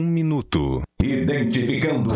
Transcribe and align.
Um 0.00 0.06
minuto. 0.06 0.80
Identificando. 1.02 2.14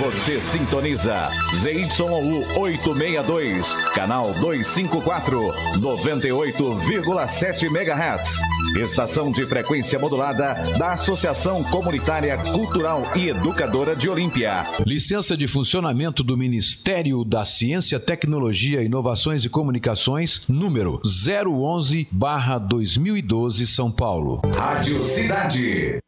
Você 0.00 0.40
sintoniza 0.40 1.28
ZYU 1.54 2.42
862, 2.58 3.72
canal 3.92 4.32
254, 4.34 5.40
98,7 5.80 7.64
MHz. 7.64 8.38
Estação 8.76 9.32
de 9.32 9.44
frequência 9.46 9.98
modulada 9.98 10.54
da 10.78 10.92
Associação 10.92 11.64
Comunitária 11.64 12.36
Cultural 12.38 13.02
e 13.16 13.28
Educadora 13.28 13.96
de 13.96 14.08
Olímpia. 14.08 14.62
Licença 14.86 15.36
de 15.36 15.48
funcionamento 15.48 16.22
do 16.22 16.36
Ministério 16.36 17.24
da 17.24 17.44
Ciência, 17.44 17.98
Tecnologia, 18.00 18.82
Inovações 18.82 19.44
e 19.44 19.48
Comunicações, 19.48 20.42
número 20.48 21.00
011/2012, 21.04 23.66
São 23.66 23.90
Paulo. 23.90 24.40
Rádio 24.56 25.02
Cidade. 25.02 25.98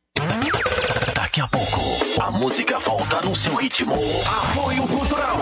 Daqui 1.37 1.43
a 1.43 1.49
pouco, 1.49 1.83
a 2.19 2.31
música 2.31 2.79
volta 2.79 3.21
no 3.21 3.37
seu 3.37 3.55
ritmo. 3.57 3.95
Apoio 4.25 4.89
Cultural. 4.89 5.37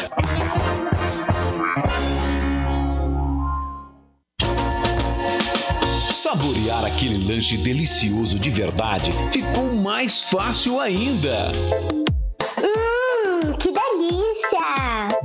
Saborear 6.11 6.87
aquele 6.87 7.19
lanche 7.19 7.59
delicioso 7.59 8.39
de 8.39 8.49
verdade 8.49 9.13
ficou 9.29 9.75
mais 9.75 10.21
fácil 10.21 10.81
ainda. 10.81 11.53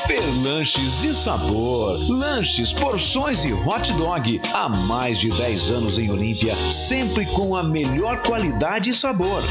Fer 0.07 0.23
Lanches 0.43 1.03
e 1.05 1.13
Sabor. 1.13 1.97
Lanches, 2.09 2.73
porções 2.73 3.45
e 3.45 3.53
hot 3.53 3.93
dog. 3.93 4.41
Há 4.53 4.67
mais 4.67 5.17
de 5.17 5.29
10 5.29 5.71
anos 5.71 5.97
em 5.97 6.11
Olímpia, 6.11 6.57
sempre 6.69 7.25
com 7.27 7.55
a 7.55 7.63
melhor 7.63 8.21
qualidade 8.21 8.89
e 8.89 8.93
sabor. 8.93 9.41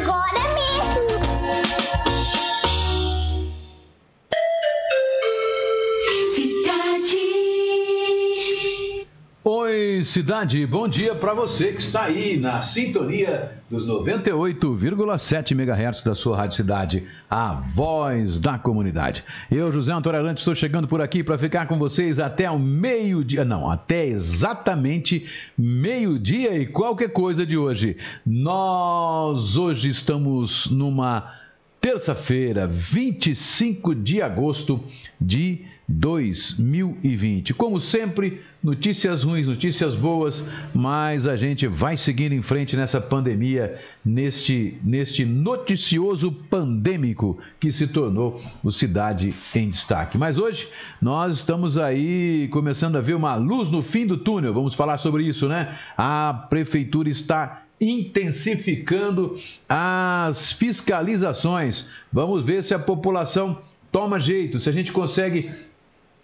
cidade, 10.05 10.65
bom 10.67 10.87
dia 10.87 11.15
para 11.15 11.33
você 11.33 11.73
que 11.73 11.81
está 11.81 12.03
aí 12.03 12.37
na 12.37 12.61
sintonia 12.61 13.59
dos 13.69 13.87
98,7 13.87 15.51
MHz 15.51 16.03
da 16.03 16.13
sua 16.13 16.37
Rádio 16.37 16.57
Cidade, 16.57 17.07
a 17.29 17.53
voz 17.53 18.39
da 18.39 18.59
comunidade. 18.59 19.23
Eu, 19.49 19.71
José 19.71 19.91
Antônio 19.91 20.19
Arante, 20.19 20.39
estou 20.39 20.53
chegando 20.53 20.87
por 20.87 21.01
aqui 21.01 21.23
para 21.23 21.37
ficar 21.37 21.67
com 21.67 21.79
vocês 21.79 22.19
até 22.19 22.49
o 22.49 22.59
meio-dia, 22.59 23.43
não, 23.43 23.69
até 23.69 24.05
exatamente 24.05 25.25
meio-dia 25.57 26.55
e 26.55 26.67
qualquer 26.67 27.09
coisa 27.09 27.43
de 27.43 27.57
hoje. 27.57 27.97
Nós 28.23 29.57
hoje 29.57 29.89
estamos 29.89 30.69
numa 30.69 31.33
terça-feira, 31.85 32.65
25 32.65 33.93
de 33.93 34.19
agosto 34.19 34.83
de 35.21 35.65
2020. 35.87 37.53
Como 37.53 37.79
sempre, 37.79 38.41
notícias 38.63 39.21
ruins, 39.23 39.45
notícias 39.45 39.95
boas, 39.95 40.49
mas 40.73 41.27
a 41.27 41.37
gente 41.37 41.67
vai 41.67 41.95
seguindo 41.95 42.33
em 42.33 42.41
frente 42.41 42.75
nessa 42.75 42.99
pandemia, 42.99 43.79
neste, 44.03 44.79
neste 44.83 45.25
noticioso 45.25 46.31
pandêmico 46.31 47.37
que 47.59 47.71
se 47.71 47.85
tornou 47.85 48.41
o 48.63 48.71
Cidade 48.71 49.31
em 49.53 49.69
Destaque. 49.69 50.17
Mas 50.17 50.39
hoje 50.39 50.67
nós 50.99 51.35
estamos 51.35 51.77
aí 51.77 52.47
começando 52.51 52.95
a 52.95 53.01
ver 53.01 53.13
uma 53.13 53.35
luz 53.35 53.69
no 53.69 53.83
fim 53.83 54.07
do 54.07 54.17
túnel, 54.17 54.55
vamos 54.55 54.73
falar 54.73 54.97
sobre 54.97 55.23
isso, 55.23 55.47
né? 55.47 55.77
A 55.95 56.47
prefeitura 56.49 57.09
está 57.09 57.64
intensificando 57.79 59.35
as 59.67 60.51
fiscalizações. 60.51 61.89
Vamos 62.11 62.45
ver 62.45 62.63
se 62.63 62.73
a 62.73 62.79
população 62.79 63.61
toma 63.91 64.19
jeito, 64.19 64.59
se 64.59 64.69
a 64.69 64.73
gente 64.73 64.91
consegue 64.91 65.51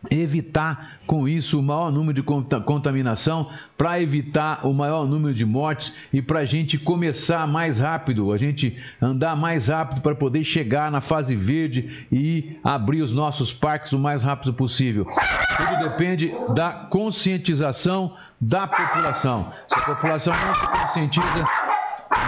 evitar 0.10 0.98
com 1.06 1.28
isso 1.28 1.60
o 1.60 1.64
maior 1.64 1.92
número 1.92 2.14
de 2.14 2.24
contaminação, 2.24 3.50
para 3.78 4.02
evitar 4.02 4.66
o 4.66 4.74
maior 4.74 5.06
número 5.06 5.34
de 5.34 5.46
mortes 5.46 5.94
e 6.12 6.22
para 6.22 6.40
a 6.40 6.46
gente 6.46 6.78
começar 6.78 7.46
mais 7.48 7.80
rápido, 7.80 8.32
a 8.32 8.38
gente 8.38 8.78
andar 9.02 9.36
mais 9.36 9.68
rápido 9.68 10.02
para 10.02 10.16
poder 10.16 10.44
chegar 10.44 10.92
na 10.92 11.02
fase 11.02 11.36
verde 11.36 12.08
e 12.12 12.58
abrir 12.64 13.02
os 13.02 13.14
nossos 13.14 13.54
parques 13.54 13.92
o 13.94 14.00
mais 14.00 14.24
rápido 14.24 14.54
possível. 14.54 15.06
Tudo 15.06 15.90
depende 15.90 16.34
da 16.56 16.72
conscientização 16.72 18.16
da 18.40 18.68
população. 18.68 19.52
Se 19.68 19.76
a 19.78 19.82
população 19.82 20.34
não 20.34 20.56
se 20.56 20.68
conscientiza, 20.68 21.48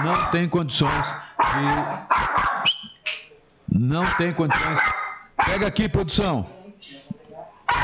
não 0.04 0.30
tem 0.30 0.48
condições 0.48 1.08
de. 1.38 2.14
Não 3.76 4.06
tem 4.18 4.32
condições. 4.34 4.80
Pega 5.46 5.66
aqui, 5.68 5.90
produção 5.90 6.63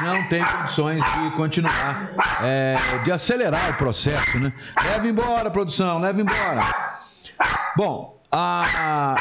não 0.02 0.28
tem 0.28 0.44
condições 0.44 1.04
de 1.04 1.32
continuar, 1.36 2.12
é, 2.42 2.76
de 3.04 3.12
acelerar 3.12 3.72
o 3.72 3.74
processo, 3.76 4.40
né? 4.40 4.54
Leva 4.84 5.08
embora, 5.08 5.50
produção, 5.52 6.00
leva 6.00 6.22
embora. 6.22 6.62
Bom, 7.76 8.20
a, 8.32 9.16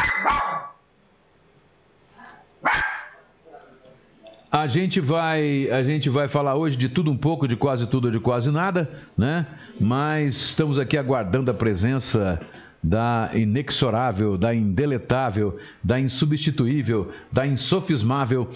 a 4.51 4.67
gente 4.67 5.01
vai 5.01 5.69
a 5.71 5.83
gente 5.83 6.09
vai 6.09 6.29
falar 6.29 6.55
hoje 6.55 6.77
de 6.77 6.89
tudo 6.89 7.11
um 7.11 7.17
pouco, 7.17 7.47
de 7.47 7.57
quase 7.57 7.87
tudo, 7.87 8.11
de 8.11 8.19
quase 8.19 8.51
nada, 8.51 8.91
né? 9.17 9.47
Mas 9.81 10.35
estamos 10.37 10.79
aqui 10.79 10.97
aguardando 10.97 11.51
a 11.51 11.55
presença 11.55 12.41
da 12.83 13.31
inexorável, 13.35 14.39
da 14.39 14.55
indeletável, 14.55 15.59
da 15.83 15.99
insubstituível, 15.99 17.13
da 17.33 17.47
insofismável 17.47 18.49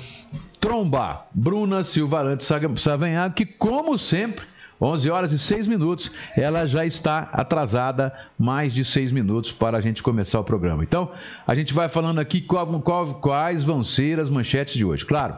Tromba, 0.60 1.26
Bruna 1.34 1.82
Silva 1.82 2.20
Arantes 2.20 2.48
Savanhago, 2.76 3.34
que 3.34 3.44
como 3.44 3.98
sempre 3.98 4.46
11 4.80 5.10
horas 5.10 5.32
e 5.32 5.38
6 5.38 5.66
minutos, 5.66 6.10
ela 6.36 6.66
já 6.66 6.84
está 6.84 7.28
atrasada 7.32 8.12
mais 8.36 8.72
de 8.72 8.84
6 8.84 9.12
minutos 9.12 9.52
para 9.52 9.78
a 9.78 9.80
gente 9.80 10.02
começar 10.02 10.40
o 10.40 10.44
programa. 10.44 10.82
Então, 10.82 11.10
a 11.46 11.54
gente 11.54 11.72
vai 11.72 11.88
falando 11.88 12.19
aqui 12.19 12.40
qual, 12.40 12.66
qual, 12.80 13.14
quais 13.14 13.62
vão 13.62 13.84
ser 13.84 14.19
as 14.19 14.28
manchetes 14.28 14.74
de 14.74 14.84
hoje. 14.84 15.06
Claro, 15.06 15.36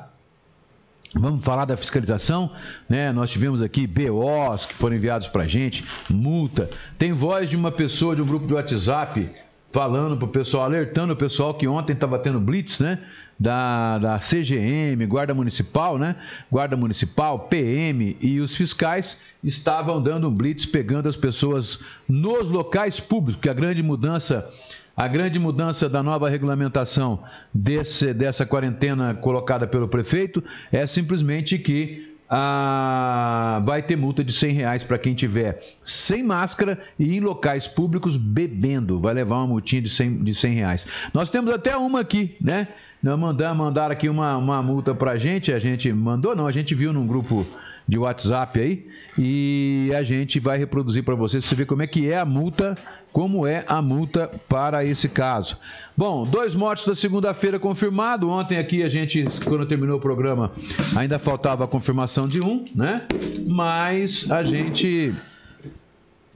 Vamos 1.15 1.45
falar 1.45 1.65
da 1.65 1.77
fiscalização, 1.77 2.51
né? 2.89 3.13
Nós 3.13 3.31
tivemos 3.31 3.63
aqui 3.63 3.87
BOs 3.87 4.67
que 4.67 4.75
foram 4.75 4.97
enviados 4.97 5.29
para 5.29 5.45
a 5.45 5.47
gente, 5.47 5.85
multa. 6.11 6.69
Tem 6.99 7.13
voz 7.13 7.49
de 7.49 7.57
uma 7.57 7.71
pessoa 7.71 8.17
de 8.17 8.23
um 8.23 8.27
grupo 8.27 8.47
de 8.47 8.55
WhatsApp 8.55 9.31
falando 9.71 10.17
para 10.17 10.27
o 10.27 10.29
pessoal, 10.29 10.65
alertando 10.65 11.13
o 11.13 11.17
pessoal 11.17 11.55
que 11.55 11.69
ontem 11.69 11.93
estava 11.93 12.19
tendo 12.19 12.41
blitz, 12.41 12.81
né? 12.81 12.99
Da, 13.39 13.99
da 13.99 14.19
CGM, 14.19 15.05
Guarda 15.07 15.35
Municipal, 15.35 15.99
né? 15.99 16.17
Guarda 16.51 16.77
Municipal, 16.77 17.41
PM 17.49 18.17
e 18.21 18.41
os 18.41 18.55
fiscais 18.55 19.21
estavam 19.43 20.03
dando 20.03 20.29
um 20.29 20.35
blitz, 20.35 20.67
pegando 20.67 21.09
as 21.09 21.17
pessoas 21.17 21.81
nos 22.09 22.49
locais 22.49 22.99
públicos, 22.99 23.41
que 23.41 23.49
a 23.49 23.55
grande 23.55 23.83
mudança 23.83 24.49
a 24.97 25.09
grande 25.09 25.39
mudança 25.39 25.89
da 25.89 26.03
nova 26.03 26.29
regulamentação 26.29 27.21
desse, 27.53 28.15
dessa 28.15 28.47
quarentena 28.47 29.15
colocada 29.15 29.67
pelo 29.67 29.89
prefeito 29.89 30.43
é 30.71 30.87
simplesmente 30.87 31.59
que 31.59 32.15
ah, 32.29 33.61
vai 33.65 33.83
ter 33.83 33.97
multa 33.97 34.25
de 34.25 34.33
100 34.33 34.53
reais 34.53 34.85
para 34.85 34.99
quem 34.99 35.15
tiver 35.15 35.59
sem 35.83 36.23
máscara 36.23 36.79
e 36.99 37.15
em 37.15 37.21
locais 37.21 37.67
públicos 37.67 38.17
bebendo. 38.17 38.99
Vai 38.99 39.15
levar 39.15 39.37
uma 39.37 39.47
multinha 39.47 39.83
de 39.83 39.91
100, 39.91 40.25
de 40.25 40.35
100 40.35 40.55
reais. 40.55 40.87
Nós 41.13 41.29
temos 41.29 41.53
até 41.53 41.77
uma 41.77 42.01
aqui, 42.01 42.37
né? 42.41 42.69
Mandar, 43.03 43.55
mandaram 43.55 43.93
aqui 43.93 44.09
uma, 44.09 44.37
uma 44.39 44.63
multa 44.63 44.95
para 44.95 45.19
gente. 45.19 45.53
A 45.53 45.59
gente 45.59 45.93
mandou, 45.93 46.35
não, 46.35 46.47
a 46.47 46.53
gente 46.53 46.75
viu 46.75 46.93
num 46.93 47.07
grupo 47.07 47.47
de 47.87 47.99
WhatsApp 47.99 48.59
aí 48.59 48.87
e 49.19 49.93
a 49.95 50.03
gente 50.03 50.41
vai 50.41 50.59
reproduzir 50.59 51.05
para 51.05 51.15
vocês, 51.15 51.45
você 51.45 51.55
ver 51.55 51.67
como 51.67 51.83
é 51.83 51.87
que 51.87 52.11
é 52.11 52.19
a 52.19 52.25
multa, 52.25 52.77
como 53.13 53.47
é 53.47 53.65
a 53.69 53.81
multa 53.81 54.31
para 54.49 54.85
esse 54.85 55.09
caso. 55.09 55.59
Bom, 55.97 56.25
dois 56.25 56.55
mortos 56.55 56.87
da 56.87 56.95
segunda-feira 56.95 57.59
confirmado. 57.59 58.29
Ontem 58.29 58.59
aqui 58.59 58.83
a 58.83 58.89
gente, 58.89 59.25
quando 59.45 59.67
terminou 59.67 59.99
o 59.99 60.01
programa, 60.01 60.51
ainda 60.97 61.19
faltava 61.19 61.65
a 61.65 61.69
confirmação 61.69 62.27
de 62.27 62.41
um, 62.41 62.65
né? 62.75 63.03
Mas 63.47 64.31
a 64.31 64.43
gente 64.43 65.15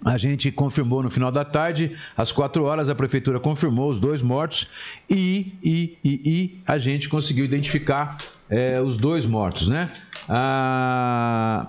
a 0.05 0.17
gente 0.17 0.53
confirmou 0.53 1.03
no 1.03 1.11
final 1.11 1.33
da 1.33 1.45
tarde, 1.45 1.97
às 2.17 2.31
quatro 2.31 2.65
horas, 2.65 2.89
a 2.89 2.95
prefeitura 2.95 3.41
confirmou 3.41 3.91
os 3.91 3.99
dois 3.99 4.23
mortos 4.23 4.69
e, 5.11 5.53
e, 5.63 5.99
e, 6.05 6.21
e 6.25 6.59
a 6.65 6.79
gente 6.79 7.09
conseguiu 7.09 7.45
identificar 7.45 8.17
é, 8.51 8.81
os 8.81 8.97
dois 8.97 9.27
mortos, 9.27 9.69
né? 9.69 9.91
Ah, 10.29 11.69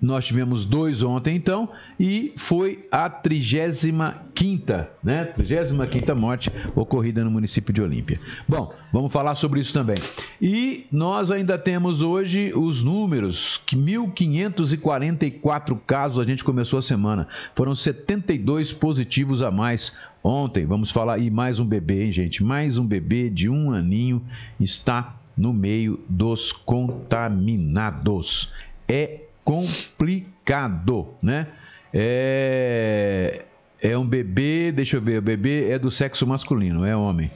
nós 0.00 0.24
tivemos 0.26 0.64
dois 0.66 1.02
ontem, 1.02 1.34
então, 1.34 1.68
e 1.98 2.34
foi 2.36 2.86
a 2.92 3.08
35ª, 3.08 4.88
né? 5.02 5.24
35 5.24 6.14
morte 6.14 6.52
ocorrida 6.74 7.24
no 7.24 7.30
município 7.30 7.72
de 7.72 7.80
Olímpia. 7.80 8.20
Bom, 8.46 8.74
vamos 8.92 9.10
falar 9.10 9.36
sobre 9.36 9.60
isso 9.60 9.72
também. 9.72 9.96
E 10.40 10.86
nós 10.92 11.30
ainda 11.30 11.58
temos 11.58 12.02
hoje 12.02 12.52
os 12.54 12.84
números, 12.84 13.58
que 13.64 13.74
1.544 13.74 15.80
casos 15.86 16.18
a 16.18 16.24
gente 16.24 16.44
começou 16.44 16.78
a 16.78 16.82
semana. 16.82 17.26
Foram 17.54 17.74
72 17.74 18.74
positivos 18.74 19.40
a 19.40 19.50
mais 19.50 19.94
ontem. 20.22 20.66
Vamos 20.66 20.90
falar, 20.90 21.16
e 21.18 21.30
mais 21.30 21.58
um 21.58 21.64
bebê, 21.64 22.04
hein, 22.04 22.12
gente? 22.12 22.44
Mais 22.44 22.76
um 22.76 22.86
bebê 22.86 23.30
de 23.30 23.48
um 23.48 23.72
aninho 23.72 24.22
está 24.60 25.16
no 25.36 25.52
meio 25.52 26.00
dos 26.08 26.52
contaminados. 26.52 28.50
É 28.88 29.20
complicado, 29.44 31.08
né? 31.22 31.48
É, 31.92 33.44
é 33.80 33.98
um 33.98 34.06
bebê, 34.06 34.72
deixa 34.72 34.96
eu 34.96 35.00
ver, 35.00 35.18
o 35.18 35.22
bebê 35.22 35.70
é 35.70 35.78
do 35.78 35.90
sexo 35.90 36.26
masculino, 36.26 36.84
é 36.84 36.96
homem. 36.96 37.30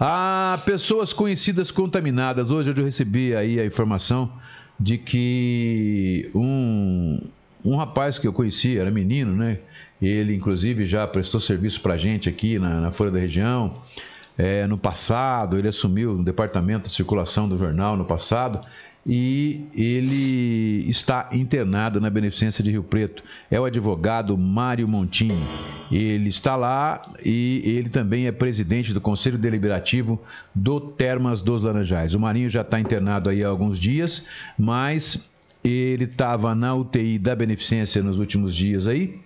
Há 0.00 0.58
pessoas 0.64 1.12
conhecidas 1.12 1.70
contaminadas. 1.70 2.50
Hoje 2.50 2.70
eu 2.70 2.84
recebi 2.84 3.36
aí 3.36 3.60
a 3.60 3.66
informação 3.66 4.32
de 4.78 4.98
que 4.98 6.28
um, 6.34 7.20
um 7.64 7.76
rapaz 7.76 8.18
que 8.18 8.26
eu 8.26 8.32
conheci, 8.32 8.78
era 8.78 8.90
menino, 8.90 9.32
né? 9.32 9.58
Ele, 10.00 10.34
inclusive, 10.34 10.84
já 10.84 11.06
prestou 11.06 11.38
serviço 11.38 11.80
pra 11.80 11.96
gente 11.96 12.28
aqui 12.28 12.58
na, 12.58 12.80
na 12.80 12.90
Folha 12.90 13.12
da 13.12 13.20
Região. 13.20 13.74
É, 14.36 14.66
no 14.66 14.78
passado, 14.78 15.58
ele 15.58 15.68
assumiu 15.68 16.12
o 16.12 16.24
departamento 16.24 16.88
de 16.88 16.94
circulação 16.94 17.48
do 17.48 17.58
jornal 17.58 17.96
no 17.96 18.04
passado 18.04 18.60
e 19.04 19.66
ele 19.74 20.88
está 20.88 21.28
internado 21.32 22.00
na 22.00 22.08
Beneficência 22.08 22.62
de 22.62 22.70
Rio 22.70 22.84
Preto. 22.84 23.22
É 23.50 23.60
o 23.60 23.64
advogado 23.64 24.38
Mário 24.38 24.86
Montinho. 24.86 25.46
Ele 25.90 26.28
está 26.28 26.54
lá 26.54 27.02
e 27.24 27.62
ele 27.64 27.88
também 27.88 28.26
é 28.26 28.32
presidente 28.32 28.92
do 28.92 29.00
Conselho 29.00 29.36
Deliberativo 29.36 30.20
do 30.54 30.80
Termas 30.80 31.42
dos 31.42 31.64
Laranjais. 31.64 32.14
O 32.14 32.20
Marinho 32.20 32.48
já 32.48 32.60
está 32.60 32.78
internado 32.78 33.28
aí 33.28 33.42
há 33.42 33.48
alguns 33.48 33.78
dias, 33.78 34.26
mas 34.56 35.28
ele 35.64 36.04
estava 36.04 36.54
na 36.54 36.74
UTI 36.74 37.18
da 37.18 37.34
Beneficência 37.34 38.02
nos 38.02 38.18
últimos 38.20 38.54
dias 38.54 38.86
aí, 38.86 39.20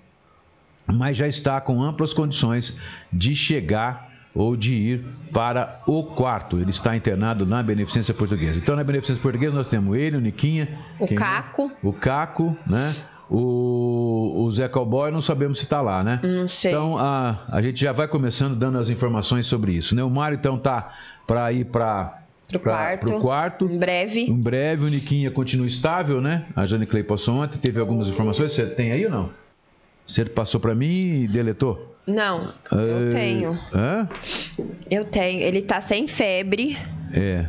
mas 0.86 1.16
já 1.16 1.28
está 1.28 1.60
com 1.60 1.82
amplas 1.82 2.14
condições 2.14 2.78
de 3.12 3.34
chegar 3.34 4.15
ou 4.36 4.54
de 4.54 4.74
ir 4.74 5.04
para 5.32 5.80
o 5.86 6.02
quarto. 6.02 6.58
Ele 6.58 6.70
está 6.70 6.94
internado 6.94 7.46
na 7.46 7.62
Beneficência 7.62 8.12
Portuguesa. 8.12 8.58
Então, 8.58 8.76
na 8.76 8.84
Beneficência 8.84 9.22
Portuguesa, 9.22 9.56
nós 9.56 9.68
temos 9.68 9.96
ele, 9.96 10.16
o 10.16 10.20
Niquinha. 10.20 10.68
O 11.00 11.12
Caco. 11.14 11.72
É? 11.72 11.86
O 11.86 11.92
Caco, 11.92 12.56
né? 12.66 12.94
O, 13.28 14.44
o 14.44 14.50
Zé 14.52 14.68
Cowboy, 14.68 15.10
não 15.10 15.22
sabemos 15.22 15.58
se 15.58 15.64
está 15.64 15.80
lá, 15.80 16.04
né? 16.04 16.20
Não 16.22 16.46
sei. 16.46 16.70
Então, 16.70 16.96
a, 16.96 17.44
a 17.48 17.60
gente 17.62 17.80
já 17.80 17.90
vai 17.90 18.06
começando 18.06 18.54
dando 18.54 18.78
as 18.78 18.88
informações 18.88 19.46
sobre 19.46 19.72
isso, 19.72 19.96
né? 19.96 20.04
O 20.04 20.10
Mário, 20.10 20.36
então, 20.36 20.58
tá 20.58 20.92
para 21.26 21.50
ir 21.52 21.64
para 21.64 22.22
Pro 22.46 22.60
pra, 22.60 22.72
quarto. 22.72 23.06
Pro 23.06 23.20
quarto. 23.20 23.64
Em 23.64 23.78
breve. 23.78 24.20
Em 24.20 24.38
breve, 24.38 24.84
o 24.84 24.88
Niquinha 24.88 25.30
continua 25.30 25.66
estável, 25.66 26.20
né? 26.20 26.46
A 26.54 26.66
Jane 26.66 26.86
Clay 26.86 27.02
passou 27.02 27.36
ontem, 27.36 27.58
teve 27.58 27.80
algumas 27.80 28.06
informações. 28.06 28.52
Você 28.52 28.66
tem 28.66 28.92
aí 28.92 29.04
ou 29.06 29.10
não? 29.10 29.30
Você 30.06 30.24
passou 30.24 30.60
para 30.60 30.74
mim 30.74 31.22
e 31.22 31.26
deletou? 31.26 31.95
Não, 32.06 32.46
eu 32.70 33.10
tenho. 33.10 33.58
Hã? 33.74 34.08
Eu 34.90 35.04
tenho. 35.04 35.40
Ele 35.40 35.60
tá 35.62 35.80
sem 35.80 36.06
febre. 36.06 36.78
É. 37.12 37.46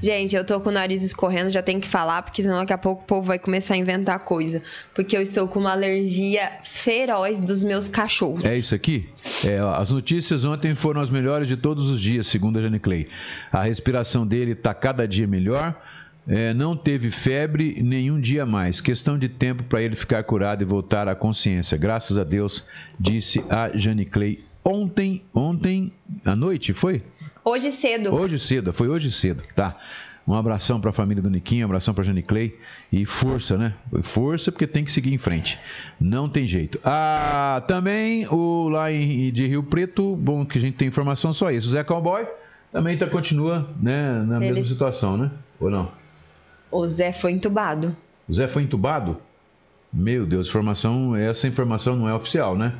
Gente, 0.00 0.36
eu 0.36 0.44
tô 0.44 0.60
com 0.60 0.68
o 0.68 0.72
nariz 0.72 1.02
escorrendo, 1.02 1.50
já 1.50 1.60
tenho 1.60 1.80
que 1.80 1.88
falar, 1.88 2.22
porque 2.22 2.42
senão 2.42 2.58
daqui 2.58 2.72
a 2.72 2.78
pouco 2.78 3.02
o 3.02 3.04
povo 3.04 3.26
vai 3.26 3.38
começar 3.38 3.74
a 3.74 3.76
inventar 3.76 4.20
coisa. 4.20 4.62
Porque 4.94 5.16
eu 5.16 5.20
estou 5.20 5.48
com 5.48 5.58
uma 5.58 5.72
alergia 5.72 6.52
feroz 6.62 7.38
dos 7.40 7.64
meus 7.64 7.88
cachorros. 7.88 8.44
É 8.44 8.56
isso 8.56 8.74
aqui? 8.74 9.08
É, 9.44 9.60
ó, 9.60 9.74
as 9.74 9.90
notícias 9.90 10.44
ontem 10.44 10.74
foram 10.74 11.00
as 11.00 11.10
melhores 11.10 11.48
de 11.48 11.56
todos 11.56 11.86
os 11.88 12.00
dias, 12.00 12.28
segundo 12.28 12.58
a 12.58 12.62
Jane 12.62 12.78
Clay. 12.78 13.08
A 13.50 13.64
respiração 13.64 14.24
dele 14.24 14.52
está 14.52 14.72
cada 14.72 15.06
dia 15.06 15.26
melhor. 15.26 15.74
É, 16.28 16.52
não 16.52 16.76
teve 16.76 17.10
febre 17.10 17.82
nenhum 17.82 18.20
dia 18.20 18.44
mais. 18.44 18.80
Questão 18.80 19.18
de 19.18 19.28
tempo 19.28 19.62
para 19.64 19.80
ele 19.82 19.96
ficar 19.96 20.22
curado 20.24 20.62
e 20.62 20.66
voltar 20.66 21.08
à 21.08 21.14
consciência. 21.14 21.76
Graças 21.78 22.18
a 22.18 22.22
Deus, 22.24 22.64
disse 23.00 23.42
a 23.48 23.70
Jane 23.76 24.04
Clay 24.04 24.44
ontem, 24.64 25.22
ontem 25.34 25.90
à 26.24 26.36
noite, 26.36 26.72
foi? 26.74 27.02
Hoje 27.44 27.70
cedo. 27.70 28.14
Hoje 28.14 28.38
cedo, 28.38 28.72
foi 28.72 28.88
hoje 28.88 29.10
cedo, 29.10 29.42
tá? 29.54 29.76
Um 30.26 30.34
abração 30.34 30.78
para 30.78 30.90
a 30.90 30.92
família 30.92 31.22
do 31.22 31.30
Niquinho, 31.30 31.64
um 31.64 31.70
abração 31.70 31.94
para 31.94 32.04
Jane 32.04 32.22
Clay 32.22 32.54
e 32.92 33.06
força, 33.06 33.56
né? 33.56 33.72
Força 34.02 34.52
porque 34.52 34.66
tem 34.66 34.84
que 34.84 34.92
seguir 34.92 35.14
em 35.14 35.16
frente. 35.16 35.58
Não 35.98 36.28
tem 36.28 36.46
jeito. 36.46 36.78
Ah, 36.84 37.62
também 37.66 38.26
o 38.28 38.68
lá 38.68 38.92
em, 38.92 39.32
de 39.32 39.46
Rio 39.46 39.62
Preto, 39.62 40.14
bom 40.16 40.44
que 40.44 40.58
a 40.58 40.60
gente 40.60 40.74
tem 40.76 40.86
informação 40.86 41.32
só 41.32 41.50
isso. 41.50 41.68
O 41.68 41.72
Zé 41.72 41.82
Cowboy 41.82 42.26
também 42.70 42.94
tá, 42.98 43.06
continua 43.06 43.70
né, 43.80 44.22
na 44.26 44.36
Ele- 44.36 44.48
mesma 44.48 44.64
situação, 44.64 45.16
né? 45.16 45.30
Ou 45.58 45.70
não? 45.70 45.90
O 46.70 46.86
Zé 46.86 47.12
foi 47.12 47.32
entubado. 47.32 47.96
O 48.28 48.34
Zé 48.34 48.46
foi 48.48 48.62
entubado? 48.62 49.16
Meu 49.92 50.26
Deus, 50.26 50.48
informação, 50.48 51.16
essa 51.16 51.48
informação 51.48 51.96
não 51.96 52.08
é 52.08 52.14
oficial, 52.14 52.56
né? 52.56 52.74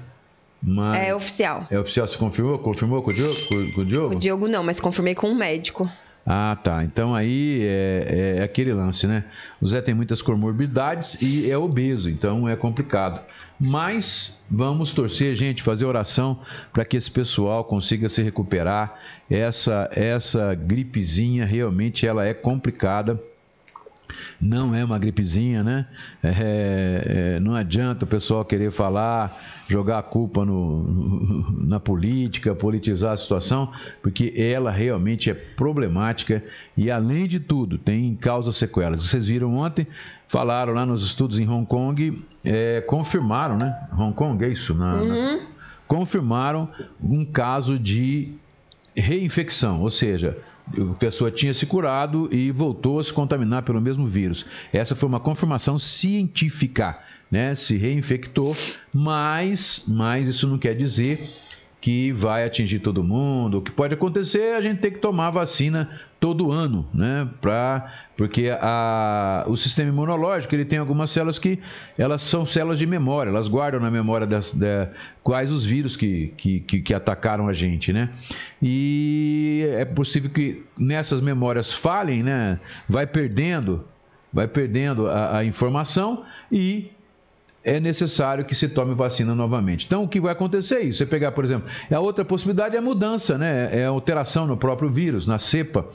Mas 0.63 0.99
É 0.99 1.15
oficial. 1.15 1.67
é 1.71 1.79
oficial, 1.79 2.07
você 2.07 2.19
confirmou? 2.19 2.59
Confirmou 2.59 3.03
com 3.03 3.11
o 3.11 3.15
Diogo? 3.15 3.35
Com, 3.49 3.73
com 3.73 3.81
o 3.81 3.85
Diogo? 3.85 4.15
O 4.15 4.19
Diogo 4.19 4.49
não, 4.49 4.63
mas 4.63 4.81
confirmei 4.81 5.15
com 5.15 5.29
um 5.29 5.35
médico. 5.35 5.89
Ah, 6.27 6.59
tá. 6.63 6.85
Então 6.85 7.15
aí 7.15 7.63
é, 7.65 8.37
é 8.39 8.43
aquele 8.43 8.75
lance, 8.75 9.07
né? 9.07 9.25
O 9.63 9.67
Zé 9.67 9.81
tem 9.81 9.95
muitas 9.95 10.21
comorbidades 10.21 11.17
e 11.23 11.51
é 11.51 11.57
obeso, 11.57 12.11
então 12.11 12.47
é 12.47 12.55
complicado. 12.55 13.23
Mas 13.59 14.45
vamos 14.51 14.93
torcer, 14.93 15.35
gente, 15.35 15.63
fazer 15.63 15.87
oração 15.87 16.41
para 16.73 16.85
que 16.85 16.99
esse 16.99 17.11
pessoal 17.11 17.65
consiga 17.65 18.09
se 18.11 18.23
recuperar. 18.23 18.97
Essa 19.31 19.89
essa 19.93 20.55
gripezinha 20.55 21.47
realmente 21.47 22.07
ela 22.07 22.27
é 22.27 22.35
complicada. 22.35 23.19
Não 24.41 24.75
é 24.75 24.85
uma 24.85 24.99
gripezinha, 24.99 25.63
né? 25.63 25.87
É, 26.23 27.35
é, 27.37 27.41
não 27.41 27.55
adianta 27.55 28.05
o 28.05 28.09
pessoal 28.09 28.45
querer 28.45 28.71
falar, 28.71 29.65
jogar 29.69 29.99
a 29.99 30.03
culpa 30.03 30.45
no, 30.45 31.47
na 31.67 31.79
política, 31.81 32.55
politizar 32.55 33.13
a 33.13 33.17
situação, 33.17 33.71
porque 34.03 34.33
ela 34.37 34.71
realmente 34.71 35.31
é 35.31 35.35
problemática 35.35 36.43
e, 36.77 36.91
além 36.91 37.27
de 37.27 37.39
tudo, 37.41 37.79
tem 37.79 38.15
causas 38.15 38.57
sequelas. 38.57 39.03
Vocês 39.03 39.27
viram 39.27 39.57
ontem, 39.57 39.87
falaram 40.27 40.73
lá 40.73 40.85
nos 40.87 41.05
estudos 41.05 41.39
em 41.39 41.49
Hong 41.49 41.67
Kong, 41.67 42.23
é, 42.45 42.81
confirmaram, 42.83 43.57
né? 43.57 43.77
Hong 43.97 44.15
Kong, 44.15 44.45
é 44.45 44.49
isso? 44.49 44.75
Na- 44.75 45.03
na- 45.03 45.41
confirmaram 45.87 46.69
um 47.03 47.25
caso 47.25 47.79
de 47.79 48.33
reinfecção, 48.95 49.81
ou 49.81 49.91
seja, 49.91 50.37
a 50.77 50.95
pessoa 50.95 51.31
tinha 51.31 51.55
se 51.55 51.67
curado 51.67 52.29
e 52.33 52.51
voltou 52.51 52.99
a 52.99 53.05
se 53.05 53.13
contaminar 53.13 53.63
pelo 53.63 53.81
mesmo 53.81 54.07
vírus. 54.07 54.45
Essa 54.73 54.95
foi 54.95 55.09
uma 55.09 55.21
confirmação 55.21 55.79
científica, 55.79 56.99
né? 57.31 57.55
Se 57.55 57.77
reinfectou, 57.77 58.57
mas, 58.93 59.85
mas 59.87 60.29
isso 60.29 60.47
não 60.47 60.59
quer 60.59 60.75
dizer 60.75 61.29
que 61.81 62.11
vai 62.13 62.45
atingir 62.45 62.81
todo 62.81 63.05
mundo. 63.05 63.59
O 63.59 63.63
que 63.63 63.71
pode 63.71 63.95
acontecer 63.95 64.41
é 64.41 64.57
a 64.57 64.61
gente 64.61 64.81
ter 64.81 64.91
que 64.91 64.99
tomar 64.99 65.31
vacina 65.31 65.89
todo 66.19 66.51
ano, 66.51 66.89
né? 66.93 67.29
Pra, 67.41 67.93
porque 68.17 68.51
a, 68.61 69.45
o 69.47 69.57
sistema 69.57 69.89
imunológico 69.89 70.53
ele 70.55 70.65
tem 70.65 70.79
algumas 70.79 71.11
células 71.11 71.39
que 71.39 71.61
elas 71.97 72.23
são 72.23 72.45
células 72.45 72.79
de 72.79 72.87
memória, 72.87 73.31
elas 73.31 73.47
guardam 73.47 73.81
na 73.81 73.91
memória 73.91 74.27
das, 74.27 74.53
de, 74.53 74.89
quais 75.23 75.53
os 75.53 75.65
vírus 75.65 75.97
que, 75.97 76.35
que, 76.37 76.61
que, 76.61 76.81
que 76.81 76.93
atacaram 76.93 77.47
a 77.47 77.53
gente, 77.53 77.93
né? 77.93 78.11
E 78.61 79.65
é 79.75 79.85
possível 79.85 80.31
que 80.31 80.65
nessas 80.77 81.21
memórias 81.21 81.73
falhem, 81.73 82.25
né? 82.25 82.59
Vai 82.89 83.07
perdendo, 83.07 83.85
vai 84.33 84.49
perdendo 84.49 85.07
a, 85.07 85.39
a 85.39 85.45
informação 85.45 86.25
e 86.51 86.91
é 87.65 87.81
necessário 87.81 88.45
que 88.45 88.55
se 88.55 88.69
tome 88.69 88.95
vacina 88.95 89.35
novamente. 89.35 89.87
Então, 89.87 90.05
o 90.05 90.09
que 90.09 90.21
vai 90.21 90.33
acontecer 90.33 90.77
é 90.77 90.83
isso. 90.83 90.99
Você 90.99 91.07
pegar, 91.07 91.33
por 91.33 91.45
exemplo, 91.45 91.69
a 91.91 92.01
outra 92.01 92.25
possibilidade 92.25 92.77
é 92.77 92.79
a 92.79 92.83
mudança, 92.83 93.37
né? 93.37 93.69
É 93.73 93.85
a 93.85 93.89
alteração 93.89 94.47
no 94.47 94.57
próprio 94.57 94.89
vírus, 94.89 95.27
na 95.27 95.39
cepa. 95.39 95.87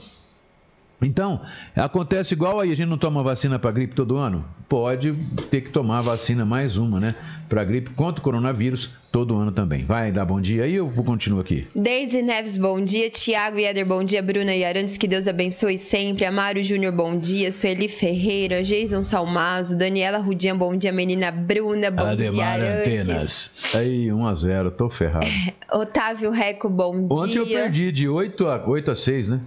Então, 1.06 1.42
acontece 1.76 2.34
igual 2.34 2.60
aí, 2.60 2.72
a 2.72 2.76
gente 2.76 2.90
não 2.90 2.98
toma 2.98 3.22
vacina 3.22 3.60
para 3.60 3.72
gripe 3.72 3.96
todo 3.96 4.18
ano? 4.18 4.46
Pode 4.70 5.14
ter 5.52 5.62
que 5.62 5.70
tomar 5.70 6.02
vacina 6.02 6.46
mais 6.46 6.78
uma, 6.78 7.00
né? 7.00 7.16
Para 7.50 7.64
gripe 7.64 7.92
contra 7.92 8.20
o 8.20 8.24
coronavírus 8.24 8.90
todo 9.12 9.38
ano 9.38 9.52
também. 9.52 9.86
Vai 9.86 10.12
dar 10.12 10.26
bom 10.26 10.42
dia 10.42 10.64
aí 10.64 10.74
eu 10.74 10.90
continuo 10.90 11.40
aqui. 11.40 11.68
Deise 11.76 12.24
Neves, 12.24 12.58
bom 12.58 12.84
dia. 12.84 13.12
Tiago 13.12 13.60
e 13.60 13.66
Eder, 13.66 13.86
bom 13.86 14.04
dia. 14.04 14.24
Bruna 14.24 14.56
e 14.56 14.66
Arantes, 14.66 14.98
que 14.98 15.08
Deus 15.08 15.28
abençoe 15.28 15.78
sempre. 15.78 16.26
Amário 16.26 16.64
Júnior, 16.64 16.92
bom 16.92 17.16
dia. 17.16 17.52
Sueli 17.52 17.88
Ferreira, 17.88 18.64
Jason 18.64 19.04
Salmazo, 19.04 19.78
Daniela 19.78 20.18
Rudinha, 20.18 20.56
bom 20.56 20.76
dia. 20.76 20.92
Menina 20.92 21.30
Bruna, 21.30 21.92
bom 21.92 22.06
Ademar 22.06 22.60
dia. 22.60 22.80
Antenas. 22.80 23.74
Aí, 23.76 24.12
1 24.12 24.26
a 24.26 24.34
0 24.34 24.72
tô 24.72 24.90
ferrado. 24.90 25.28
Otávio 25.72 26.32
Reco, 26.32 26.68
bom 26.68 27.00
dia. 27.00 27.16
Ontem 27.16 27.38
eu 27.38 27.46
perdi 27.46 27.92
de 27.92 28.08
8 28.08 28.48
a, 28.48 28.68
8 28.68 28.92
a 28.92 28.96
6, 28.96 29.30
né? 29.30 29.42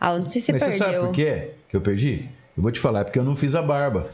Aonde 0.00 0.30
você 0.30 0.52
Mas 0.52 0.62
perdeu? 0.62 0.72
Você 0.72 0.78
sabe 0.78 0.98
por 1.06 1.12
quê 1.12 1.50
que 1.68 1.76
eu 1.76 1.80
perdi? 1.80 2.28
Eu 2.56 2.62
vou 2.62 2.70
te 2.72 2.80
falar, 2.80 3.00
é 3.00 3.04
porque 3.04 3.18
eu 3.18 3.24
não 3.24 3.36
fiz 3.36 3.54
a 3.54 3.62
barba. 3.62 4.10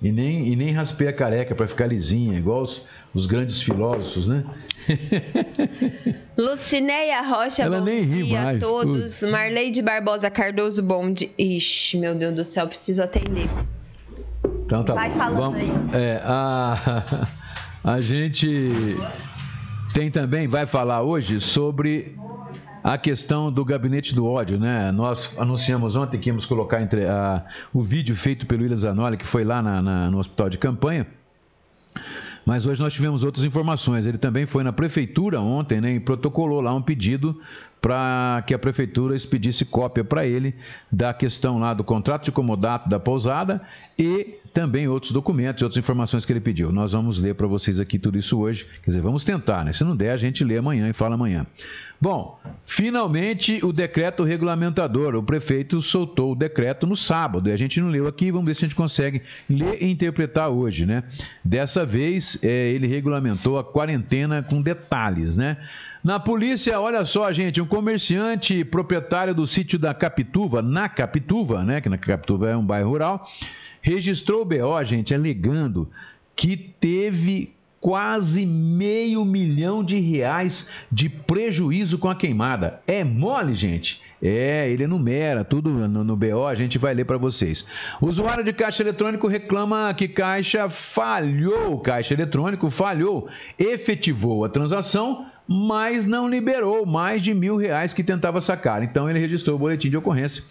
E 0.00 0.10
nem, 0.10 0.48
e 0.48 0.56
nem 0.56 0.72
raspei 0.72 1.06
a 1.06 1.12
careca 1.12 1.54
para 1.54 1.68
ficar 1.68 1.86
lisinha, 1.86 2.36
igual 2.36 2.62
os, 2.62 2.84
os 3.14 3.24
grandes 3.24 3.62
filósofos, 3.62 4.26
né? 4.26 4.44
Lucineia 6.36 7.22
Rocha, 7.22 7.62
Ela 7.62 7.78
bom 7.78 7.84
nem 7.84 8.02
ri 8.02 8.22
dia 8.24 8.42
mais, 8.42 8.62
a 8.62 8.66
todos. 8.66 9.20
putz. 9.20 9.22
Marleide 9.30 9.80
Barbosa 9.82 10.30
Cardoso, 10.30 10.82
bom 10.82 11.12
dia. 11.12 11.30
Ixi, 11.38 11.98
meu 11.98 12.14
Deus 12.14 12.34
do 12.34 12.44
céu, 12.44 12.66
preciso 12.66 13.02
atender. 13.02 13.48
Então 14.64 14.82
tá 14.84 14.94
Vai 14.94 15.10
bom. 15.10 15.16
falando 15.18 15.36
Vamos- 15.38 15.58
aí. 15.58 15.70
É, 16.02 16.20
a, 16.24 17.28
a 17.84 18.00
gente 18.00 18.96
tem 19.94 20.10
também, 20.10 20.48
vai 20.48 20.66
falar 20.66 21.02
hoje 21.02 21.40
sobre 21.40 22.16
a 22.82 22.98
questão 22.98 23.50
do 23.52 23.64
gabinete 23.64 24.14
do 24.14 24.26
ódio, 24.26 24.58
né? 24.58 24.90
Nós 24.92 25.36
anunciamos 25.38 25.94
ontem 25.96 26.18
que 26.18 26.28
íamos 26.30 26.44
colocar 26.44 26.82
entre 26.82 27.04
a- 27.06 27.44
o 27.72 27.82
vídeo 27.82 28.14
feito 28.16 28.46
pelo 28.46 28.62
William 28.62 28.76
Zanoli, 28.76 29.16
que 29.16 29.26
foi 29.26 29.44
lá 29.44 29.62
na- 29.62 29.80
na- 29.80 30.10
no 30.10 30.18
hospital 30.18 30.48
de 30.50 30.58
campanha. 30.58 31.06
Mas 32.44 32.66
hoje 32.66 32.82
nós 32.82 32.92
tivemos 32.92 33.22
outras 33.22 33.44
informações. 33.44 34.04
Ele 34.04 34.18
também 34.18 34.46
foi 34.46 34.64
na 34.64 34.72
prefeitura 34.72 35.40
ontem 35.40 35.80
né, 35.80 35.94
e 35.94 36.00
protocolou 36.00 36.60
lá 36.60 36.74
um 36.74 36.82
pedido 36.82 37.40
para 37.82 38.44
que 38.46 38.54
a 38.54 38.58
prefeitura 38.58 39.16
expedisse 39.16 39.64
cópia 39.64 40.04
para 40.04 40.24
ele 40.24 40.54
da 40.90 41.12
questão 41.12 41.58
lá 41.58 41.74
do 41.74 41.82
contrato 41.82 42.26
de 42.26 42.30
comodato 42.30 42.88
da 42.88 43.00
pousada 43.00 43.60
e 43.98 44.38
também 44.54 44.86
outros 44.86 45.10
documentos 45.10 45.62
outras 45.62 45.82
informações 45.82 46.24
que 46.24 46.32
ele 46.32 46.40
pediu. 46.40 46.70
Nós 46.70 46.92
vamos 46.92 47.18
ler 47.18 47.34
para 47.34 47.46
vocês 47.46 47.80
aqui 47.80 47.98
tudo 47.98 48.18
isso 48.18 48.38
hoje. 48.38 48.66
Quer 48.82 48.90
dizer, 48.90 49.00
vamos 49.00 49.24
tentar, 49.24 49.64
né? 49.64 49.72
Se 49.72 49.82
não 49.82 49.96
der, 49.96 50.10
a 50.10 50.16
gente 50.16 50.44
lê 50.44 50.58
amanhã 50.58 50.88
e 50.88 50.92
fala 50.92 51.14
amanhã. 51.14 51.46
Bom, 52.00 52.40
finalmente 52.66 53.64
o 53.64 53.72
decreto 53.72 54.24
regulamentador. 54.24 55.14
O 55.14 55.22
prefeito 55.22 55.80
soltou 55.80 56.32
o 56.32 56.34
decreto 56.34 56.86
no 56.86 56.96
sábado 56.96 57.48
e 57.48 57.52
a 57.52 57.56
gente 57.56 57.80
não 57.80 57.88
leu 57.88 58.06
aqui. 58.06 58.30
Vamos 58.30 58.46
ver 58.46 58.54
se 58.54 58.64
a 58.64 58.68
gente 58.68 58.76
consegue 58.76 59.22
ler 59.48 59.82
e 59.82 59.90
interpretar 59.90 60.50
hoje, 60.50 60.84
né? 60.84 61.04
Dessa 61.44 61.86
vez, 61.86 62.38
eh, 62.42 62.72
ele 62.72 62.86
regulamentou 62.86 63.58
a 63.58 63.64
quarentena 63.64 64.42
com 64.42 64.60
detalhes, 64.60 65.36
né? 65.36 65.56
Na 66.02 66.18
polícia, 66.18 66.80
olha 66.80 67.04
só, 67.04 67.30
gente, 67.30 67.60
um 67.60 67.66
comerciante 67.66 68.64
proprietário 68.64 69.32
do 69.32 69.46
sítio 69.46 69.78
da 69.78 69.94
Capituva, 69.94 70.60
na 70.60 70.88
Capituva, 70.88 71.62
né? 71.62 71.80
Que 71.80 71.88
na 71.88 71.96
Capituva 71.96 72.50
é 72.50 72.56
um 72.56 72.64
bairro 72.64 72.90
rural, 72.90 73.24
registrou 73.80 74.42
o 74.42 74.44
BO, 74.44 74.82
gente, 74.82 75.14
alegando 75.14 75.88
que 76.34 76.56
teve 76.56 77.54
quase 77.80 78.44
meio 78.44 79.24
milhão 79.24 79.84
de 79.84 80.00
reais 80.00 80.68
de 80.90 81.08
prejuízo 81.08 81.98
com 81.98 82.08
a 82.08 82.16
queimada. 82.16 82.80
É 82.86 83.04
mole, 83.04 83.54
gente? 83.54 84.00
É, 84.20 84.68
ele 84.70 84.84
enumera 84.84 85.44
tudo 85.44 85.68
no, 85.70 86.04
no 86.04 86.16
BO, 86.16 86.46
a 86.46 86.54
gente 86.54 86.78
vai 86.78 86.94
ler 86.94 87.04
para 87.04 87.18
vocês. 87.18 87.66
O 88.00 88.06
usuário 88.06 88.44
de 88.44 88.52
caixa 88.52 88.82
eletrônico 88.82 89.26
reclama 89.26 89.92
que 89.94 90.06
caixa 90.06 90.68
falhou, 90.68 91.78
caixa 91.80 92.14
eletrônico 92.14 92.70
falhou, 92.70 93.28
efetivou 93.58 94.44
a 94.44 94.48
transação, 94.48 95.26
mas 95.52 96.06
não 96.06 96.28
liberou 96.28 96.86
mais 96.86 97.20
de 97.20 97.34
mil 97.34 97.56
reais 97.56 97.92
que 97.92 98.02
tentava 98.02 98.40
sacar. 98.40 98.82
Então 98.82 99.08
ele 99.08 99.18
registrou 99.18 99.56
o 99.56 99.58
boletim 99.58 99.90
de 99.90 99.96
ocorrência 99.96 100.42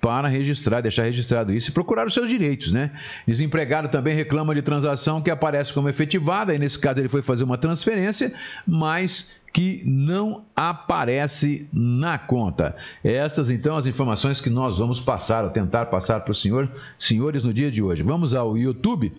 para 0.00 0.28
registrar, 0.28 0.80
deixar 0.82 1.04
registrado 1.04 1.52
isso 1.52 1.70
e 1.70 1.72
procurar 1.72 2.06
os 2.06 2.12
seus 2.12 2.28
direitos, 2.28 2.70
né? 2.70 2.90
Desempregado 3.26 3.88
também 3.88 4.14
reclama 4.14 4.54
de 4.54 4.60
transação 4.60 5.20
que 5.20 5.30
aparece 5.30 5.72
como 5.72 5.88
efetivada, 5.88 6.54
e 6.54 6.58
nesse 6.58 6.78
caso 6.78 7.00
ele 7.00 7.08
foi 7.08 7.22
fazer 7.22 7.42
uma 7.42 7.56
transferência, 7.56 8.32
mas 8.66 9.40
que 9.50 9.82
não 9.86 10.44
aparece 10.54 11.66
na 11.72 12.18
conta. 12.18 12.76
Estas 13.02 13.48
então 13.48 13.76
as 13.76 13.86
informações 13.86 14.42
que 14.42 14.50
nós 14.50 14.78
vamos 14.78 15.00
passar, 15.00 15.42
ou 15.42 15.50
tentar 15.50 15.86
passar 15.86 16.20
para 16.20 16.32
os 16.32 16.40
senhor, 16.40 16.70
senhores 16.98 17.42
no 17.42 17.54
dia 17.54 17.70
de 17.70 17.82
hoje. 17.82 18.02
Vamos 18.02 18.34
ao 18.34 18.58
YouTube 18.58 19.10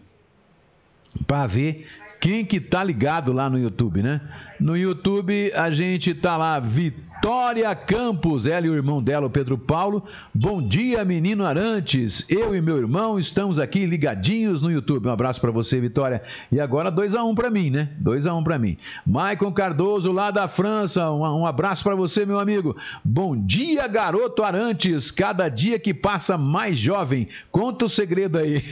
para 1.26 1.48
ver 1.48 1.88
quem 2.20 2.46
que 2.46 2.60
tá 2.60 2.84
ligado 2.84 3.32
lá 3.32 3.50
no 3.50 3.58
YouTube, 3.58 4.02
né? 4.02 4.22
No 4.60 4.78
YouTube 4.78 5.52
a 5.54 5.70
gente 5.70 6.14
tá 6.14 6.38
lá, 6.38 6.60
Vitória 6.60 7.74
Campos, 7.76 8.46
ela 8.46 8.66
e 8.66 8.70
o 8.70 8.76
irmão 8.76 9.02
dela, 9.02 9.28
o 9.28 9.30
Pedro 9.30 9.58
Paulo. 9.58 10.04
Bom 10.34 10.66
dia, 10.66 11.04
menino 11.04 11.46
Arantes. 11.46 12.26
Eu 12.30 12.56
e 12.56 12.62
meu 12.62 12.78
irmão 12.78 13.20
estamos 13.20 13.60
aqui 13.60 13.86
ligadinhos 13.86 14.62
no 14.62 14.72
YouTube. 14.72 15.08
Um 15.08 15.12
abraço 15.12 15.42
para 15.42 15.52
você, 15.52 15.80
Vitória. 15.82 16.22
E 16.52 16.60
agora 16.60 16.90
2 16.90 17.16
a 17.16 17.24
1 17.24 17.30
um 17.30 17.36
para 17.36 17.50
mim, 17.50 17.70
né? 17.70 17.90
2 18.00 18.28
a 18.28 18.34
1 18.34 18.38
um 18.38 18.44
para 18.44 18.58
mim. 18.58 18.78
Maicon 19.06 19.52
Cardoso 19.52 20.12
lá 20.12 20.32
da 20.32 20.48
França, 20.48 21.12
um, 21.12 21.22
um 21.42 21.46
abraço 21.46 21.84
para 21.84 21.96
você, 21.96 22.26
meu 22.26 22.40
amigo. 22.40 22.76
Bom 23.04 23.36
dia, 23.36 23.88
garoto 23.88 24.44
Arantes. 24.44 25.12
Cada 25.12 25.50
dia 25.50 25.78
que 25.78 25.94
passa 25.94 26.38
mais 26.38 26.78
jovem. 26.78 27.28
Conta 27.52 27.86
o 27.86 27.90
segredo 27.90 28.38
aí. 28.38 28.64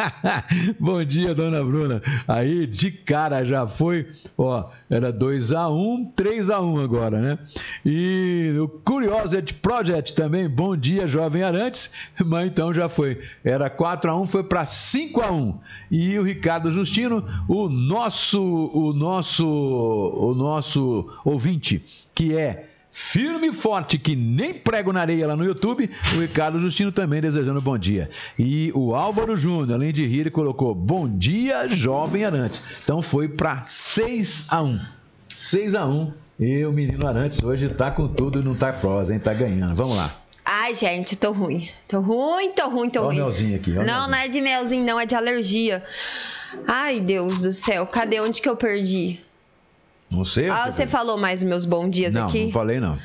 Bom 0.80 1.04
dia, 1.04 1.34
dona 1.34 1.62
Bruna. 1.62 2.02
Aí 2.26 2.63
de 2.66 2.90
cara 2.90 3.44
já 3.44 3.66
foi, 3.66 4.08
ó, 4.36 4.68
era 4.88 5.12
2 5.12 5.52
a 5.52 5.68
1, 5.68 5.72
um, 5.72 6.04
3 6.04 6.50
a 6.50 6.60
1 6.60 6.80
agora, 6.80 7.20
né? 7.20 7.38
E 7.84 8.54
o 8.60 8.68
Curiosity 8.68 9.54
Project 9.54 10.14
também, 10.14 10.48
bom 10.48 10.76
dia, 10.76 11.06
jovem 11.06 11.42
Arantes, 11.42 11.90
mas 12.24 12.48
então 12.48 12.72
já 12.72 12.88
foi. 12.88 13.20
Era 13.44 13.70
4 13.70 14.10
a 14.10 14.20
1, 14.20 14.26
foi 14.26 14.44
para 14.44 14.66
5 14.66 15.20
a 15.20 15.30
1. 15.30 15.58
E 15.90 16.18
o 16.18 16.22
Ricardo 16.22 16.70
Justino, 16.70 17.24
o 17.48 17.68
nosso 17.68 18.42
o 18.42 18.92
nosso 18.92 19.46
o 19.46 20.34
nosso 20.34 21.08
ouvinte, 21.24 21.84
que 22.14 22.36
é 22.36 22.73
firme 22.96 23.48
e 23.48 23.52
forte, 23.52 23.98
que 23.98 24.14
nem 24.14 24.54
prego 24.54 24.92
na 24.92 25.00
areia 25.00 25.26
lá 25.26 25.34
no 25.34 25.44
YouTube. 25.44 25.90
O 26.16 26.20
Ricardo 26.20 26.60
Justino 26.60 26.92
também 26.92 27.20
desejando 27.20 27.60
bom 27.60 27.76
dia. 27.76 28.08
E 28.38 28.70
o 28.72 28.94
Álvaro 28.94 29.36
Júnior, 29.36 29.72
além 29.72 29.92
de 29.92 30.06
rir, 30.06 30.30
colocou 30.30 30.72
bom 30.76 31.08
dia, 31.08 31.68
jovem 31.68 32.24
Arantes. 32.24 32.62
Então 32.84 33.02
foi 33.02 33.28
para 33.28 33.64
6 33.64 34.46
a 34.48 34.62
1 34.62 34.80
6 35.34 35.74
a 35.74 35.84
1 35.86 36.12
E 36.38 36.64
o 36.64 36.70
menino 36.72 37.04
Arantes 37.04 37.42
hoje 37.42 37.68
tá 37.70 37.90
com 37.90 38.06
tudo 38.06 38.38
e 38.40 38.44
não 38.44 38.54
tá 38.54 38.72
prosa, 38.72 39.12
hein? 39.12 39.18
Tá 39.18 39.34
ganhando. 39.34 39.74
Vamos 39.74 39.96
lá. 39.96 40.14
Ai, 40.44 40.72
gente, 40.76 41.16
tô 41.16 41.32
ruim. 41.32 41.68
Tô 41.88 41.98
ruim, 42.00 42.52
tô 42.52 42.68
ruim, 42.68 42.90
tô 42.90 43.00
Olha 43.00 43.06
o 43.06 43.08
ruim. 43.08 43.18
melzinho 43.18 43.56
aqui, 43.56 43.72
olha 43.72 43.84
não, 43.84 44.08
melzinho. 44.08 44.10
não 44.10 44.18
é 44.18 44.28
de 44.28 44.40
melzinho, 44.40 44.84
não, 44.86 45.00
é 45.00 45.06
de 45.06 45.14
alergia. 45.16 45.82
Ai, 46.68 47.00
Deus 47.00 47.42
do 47.42 47.50
céu, 47.52 47.86
cadê 47.86 48.20
onde 48.20 48.40
que 48.40 48.48
eu 48.48 48.54
perdi? 48.56 49.18
Não 50.14 50.24
sei. 50.24 50.48
Ah, 50.48 50.70
você 50.70 50.86
falou 50.86 51.16
mais 51.16 51.42
meus 51.42 51.64
bons 51.64 51.90
dias 51.90 52.14
não, 52.14 52.26
aqui? 52.26 52.44
não 52.44 52.50
falei 52.52 52.80
não. 52.80 52.98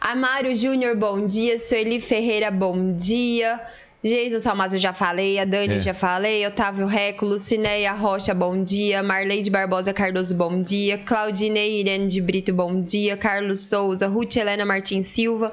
Amário 0.00 0.54
Júnior, 0.54 0.96
bom 0.96 1.26
dia. 1.26 1.58
Sueli 1.58 2.00
Ferreira, 2.00 2.50
bom 2.50 2.88
dia. 2.88 3.60
Jason 4.08 4.40
Salmazo 4.40 4.76
eu 4.76 4.78
já 4.78 4.92
falei, 4.92 5.38
a 5.38 5.44
Dani 5.44 5.74
É. 5.74 5.80
já 5.80 5.92
falei, 5.94 6.46
Otávio 6.46 6.86
Reco, 6.86 7.26
Lucineia 7.26 7.92
Rocha, 7.92 8.32
bom 8.34 8.62
dia, 8.62 9.02
Marleide 9.02 9.50
Barbosa 9.50 9.92
Cardoso, 9.92 10.34
bom 10.34 10.62
dia, 10.62 10.98
Claudinei 10.98 11.80
Irene 11.80 12.06
de 12.06 12.20
Brito, 12.20 12.52
bom 12.52 12.80
dia, 12.80 13.16
Carlos 13.16 13.60
Souza, 13.60 14.06
Ruth 14.06 14.36
Helena 14.36 14.64
Martins 14.64 15.08
Silva, 15.08 15.52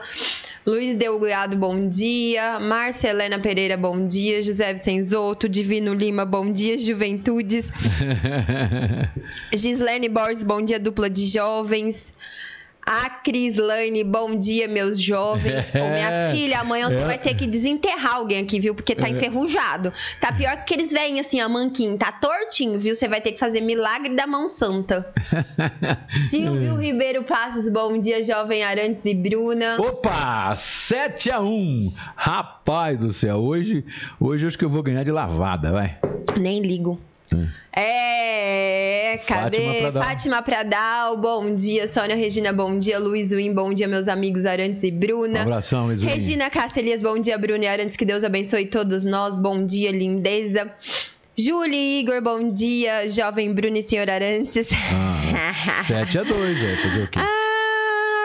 Luiz 0.66 0.96
Delgado, 0.96 1.58
bom 1.58 1.88
dia, 1.90 2.60
Márcia 2.60 3.10
Helena 3.10 3.40
Pereira, 3.40 3.76
bom 3.76 4.06
dia, 4.06 4.42
José 4.42 4.72
Vicenzoto, 4.74 5.50
Divino 5.50 5.94
Lima, 5.94 6.26
bom 6.26 6.52
dia, 6.52 6.78
Juventudes, 6.78 7.70
Gislene 9.54 10.10
Borges, 10.10 10.44
bom 10.44 10.62
dia, 10.62 10.80
dupla 10.80 11.10
de 11.10 11.28
jovens. 11.28 12.14
A 12.86 13.10
Crislane, 13.10 14.04
bom 14.04 14.36
dia, 14.36 14.68
meus 14.68 15.00
jovens. 15.00 15.70
Ô, 15.74 15.88
minha 15.90 16.32
filha, 16.32 16.60
amanhã 16.60 16.90
você 16.90 16.98
É. 17.00 17.06
vai 17.06 17.18
ter 17.18 17.34
que 17.34 17.48
desenterrar 17.48 18.16
alguém 18.16 18.40
aqui, 18.44 18.60
viu? 18.60 18.76
Porque 18.76 18.94
tá 18.94 19.10
enferrujado. 19.10 19.94
Tá 20.20 20.34
pior 20.34 20.52
que 20.52 20.74
aqueles 20.74 20.92
velhinhos 20.92 21.26
assim, 21.26 21.40
a 21.40 21.48
manquinho. 21.48 21.98
Tá 21.98 22.12
tortinho, 22.12 22.78
viu? 22.80 22.94
Você 22.96 23.08
vai 23.08 23.22
ter 23.22 23.32
que 23.32 23.40
fazer 23.40 23.62
milagre 23.62 24.14
da 24.16 24.28
mão 24.28 24.48
santa. 24.50 25.08
Silvio 26.30 26.76
Ribeiro 26.76 27.24
Passos, 27.24 27.70
bom 27.70 27.98
dia, 28.00 28.22
jovem 28.22 28.64
Arantes 28.64 29.06
e 29.06 29.14
Bruna. 29.14 29.78
Opa, 29.80 30.54
7 30.56 31.32
a 31.32 31.40
1 31.42 31.94
Rapaz 32.16 32.98
do 32.98 33.12
céu, 33.12 33.38
hoje, 33.38 33.86
hoje 34.20 34.46
acho 34.48 34.58
que 34.58 34.66
eu 34.66 34.70
vou 34.70 34.84
ganhar 34.84 35.04
de 35.04 35.12
lavada, 35.12 35.72
vai. 35.72 35.98
Nem 36.40 36.62
ligo. 36.62 37.00
É, 37.76 39.20
cadê? 39.28 39.92
Fátima 39.92 40.42
Pradal. 40.42 41.18
Bom 41.18 41.56
dia. 41.56 41.88
Sônia 41.88 42.16
Regina, 42.16 42.54
bom 42.54 42.78
dia. 42.78 43.00
Luiz 43.00 43.32
Win, 43.32 43.54
bom 43.54 43.74
dia, 43.74 43.88
meus 43.88 44.08
amigos 44.08 44.46
Arantes 44.46 44.84
e 44.84 44.92
Um 44.92 45.00
Bruna. 45.00 45.42
abração, 45.42 45.88
Luiz. 45.88 46.02
Regina 46.04 46.50
Castelias, 46.50 47.02
bom 47.02 47.18
dia, 47.20 47.38
Bruno 47.38 47.64
e 47.64 47.68
Arantes. 47.68 47.96
Que 47.96 48.06
Deus 48.06 48.24
abençoe 48.24 48.66
todos 48.68 49.04
nós. 49.04 49.40
Bom 49.40 49.66
dia, 49.66 49.92
lindeza. 49.92 50.72
Julie 51.36 52.02
Igor, 52.02 52.22
bom 52.22 52.52
dia. 52.52 53.10
Jovem 53.10 53.52
Bruno 53.54 53.78
e 53.78 53.82
senhor 53.82 54.08
Arantes. 54.10 54.70
Ah, 54.72 55.84
7 55.84 56.20
a 56.20 56.24
2 56.24 56.62
vai 56.62 56.76
fazer 56.78 57.04
o 57.04 57.08
quê? 57.08 57.20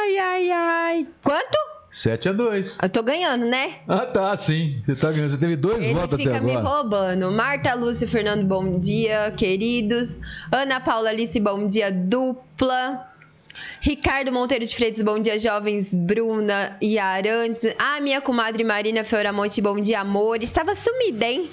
Ai, 0.09 0.19
ai, 0.19 0.51
ai. 0.51 1.07
Quanto? 1.23 1.68
7 2.03 2.29
a 2.29 2.33
2 2.33 2.79
Eu 2.83 2.89
tô 2.89 3.03
ganhando, 3.03 3.45
né? 3.45 3.77
Ah, 3.89 4.07
tá, 4.07 4.37
sim. 4.37 4.81
Você 4.87 4.95
tá 4.95 5.11
ganhando. 5.11 5.31
Você 5.33 5.37
teve 5.39 5.57
dois 5.57 5.83
Ele 5.83 5.95
votos 5.95 6.15
até 6.15 6.23
fica 6.23 6.41
me 6.41 6.57
agora. 6.57 6.69
roubando. 6.77 7.33
Marta 7.33 7.75
Lúcia 7.75 8.07
Fernando, 8.07 8.45
bom 8.45 8.79
dia, 8.79 9.33
queridos. 9.37 10.19
Ana 10.53 10.81
Paula 10.81 11.11
Alice, 11.11 11.39
bom 11.41 11.67
dia, 11.67 11.91
dupla. 11.91 13.05
Ricardo 13.81 14.31
Monteiro 14.33 14.65
de 14.65 14.75
Freitas, 14.75 15.03
bom 15.03 15.19
dia, 15.19 15.37
jovens 15.39 15.93
Bruna 15.93 16.77
e 16.81 16.97
Arantes. 16.99 17.75
Ah, 17.79 18.01
minha 18.01 18.21
comadre 18.21 18.63
Marina 18.63 19.05
Fioramonte, 19.05 19.61
bom 19.61 19.81
dia, 19.81 20.01
amor. 20.01 20.43
Estava 20.43 20.75
sumida, 20.77 21.25
hein? 21.27 21.51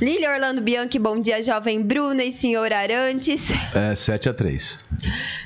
Lília 0.00 0.30
Orlando 0.30 0.60
Bianchi, 0.60 0.98
bom 0.98 1.18
dia, 1.20 1.42
jovem 1.42 1.80
Bruna 1.82 2.22
e 2.22 2.32
senhor 2.32 2.70
Arantes. 2.72 3.50
É, 3.74 3.94
7 3.94 4.28
a 4.28 4.34
3 4.34 4.84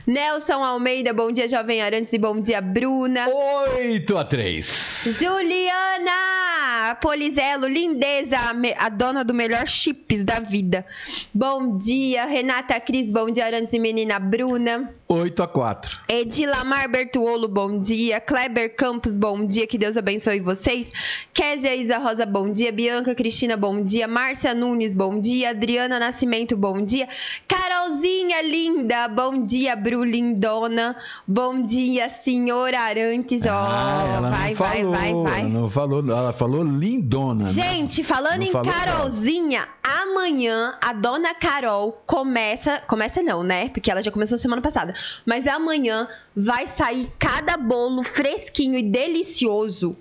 Nelson 0.06 0.62
Almeida, 0.62 1.12
bom 1.12 1.30
dia, 1.30 1.48
jovem 1.48 1.82
Arantes 1.82 2.12
e 2.12 2.18
bom 2.18 2.40
dia, 2.40 2.60
Bruna. 2.60 3.28
8 3.28 4.18
a 4.18 4.24
3 4.24 5.18
Juliana 5.20 6.96
Polizelo, 7.00 7.66
lindeza, 7.66 8.38
a, 8.78 8.88
dona 8.88 9.24
do 9.24 9.32
melhor 9.32 9.66
chips 9.66 10.24
da 10.24 10.40
vida. 10.40 10.84
Bom 11.32 11.76
dia, 11.76 12.24
Renata 12.24 12.78
Cris, 12.80 13.10
bom 13.10 13.30
dia, 13.30 13.46
Arantes 13.46 13.72
e 13.72 13.78
menina 13.78 14.18
Bruna. 14.18 14.92
8 15.08 15.42
a 15.42 15.46
4 15.46 16.00
Edilamar 16.08 16.88
Bertuolo, 16.88 17.46
bom 17.46 17.78
dia. 17.78 18.18
Kleber 18.18 18.74
Campos, 18.74 19.12
bom 19.12 19.44
dia. 19.44 19.66
Que 19.66 19.76
Deus 19.76 19.96
abençoe 19.96 20.40
vocês. 20.40 20.90
Kézia 21.34 21.74
Isa 21.74 21.98
Rosa, 21.98 22.24
bom 22.24 22.50
dia. 22.50 22.72
Bianca 22.72 23.14
Cristina, 23.14 23.56
bom 23.56 23.82
dia. 23.82 24.08
Márcia 24.08 24.54
Nunes, 24.54 24.94
bom 24.94 25.20
dia. 25.20 25.50
Adriana 25.50 25.98
Nascimento, 25.98 26.56
bom 26.56 26.82
dia. 26.82 27.06
Carolzinha 27.46 28.40
linda, 28.40 29.06
bom 29.08 29.41
dia. 29.44 29.74
Bru 29.76 30.04
Lindona, 30.04 30.96
bom 31.26 31.62
dia. 31.64 32.08
Senhora 32.10 32.80
Arantes, 32.80 33.42
ó. 33.44 33.50
Ah, 33.52 34.14
ela 34.16 34.30
vai, 34.30 34.54
vai, 34.54 34.78
falou, 34.78 34.92
vai, 34.94 35.12
vai. 35.14 35.40
Ela 35.40 35.48
não 35.48 35.70
falou, 35.70 36.00
ela 36.00 36.32
falou 36.32 36.62
lindona. 36.62 37.44
né? 37.44 37.52
Gente, 37.52 38.02
falando 38.04 38.38
Não 38.38 38.46
em 38.46 38.50
falou 38.52 38.72
Carolzinha, 38.72 39.68
amanhã 39.82 40.74
a 40.80 40.92
dona 40.92 41.34
Carol 41.34 42.02
começa. 42.06 42.80
Começa 42.86 43.22
não, 43.22 43.42
né? 43.42 43.68
Porque 43.68 43.90
ela 43.90 44.02
já 44.02 44.10
começou 44.10 44.38
semana 44.38 44.62
passada. 44.62 44.94
Mas 45.26 45.46
amanhã 45.46 46.08
vai 46.36 46.66
sair 46.66 47.10
cada 47.18 47.56
bolo 47.56 48.02
fresquinho 48.02 48.78
e 48.78 48.82
delicioso. 48.82 49.96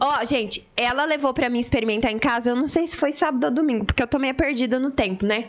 Ó, 0.00 0.24
gente, 0.24 0.66
ela 0.76 1.04
levou 1.04 1.32
pra 1.32 1.48
mim 1.48 1.58
experimentar 1.60 2.10
em 2.12 2.18
casa. 2.18 2.50
Eu 2.50 2.56
não 2.56 2.66
sei 2.66 2.86
se 2.86 2.96
foi 2.96 3.12
sábado 3.12 3.44
ou 3.44 3.50
domingo, 3.50 3.84
porque 3.84 4.02
eu 4.02 4.06
tô 4.06 4.18
meio 4.18 4.34
perdida 4.34 4.78
no 4.78 4.90
tempo, 4.90 5.24
né? 5.26 5.46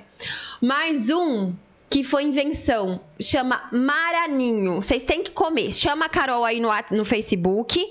Mais 0.61 1.09
um 1.09 1.53
que 1.93 2.03
foi 2.03 2.23
invenção, 2.23 2.99
chama 3.21 3.69
Maraninho. 3.71 4.81
Vocês 4.81 5.03
têm 5.03 5.21
que 5.21 5.29
comer. 5.29 5.71
Chama 5.71 6.05
a 6.05 6.09
Carol 6.09 6.43
aí 6.43 6.59
no, 6.59 6.69
no 6.89 7.05
Facebook 7.05 7.87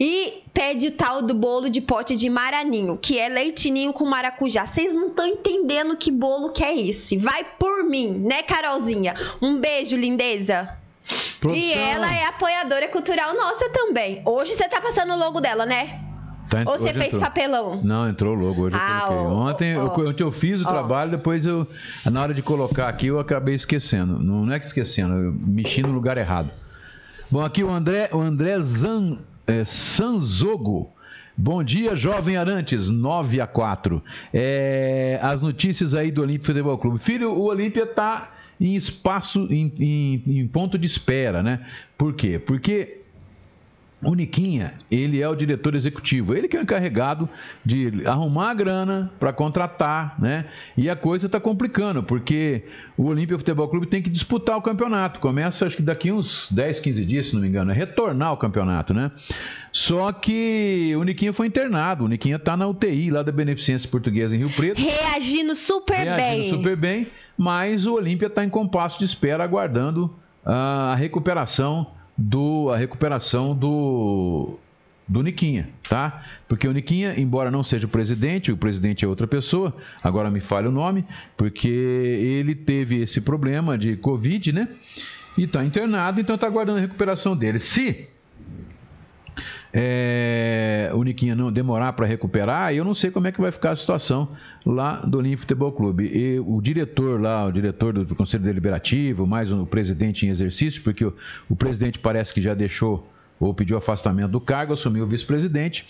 e 0.00 0.42
pede 0.52 0.88
o 0.88 0.90
tal 0.90 1.22
do 1.22 1.32
bolo 1.32 1.70
de 1.70 1.80
pote 1.80 2.16
de 2.16 2.28
Maraninho, 2.28 2.98
que 3.00 3.20
é 3.20 3.28
leitinho 3.28 3.92
com 3.92 4.04
maracujá. 4.04 4.66
Vocês 4.66 4.92
não 4.92 5.10
estão 5.10 5.24
entendendo 5.28 5.96
que 5.96 6.10
bolo 6.10 6.50
que 6.50 6.64
é 6.64 6.76
esse. 6.76 7.16
Vai 7.16 7.44
por 7.56 7.84
mim, 7.84 8.08
né, 8.08 8.42
Carolzinha? 8.42 9.14
Um 9.40 9.60
beijo, 9.60 9.94
lindeza. 9.94 10.76
E 11.08 11.38
Produção. 11.38 11.82
ela 11.82 12.12
é 12.12 12.24
apoiadora 12.24 12.88
cultural 12.88 13.32
nossa 13.36 13.70
também. 13.70 14.22
Hoje 14.26 14.54
você 14.54 14.68
tá 14.68 14.80
passando 14.80 15.12
o 15.12 15.16
logo 15.16 15.40
dela, 15.40 15.64
né? 15.64 16.00
Tá, 16.48 16.62
Ou 16.66 16.78
você 16.78 16.92
fez 16.92 17.06
entrou. 17.06 17.20
papelão? 17.20 17.80
Não, 17.82 18.08
entrou 18.08 18.34
logo 18.34 18.62
hoje. 18.62 18.76
eu 18.76 18.80
Ah, 18.80 19.08
ó, 19.10 19.48
ontem, 19.50 19.76
ó, 19.76 19.92
eu, 19.96 20.08
ontem 20.08 20.22
eu 20.22 20.30
fiz 20.30 20.60
o 20.60 20.64
ó. 20.64 20.68
trabalho, 20.68 21.10
depois 21.10 21.44
eu, 21.44 21.66
na 22.04 22.22
hora 22.22 22.32
de 22.32 22.40
colocar 22.42 22.88
aqui, 22.88 23.08
eu 23.08 23.18
acabei 23.18 23.54
esquecendo. 23.54 24.18
Não 24.20 24.50
é 24.52 24.58
que 24.58 24.66
esquecendo, 24.66 25.14
eu 25.14 25.32
mexi 25.32 25.82
no 25.82 25.90
lugar 25.92 26.16
errado. 26.18 26.50
Bom, 27.30 27.42
aqui 27.44 27.64
o 27.64 27.70
André, 27.70 28.08
o 28.12 28.20
André 28.20 28.60
Zan, 28.60 29.18
é, 29.46 29.64
Sanzogo. 29.64 30.92
Bom 31.36 31.62
dia, 31.62 31.94
jovem 31.96 32.36
Arantes, 32.36 32.88
9 32.88 33.40
a 33.40 33.46
4. 33.46 34.02
É, 34.32 35.18
as 35.20 35.42
notícias 35.42 35.92
aí 35.94 36.10
do 36.10 36.22
Olímpia 36.22 36.46
Futebol 36.46 36.78
Clube. 36.78 36.98
Filho, 36.98 37.32
o 37.32 37.42
Olímpia 37.46 37.82
está 37.82 38.30
em 38.60 38.74
espaço, 38.74 39.46
em, 39.50 39.70
em- 39.78 40.22
em 40.40 40.46
ponto 40.48 40.78
de 40.78 40.86
espera, 40.86 41.42
né? 41.42 41.66
Por 41.98 42.14
quê? 42.14 42.38
Porque 42.38 43.00
o 44.02 44.14
Niquinha, 44.14 44.74
ele 44.90 45.22
é 45.22 45.28
o 45.28 45.34
diretor 45.34 45.74
executivo, 45.74 46.34
ele 46.34 46.46
que 46.48 46.56
é 46.56 46.60
o 46.60 46.62
encarregado 46.62 47.28
de 47.64 48.06
arrumar 48.06 48.50
a 48.50 48.54
grana 48.54 49.10
para 49.18 49.32
contratar, 49.32 50.20
né? 50.20 50.46
E 50.76 50.90
a 50.90 50.94
coisa 50.94 51.26
está 51.26 51.40
complicando, 51.40 52.02
porque 52.02 52.64
o 52.96 53.06
Olímpia 53.06 53.38
Futebol 53.38 53.66
Clube 53.68 53.86
tem 53.86 54.02
que 54.02 54.10
disputar 54.10 54.56
o 54.58 54.62
campeonato. 54.62 55.18
Começa, 55.18 55.66
acho 55.66 55.76
que 55.76 55.82
daqui 55.82 56.12
uns 56.12 56.48
10, 56.50 56.80
15 56.80 57.04
dias, 57.06 57.26
se 57.26 57.34
não 57.34 57.40
me 57.40 57.48
engano, 57.48 57.70
é 57.70 57.74
retornar 57.74 58.28
ao 58.28 58.36
campeonato, 58.36 58.92
né? 58.92 59.10
Só 59.72 60.12
que 60.12 60.92
o 60.96 61.02
Niquinha 61.02 61.32
foi 61.32 61.46
internado, 61.46 62.04
o 62.04 62.08
Niquinha 62.08 62.36
está 62.36 62.54
na 62.56 62.66
UTI 62.66 63.10
lá 63.10 63.22
da 63.22 63.32
Beneficência 63.32 63.88
Portuguesa 63.88 64.34
em 64.36 64.38
Rio 64.38 64.50
Preto. 64.50 64.80
Reagindo 64.80 65.54
super 65.54 65.96
reagindo 65.96 66.16
bem. 66.16 66.50
super 66.50 66.76
bem, 66.76 67.08
mas 67.36 67.86
o 67.86 67.94
Olímpia 67.94 68.26
está 68.26 68.44
em 68.44 68.50
compasso 68.50 68.98
de 68.98 69.06
espera, 69.06 69.42
aguardando 69.42 70.14
ah, 70.44 70.92
a 70.92 70.94
recuperação 70.94 71.95
do 72.16 72.70
a 72.70 72.76
recuperação 72.76 73.54
do 73.54 74.58
do 75.08 75.22
Niquinha, 75.22 75.68
tá? 75.88 76.24
Porque 76.48 76.66
o 76.66 76.72
Niquinha, 76.72 77.14
embora 77.18 77.48
não 77.50 77.62
seja 77.62 77.86
o 77.86 77.88
presidente, 77.88 78.50
o 78.50 78.56
presidente 78.56 79.04
é 79.04 79.08
outra 79.08 79.26
pessoa, 79.26 79.72
agora 80.02 80.30
me 80.30 80.40
falha 80.40 80.68
o 80.68 80.72
nome, 80.72 81.04
porque 81.36 81.68
ele 81.68 82.56
teve 82.56 83.02
esse 83.02 83.20
problema 83.20 83.78
de 83.78 83.96
Covid, 83.96 84.52
né? 84.52 84.68
E 85.38 85.44
está 85.44 85.64
internado, 85.64 86.20
então 86.20 86.34
está 86.34 86.46
aguardando 86.46 86.78
a 86.78 86.80
recuperação 86.80 87.36
dele. 87.36 87.60
Se 87.60 88.08
é, 89.78 90.90
o 90.94 91.02
Niquinha 91.02 91.34
não 91.34 91.52
demorar 91.52 91.92
para 91.92 92.06
recuperar, 92.06 92.72
eu 92.72 92.82
não 92.82 92.94
sei 92.94 93.10
como 93.10 93.26
é 93.26 93.32
que 93.32 93.38
vai 93.38 93.52
ficar 93.52 93.72
a 93.72 93.76
situação 93.76 94.30
lá 94.64 94.96
do 95.00 95.18
Olímpio 95.18 95.40
Futebol 95.40 95.70
Clube. 95.70 96.04
E 96.06 96.40
o 96.40 96.62
diretor 96.62 97.20
lá, 97.20 97.44
o 97.44 97.52
diretor 97.52 97.92
do 97.92 98.14
Conselho 98.14 98.42
Deliberativo, 98.42 99.26
mais 99.26 99.52
o 99.52 99.66
presidente 99.66 100.24
em 100.26 100.30
exercício, 100.30 100.80
porque 100.82 101.04
o, 101.04 101.14
o 101.50 101.54
presidente 101.54 101.98
parece 101.98 102.32
que 102.32 102.40
já 102.40 102.54
deixou 102.54 103.06
ou 103.38 103.52
pediu 103.52 103.76
afastamento 103.76 104.30
do 104.30 104.40
cargo, 104.40 104.72
assumiu 104.72 105.04
o 105.04 105.06
vice-presidente. 105.06 105.84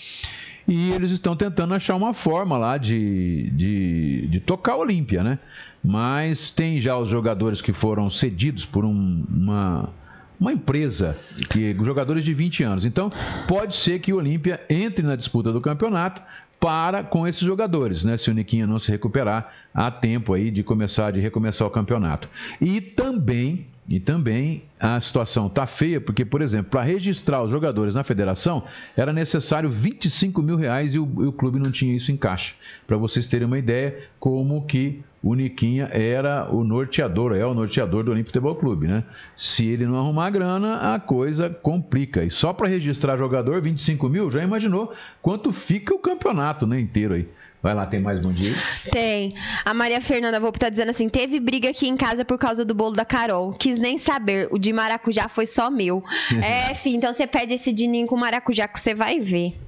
E 0.67 0.91
eles 0.91 1.13
estão 1.13 1.37
tentando 1.37 1.73
achar 1.75 1.95
uma 1.95 2.13
forma 2.13 2.59
lá 2.59 2.77
de, 2.77 3.51
de, 3.53 4.27
de 4.27 4.41
tocar 4.41 4.73
a 4.73 4.79
Olímpia, 4.79 5.23
né? 5.23 5.39
Mas 5.85 6.51
tem 6.51 6.81
já 6.81 6.99
os 6.99 7.09
jogadores 7.09 7.63
que 7.63 7.73
foram 7.73 8.11
cedidos 8.11 8.65
por 8.65 8.85
um- 8.85 9.25
uma, 9.31 9.91
uma 10.39 10.53
empresa, 10.53 11.17
que 11.51 11.75
jogadores 11.83 12.25
de 12.25 12.35
20 12.35 12.63
anos. 12.63 12.85
Então, 12.85 13.11
pode 13.49 13.75
ser 13.75 13.99
que 13.99 14.13
o 14.13 14.17
Olímpia 14.17 14.61
entre 14.69 15.05
na 15.05 15.17
disputa 15.17 15.53
do 15.53 15.61
campeonato, 15.61 16.23
para 16.59 17.03
com 17.03 17.27
esses 17.27 17.43
jogadores, 17.43 18.05
né? 18.05 18.17
Se 18.17 18.31
o 18.31 18.35
Niquinha 18.35 18.67
não 18.67 18.79
se 18.79 18.91
recuperar 18.91 19.53
há 19.75 19.91
tempo 19.91 20.33
aí 20.33 20.51
de 20.51 20.63
começar 20.63 21.11
de 21.11 21.21
recomeçar 21.21 21.67
o 21.67 21.71
campeonato. 21.71 22.29
E 22.61 22.81
também 22.81 23.67
e 23.89 24.01
também 24.01 24.65
a 24.81 25.01
situação 25.01 25.47
está 25.47 25.67
feia, 25.67 26.01
porque, 26.01 26.25
por 26.25 26.43
exemplo, 26.43 26.73
para 26.73 26.83
registrar 26.83 27.43
os 27.43 27.51
jogadores 27.51 27.95
na 27.95 28.03
federação 28.03 28.65
era 28.97 29.13
necessário 29.13 29.71
25 29.71 30.43
mil 30.43 30.57
reais 30.57 30.95
e 30.95 30.99
o, 30.99 31.09
e 31.23 31.27
o 31.27 31.33
clube 31.33 31.59
não 31.59 31.71
tinha 31.71 31.95
isso 31.95 32.11
em 32.11 32.17
caixa. 32.17 32.55
Para 32.87 32.97
vocês 32.97 33.27
terem 33.27 33.47
uma 33.47 33.59
ideia 33.59 33.97
como 34.19 34.67
que 34.67 35.03
o 35.23 35.35
Niquinha 35.35 35.89
era 35.93 36.49
o 36.53 36.63
norteador, 36.63 37.35
é 37.35 37.45
o 37.45 37.55
norteador 37.55 38.05
do 38.05 38.11
Olímpico 38.11 38.31
Futebol 38.31 38.55
Clube, 38.55 38.87
né? 38.87 39.05
Se 39.37 39.67
ele 39.67 39.87
não 39.87 39.99
arrumar 39.99 40.31
grana, 40.31 40.95
a 40.95 41.01
coisa 41.01 41.49
complica. 41.51 42.23
E 42.25 42.31
só 42.31 42.53
para 42.53 42.69
registrar 42.69 43.17
jogador, 43.17 43.61
25 43.61 44.09
mil, 44.09 44.31
já 44.31 44.43
imaginou 44.43 44.93
quanto 45.23 45.53
fica 45.53 45.95
o 45.95 45.99
campeonato 45.99 46.67
né, 46.67 46.79
inteiro 46.79 47.15
aí. 47.15 47.29
Vai 47.67 47.75
lá, 47.75 47.85
tem 47.85 47.99
mais 47.99 48.21
bom 48.21 48.31
dia? 48.31 48.55
Tem. 48.93 49.35
A 49.65 49.75
Maria 49.75 50.01
Fernanda 50.01 50.39
Volpe 50.39 50.57
tá 50.57 50.69
dizendo 50.69 50.91
assim: 50.91 51.09
teve 51.09 51.41
briga 51.41 51.69
aqui 51.69 51.89
em 51.89 51.97
casa 51.97 52.25
por 52.25 52.39
causa 52.39 52.65
do 52.65 52.73
bolo 52.73 52.95
da 52.95 53.05
Carol. 53.05 53.53
Quis 53.55 53.77
nem 53.77 53.99
saber. 53.99 54.47
O 54.53 54.57
de 54.57 54.73
maracujá 54.73 55.29
foi 55.29 55.47
só 55.47 55.69
meu. 55.69 56.05
é, 56.41 56.73
filho, 56.77 56.95
então 56.95 57.13
você 57.13 57.27
pede 57.27 57.55
esse 57.55 57.73
dininho 57.73 58.07
com 58.07 58.17
maracujá 58.17 58.69
que 58.69 58.79
você 58.79 58.95
vai 58.95 59.19
ver. 59.19 59.59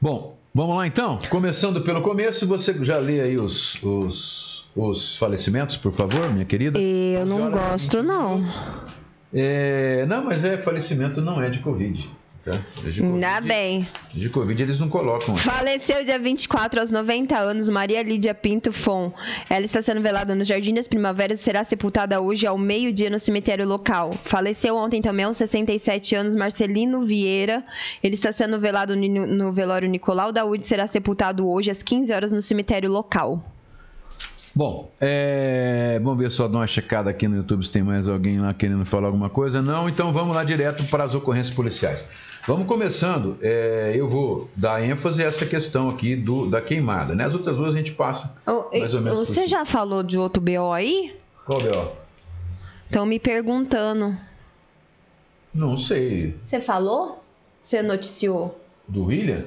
Bom, 0.00 0.36
vamos 0.52 0.76
lá 0.76 0.88
então? 0.88 1.20
Começando 1.30 1.82
pelo 1.82 2.02
começo, 2.02 2.48
você 2.48 2.74
já 2.84 2.98
lê 2.98 3.20
aí 3.20 3.38
os, 3.38 3.80
os, 3.80 4.68
os 4.74 5.16
falecimentos, 5.18 5.76
por 5.76 5.92
favor, 5.92 6.28
minha 6.32 6.44
querida? 6.44 6.80
Eu 6.80 7.24
não 7.24 7.48
gosto, 7.48 8.02
não. 8.02 8.44
É, 9.32 10.04
não, 10.06 10.24
mas 10.24 10.44
é 10.44 10.58
falecimento 10.58 11.20
não 11.20 11.40
é 11.40 11.48
de 11.48 11.60
Covid. 11.60 12.10
Tá? 12.48 12.58
De 12.82 13.02
Ainda 13.02 13.40
bem. 13.42 13.86
De 14.14 14.30
Covid 14.30 14.62
eles 14.62 14.80
não 14.80 14.88
colocam. 14.88 15.36
Faleceu 15.36 16.02
dia 16.02 16.18
24 16.18 16.80
aos 16.80 16.90
90 16.90 17.36
anos 17.36 17.68
Maria 17.68 18.02
Lídia 18.02 18.32
Pinto 18.32 18.72
Fon. 18.72 19.12
Ela 19.50 19.66
está 19.66 19.82
sendo 19.82 20.00
velada 20.00 20.34
no 20.34 20.44
Jardim 20.44 20.72
das 20.72 20.88
Primaveras 20.88 21.40
e 21.40 21.42
será 21.42 21.62
sepultada 21.62 22.18
hoje 22.22 22.46
ao 22.46 22.56
meio-dia 22.56 23.10
no 23.10 23.18
cemitério 23.18 23.66
local. 23.66 24.12
Faleceu 24.24 24.76
ontem 24.76 25.02
também 25.02 25.26
aos 25.26 25.36
67 25.36 26.14
anos 26.14 26.34
Marcelino 26.34 27.02
Vieira. 27.02 27.62
Ele 28.02 28.14
está 28.14 28.32
sendo 28.32 28.58
velado 28.58 28.96
no 28.96 29.52
velório 29.52 29.88
Nicolau 29.88 30.32
da 30.32 30.46
UD 30.46 30.64
e 30.64 30.66
será 30.66 30.86
sepultado 30.86 31.46
hoje 31.46 31.70
às 31.70 31.82
15 31.82 32.12
horas 32.14 32.32
no 32.32 32.40
cemitério 32.40 32.90
local. 32.90 33.44
Bom, 34.54 34.90
é... 35.00 36.00
vamos 36.02 36.18
ver 36.18 36.30
só 36.30 36.48
dar 36.48 36.60
uma 36.60 36.66
checada 36.66 37.10
aqui 37.10 37.28
no 37.28 37.36
YouTube 37.36 37.64
se 37.64 37.70
tem 37.70 37.82
mais 37.82 38.08
alguém 38.08 38.40
lá 38.40 38.54
querendo 38.54 38.86
falar 38.86 39.06
alguma 39.06 39.28
coisa. 39.28 39.60
Não, 39.60 39.88
então 39.88 40.12
vamos 40.12 40.34
lá 40.34 40.44
direto 40.44 40.82
para 40.84 41.04
as 41.04 41.14
ocorrências 41.14 41.54
policiais. 41.54 42.08
Vamos 42.48 42.66
começando. 42.66 43.36
É, 43.42 43.92
eu 43.94 44.08
vou 44.08 44.48
dar 44.56 44.82
ênfase 44.82 45.22
a 45.22 45.26
essa 45.26 45.44
questão 45.44 45.90
aqui 45.90 46.16
do, 46.16 46.46
da 46.46 46.62
queimada. 46.62 47.14
Né? 47.14 47.26
As 47.26 47.34
outras 47.34 47.58
duas 47.58 47.74
a 47.74 47.76
gente 47.76 47.92
passa 47.92 48.38
oh, 48.46 48.78
mais 48.78 48.94
ou 48.94 49.02
menos. 49.02 49.18
Você 49.18 49.46
já 49.46 49.66
falou 49.66 50.02
de 50.02 50.16
outro 50.16 50.42
BO 50.42 50.72
aí? 50.72 51.14
Qual 51.44 51.60
BO? 51.60 51.92
Estão 52.86 53.04
me 53.04 53.20
perguntando. 53.20 54.16
Não 55.52 55.76
sei. 55.76 56.36
Você 56.42 56.58
falou? 56.58 57.22
Você 57.60 57.82
noticiou? 57.82 58.58
Do 58.88 59.04
William? 59.04 59.44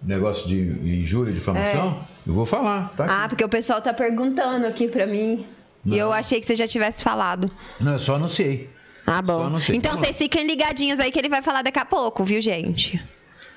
Negócio 0.00 0.46
de 0.46 0.54
injúria 0.56 1.32
e 1.32 1.34
difamação? 1.34 2.04
É. 2.24 2.30
Eu 2.30 2.34
vou 2.34 2.46
falar, 2.46 2.94
tá? 2.96 3.24
Ah, 3.24 3.28
porque 3.28 3.42
o 3.42 3.48
pessoal 3.48 3.82
tá 3.82 3.92
perguntando 3.92 4.64
aqui 4.64 4.86
pra 4.86 5.08
mim. 5.08 5.44
Não. 5.84 5.96
E 5.96 5.98
eu 5.98 6.12
achei 6.12 6.38
que 6.38 6.46
você 6.46 6.54
já 6.54 6.68
tivesse 6.68 7.02
falado. 7.02 7.50
Não, 7.80 7.94
eu 7.94 7.98
só 7.98 8.14
anunciei. 8.14 8.70
Ah, 9.06 9.20
bom. 9.20 9.58
Então 9.72 9.96
vocês 9.96 10.16
fiquem 10.16 10.46
ligadinhos 10.46 10.98
aí 10.98 11.12
que 11.12 11.18
ele 11.18 11.28
vai 11.28 11.42
falar 11.42 11.62
daqui 11.62 11.78
a 11.78 11.84
pouco, 11.84 12.24
viu, 12.24 12.40
gente? 12.40 13.02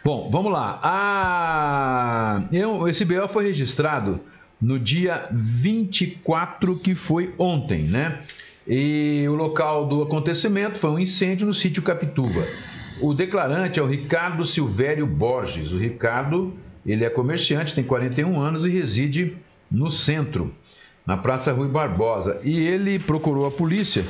Bom, 0.03 0.29
vamos 0.31 0.51
lá. 0.51 0.79
Ah, 0.83 2.43
eu, 2.51 2.88
esse 2.88 3.05
BO 3.05 3.27
foi 3.27 3.45
registrado 3.45 4.21
no 4.62 4.79
dia 4.79 5.27
24, 5.31 6.79
que 6.79 6.95
foi 6.95 7.33
ontem, 7.38 7.83
né? 7.83 8.19
E 8.67 9.25
o 9.29 9.36
local 9.36 9.88
do 9.88 10.01
acontecimento 10.01 10.77
foi 10.77 10.89
um 10.89 10.99
incêndio 10.99 11.47
no 11.47 11.53
sítio 11.53 11.81
Capituba. 11.81 12.45
O 12.99 13.13
declarante 13.13 13.79
é 13.79 13.83
o 13.83 13.88
Ricardo 13.88 14.43
Silvério 14.43 15.05
Borges. 15.05 15.71
O 15.71 15.77
Ricardo, 15.77 16.53
ele 16.86 17.05
é 17.05 17.10
comerciante, 17.10 17.73
tem 17.73 17.83
41 17.83 18.39
anos 18.39 18.65
e 18.65 18.69
reside 18.69 19.38
no 19.69 19.89
centro, 19.89 20.53
na 21.05 21.15
Praça 21.15 21.53
Rui 21.53 21.69
Barbosa. 21.69 22.41
E 22.43 22.60
ele 22.60 22.99
procurou 22.99 23.45
a 23.45 23.51
polícia 23.51 24.03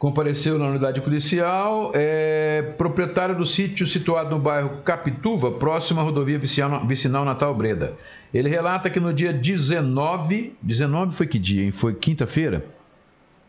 compareceu 0.00 0.58
na 0.58 0.66
unidade 0.66 0.98
policial, 1.02 1.92
é 1.94 2.72
proprietário 2.78 3.36
do 3.36 3.44
sítio 3.44 3.86
situado 3.86 4.30
no 4.30 4.38
bairro 4.38 4.78
Capituva, 4.82 5.52
próximo 5.52 6.00
à 6.00 6.02
rodovia 6.02 6.38
vicinal 6.38 7.22
Natal 7.22 7.54
Breda. 7.54 7.92
Ele 8.32 8.48
relata 8.48 8.88
que 8.88 8.98
no 8.98 9.12
dia 9.12 9.30
19, 9.30 10.54
19 10.62 11.14
foi 11.14 11.26
que 11.26 11.38
dia, 11.38 11.64
hein? 11.64 11.70
Foi 11.70 11.92
quinta-feira? 11.92 12.64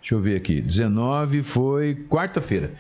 Deixa 0.01 0.13
eu 0.13 0.19
ver 0.19 0.35
aqui. 0.35 0.59
19 0.59 1.41
foi 1.41 1.95
quarta-feira. 2.09 2.73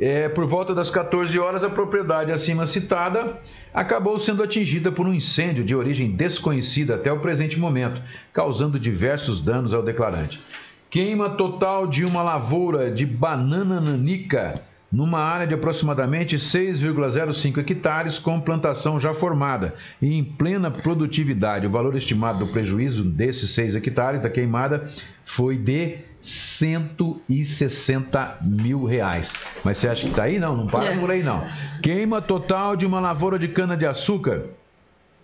É, 0.00 0.30
por 0.30 0.46
volta 0.46 0.74
das 0.74 0.88
14 0.88 1.38
horas, 1.38 1.62
a 1.62 1.68
propriedade 1.68 2.32
acima 2.32 2.64
citada 2.64 3.36
acabou 3.74 4.18
sendo 4.18 4.42
atingida 4.42 4.90
por 4.90 5.06
um 5.06 5.12
incêndio 5.12 5.62
de 5.62 5.74
origem 5.74 6.10
desconhecida 6.10 6.94
até 6.94 7.12
o 7.12 7.20
presente 7.20 7.58
momento, 7.58 8.00
causando 8.32 8.80
diversos 8.80 9.42
danos 9.42 9.74
ao 9.74 9.82
declarante. 9.82 10.40
Queima 10.90 11.30
total 11.30 11.86
de 11.86 12.04
uma 12.04 12.20
lavoura 12.20 12.90
de 12.90 13.06
banana 13.06 13.80
nanica 13.80 14.60
numa 14.90 15.20
área 15.20 15.46
de 15.46 15.54
aproximadamente 15.54 16.36
6,05 16.36 17.58
hectares 17.58 18.18
com 18.18 18.40
plantação 18.40 18.98
já 18.98 19.14
formada 19.14 19.76
e 20.02 20.18
em 20.18 20.24
plena 20.24 20.68
produtividade. 20.68 21.64
O 21.64 21.70
valor 21.70 21.94
estimado 21.94 22.44
do 22.44 22.50
prejuízo 22.50 23.04
desses 23.04 23.50
6 23.50 23.76
hectares 23.76 24.20
da 24.20 24.28
queimada 24.28 24.84
foi 25.24 25.56
de 25.56 25.98
160 26.20 28.38
mil 28.42 28.84
reais. 28.84 29.32
Mas 29.62 29.78
você 29.78 29.88
acha 29.88 30.02
que 30.02 30.10
está 30.10 30.24
aí? 30.24 30.40
Não, 30.40 30.56
não 30.56 30.66
para 30.66 30.98
por 30.98 31.08
aí 31.08 31.22
não. 31.22 31.44
Queima 31.80 32.20
total 32.20 32.74
de 32.74 32.84
uma 32.84 32.98
lavoura 32.98 33.38
de 33.38 33.46
cana-de-açúcar 33.46 34.46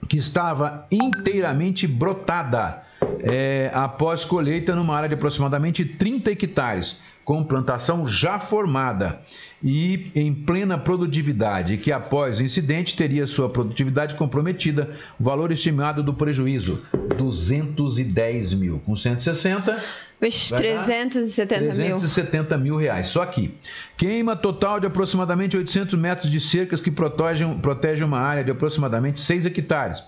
que 0.08 0.16
estava 0.16 0.86
inteiramente 0.92 1.88
brotada 1.88 2.85
é, 3.22 3.70
após 3.72 4.24
colheita 4.24 4.74
numa 4.74 4.96
área 4.96 5.08
de 5.08 5.14
aproximadamente 5.14 5.84
30 5.84 6.30
hectares, 6.30 6.98
com 7.26 7.42
plantação 7.42 8.06
já 8.06 8.38
formada 8.38 9.20
e 9.60 10.12
em 10.14 10.32
plena 10.32 10.78
produtividade, 10.78 11.76
que 11.76 11.90
após 11.90 12.38
o 12.38 12.44
incidente 12.44 12.96
teria 12.96 13.26
sua 13.26 13.48
produtividade 13.48 14.14
comprometida, 14.14 14.96
o 15.18 15.24
valor 15.24 15.50
estimado 15.50 16.04
do 16.04 16.14
prejuízo 16.14 16.80
210 17.18 18.54
mil, 18.54 18.80
com 18.86 18.94
160 18.94 19.82
Vixe, 20.20 20.54
370 20.54 21.60
mil. 21.60 21.74
370 21.74 22.56
mil 22.58 22.76
reais. 22.76 23.08
Só 23.08 23.26
que 23.26 23.54
queima 23.96 24.36
total 24.36 24.78
de 24.78 24.86
aproximadamente 24.86 25.56
800 25.56 25.98
metros 25.98 26.30
de 26.30 26.40
cercas 26.40 26.80
que 26.80 26.92
protegem, 26.92 27.58
protegem 27.58 28.04
uma 28.04 28.20
área 28.20 28.44
de 28.44 28.52
aproximadamente 28.52 29.20
6 29.20 29.46
hectares 29.46 30.02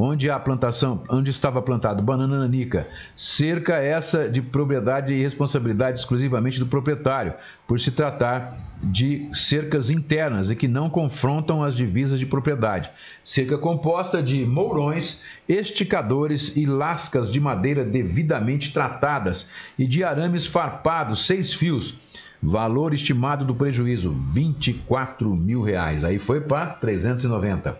onde 0.00 0.30
a 0.30 0.38
plantação, 0.38 1.02
onde 1.10 1.30
estava 1.30 1.60
plantado 1.60 2.04
banana 2.04 2.38
nanica, 2.38 2.86
cerca 3.16 3.74
essa 3.74 4.28
de 4.28 4.40
propriedade 4.40 5.12
e 5.12 5.20
responsabilidade 5.20 5.98
exclusivamente 5.98 6.60
do 6.60 6.66
proprietário, 6.66 7.34
por 7.66 7.80
se 7.80 7.90
tratar 7.90 8.56
de 8.80 9.28
cercas 9.32 9.90
internas 9.90 10.50
e 10.50 10.56
que 10.56 10.68
não 10.68 10.88
confrontam 10.88 11.64
as 11.64 11.74
divisas 11.74 12.20
de 12.20 12.26
propriedade. 12.26 12.88
Cerca 13.24 13.58
composta 13.58 14.22
de 14.22 14.46
mourões, 14.46 15.20
esticadores 15.48 16.56
e 16.56 16.64
lascas 16.64 17.28
de 17.28 17.40
madeira 17.40 17.84
devidamente 17.84 18.72
tratadas 18.72 19.50
e 19.76 19.84
de 19.84 20.04
arames 20.04 20.46
farpados, 20.46 21.26
seis 21.26 21.52
fios. 21.52 21.96
Valor 22.40 22.94
estimado 22.94 23.44
do 23.44 23.52
prejuízo, 23.52 24.12
24 24.12 25.34
mil 25.34 25.60
reais. 25.60 26.04
Aí 26.04 26.20
foi 26.20 26.40
para 26.40 26.66
390. 26.66 27.76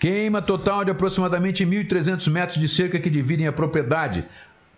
Queima 0.00 0.40
total 0.40 0.82
de 0.82 0.90
aproximadamente 0.90 1.62
1.300 1.64 2.28
metros 2.30 2.58
de 2.58 2.68
cerca 2.68 2.98
que 2.98 3.10
dividem 3.10 3.46
a 3.46 3.52
propriedade 3.52 4.24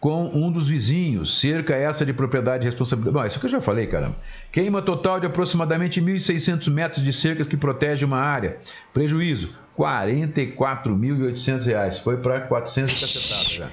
com 0.00 0.24
um 0.34 0.50
dos 0.50 0.66
vizinhos. 0.66 1.38
Cerca 1.38 1.76
essa 1.76 2.04
de 2.04 2.12
propriedade 2.12 2.64
responsabilidade. 2.64 3.14
Bom, 3.14 3.24
isso 3.24 3.38
que 3.38 3.46
eu 3.46 3.50
já 3.50 3.60
falei, 3.60 3.86
caramba. 3.86 4.16
Queima 4.50 4.82
total 4.82 5.20
de 5.20 5.28
aproximadamente 5.28 6.02
1.600 6.02 6.68
metros 6.72 7.04
de 7.04 7.12
cercas 7.12 7.46
que 7.46 7.56
protege 7.56 8.04
uma 8.04 8.18
área. 8.18 8.56
Prejuízo: 8.92 9.50
R$ 9.78 9.84
44.800. 9.84 12.02
Foi 12.02 12.16
para 12.16 12.40
400 12.40 13.00
cacetados 13.00 13.52
já. 13.52 13.68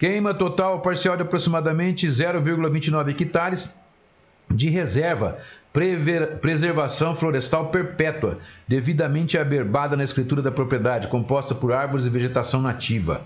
Queima 0.00 0.34
total 0.34 0.80
parcial 0.80 1.16
de 1.16 1.22
aproximadamente 1.22 2.08
0,29 2.08 3.20
hectares 3.20 3.72
de 4.50 4.68
reserva 4.68 5.38
preservação 6.40 7.14
florestal 7.14 7.68
perpétua, 7.68 8.38
devidamente 8.66 9.36
aberbada 9.36 9.96
na 9.96 10.04
escritura 10.04 10.40
da 10.40 10.50
propriedade, 10.50 11.08
composta 11.08 11.54
por 11.54 11.72
árvores 11.72 12.06
e 12.06 12.10
vegetação 12.10 12.62
nativa. 12.62 13.20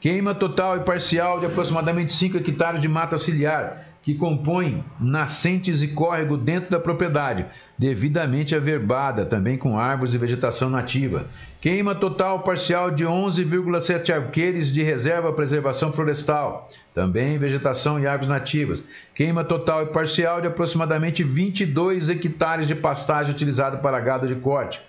Queima 0.00 0.34
total 0.34 0.78
e 0.78 0.80
parcial 0.80 1.38
de 1.38 1.46
aproximadamente 1.46 2.12
5 2.12 2.38
hectares 2.38 2.80
de 2.80 2.88
mata 2.88 3.16
ciliar, 3.16 3.91
que 4.02 4.14
compõem 4.14 4.84
nascentes 4.98 5.80
e 5.80 5.88
córrego 5.88 6.36
dentro 6.36 6.70
da 6.70 6.80
propriedade, 6.80 7.46
devidamente 7.78 8.54
averbada, 8.54 9.24
também 9.24 9.56
com 9.56 9.78
árvores 9.78 10.12
e 10.12 10.18
vegetação 10.18 10.68
nativa. 10.68 11.26
Queima 11.60 11.94
total 11.94 12.40
parcial 12.40 12.90
de 12.90 13.04
11,7 13.04 14.12
alqueires 14.12 14.72
de 14.72 14.82
reserva 14.82 15.32
preservação 15.32 15.92
florestal, 15.92 16.68
também 16.92 17.38
vegetação 17.38 18.00
e 18.00 18.06
árvores 18.06 18.28
nativas. 18.28 18.82
Queima 19.14 19.44
total 19.44 19.84
e 19.84 19.86
parcial 19.86 20.40
de 20.40 20.48
aproximadamente 20.48 21.22
22 21.22 22.10
hectares 22.10 22.66
de 22.66 22.74
pastagem 22.74 23.32
utilizada 23.32 23.78
para 23.78 24.00
gado 24.00 24.26
de 24.26 24.34
corte, 24.34 24.82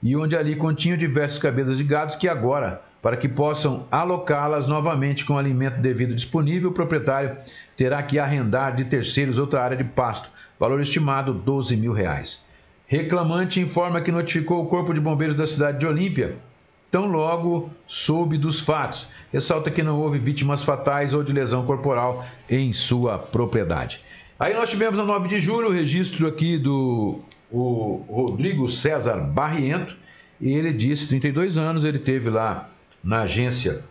e 0.00 0.14
onde 0.14 0.36
ali 0.36 0.54
continham 0.54 0.96
diversas 0.96 1.38
cabeças 1.38 1.76
de 1.76 1.82
gados 1.82 2.14
que 2.14 2.28
agora 2.28 2.83
para 3.04 3.18
que 3.18 3.28
possam 3.28 3.86
alocá-las 3.90 4.66
novamente 4.66 5.26
com 5.26 5.36
alimento 5.36 5.78
devido 5.78 6.14
disponível, 6.14 6.70
o 6.70 6.72
proprietário 6.72 7.36
terá 7.76 8.02
que 8.02 8.18
arrendar 8.18 8.74
de 8.74 8.82
terceiros 8.86 9.36
outra 9.36 9.62
área 9.62 9.76
de 9.76 9.84
pasto, 9.84 10.30
valor 10.58 10.80
estimado 10.80 11.34
12 11.34 11.76
mil 11.76 11.92
reais. 11.92 12.46
Reclamante 12.86 13.60
informa 13.60 14.00
que 14.00 14.10
notificou 14.10 14.62
o 14.62 14.68
Corpo 14.68 14.94
de 14.94 15.00
Bombeiros 15.00 15.36
da 15.36 15.46
cidade 15.46 15.80
de 15.80 15.86
Olímpia, 15.86 16.36
tão 16.90 17.06
logo 17.06 17.68
soube 17.86 18.38
dos 18.38 18.60
fatos. 18.60 19.06
Ressalta 19.30 19.70
que 19.70 19.82
não 19.82 20.00
houve 20.00 20.18
vítimas 20.18 20.64
fatais 20.64 21.12
ou 21.12 21.22
de 21.22 21.30
lesão 21.30 21.66
corporal 21.66 22.24
em 22.48 22.72
sua 22.72 23.18
propriedade. 23.18 24.00
Aí 24.40 24.54
nós 24.54 24.70
tivemos 24.70 24.98
a 24.98 25.04
9 25.04 25.28
de 25.28 25.40
julho 25.40 25.68
o 25.68 25.72
registro 25.72 26.26
aqui 26.26 26.56
do 26.56 27.20
Rodrigo 27.52 28.66
César 28.66 29.18
Barriento, 29.18 29.94
e 30.40 30.50
ele 30.54 30.72
disse, 30.72 31.06
32 31.08 31.58
anos, 31.58 31.84
ele 31.84 31.98
teve 31.98 32.30
lá 32.30 32.70
na 33.04 33.22
agência, 33.22 33.84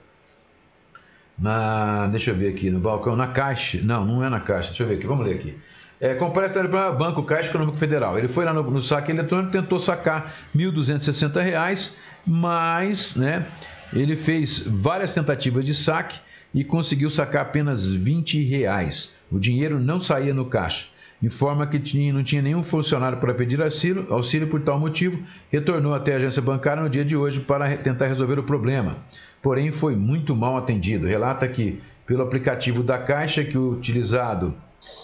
na, 1.38 2.08
deixa 2.08 2.32
eu 2.32 2.36
ver 2.36 2.50
aqui, 2.50 2.70
no 2.70 2.80
balcão, 2.80 3.16
na 3.16 3.28
Caixa, 3.28 3.80
não, 3.84 4.06
não 4.06 4.24
é 4.24 4.30
na 4.30 4.40
Caixa, 4.40 4.70
deixa 4.70 4.84
eu 4.84 4.88
ver 4.88 4.96
aqui, 4.96 5.06
vamos 5.06 5.26
ler 5.26 5.36
aqui. 5.36 5.58
É, 6.00 6.16
completa 6.16 6.68
para 6.68 6.92
Banco 6.92 7.24
Caixa 7.24 7.50
Econômico 7.50 7.78
Federal. 7.78 8.18
Ele 8.18 8.28
foi 8.28 8.44
lá 8.44 8.54
no, 8.54 8.64
no 8.64 8.82
saque 8.82 9.12
eletrônico, 9.12 9.52
tentou 9.52 9.80
sacar 9.80 10.34
R$ 10.54 10.60
1.260, 10.66 11.94
mas 12.26 13.16
né, 13.16 13.46
ele 13.94 14.18
fez 14.18 14.60
várias 14.68 15.14
tentativas 15.14 15.64
de 15.64 15.74
saque 15.74 16.20
e 16.54 16.64
conseguiu 16.64 17.10
sacar 17.10 17.44
apenas 17.44 17.88
20 17.88 18.44
reais. 18.44 19.16
O 19.32 19.40
dinheiro 19.40 19.80
não 19.80 20.00
saía 20.02 20.34
no 20.34 20.46
caixa 20.46 20.93
informa 21.24 21.66
que 21.66 21.80
tinha, 21.80 22.12
não 22.12 22.24
tinha 22.24 22.42
nenhum 22.42 22.62
funcionário 22.62 23.18
para 23.18 23.34
pedir 23.34 23.62
auxílio, 23.62 24.06
auxílio 24.10 24.48
por 24.48 24.62
tal 24.62 24.78
motivo, 24.78 25.18
retornou 25.50 25.94
até 25.94 26.14
a 26.14 26.18
agência 26.18 26.42
bancária 26.42 26.84
no 26.84 26.90
dia 26.90 27.06
de 27.06 27.16
hoje 27.16 27.40
para 27.40 27.78
tentar 27.78 28.08
resolver 28.08 28.38
o 28.38 28.44
problema. 28.44 28.98
Porém, 29.42 29.72
foi 29.72 29.96
muito 29.96 30.36
mal 30.36 30.58
atendido. 30.58 31.08
Relata 31.08 31.48
que, 31.48 31.82
pelo 32.06 32.24
aplicativo 32.24 32.84
da 32.84 32.98
Caixa 32.98 33.44
que, 33.44 33.58
utilizado, 33.58 34.54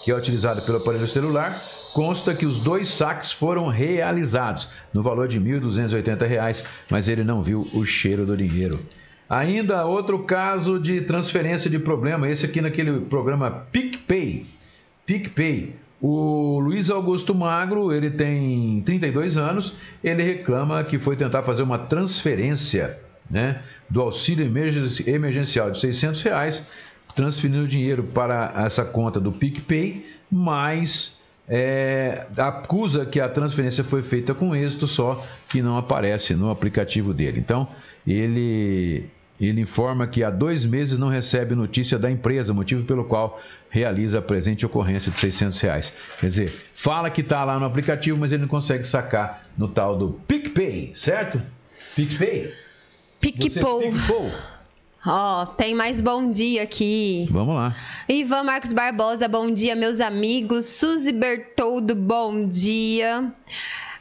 que 0.04 0.10
é 0.10 0.14
utilizado 0.14 0.60
pelo 0.62 0.78
aparelho 0.78 1.08
celular, 1.08 1.62
consta 1.94 2.34
que 2.34 2.44
os 2.44 2.58
dois 2.58 2.90
saques 2.90 3.32
foram 3.32 3.68
realizados, 3.68 4.68
no 4.92 5.02
valor 5.02 5.26
de 5.26 5.38
R$ 5.38 5.58
1.280, 5.58 6.64
mas 6.90 7.08
ele 7.08 7.24
não 7.24 7.42
viu 7.42 7.66
o 7.72 7.84
cheiro 7.84 8.26
do 8.26 8.36
dinheiro. 8.36 8.78
Ainda 9.28 9.86
outro 9.86 10.18
caso 10.24 10.78
de 10.78 11.00
transferência 11.02 11.70
de 11.70 11.78
problema, 11.78 12.28
esse 12.28 12.44
aqui 12.44 12.60
naquele 12.60 13.00
programa 13.02 13.50
PicPay. 13.70 14.44
PicPay. 15.06 15.76
O 16.00 16.58
Luiz 16.60 16.88
Augusto 16.88 17.34
Magro, 17.34 17.92
ele 17.92 18.10
tem 18.10 18.82
32 18.86 19.36
anos, 19.36 19.74
ele 20.02 20.22
reclama 20.22 20.82
que 20.82 20.98
foi 20.98 21.14
tentar 21.14 21.42
fazer 21.42 21.62
uma 21.62 21.78
transferência 21.78 22.98
né, 23.30 23.62
do 23.88 24.00
auxílio 24.00 24.44
emergencial 25.06 25.70
de 25.70 25.78
600 25.78 26.22
reais, 26.22 26.66
transferindo 27.14 27.68
dinheiro 27.68 28.02
para 28.02 28.52
essa 28.56 28.84
conta 28.84 29.20
do 29.20 29.30
PicPay, 29.30 30.06
mas 30.30 31.20
é, 31.46 32.26
acusa 32.36 33.04
que 33.04 33.20
a 33.20 33.28
transferência 33.28 33.84
foi 33.84 34.02
feita 34.02 34.32
com 34.32 34.54
êxito, 34.54 34.86
só 34.86 35.22
que 35.48 35.60
não 35.60 35.76
aparece 35.76 36.34
no 36.34 36.50
aplicativo 36.50 37.12
dele. 37.12 37.40
Então, 37.40 37.68
ele 38.06 39.04
ele 39.48 39.60
informa 39.60 40.06
que 40.06 40.22
há 40.22 40.30
dois 40.30 40.64
meses 40.64 40.98
não 40.98 41.08
recebe 41.08 41.54
notícia 41.54 41.98
da 41.98 42.10
empresa, 42.10 42.52
motivo 42.52 42.84
pelo 42.84 43.04
qual 43.04 43.40
realiza 43.70 44.18
a 44.18 44.22
presente 44.22 44.66
ocorrência 44.66 45.10
de 45.10 45.18
600 45.18 45.60
reais. 45.60 45.92
Quer 46.18 46.26
dizer, 46.26 46.70
fala 46.74 47.08
que 47.08 47.22
está 47.22 47.44
lá 47.44 47.58
no 47.58 47.64
aplicativo, 47.64 48.18
mas 48.18 48.32
ele 48.32 48.42
não 48.42 48.48
consegue 48.48 48.84
sacar 48.84 49.44
no 49.56 49.68
tal 49.68 49.96
do 49.96 50.20
PicPay, 50.26 50.92
certo? 50.94 51.40
PicPay? 51.96 52.52
PicPay. 53.20 53.92
Ó, 55.06 55.42
oh, 55.42 55.46
tem 55.46 55.74
mais 55.74 55.98
bom 56.00 56.30
dia 56.30 56.62
aqui. 56.62 57.26
Vamos 57.30 57.54
lá. 57.54 57.74
Ivan 58.06 58.44
Marcos 58.44 58.72
Barbosa, 58.72 59.26
bom 59.26 59.50
dia, 59.50 59.74
meus 59.74 59.98
amigos. 59.98 60.66
Suzy 60.66 61.12
Bertoldo, 61.12 61.94
bom 61.94 62.46
dia. 62.46 63.32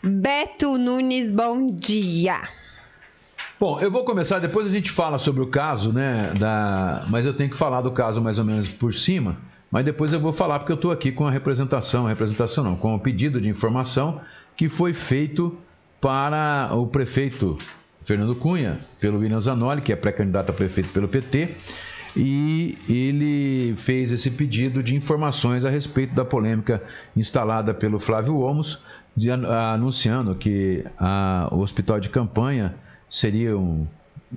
Beto 0.04 0.78
Nunes, 0.78 1.32
bom 1.32 1.67
dia. 1.67 2.59
Bom, 3.60 3.78
eu 3.82 3.91
vou 3.91 4.06
começar, 4.06 4.39
depois 4.39 4.65
a 4.67 4.69
gente 4.69 4.89
fala 4.89 5.19
sobre 5.19 5.41
o 5.43 5.48
caso, 5.48 5.91
né? 5.91 6.32
Da... 6.39 7.06
Mas 7.10 7.26
eu 7.26 7.34
tenho 7.34 7.50
que 7.50 7.58
falar 7.58 7.82
do 7.82 7.91
caso 7.91 8.22
mais 8.22 8.39
ou 8.39 8.45
menos 8.45 8.69
por 8.69 8.93
cima. 8.93 9.36
Mas 9.69 9.84
depois 9.84 10.13
eu 10.13 10.19
vou 10.19 10.32
falar 10.32 10.60
porque 10.60 10.72
eu 10.72 10.78
estou 10.78 10.91
aqui 10.91 11.12
com 11.12 11.28
a 11.28 11.32
representação, 11.32 12.06
representação 12.06 12.63
não, 12.63 12.78
com 12.78 12.95
o 12.95 13.00
pedido 13.00 13.41
de 13.41 13.50
informação 13.50 14.22
que 14.56 14.69
foi 14.69 14.93
feito 14.93 15.58
para 16.00 16.69
o 16.72 16.88
prefeito 16.88 17.58
Fernando 18.06 18.34
Cunha, 18.34 18.78
pelo 18.98 19.19
William 19.19 19.41
Zanoli, 19.41 19.82
que 19.82 19.91
é 19.91 19.95
pré-candidato 19.98 20.52
a 20.52 20.54
prefeito 20.54 20.89
pelo 20.93 21.10
PT, 21.10 21.50
e 22.15 22.78
ele 22.88 23.76
fez 23.76 24.13
esse 24.13 24.32
pedido 24.32 24.82
de 24.82 24.95
informações 24.95 25.65
a 25.65 25.69
respeito 25.69 26.15
da 26.15 26.24
polêmica 26.24 26.82
instalada 27.13 27.74
pelo 27.74 28.00
Flávio 28.00 28.38
Olmos, 28.38 28.82
de, 29.15 29.30
a, 29.30 29.74
anunciando 29.74 30.34
que 30.34 30.86
a, 30.98 31.50
o 31.52 31.60
hospital 31.60 32.00
de 32.00 32.08
campanha 32.08 32.74
seria 33.10 33.58
um, 33.58 33.88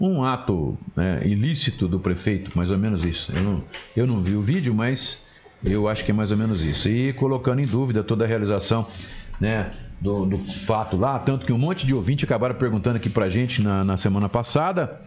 um 0.01 0.25
ato 0.25 0.79
né, 0.97 1.21
ilícito 1.25 1.87
do 1.87 2.01
prefeito, 2.01 2.51
mais 2.57 2.71
ou 2.71 2.79
menos 2.79 3.05
isso. 3.05 3.33
Eu 3.33 3.43
não, 3.43 3.65
eu 3.97 4.07
não 4.07 4.21
vi 4.21 4.35
o 4.35 4.41
vídeo, 4.41 4.75
mas 4.75 5.27
eu 5.65 5.89
acho 5.89 6.05
que 6.05 6.11
é 6.11 6.15
mais 6.15 6.31
ou 6.31 6.37
menos 6.37 6.63
isso. 6.63 6.89
E 6.89 7.13
colocando 7.13 7.61
em 7.61 7.67
dúvida 7.67 8.03
toda 8.03 8.25
a 8.25 8.29
realização 8.29 8.87
né, 9.41 9.73
do, 10.01 10.25
do 10.25 10.39
fato 10.39 10.97
lá, 10.97 11.19
tanto 11.19 11.45
que 11.47 11.53
um 11.53 11.59
monte 11.59 11.87
de 11.87 11.95
ouvinte 11.95 12.25
acabaram 12.25 12.55
perguntando 12.55 12.97
aqui 12.97 13.11
pra 13.11 13.29
gente 13.29 13.61
na, 13.63 13.85
na 13.85 13.97
semana 13.97 14.29
passada. 14.29 15.01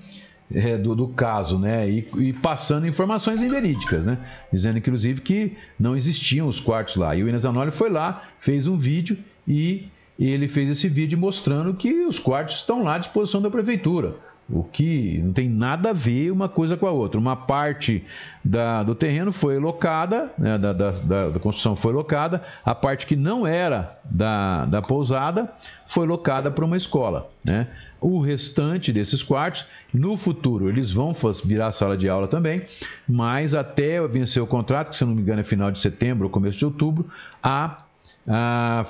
É, 0.53 0.77
do, 0.77 0.93
do, 0.93 1.07
caso, 1.07 1.57
né? 1.57 1.89
E, 1.89 2.07
e, 2.19 2.31
passando 2.31 2.85
informações 2.85 3.41
inverídicas, 3.41 4.05
né? 4.05 4.19
Dizendo, 4.53 4.77
inclusive, 4.77 5.19
que 5.19 5.57
não 5.79 5.97
existiam 5.97 6.47
os 6.47 6.59
quartos 6.59 6.97
lá. 6.97 7.15
E 7.15 7.23
o 7.23 7.27
Inês 7.27 7.45
Anoli 7.45 7.71
foi 7.71 7.89
lá, 7.89 8.21
fez 8.37 8.67
um 8.67 8.77
vídeo 8.77 9.17
e 9.47 9.87
e 10.17 10.29
ele 10.29 10.47
fez 10.47 10.69
esse 10.69 10.87
vídeo 10.87 11.17
mostrando 11.17 11.73
que 11.73 12.05
os 12.05 12.19
quartos 12.19 12.55
estão 12.55 12.83
lá 12.83 12.95
à 12.95 12.97
disposição 12.97 13.41
da 13.41 13.49
prefeitura. 13.49 14.15
O 14.47 14.63
que 14.63 15.19
não 15.23 15.33
tem 15.33 15.49
nada 15.49 15.89
a 15.89 15.93
ver 15.93 16.29
uma 16.29 16.47
coisa 16.47 16.77
com 16.77 16.85
a 16.85 16.91
outra. 16.91 17.19
Uma 17.19 17.35
parte 17.35 18.03
da, 18.43 18.83
do 18.83 18.93
terreno 18.93 19.31
foi 19.31 19.57
locada, 19.57 20.31
né, 20.37 20.55
da, 20.55 20.71
da, 20.71 20.91
da, 20.91 21.39
construção 21.39 21.75
foi 21.75 21.91
locada, 21.91 22.43
a 22.63 22.75
parte 22.75 23.07
que 23.07 23.15
não 23.15 23.47
era 23.47 23.99
da, 24.03 24.65
da 24.65 24.83
pousada 24.83 25.51
foi 25.87 26.05
locada 26.05 26.51
para 26.51 26.63
uma 26.63 26.77
escola. 26.77 27.27
Né? 27.43 27.67
O 27.99 28.19
restante 28.19 28.93
desses 28.93 29.23
quartos, 29.23 29.65
no 29.91 30.15
futuro, 30.15 30.69
eles 30.69 30.91
vão 30.91 31.11
virar 31.43 31.71
sala 31.71 31.97
de 31.97 32.07
aula 32.07 32.27
também, 32.27 32.61
mas 33.07 33.55
até 33.55 34.07
vencer 34.07 34.43
o 34.43 34.47
contrato, 34.47 34.91
que 34.91 34.95
se 34.95 35.03
não 35.03 35.15
me 35.15 35.21
engano 35.23 35.41
é 35.41 35.43
final 35.43 35.71
de 35.71 35.79
setembro 35.79 36.25
ou 36.25 36.29
começo 36.29 36.59
de 36.59 36.65
outubro, 36.65 37.09
a 37.41 37.84
a, 38.27 38.85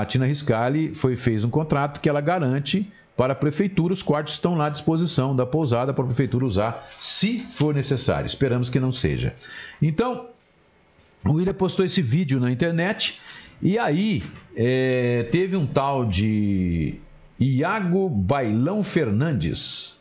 a 0.00 0.04
Tina 0.06 0.26
Riscali 0.26 0.94
foi, 0.94 1.16
fez 1.16 1.44
um 1.44 1.50
contrato 1.50 2.00
que 2.00 2.08
ela 2.08 2.20
garante 2.20 2.90
para 3.16 3.34
a 3.34 3.36
prefeitura, 3.36 3.92
os 3.92 4.02
quartos 4.02 4.34
estão 4.34 4.54
lá 4.54 4.66
à 4.66 4.70
disposição 4.70 5.36
da 5.36 5.44
pousada 5.44 5.92
para 5.92 6.04
a 6.04 6.06
prefeitura 6.06 6.46
usar, 6.46 6.88
se 6.98 7.40
for 7.40 7.74
necessário. 7.74 8.26
Esperamos 8.26 8.70
que 8.70 8.80
não 8.80 8.90
seja. 8.90 9.34
Então, 9.82 10.26
o 11.26 11.34
William 11.34 11.52
postou 11.52 11.84
esse 11.84 12.00
vídeo 12.00 12.40
na 12.40 12.50
internet 12.50 13.20
e 13.60 13.78
aí 13.78 14.22
é, 14.56 15.28
teve 15.30 15.54
um 15.54 15.66
tal 15.66 16.06
de 16.06 16.94
Iago 17.38 18.08
Bailão 18.08 18.82
Fernandes. 18.82 19.94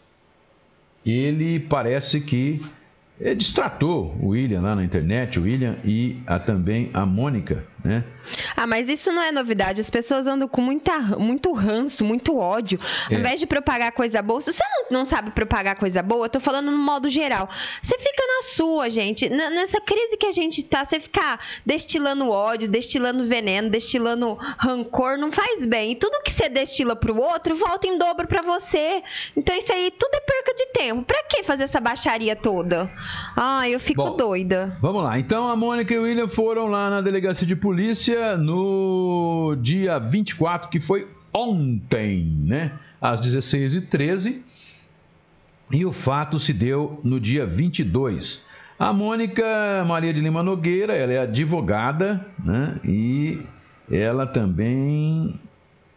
Ele 1.06 1.60
parece 1.60 2.22
que 2.22 2.62
é, 3.20 3.36
distratou 3.36 4.16
o 4.22 4.30
William 4.30 4.62
lá 4.62 4.76
na 4.76 4.84
internet, 4.84 5.38
o 5.38 5.44
William 5.44 5.76
e 5.84 6.22
a, 6.26 6.40
também 6.40 6.90
a 6.94 7.06
Mônica 7.06 7.66
né? 7.84 8.04
Ah, 8.56 8.68
mas 8.68 8.88
isso 8.90 9.12
não 9.12 9.22
é 9.22 9.32
novidade. 9.32 9.82
As 9.82 9.90
pessoas 9.90 10.28
andam 10.28 10.48
com 10.48 10.62
muita, 10.62 11.00
muito 11.18 11.52
ranço, 11.54 12.04
muito 12.06 12.38
ódio. 12.38 12.80
Ao 13.08 13.14
É. 13.16 13.20
invés 13.20 13.40
de 13.40 13.48
propagar 13.48 13.92
coisa 13.92 14.22
boa, 14.22 14.40
se 14.42 14.54
você 14.54 14.64
não, 14.92 15.00
não 15.00 15.06
sabe 15.06 15.32
propagar 15.32 15.76
coisa 15.78 16.04
boa, 16.04 16.26
eu 16.26 16.30
tô 16.30 16.40
falando 16.40 16.70
no 16.70 16.78
modo 16.78 17.10
geral. 17.10 17.50
Você 17.82 17.98
fica 17.98 18.24
na 18.28 18.44
sua, 18.54 18.90
gente. 18.90 19.26
N- 19.26 19.50
nessa 19.52 19.82
crise 19.82 20.18
que 20.18 20.28
a 20.28 20.32
gente 20.32 20.62
tá, 20.64 20.86
você 20.86 21.00
ficar 21.00 21.40
destilando 21.66 22.30
ódio, 22.30 22.68
destilando 22.68 23.24
veneno, 23.24 23.70
destilando 23.70 24.38
rancor, 24.60 25.18
não 25.18 25.32
faz 25.32 25.66
bem. 25.66 25.92
E 25.92 25.96
tudo 25.96 26.22
que 26.24 26.32
você 26.32 26.48
destila 26.50 26.96
pro 26.96 27.18
outro, 27.18 27.56
volta 27.56 27.88
em 27.88 27.98
dobro 27.98 28.28
pra 28.28 28.42
você. 28.44 29.02
Então 29.36 29.56
isso 29.56 29.74
aí 29.74 29.90
tudo 29.98 30.14
é 30.14 30.20
perca 30.20 30.54
de 30.54 30.66
tempo. 30.68 31.04
Pra 31.04 31.24
que 31.24 31.44
fazer 31.44 31.64
essa 31.64 31.80
baixaria 31.80 32.36
toda? 32.36 32.92
Ai, 33.36 33.74
eu 33.74 33.80
fico 33.80 34.04
Bom. 34.04 34.16
doida. 34.16 34.78
Vamos 34.82 35.04
lá. 35.04 35.18
Então 35.18 35.48
a 35.48 35.56
Mônica 35.56 35.92
e 35.94 35.98
o 35.98 36.04
William 36.04 36.28
foram 36.28 36.68
lá 36.68 36.90
na 36.90 37.02
delegacia 37.02 37.48
de 37.48 37.56
polícia 37.56 37.69
no 38.38 39.56
dia 39.62 40.00
24, 40.00 40.70
que 40.70 40.80
foi 40.80 41.08
ontem, 41.34 42.24
né? 42.46 42.74
Às 43.02 43.22
16h13. 43.22 44.42
E 45.72 45.86
o 45.86 45.92
fato 45.92 46.40
se 46.40 46.52
deu 46.52 47.00
no 47.04 47.20
dia 47.20 47.46
22. 47.46 48.44
A 48.78 48.92
Mônica 48.94 49.44
Maria 49.88 50.14
de 50.14 50.22
Lima 50.22 50.42
Nogueira, 50.42 50.94
ela 50.94 51.14
é 51.14 51.20
advogada, 51.20 52.26
né? 52.44 52.80
E 52.84 53.42
ela 53.92 54.26
também, 54.26 55.40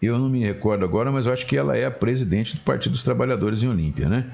eu 0.01 0.19
não 0.19 0.29
me 0.29 0.41
recordo 0.45 0.85
agora, 0.85 1.11
mas 1.11 1.27
eu 1.27 1.33
acho 1.33 1.47
que 1.47 1.57
ela 1.57 1.77
é 1.77 1.87
a 1.87 1.91
presidente 1.91 2.57
do 2.57 2.63
Partido 2.63 2.93
dos 2.93 3.05
Trabalhadores 3.05 3.63
em 3.63 3.69
Olímpia, 3.69 4.09
né? 4.09 4.31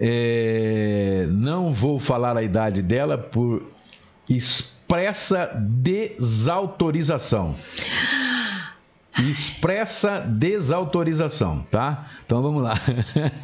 É, 0.00 1.26
não 1.30 1.72
vou 1.72 1.98
falar 1.98 2.36
a 2.36 2.42
idade 2.42 2.82
dela 2.82 3.16
por 3.16 3.64
expressa 4.88 5.52
desautorização. 5.54 7.54
Expressa 9.18 10.20
desautorização, 10.20 11.62
tá? 11.70 12.08
Então 12.24 12.40
vamos 12.40 12.62
lá. 12.62 12.80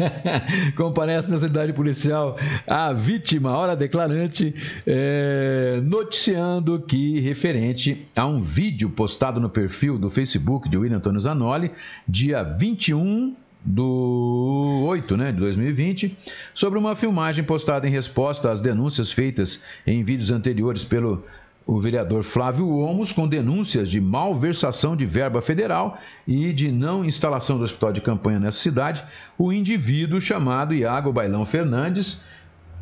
Comparece 0.76 1.30
na 1.30 1.37
cidade 1.37 1.74
policial 1.74 2.38
a 2.66 2.94
vítima, 2.94 3.54
hora 3.57 3.76
declarante, 3.76 4.54
é, 4.87 5.83
noticiando 5.85 6.80
que 6.80 7.20
referente 7.20 8.09
a 8.16 8.24
um 8.24 8.40
vídeo 8.40 8.88
postado 8.88 9.38
no 9.38 9.50
perfil 9.50 9.98
do 9.98 10.09
Facebook 10.09 10.70
de 10.70 10.78
William 10.78 10.96
Antônio 10.98 11.20
Zanoli, 11.20 11.72
dia 12.09 12.42
21 12.42 13.37
do 13.64 14.85
8 14.87 15.16
né, 15.16 15.33
de 15.33 15.38
2020, 15.38 16.16
sobre 16.55 16.79
uma 16.79 16.94
filmagem 16.94 17.42
postada 17.42 17.88
em 17.88 17.90
resposta 17.90 18.50
às 18.50 18.61
denúncias 18.61 19.11
feitas 19.11 19.62
em 19.87 20.03
vídeos 20.03 20.31
anteriores 20.31 20.85
pelo 20.85 21.24
o 21.66 21.81
vereador 21.81 22.22
Flávio 22.22 22.68
Omos 22.77 23.11
com 23.11 23.27
denúncias 23.27 23.88
de 23.88 24.00
malversação 24.00 24.94
de 24.94 25.07
verba 25.07 25.40
federal 25.40 25.98
e 26.27 26.53
de 26.53 26.70
não 26.70 27.05
instalação 27.05 27.57
do 27.57 27.64
hospital 27.64 27.92
de 27.92 28.03
campanha 28.03 28.38
nessa 28.38 28.59
cidade, 28.59 29.03
o 29.38 29.50
indivíduo 29.53 30.20
chamado 30.20 30.74
Iago 30.74 31.12
Bailão 31.12 31.44
Fernandes 31.46 32.22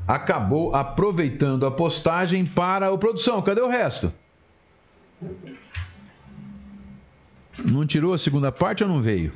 acabou 0.06 0.74
aproveitando 0.74 1.64
a 1.64 1.70
postagem 1.70 2.44
para 2.44 2.90
o 2.90 2.98
produção. 2.98 3.40
Cadê 3.40 3.60
o 3.60 3.68
resto? 3.68 4.12
Não 7.64 7.86
tirou 7.86 8.12
a 8.12 8.18
segunda 8.18 8.50
parte 8.50 8.82
ou 8.82 8.88
não 8.88 9.00
veio? 9.00 9.32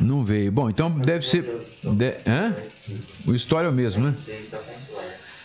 Não 0.00 0.24
veio. 0.24 0.50
Bom, 0.52 0.68
então 0.70 0.90
deve 0.90 1.26
ser. 1.26 1.42
De... 1.82 2.14
Hã? 2.26 2.54
O 3.26 3.34
história 3.34 3.68
é 3.68 3.70
o 3.70 3.74
mesmo, 3.74 4.04
né? 4.04 4.14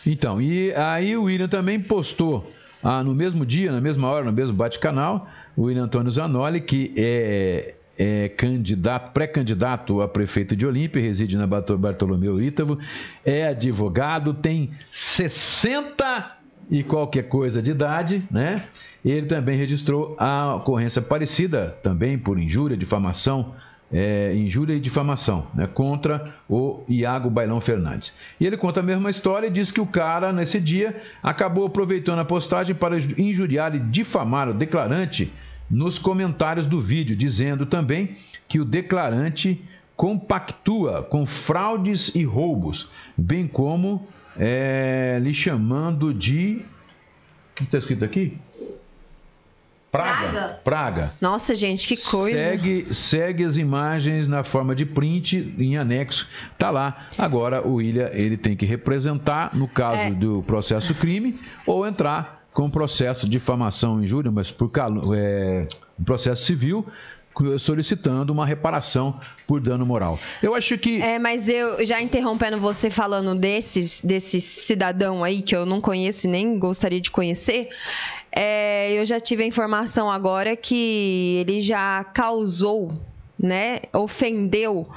Então, 0.06 0.42
e 0.42 0.74
aí 0.74 1.16
o 1.18 1.24
William 1.24 1.48
também 1.48 1.80
postou 1.80 2.50
ah, 2.84 3.04
no 3.04 3.14
mesmo 3.14 3.46
dia, 3.46 3.72
na 3.72 3.82
mesma 3.82 4.08
hora, 4.08 4.24
no 4.26 4.32
mesmo 4.32 4.56
bate-canal, 4.56 5.28
o 5.56 5.64
William 5.64 5.84
Antônio 5.84 6.10
Zanoli, 6.12 6.62
que 6.62 6.94
é, 6.96 7.76
é 7.98 8.30
candidato, 8.30 9.12
pré-candidato 9.12 10.02
a 10.02 10.08
prefeito 10.08 10.56
de 10.56 10.66
Olímpia, 10.66 11.02
reside 11.02 11.36
na 11.38 11.46
Barto- 11.46 11.78
Bartolomeu 11.78 12.42
Ítavo, 12.42 12.80
é 13.26 13.48
advogado, 13.48 14.34
tem 14.34 14.72
60 14.92 16.38
e 16.70 16.84
qualquer 16.84 17.24
coisa 17.24 17.62
de 17.62 17.72
idade, 17.72 18.24
né? 18.30 18.64
Ele 19.04 19.26
também 19.26 19.58
registrou 19.58 20.16
a 20.20 20.56
ocorrência 20.56 21.02
parecida, 21.02 21.78
também 21.82 22.18
por 22.18 22.38
injúria, 22.38 22.76
difamação, 22.78 23.56
é, 23.92 24.34
injúria 24.36 24.76
e 24.76 24.80
difamação, 24.80 25.48
né, 25.54 25.68
contra 25.68 26.36
o 26.50 26.84
Iago 26.88 27.30
Bailão 27.30 27.62
Fernandes. 27.62 28.14
E 28.40 28.46
ele 28.46 28.58
conta 28.58 28.82
a 28.82 28.84
mesma 28.84 29.10
história 29.10 29.48
e 29.48 29.52
diz 29.52 29.72
que 29.72 29.82
o 29.82 29.86
cara, 29.86 30.34
nesse 30.34 30.60
dia, 30.60 31.02
acabou 31.24 31.66
aproveitando 31.66 32.20
a 32.20 32.26
postagem 32.26 32.76
para 32.76 32.98
injuriar 32.98 33.76
e 33.76 33.80
difamar 33.80 34.50
o 34.50 34.54
declarante 34.54 35.32
nos 35.70 35.98
comentários 35.98 36.66
do 36.66 36.80
vídeo, 36.80 37.16
dizendo 37.16 37.66
também 37.66 38.16
que 38.48 38.60
o 38.60 38.66
declarante 38.66 39.62
compactua 39.96 41.04
com 41.04 41.26
fraudes 41.26 42.14
e 42.16 42.24
roubos, 42.24 42.92
bem 43.18 43.48
como 43.48 44.08
é, 44.38 45.18
lhe 45.22 45.34
chamando 45.34 46.14
de. 46.14 46.62
O 47.52 47.56
que 47.56 47.64
está 47.64 47.80
escrito 47.80 48.06
aqui? 48.06 48.38
Praga. 50.04 50.60
Praga? 50.64 51.14
Nossa, 51.20 51.56
gente, 51.56 51.88
que 51.88 51.98
coisa. 51.98 52.38
Segue, 52.38 52.94
segue 52.94 53.44
as 53.44 53.58
imagens 53.58 54.28
na 54.28 54.44
forma 54.44 54.76
de 54.76 54.86
print 54.86 55.54
em 55.58 55.78
anexo. 55.78 56.28
Tá 56.58 56.70
lá. 56.70 57.08
Agora 57.18 57.66
o 57.66 57.76
William 57.76 58.10
ele 58.14 58.38
tem 58.38 58.56
que 58.56 58.66
representar 58.66 59.56
no 59.56 59.68
caso 59.68 60.02
É. 60.02 60.12
do 60.12 60.44
processo 60.44 60.94
crime 60.96 61.36
ou 61.66 61.86
entrar 61.88 62.46
com 62.54 62.70
processo 62.70 63.26
de 63.26 63.34
difamação 63.34 64.02
e 64.02 64.06
injúria, 64.06 64.32
mas 64.32 64.50
por 64.50 64.72
é, 65.16 65.68
processo 66.04 66.44
civil 66.44 66.88
solicitando 67.60 68.34
uma 68.34 68.46
reparação 68.46 69.20
por 69.46 69.62
dano 69.62 69.86
moral. 69.86 70.20
Eu 70.42 70.56
acho 70.56 70.78
que 70.78 71.02
É, 71.02 71.20
mas 71.20 71.48
eu 71.48 71.86
já 71.86 72.02
interrompendo 72.02 72.60
você 72.60 72.90
falando 72.90 73.36
desses, 73.36 74.02
desse 74.02 74.42
cidadão 74.42 75.24
aí 75.24 75.42
que 75.42 75.56
eu 75.56 75.66
não 75.66 75.80
conheço 75.80 76.28
e 76.28 76.30
nem 76.30 76.58
gostaria 76.58 77.00
de 77.00 77.12
conhecer, 77.12 77.70
é, 78.40 78.94
eu 78.94 79.04
já 79.04 79.20
tive 79.20 79.42
a 79.42 79.48
informação 79.48 80.12
agora 80.12 80.56
que 80.56 81.40
ele 81.42 81.60
já 81.60 82.04
causou, 82.14 82.94
né, 83.40 83.80
ofendeu 83.92 84.88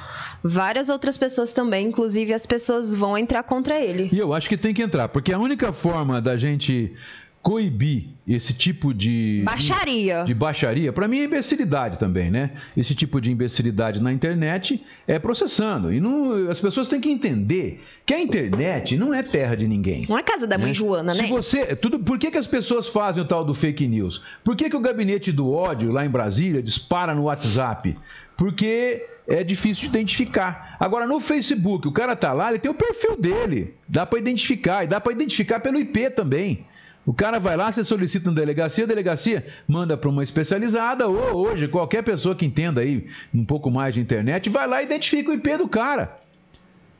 várias 0.44 0.90
outras 0.90 1.16
pessoas 1.16 1.50
também, 1.50 1.86
inclusive 1.86 2.34
as 2.34 2.44
pessoas 2.44 2.94
vão 2.94 3.16
entrar 3.16 3.42
contra 3.42 3.80
ele. 3.80 4.10
E 4.12 4.18
eu 4.18 4.34
acho 4.34 4.46
que 4.46 4.58
tem 4.58 4.74
que 4.74 4.82
entrar, 4.82 5.08
porque 5.08 5.32
a 5.32 5.38
única 5.38 5.72
forma 5.72 6.20
da 6.20 6.36
gente 6.36 6.94
coibir 7.42 8.08
esse 8.28 8.52
tipo 8.52 8.92
de 8.92 9.42
Baixaria. 9.44 10.24
de 10.24 10.34
baixaria, 10.34 10.92
para 10.92 11.08
mim 11.08 11.20
é 11.20 11.24
imbecilidade 11.24 11.98
também, 11.98 12.30
né? 12.30 12.50
Esse 12.76 12.94
tipo 12.94 13.20
de 13.20 13.30
imbecilidade 13.30 14.00
na 14.00 14.12
internet 14.12 14.82
é 15.06 15.18
processando. 15.18 15.92
E 15.92 16.00
não, 16.00 16.48
as 16.50 16.60
pessoas 16.60 16.86
têm 16.88 17.00
que 17.00 17.10
entender 17.10 17.80
que 18.04 18.12
a 18.12 18.20
internet 18.20 18.96
não 18.96 19.14
é 19.14 19.22
terra 19.22 19.54
de 19.56 19.66
ninguém. 19.66 20.02
Não 20.08 20.18
é 20.18 20.22
casa 20.22 20.46
da 20.46 20.58
mãe 20.58 20.68
né? 20.68 20.74
Joana, 20.74 21.12
Se 21.12 21.22
né? 21.22 21.28
você, 21.28 21.74
tudo, 21.74 21.98
por 21.98 22.18
que, 22.18 22.30
que 22.30 22.38
as 22.38 22.46
pessoas 22.46 22.88
fazem 22.88 23.22
o 23.22 23.26
tal 23.26 23.44
do 23.44 23.54
fake 23.54 23.88
news? 23.88 24.22
Por 24.44 24.54
que, 24.54 24.68
que 24.68 24.76
o 24.76 24.80
gabinete 24.80 25.32
do 25.32 25.50
ódio 25.50 25.90
lá 25.90 26.04
em 26.04 26.10
Brasília 26.10 26.62
dispara 26.62 27.14
no 27.14 27.22
WhatsApp? 27.22 27.96
Porque 28.36 29.06
é 29.26 29.42
difícil 29.42 29.82
de 29.82 29.88
identificar. 29.88 30.76
Agora 30.78 31.06
no 31.06 31.20
Facebook, 31.20 31.88
o 31.88 31.92
cara 31.92 32.14
tá 32.14 32.32
lá, 32.32 32.50
ele 32.50 32.58
tem 32.58 32.70
o 32.70 32.74
perfil 32.74 33.16
dele, 33.16 33.74
dá 33.88 34.04
para 34.04 34.18
identificar 34.18 34.84
e 34.84 34.86
dá 34.86 35.00
para 35.00 35.12
identificar 35.12 35.60
pelo 35.60 35.78
IP 35.78 36.10
também. 36.10 36.66
O 37.10 37.12
cara 37.12 37.40
vai 37.40 37.56
lá, 37.56 37.72
você 37.72 37.82
solicita 37.82 38.30
uma 38.30 38.36
delegacia, 38.36 38.84
a 38.84 38.86
delegacia 38.86 39.44
manda 39.66 39.96
para 39.96 40.08
uma 40.08 40.22
especializada, 40.22 41.08
ou 41.08 41.44
hoje, 41.44 41.66
qualquer 41.66 42.04
pessoa 42.04 42.36
que 42.36 42.46
entenda 42.46 42.82
aí 42.82 43.08
um 43.34 43.44
pouco 43.44 43.68
mais 43.68 43.94
de 43.94 44.00
internet, 44.00 44.48
vai 44.48 44.64
lá 44.68 44.80
e 44.80 44.84
identifica 44.84 45.32
o 45.32 45.34
IP 45.34 45.56
do 45.56 45.66
cara. 45.66 46.20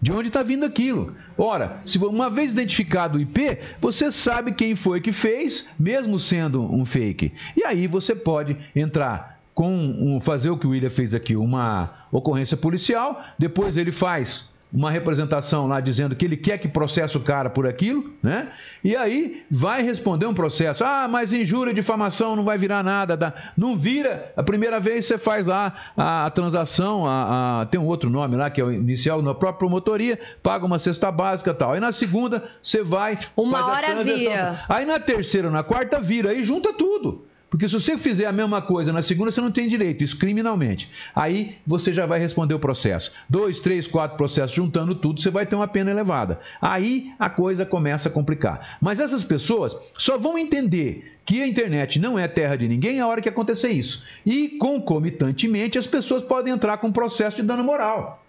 De 0.03 0.11
onde 0.11 0.27
está 0.27 0.42
vindo 0.42 0.64
aquilo? 0.64 1.14
Ora, 1.38 1.81
se 1.87 1.96
uma 1.99 2.29
vez 2.29 2.51
identificado 2.51 3.18
o 3.18 3.20
IP, 3.20 3.57
você 3.81 4.11
sabe 4.11 4.51
quem 4.51 4.75
foi 4.75 5.01
que 5.01 5.12
fez, 5.12 5.70
mesmo 5.79 6.18
sendo 6.18 6.61
um 6.61 6.85
fake. 6.85 7.33
E 7.57 7.62
aí 7.62 7.87
você 7.87 8.12
pode 8.12 8.57
entrar 8.75 9.40
com 9.55 9.73
um, 9.73 10.20
fazer 10.20 10.51
o 10.51 10.59
que 10.59 10.66
o 10.66 10.70
William 10.70 10.90
fez 10.90 11.14
aqui, 11.14 11.37
uma 11.37 12.09
ocorrência 12.11 12.57
policial, 12.57 13.23
depois 13.38 13.77
ele 13.77 13.92
faz 13.92 14.51
uma 14.72 14.90
representação 14.90 15.66
lá 15.66 15.80
dizendo 15.80 16.14
que 16.14 16.24
ele 16.24 16.37
quer 16.37 16.56
que 16.59 16.68
processe 16.68 17.16
o 17.16 17.20
cara 17.20 17.50
por 17.50 17.66
aquilo, 17.66 18.12
né? 18.22 18.48
E 18.85 18.94
aí 18.94 19.42
vai 19.50 19.83
responder 19.83 20.26
um 20.26 20.35
processo. 20.35 20.85
Ah, 20.85 21.09
mas 21.11 21.33
injúria, 21.33 21.74
difamação 21.74 22.37
não 22.37 22.44
vai 22.44 22.56
virar 22.56 22.83
nada. 22.85 23.16
dá- 23.16 23.33
Não 23.56 23.76
vira. 23.76 24.33
A 24.37 24.42
primeira 24.42 24.78
vez 24.78 25.04
você 25.06 25.18
faz 25.18 25.44
lá 25.46 25.72
a, 25.96 26.26
a 26.26 26.30
transação, 26.30 27.04
a, 27.04 27.62
a- 27.62 27.66
tem 27.66 27.80
um 27.80 27.87
outro 27.87 28.09
nome 28.09 28.37
lá 28.37 28.48
que 28.48 28.61
é 28.61 28.64
o 28.64 28.70
inicial 28.72 29.20
na 29.22 29.35
própria 29.35 29.59
promotoria, 29.59 30.18
paga 30.42 30.64
uma 30.64 30.78
cesta 30.78 31.11
básica 31.11 31.50
e 31.50 31.54
tal. 31.54 31.72
Aí 31.72 31.80
na 31.80 31.90
segunda 31.92 32.44
você 32.62 32.83
vai. 32.83 33.18
Uma 33.37 33.59
hora 33.66 33.87
vira. 34.18 34.64
Aí 34.68 34.87
na 34.87 34.98
terceira, 35.00 35.50
na 35.50 35.62
quarta 35.62 36.00
vira, 36.00 36.30
aí 36.30 36.44
junta 36.44 36.72
tudo. 36.72 37.26
Porque 37.50 37.68
se 37.68 37.74
você 37.74 37.98
fizer 37.98 38.26
a 38.26 38.32
mesma 38.32 38.62
coisa 38.62 38.92
na 38.92 39.02
segunda, 39.02 39.32
você 39.32 39.40
não 39.40 39.50
tem 39.50 39.66
direito, 39.66 40.04
isso 40.04 40.16
criminalmente. 40.16 40.88
Aí 41.14 41.56
você 41.66 41.92
já 41.92 42.06
vai 42.06 42.20
responder 42.20 42.54
o 42.54 42.60
processo. 42.60 43.12
Dois, 43.28 43.58
três, 43.58 43.88
quatro 43.88 44.16
processos, 44.16 44.54
juntando 44.54 44.94
tudo, 44.94 45.20
você 45.20 45.30
vai 45.30 45.44
ter 45.44 45.56
uma 45.56 45.66
pena 45.66 45.90
elevada. 45.90 46.38
Aí 46.62 47.12
a 47.18 47.28
coisa 47.28 47.66
começa 47.66 48.08
a 48.08 48.12
complicar. 48.12 48.78
Mas 48.80 49.00
essas 49.00 49.24
pessoas 49.24 49.76
só 49.98 50.16
vão 50.16 50.38
entender 50.38 51.12
que 51.24 51.42
a 51.42 51.46
internet 51.46 51.98
não 51.98 52.18
é 52.18 52.28
terra 52.28 52.56
de 52.56 52.68
ninguém 52.68 53.00
a 53.00 53.06
hora 53.06 53.20
que 53.20 53.28
acontecer 53.28 53.70
isso. 53.70 54.04
E, 54.24 54.50
concomitantemente, 54.50 55.78
as 55.78 55.86
pessoas 55.86 56.22
podem 56.22 56.54
entrar 56.54 56.78
com 56.78 56.92
processo 56.92 57.36
de 57.36 57.42
dano 57.42 57.64
moral. 57.64 58.19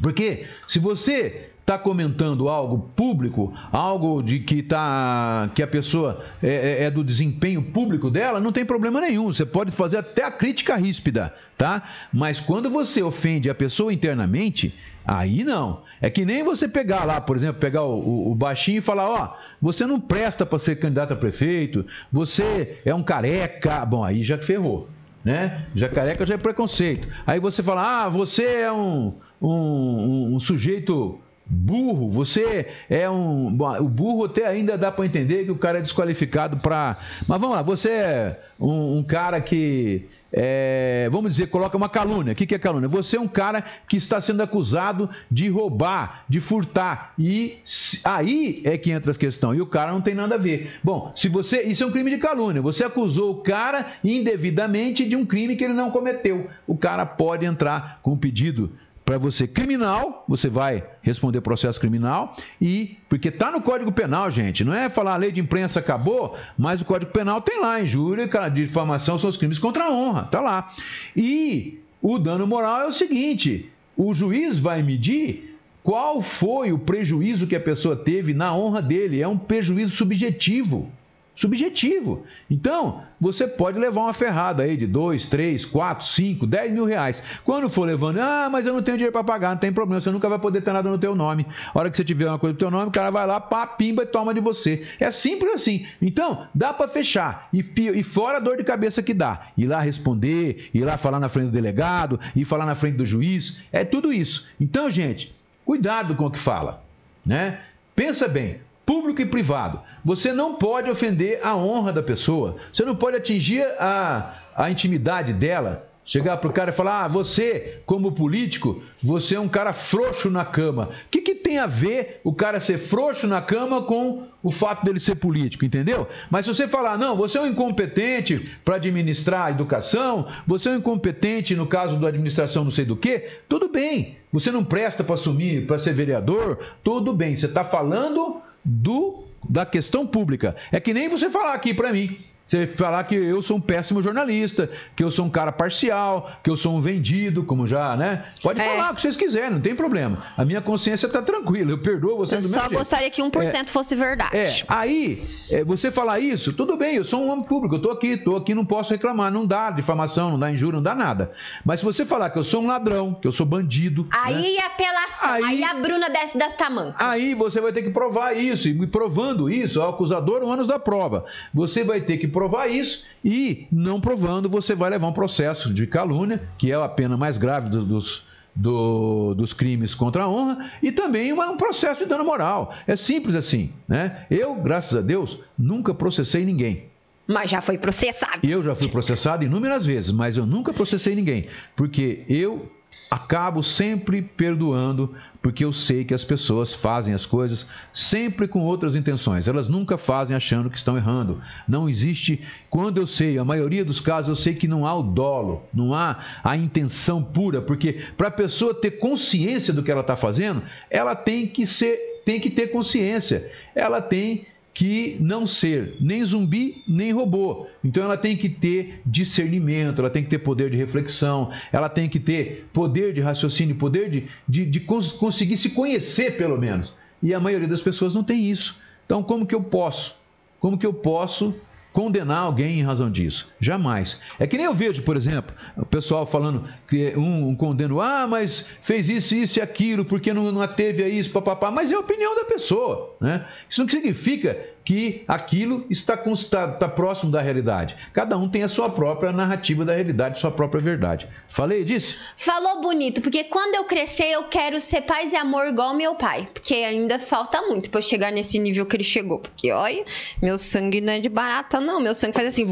Porque 0.00 0.46
se 0.66 0.78
você 0.78 1.50
está 1.62 1.78
comentando 1.78 2.48
algo 2.48 2.90
público, 2.96 3.54
algo 3.70 4.20
de 4.20 4.40
que 4.40 4.62
tá 4.62 5.48
que 5.54 5.62
a 5.62 5.66
pessoa 5.66 6.24
é, 6.42 6.48
é, 6.48 6.84
é, 6.84 6.90
do 6.90 7.04
desempenho 7.04 7.62
público 7.62 8.10
dela, 8.10 8.40
não 8.40 8.52
tem 8.52 8.64
problema 8.64 9.00
nenhum. 9.00 9.32
Você 9.32 9.46
pode 9.46 9.70
fazer 9.70 9.98
até 9.98 10.24
a 10.24 10.30
crítica 10.30 10.76
ríspida, 10.76 11.32
tá? 11.56 11.82
Mas 12.12 12.40
quando 12.40 12.68
você 12.68 13.02
ofende 13.02 13.48
a 13.48 13.54
pessoa 13.54 13.92
internamente, 13.92 14.74
aí 15.06 15.44
não. 15.44 15.82
É 16.00 16.10
que 16.10 16.24
nem 16.24 16.42
você 16.42 16.66
pegar 16.66 17.04
lá, 17.04 17.20
por 17.20 17.36
exemplo, 17.36 17.60
pegar 17.60 17.84
o, 17.84 17.94
o, 17.94 18.32
o 18.32 18.34
baixinho 18.34 18.78
e 18.78 18.82
falar, 18.82 19.08
ó, 19.08 19.36
você 19.60 19.86
não 19.86 20.00
presta 20.00 20.44
para 20.44 20.58
ser 20.58 20.76
candidato 20.76 21.12
a 21.12 21.16
prefeito, 21.16 21.86
você 22.10 22.78
é 22.84 22.92
um 22.92 23.04
careca. 23.04 23.86
Bom, 23.86 24.02
aí 24.04 24.24
já 24.24 24.36
ferrou 24.36 24.88
né? 25.24 25.66
Já 25.74 25.88
careca 25.88 26.26
já 26.26 26.34
é 26.34 26.38
preconceito. 26.38 27.08
Aí 27.26 27.38
você 27.38 27.62
fala, 27.62 28.04
ah, 28.04 28.08
você 28.08 28.44
é 28.44 28.72
um, 28.72 29.12
um, 29.40 30.34
um 30.34 30.40
sujeito 30.40 31.20
burro, 31.46 32.08
você 32.08 32.66
é 32.88 33.08
um. 33.08 33.48
O 33.80 33.88
burro 33.88 34.24
até 34.24 34.46
ainda 34.46 34.78
dá 34.78 34.90
para 34.90 35.04
entender 35.04 35.44
que 35.44 35.50
o 35.50 35.56
cara 35.56 35.78
é 35.78 35.82
desqualificado 35.82 36.56
para. 36.58 36.98
Mas 37.26 37.40
vamos 37.40 37.56
lá, 37.56 37.62
você 37.62 37.90
é 37.90 38.40
um, 38.58 38.98
um 38.98 39.02
cara 39.02 39.40
que. 39.40 40.08
É, 40.32 41.08
vamos 41.12 41.32
dizer, 41.32 41.48
coloca 41.48 41.76
uma 41.76 41.88
calúnia. 41.88 42.32
O 42.32 42.36
que, 42.36 42.46
que 42.46 42.54
é 42.54 42.58
calúnia? 42.58 42.88
Você 42.88 43.16
é 43.16 43.20
um 43.20 43.28
cara 43.28 43.62
que 43.86 43.96
está 43.96 44.20
sendo 44.20 44.42
acusado 44.42 45.10
de 45.30 45.48
roubar, 45.48 46.24
de 46.28 46.40
furtar. 46.40 47.12
E 47.18 47.58
aí 48.02 48.62
é 48.64 48.78
que 48.78 48.90
entra 48.90 49.12
a 49.12 49.14
questão. 49.14 49.54
E 49.54 49.60
o 49.60 49.66
cara 49.66 49.92
não 49.92 50.00
tem 50.00 50.14
nada 50.14 50.36
a 50.36 50.38
ver. 50.38 50.72
Bom, 50.82 51.12
se 51.14 51.28
você. 51.28 51.62
Isso 51.62 51.84
é 51.84 51.86
um 51.86 51.90
crime 51.90 52.10
de 52.10 52.18
calúnia. 52.18 52.62
Você 52.62 52.84
acusou 52.84 53.32
o 53.32 53.42
cara 53.42 53.86
indevidamente 54.02 55.04
de 55.06 55.14
um 55.14 55.26
crime 55.26 55.54
que 55.56 55.64
ele 55.64 55.74
não 55.74 55.90
cometeu. 55.90 56.48
O 56.66 56.76
cara 56.76 57.04
pode 57.04 57.44
entrar 57.44 58.00
com 58.02 58.12
um 58.12 58.16
pedido 58.16 58.72
para 59.04 59.18
você 59.18 59.46
criminal, 59.46 60.24
você 60.28 60.48
vai 60.48 60.84
responder 61.02 61.40
processo 61.40 61.80
criminal 61.80 62.36
e 62.60 62.96
porque 63.08 63.30
tá 63.30 63.50
no 63.50 63.60
Código 63.60 63.90
Penal, 63.90 64.30
gente, 64.30 64.64
não 64.64 64.72
é 64.72 64.88
falar 64.88 65.14
a 65.14 65.16
lei 65.16 65.32
de 65.32 65.40
imprensa 65.40 65.80
acabou, 65.80 66.36
mas 66.56 66.80
o 66.80 66.84
Código 66.84 67.10
Penal 67.10 67.40
tem 67.40 67.60
lá 67.60 67.80
injúria, 67.80 68.28
difamação 68.52 69.18
são 69.18 69.28
os 69.28 69.36
crimes 69.36 69.58
contra 69.58 69.84
a 69.84 69.92
honra, 69.92 70.24
tá 70.24 70.40
lá. 70.40 70.68
E 71.16 71.80
o 72.00 72.18
dano 72.18 72.46
moral 72.46 72.82
é 72.82 72.86
o 72.86 72.92
seguinte, 72.92 73.70
o 73.96 74.14
juiz 74.14 74.58
vai 74.58 74.82
medir 74.82 75.58
qual 75.82 76.22
foi 76.22 76.72
o 76.72 76.78
prejuízo 76.78 77.46
que 77.46 77.56
a 77.56 77.60
pessoa 77.60 77.96
teve 77.96 78.32
na 78.32 78.54
honra 78.54 78.80
dele, 78.80 79.20
é 79.20 79.26
um 79.26 79.36
prejuízo 79.36 79.96
subjetivo 79.96 80.90
subjetivo. 81.34 82.24
Então, 82.50 83.02
você 83.20 83.46
pode 83.46 83.78
levar 83.78 84.02
uma 84.02 84.12
ferrada 84.12 84.62
aí 84.62 84.76
de 84.76 84.86
2, 84.86 85.26
3, 85.26 85.64
4, 85.64 86.06
5, 86.06 86.46
10 86.46 86.72
mil 86.72 86.84
reais. 86.84 87.22
Quando 87.44 87.68
for 87.68 87.84
levando, 87.84 88.18
ah, 88.18 88.48
mas 88.50 88.66
eu 88.66 88.74
não 88.74 88.82
tenho 88.82 88.96
dinheiro 88.96 89.12
para 89.12 89.24
pagar, 89.24 89.50
não 89.50 89.56
tem 89.56 89.72
problema, 89.72 90.00
você 90.00 90.10
nunca 90.10 90.28
vai 90.28 90.38
poder 90.38 90.60
ter 90.60 90.72
nada 90.72 90.88
no 90.88 90.98
teu 90.98 91.14
nome. 91.14 91.46
A 91.74 91.78
hora 91.78 91.90
que 91.90 91.96
você 91.96 92.04
tiver 92.04 92.28
uma 92.28 92.38
coisa 92.38 92.52
no 92.52 92.58
teu 92.58 92.70
nome, 92.70 92.88
o 92.88 92.92
cara 92.92 93.10
vai 93.10 93.26
lá, 93.26 93.40
pá, 93.40 93.66
pimba 93.66 94.02
e 94.02 94.06
toma 94.06 94.34
de 94.34 94.40
você. 94.40 94.86
É 95.00 95.10
simples 95.10 95.54
assim. 95.54 95.86
Então, 96.00 96.46
dá 96.54 96.72
para 96.72 96.88
fechar. 96.88 97.48
E, 97.52 97.64
e 97.76 98.02
fora 98.02 98.36
a 98.36 98.40
dor 98.40 98.56
de 98.56 98.64
cabeça 98.64 99.02
que 99.02 99.14
dá. 99.14 99.46
Ir 99.56 99.66
lá 99.66 99.80
responder, 99.80 100.70
ir 100.74 100.84
lá 100.84 100.96
falar 100.98 101.18
na 101.18 101.28
frente 101.28 101.46
do 101.46 101.52
delegado, 101.52 102.20
ir 102.36 102.44
falar 102.44 102.66
na 102.66 102.74
frente 102.74 102.96
do 102.96 103.06
juiz, 103.06 103.60
é 103.72 103.84
tudo 103.84 104.12
isso. 104.12 104.48
Então, 104.60 104.90
gente, 104.90 105.32
cuidado 105.64 106.14
com 106.14 106.26
o 106.26 106.30
que 106.30 106.38
fala, 106.38 106.84
né? 107.24 107.60
Pensa 107.94 108.26
bem, 108.26 108.58
público 108.92 109.22
e 109.22 109.26
privado. 109.26 109.80
Você 110.04 110.34
não 110.34 110.54
pode 110.56 110.90
ofender 110.90 111.40
a 111.42 111.56
honra 111.56 111.94
da 111.94 112.02
pessoa. 112.02 112.56
Você 112.70 112.84
não 112.84 112.94
pode 112.94 113.16
atingir 113.16 113.62
a, 113.80 114.34
a 114.54 114.70
intimidade 114.70 115.32
dela. 115.32 115.88
Chegar 116.04 116.36
para 116.36 116.50
o 116.50 116.52
cara 116.52 116.72
e 116.72 116.74
falar: 116.74 117.04
ah, 117.04 117.08
você, 117.08 117.80
como 117.86 118.12
político, 118.12 118.82
você 119.02 119.36
é 119.36 119.40
um 119.40 119.48
cara 119.48 119.72
frouxo 119.72 120.28
na 120.28 120.44
cama. 120.44 120.90
O 121.06 121.10
que, 121.10 121.22
que 121.22 121.34
tem 121.34 121.58
a 121.58 121.66
ver 121.66 122.20
o 122.22 122.34
cara 122.34 122.60
ser 122.60 122.76
frouxo 122.76 123.26
na 123.26 123.40
cama 123.40 123.80
com 123.82 124.24
o 124.42 124.50
fato 124.50 124.84
dele 124.84 125.00
ser 125.00 125.14
político, 125.14 125.64
entendeu? 125.64 126.06
Mas 126.28 126.44
se 126.44 126.54
você 126.54 126.68
falar, 126.68 126.98
não, 126.98 127.16
você 127.16 127.38
é 127.38 127.40
um 127.40 127.46
incompetente 127.46 128.58
para 128.64 128.76
administrar 128.76 129.46
a 129.46 129.50
educação, 129.52 130.26
você 130.46 130.68
é 130.68 130.72
um 130.72 130.76
incompetente 130.78 131.54
no 131.54 131.66
caso 131.66 131.96
da 131.96 132.08
administração 132.08 132.64
não 132.64 132.70
sei 132.70 132.84
do 132.84 132.96
que, 132.96 133.26
tudo 133.48 133.68
bem. 133.68 134.18
Você 134.32 134.50
não 134.50 134.64
presta 134.64 135.02
para 135.04 135.14
assumir, 135.14 135.66
para 135.66 135.78
ser 135.78 135.94
vereador, 135.94 136.58
tudo 136.82 137.12
bem. 137.14 137.36
Você 137.36 137.46
está 137.46 137.64
falando 137.64 138.42
do 138.64 139.24
da 139.48 139.66
questão 139.66 140.06
pública. 140.06 140.56
É 140.70 140.78
que 140.78 140.94
nem 140.94 141.08
você 141.08 141.28
falar 141.28 141.54
aqui 141.54 141.74
para 141.74 141.92
mim. 141.92 142.16
Você 142.52 142.66
falar 142.66 143.02
que 143.04 143.14
eu 143.14 143.40
sou 143.40 143.56
um 143.56 143.60
péssimo 143.62 144.02
jornalista, 144.02 144.68
que 144.94 145.02
eu 145.02 145.10
sou 145.10 145.24
um 145.24 145.30
cara 145.30 145.50
parcial, 145.50 146.30
que 146.44 146.50
eu 146.50 146.56
sou 146.56 146.76
um 146.76 146.82
vendido, 146.82 147.44
como 147.44 147.66
já, 147.66 147.96
né? 147.96 148.26
Pode 148.42 148.60
é. 148.60 148.64
falar 148.64 148.92
o 148.92 148.94
que 148.94 149.00
vocês 149.00 149.16
quiserem, 149.16 149.52
não 149.52 149.60
tem 149.62 149.74
problema. 149.74 150.22
A 150.36 150.44
minha 150.44 150.60
consciência 150.60 151.06
está 151.06 151.22
tranquila, 151.22 151.70
eu 151.70 151.78
perdoo 151.78 152.18
você 152.18 152.34
eu 152.34 152.40
do 152.40 152.48
só 152.48 152.68
gostaria 152.68 153.08
que 153.08 153.22
1% 153.22 153.54
é, 153.54 153.64
fosse 153.68 153.96
verdade. 153.96 154.36
É, 154.36 154.52
aí, 154.68 155.26
é, 155.48 155.64
você 155.64 155.90
falar 155.90 156.20
isso, 156.20 156.52
tudo 156.52 156.76
bem, 156.76 156.96
eu 156.96 157.04
sou 157.04 157.22
um 157.22 157.30
homem 157.30 157.42
público, 157.42 157.76
eu 157.76 157.78
estou 157.78 157.90
aqui, 157.90 158.08
estou 158.08 158.36
aqui, 158.36 158.54
não 158.54 158.66
posso 158.66 158.92
reclamar, 158.92 159.32
não 159.32 159.46
dá 159.46 159.70
difamação, 159.70 160.32
não 160.32 160.38
dá 160.38 160.52
injúria, 160.52 160.76
não 160.76 160.82
dá 160.82 160.94
nada. 160.94 161.32
Mas 161.64 161.80
se 161.80 161.86
você 161.86 162.04
falar 162.04 162.28
que 162.28 162.38
eu 162.38 162.44
sou 162.44 162.62
um 162.62 162.66
ladrão, 162.66 163.14
que 163.14 163.26
eu 163.26 163.32
sou 163.32 163.46
bandido. 163.46 164.06
Aí 164.10 164.56
né? 164.56 164.64
apelação, 164.66 165.32
aí, 165.32 165.42
aí, 165.42 165.64
a 165.64 165.72
Bruna 165.72 166.10
desce 166.10 166.36
das 166.36 166.52
tamancas. 166.52 166.96
Aí 166.98 167.34
você 167.34 167.62
vai 167.62 167.72
ter 167.72 167.82
que 167.82 167.90
provar 167.90 168.36
isso, 168.36 168.68
e 168.68 168.86
provando 168.86 169.48
isso, 169.48 169.80
o 169.80 169.88
acusador, 169.88 170.42
o 170.42 170.52
ânus 170.52 170.66
da 170.66 170.78
prova. 170.78 171.24
Você 171.54 171.82
vai 171.82 172.02
ter 172.02 172.18
que 172.18 172.28
provar 172.28 172.41
provar 172.42 172.66
isso 172.66 173.04
e, 173.24 173.68
não 173.70 174.00
provando, 174.00 174.48
você 174.48 174.74
vai 174.74 174.90
levar 174.90 175.06
um 175.06 175.12
processo 175.12 175.72
de 175.72 175.86
calúnia, 175.86 176.42
que 176.58 176.72
é 176.72 176.74
a 176.74 176.88
pena 176.88 177.16
mais 177.16 177.38
grave 177.38 177.70
dos, 177.70 178.24
do, 178.52 179.32
dos 179.34 179.52
crimes 179.52 179.94
contra 179.94 180.24
a 180.24 180.28
honra, 180.28 180.68
e 180.82 180.90
também 180.90 181.32
um 181.32 181.56
processo 181.56 182.00
de 182.00 182.06
dano 182.06 182.24
moral. 182.24 182.74
É 182.84 182.96
simples 182.96 183.36
assim. 183.36 183.70
Né? 183.86 184.26
Eu, 184.28 184.56
graças 184.56 184.98
a 184.98 185.00
Deus, 185.00 185.38
nunca 185.56 185.94
processei 185.94 186.44
ninguém. 186.44 186.86
Mas 187.28 187.48
já 187.48 187.60
foi 187.60 187.78
processado. 187.78 188.40
Eu 188.42 188.60
já 188.60 188.74
fui 188.74 188.88
processado 188.88 189.44
inúmeras 189.44 189.86
vezes, 189.86 190.10
mas 190.10 190.36
eu 190.36 190.44
nunca 190.44 190.72
processei 190.72 191.14
ninguém. 191.14 191.46
Porque 191.76 192.24
eu 192.28 192.68
acabo 193.12 193.62
sempre 193.62 194.22
perdoando, 194.22 195.14
porque 195.42 195.64
eu 195.64 195.72
sei 195.72 196.02
que 196.02 196.14
as 196.14 196.24
pessoas 196.24 196.72
fazem 196.72 197.12
as 197.12 197.26
coisas 197.26 197.66
sempre 197.92 198.48
com 198.48 198.60
outras 198.60 198.94
intenções. 198.94 199.46
Elas 199.46 199.68
nunca 199.68 199.98
fazem 199.98 200.34
achando 200.34 200.70
que 200.70 200.78
estão 200.78 200.96
errando. 200.96 201.38
Não 201.68 201.88
existe, 201.88 202.40
quando 202.70 202.98
eu 202.98 203.06
sei, 203.06 203.36
a 203.36 203.44
maioria 203.44 203.84
dos 203.84 204.00
casos 204.00 204.30
eu 204.30 204.36
sei 204.36 204.54
que 204.54 204.66
não 204.66 204.86
há 204.86 204.94
o 204.94 205.02
dolo, 205.02 205.62
não 205.74 205.92
há 205.92 206.20
a 206.42 206.56
intenção 206.56 207.22
pura, 207.22 207.60
porque 207.60 207.98
para 208.16 208.28
a 208.28 208.30
pessoa 208.30 208.72
ter 208.72 208.92
consciência 208.92 209.74
do 209.74 209.82
que 209.82 209.90
ela 209.90 210.00
está 210.00 210.16
fazendo, 210.16 210.62
ela 210.88 211.14
tem 211.14 211.46
que 211.46 211.66
ser, 211.66 212.22
tem 212.24 212.40
que 212.40 212.48
ter 212.48 212.68
consciência. 212.68 213.50
Ela 213.74 214.00
tem 214.00 214.46
que 214.74 215.16
não 215.20 215.46
ser 215.46 215.96
nem 216.00 216.24
zumbi 216.24 216.82
nem 216.88 217.12
robô. 217.12 217.66
Então 217.84 218.04
ela 218.04 218.16
tem 218.16 218.36
que 218.36 218.48
ter 218.48 219.00
discernimento, 219.04 220.00
ela 220.00 220.10
tem 220.10 220.22
que 220.22 220.30
ter 220.30 220.38
poder 220.38 220.70
de 220.70 220.76
reflexão, 220.76 221.50
ela 221.70 221.88
tem 221.88 222.08
que 222.08 222.18
ter 222.18 222.68
poder 222.72 223.12
de 223.12 223.20
raciocínio, 223.20 223.76
poder 223.76 224.08
de, 224.08 224.28
de, 224.48 224.64
de 224.64 224.80
cons 224.80 225.12
conseguir 225.12 225.56
se 225.56 225.70
conhecer 225.70 226.36
pelo 226.36 226.58
menos. 226.58 226.94
E 227.22 227.34
a 227.34 227.40
maioria 227.40 227.68
das 227.68 227.82
pessoas 227.82 228.14
não 228.14 228.24
tem 228.24 228.50
isso. 228.50 228.80
Então 229.04 229.22
como 229.22 229.46
que 229.46 229.54
eu 229.54 229.62
posso? 229.62 230.16
Como 230.58 230.78
que 230.78 230.86
eu 230.86 230.94
posso 230.94 231.54
condenar 231.92 232.38
alguém 232.38 232.80
em 232.80 232.82
razão 232.82 233.10
disso. 233.10 233.50
Jamais. 233.60 234.20
É 234.38 234.46
que 234.46 234.56
nem 234.56 234.66
eu 234.66 234.74
vejo, 234.74 235.02
por 235.02 235.16
exemplo, 235.16 235.54
o 235.76 235.84
pessoal 235.84 236.26
falando 236.26 236.64
que 236.88 237.14
um, 237.16 237.48
um 237.50 238.00
ah, 238.00 238.26
mas 238.26 238.68
fez 238.80 239.08
isso, 239.08 239.34
isso 239.34 239.58
e 239.58 239.62
aquilo, 239.62 240.04
porque 240.04 240.32
não, 240.32 240.50
não 240.50 240.66
teve 240.66 241.06
isso, 241.06 241.30
papapá. 241.30 241.70
Mas 241.70 241.92
é 241.92 241.94
a 241.94 242.00
opinião 242.00 242.34
da 242.34 242.44
pessoa. 242.44 243.14
Né? 243.20 243.46
Isso 243.68 243.82
não 243.82 243.88
significa 243.88 244.58
que 244.84 245.24
aquilo 245.28 245.86
está, 245.88 246.14
está, 246.14 246.66
está, 246.66 246.88
próximo 246.88 247.30
da 247.30 247.40
realidade. 247.40 247.96
Cada 248.12 248.36
um 248.36 248.48
tem 248.48 248.62
a 248.62 248.68
sua 248.68 248.90
própria 248.90 249.32
narrativa 249.32 249.84
da 249.84 249.94
realidade, 249.94 250.40
sua 250.40 250.50
própria 250.50 250.80
verdade. 250.80 251.28
Falei 251.48 251.84
disso? 251.84 252.18
Falou 252.36 252.80
bonito, 252.80 253.20
porque 253.22 253.44
quando 253.44 253.74
eu 253.74 253.84
crescer 253.84 254.32
eu 254.32 254.44
quero 254.44 254.80
ser 254.80 255.02
paz 255.02 255.32
e 255.32 255.36
amor 255.36 255.66
igual 255.66 255.94
meu 255.94 256.14
pai, 256.14 256.48
porque 256.52 256.74
ainda 256.74 257.18
falta 257.18 257.62
muito 257.62 257.90
para 257.90 257.98
eu 257.98 258.02
chegar 258.02 258.32
nesse 258.32 258.58
nível 258.58 258.86
que 258.86 258.96
ele 258.96 259.04
chegou, 259.04 259.38
porque 259.38 259.70
olha, 259.70 260.04
meu 260.40 260.58
sangue 260.58 261.00
não 261.00 261.12
é 261.12 261.20
de 261.20 261.28
barata 261.28 261.80
não, 261.80 262.00
meu 262.00 262.14
sangue 262.14 262.34
faz 262.34 262.48
assim, 262.48 262.66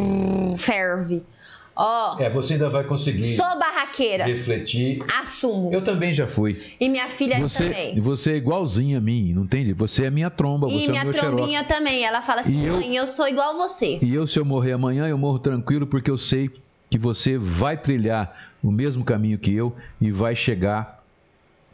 ferve. 0.58 1.22
Ó, 1.76 2.18
É, 2.18 2.30
você 2.30 2.54
ainda 2.54 2.70
vai 2.70 2.84
conseguir 2.84 3.22
sou 3.22 3.58
barraqueira. 3.58 4.24
refletir. 4.24 4.98
Assumo. 5.20 5.70
Eu 5.72 5.84
também 5.84 6.14
já 6.14 6.26
fui. 6.26 6.58
E 6.80 6.88
minha 6.88 7.08
filha 7.08 7.38
Você, 7.40 7.64
também. 7.64 8.00
você 8.00 8.32
é 8.32 8.36
igualzinha 8.36 8.98
a 8.98 9.00
mim, 9.00 9.32
não 9.34 9.42
entende? 9.42 9.72
Você 9.74 10.06
é 10.06 10.10
minha 10.10 10.30
tromba, 10.30 10.68
E 10.68 10.72
você 10.80 10.86
é 10.86 10.90
minha 10.90 11.04
meu 11.04 11.12
xerox. 11.12 11.36
trombinha 11.36 11.64
também. 11.64 12.04
Ela 12.04 12.22
fala 12.22 12.40
assim, 12.40 12.58
E 12.62 12.66
eu- 12.66 12.74
mãe, 12.76 12.96
eu 12.96 13.06
sou 13.06 13.28
igual 13.28 13.56
você. 13.56 13.98
E 14.00 14.14
eu, 14.14 14.26
se 14.26 14.38
eu 14.38 14.44
morrer 14.44 14.72
amanhã, 14.72 15.06
eu 15.06 15.18
morro 15.18 15.38
tranquilo, 15.38 15.86
porque 15.86 16.10
eu 16.10 16.16
sei 16.18 16.50
que 16.88 16.96
você 16.98 17.36
vai 17.36 17.76
trilhar 17.76 18.34
o 18.62 18.70
mesmo 18.72 19.04
caminho 19.04 19.38
que 19.38 19.54
eu 19.54 19.74
e 20.00 20.10
vai 20.10 20.34
chegar 20.34 20.95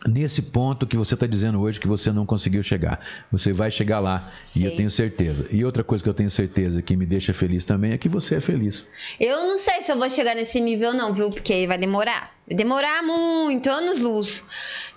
nesse 0.07 0.43
ponto 0.43 0.87
que 0.87 0.97
você 0.97 1.15
está 1.15 1.27
dizendo 1.27 1.61
hoje 1.61 1.79
que 1.79 1.87
você 1.87 2.13
não 2.13 2.27
conseguiu 2.27 2.63
chegar. 2.63 3.01
Você 3.31 3.53
vai 3.53 3.71
chegar 3.71 4.01
lá 4.01 4.31
e 4.43 4.47
Sim. 4.47 4.65
eu 4.67 4.77
tenho 4.77 4.91
certeza. 4.91 5.47
E 5.51 5.65
outra 5.65 5.85
coisa 5.85 6.03
que 6.03 6.11
eu 6.11 6.15
tenho 6.15 6.31
certeza 6.31 6.83
que 6.83 6.97
me 6.97 7.07
deixa 7.07 7.33
feliz 7.33 7.65
também 7.65 7.93
é 7.93 7.99
que 7.99 8.09
você 8.09 8.37
é 8.37 8.41
feliz. 8.41 8.87
Eu 9.19 9.47
não 9.47 9.59
sei 9.59 9.83
se 9.83 9.93
eu 9.93 9.99
vou 9.99 10.09
chegar 10.09 10.35
nesse 10.35 10.61
nível 10.61 10.93
não, 10.93 11.13
viu? 11.13 11.31
Porque 11.31 11.67
vai 11.67 11.79
demorar. 11.79 12.35
Vai 12.47 12.57
demorar 12.57 13.03
muito, 13.03 13.71
anos 13.71 14.01
luz. 14.01 14.45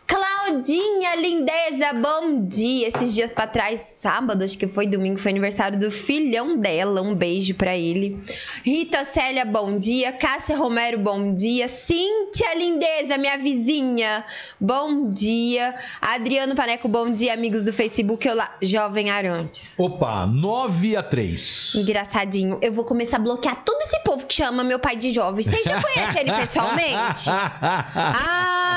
Claudinha, 0.08 1.16
lindeza, 1.16 1.94
bom 1.94 2.46
dia. 2.46 2.88
Esses 2.88 3.14
dias 3.14 3.34
pra 3.34 3.48
trás, 3.48 3.80
sábado, 4.00 4.44
acho 4.44 4.58
que 4.58 4.68
foi 4.68 4.86
domingo, 4.86 5.18
foi 5.18 5.32
aniversário 5.32 5.80
do 5.80 5.90
filhão 5.90 6.56
dela. 6.56 7.02
Um 7.02 7.16
beijo 7.16 7.56
pra 7.56 7.76
ele. 7.76 8.20
Rita 8.64 9.04
Célia, 9.06 9.44
bom 9.44 9.78
dia. 9.78 10.12
Cássia 10.12 10.56
Romero, 10.56 11.00
bom 11.00 11.34
dia. 11.34 11.68
Cíntia, 11.68 12.54
lindeza, 12.56 13.18
minha 13.18 13.38
vizinha, 13.38 14.24
bom 14.60 15.10
dia. 15.10 15.74
Adriano 16.00 16.56
Paneco, 16.56 16.88
bom 16.88 17.12
dia, 17.12 17.34
amigos 17.34 17.64
do 17.64 17.74
Facebook. 17.74 18.30
Olá, 18.30 18.56
Jovem 18.62 19.10
Arantes. 19.10 19.74
Opa, 19.78 20.28
9 20.28 20.96
a 20.96 21.02
3. 21.04 21.74
Engraçadinho. 21.76 22.60
Eu 22.62 22.72
vou 22.72 22.86
começar 22.86 23.18
a 23.18 23.22
bloquear 23.22 23.64
todo 23.66 23.82
esse 23.82 24.00
povo 24.04 24.26
que 24.28 24.36
chama 24.36 24.64
meu 24.64 24.78
pai 24.78 24.96
de 24.96 25.12
jovem. 25.12 25.44
Vocês 25.44 25.66
já 25.66 25.82
conhecem 25.82 26.22
ele 26.22 26.34
pessoalmente? 26.34 27.30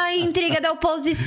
Ah, 0.01 0.15
intriga 0.17 0.61
da 0.61 0.73
oposição. 0.73 1.18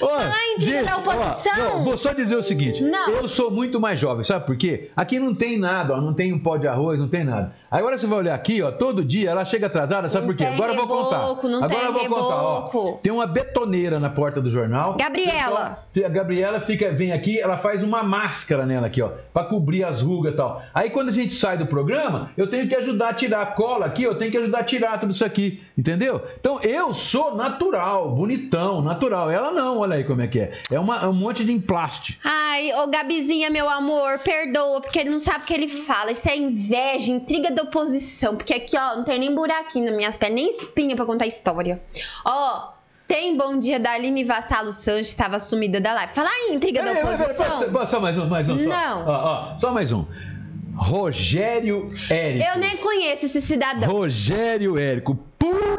Ô, 0.00 0.06
Falar 0.08 0.34
em 0.46 0.54
intriga 0.56 0.84
da 0.84 0.96
ó, 0.96 1.00
oposição. 1.00 1.58
não, 1.78 1.84
vou 1.84 1.96
só 1.96 2.12
dizer 2.12 2.36
o 2.36 2.42
seguinte: 2.42 2.82
Não. 2.82 3.10
eu 3.10 3.28
sou 3.28 3.50
muito 3.50 3.80
mais 3.80 3.98
jovem, 4.00 4.24
sabe 4.24 4.46
por 4.46 4.56
quê? 4.56 4.90
Aqui 4.96 5.18
não 5.18 5.34
tem 5.34 5.58
nada, 5.58 5.94
ó, 5.94 6.00
não 6.00 6.12
tem 6.14 6.32
um 6.32 6.38
pó 6.38 6.56
de 6.56 6.66
arroz, 6.68 6.98
não 6.98 7.08
tem 7.08 7.24
nada. 7.24 7.54
Agora 7.70 7.96
você 7.98 8.06
vai 8.06 8.18
olhar 8.18 8.34
aqui, 8.34 8.60
ó, 8.62 8.70
todo 8.72 9.04
dia 9.04 9.30
ela 9.30 9.44
chega 9.44 9.66
atrasada, 9.66 10.08
sabe 10.08 10.26
Não 10.26 10.32
por 10.34 10.36
quê? 10.38 10.44
Agora 10.44 10.72
eu 10.72 10.76
vou 10.76 10.86
contar. 10.88 11.48
não 11.48 11.64
Agora 11.64 11.84
eu 11.84 11.92
vou 11.92 12.08
contar, 12.08 12.42
ó. 12.42 12.92
Tem 13.02 13.12
uma 13.12 13.26
betoneira 13.26 14.00
na 14.00 14.10
porta 14.10 14.40
do 14.40 14.50
jornal. 14.50 14.96
Gabriela. 14.98 15.84
A 16.04 16.08
Gabriela 16.08 16.60
fica, 16.60 16.90
vem 16.90 17.12
aqui, 17.12 17.38
ela 17.40 17.56
faz 17.56 17.82
uma 17.82 18.02
máscara 18.02 18.66
nela 18.66 18.86
aqui, 18.86 19.00
ó, 19.02 19.10
pra 19.32 19.44
cobrir 19.44 19.84
as 19.84 20.02
rugas 20.02 20.32
e 20.32 20.36
tal. 20.36 20.62
Aí 20.74 20.90
quando 20.90 21.08
a 21.08 21.12
gente 21.12 21.34
sai 21.34 21.56
do 21.58 21.66
programa, 21.66 22.30
eu 22.36 22.48
tenho 22.48 22.68
que 22.68 22.74
ajudar 22.74 23.10
a 23.10 23.14
tirar 23.14 23.42
a 23.42 23.46
cola 23.46 23.86
aqui, 23.86 24.02
eu 24.02 24.14
tenho 24.16 24.30
que 24.30 24.38
ajudar 24.38 24.58
a 24.60 24.64
tirar 24.64 24.98
tudo 24.98 25.12
isso 25.12 25.24
aqui, 25.24 25.62
entendeu? 25.78 26.22
Então 26.40 26.60
eu 26.62 26.92
sou 26.92 27.34
natural, 27.36 28.10
bonitão, 28.10 28.82
natural. 28.82 29.30
Ela 29.30 29.39
não, 29.52 29.78
olha 29.78 29.96
aí 29.96 30.04
como 30.04 30.20
é 30.22 30.26
que 30.28 30.38
é. 30.40 30.52
É, 30.70 30.78
uma- 30.78 31.02
é 31.02 31.06
um 31.06 31.12
monte 31.12 31.44
de 31.44 31.52
emplaste. 31.52 32.18
Ai, 32.24 32.72
ô 32.74 32.86
Gabizinha, 32.88 33.48
meu 33.50 33.68
amor, 33.68 34.18
perdoa, 34.18 34.80
porque 34.80 34.98
ele 34.98 35.10
não 35.10 35.18
sabe 35.18 35.44
o 35.44 35.46
que 35.46 35.54
ele 35.54 35.68
fala. 35.68 36.10
Isso 36.12 36.28
é 36.28 36.36
inveja, 36.36 37.10
intriga 37.10 37.50
da 37.50 37.62
oposição. 37.62 38.36
Porque 38.36 38.52
aqui, 38.54 38.76
ó, 38.76 38.96
não 38.96 39.04
tem 39.04 39.18
nem 39.18 39.34
buraquinho 39.34 39.86
nas 39.86 39.94
minhas 39.96 40.16
pernas, 40.18 40.34
nem 40.42 40.50
espinha 40.58 40.94
pra 40.96 41.04
contar 41.06 41.26
história. 41.26 41.80
Ó, 42.24 42.68
tem 43.08 43.36
bom 43.36 43.58
dia 43.58 43.80
da 43.80 43.92
Aline 43.92 44.22
Vassalo 44.24 44.70
Sanches, 44.70 45.08
estava 45.08 45.38
sumida 45.38 45.80
da 45.80 45.92
live. 45.94 46.12
Falar 46.14 46.30
em 46.48 46.54
intriga 46.54 46.82
da 46.82 46.92
oposição. 46.92 47.70
pode- 47.72 47.90
Só 47.90 47.98
mais 48.00 48.16
um, 48.18 48.26
mais 48.28 48.48
um. 48.48 48.58
Só. 48.58 48.68
Não. 48.68 49.04
Ó, 49.08 49.10
ó, 49.54 49.58
só 49.58 49.72
mais 49.72 49.90
um. 49.92 50.04
Rogério 50.76 51.90
Érico. 52.08 52.46
Eu 52.54 52.58
nem 52.58 52.76
conheço 52.76 53.26
esse 53.26 53.40
cidadão. 53.40 53.90
Rogério 53.90 54.78
Érico. 54.78 55.18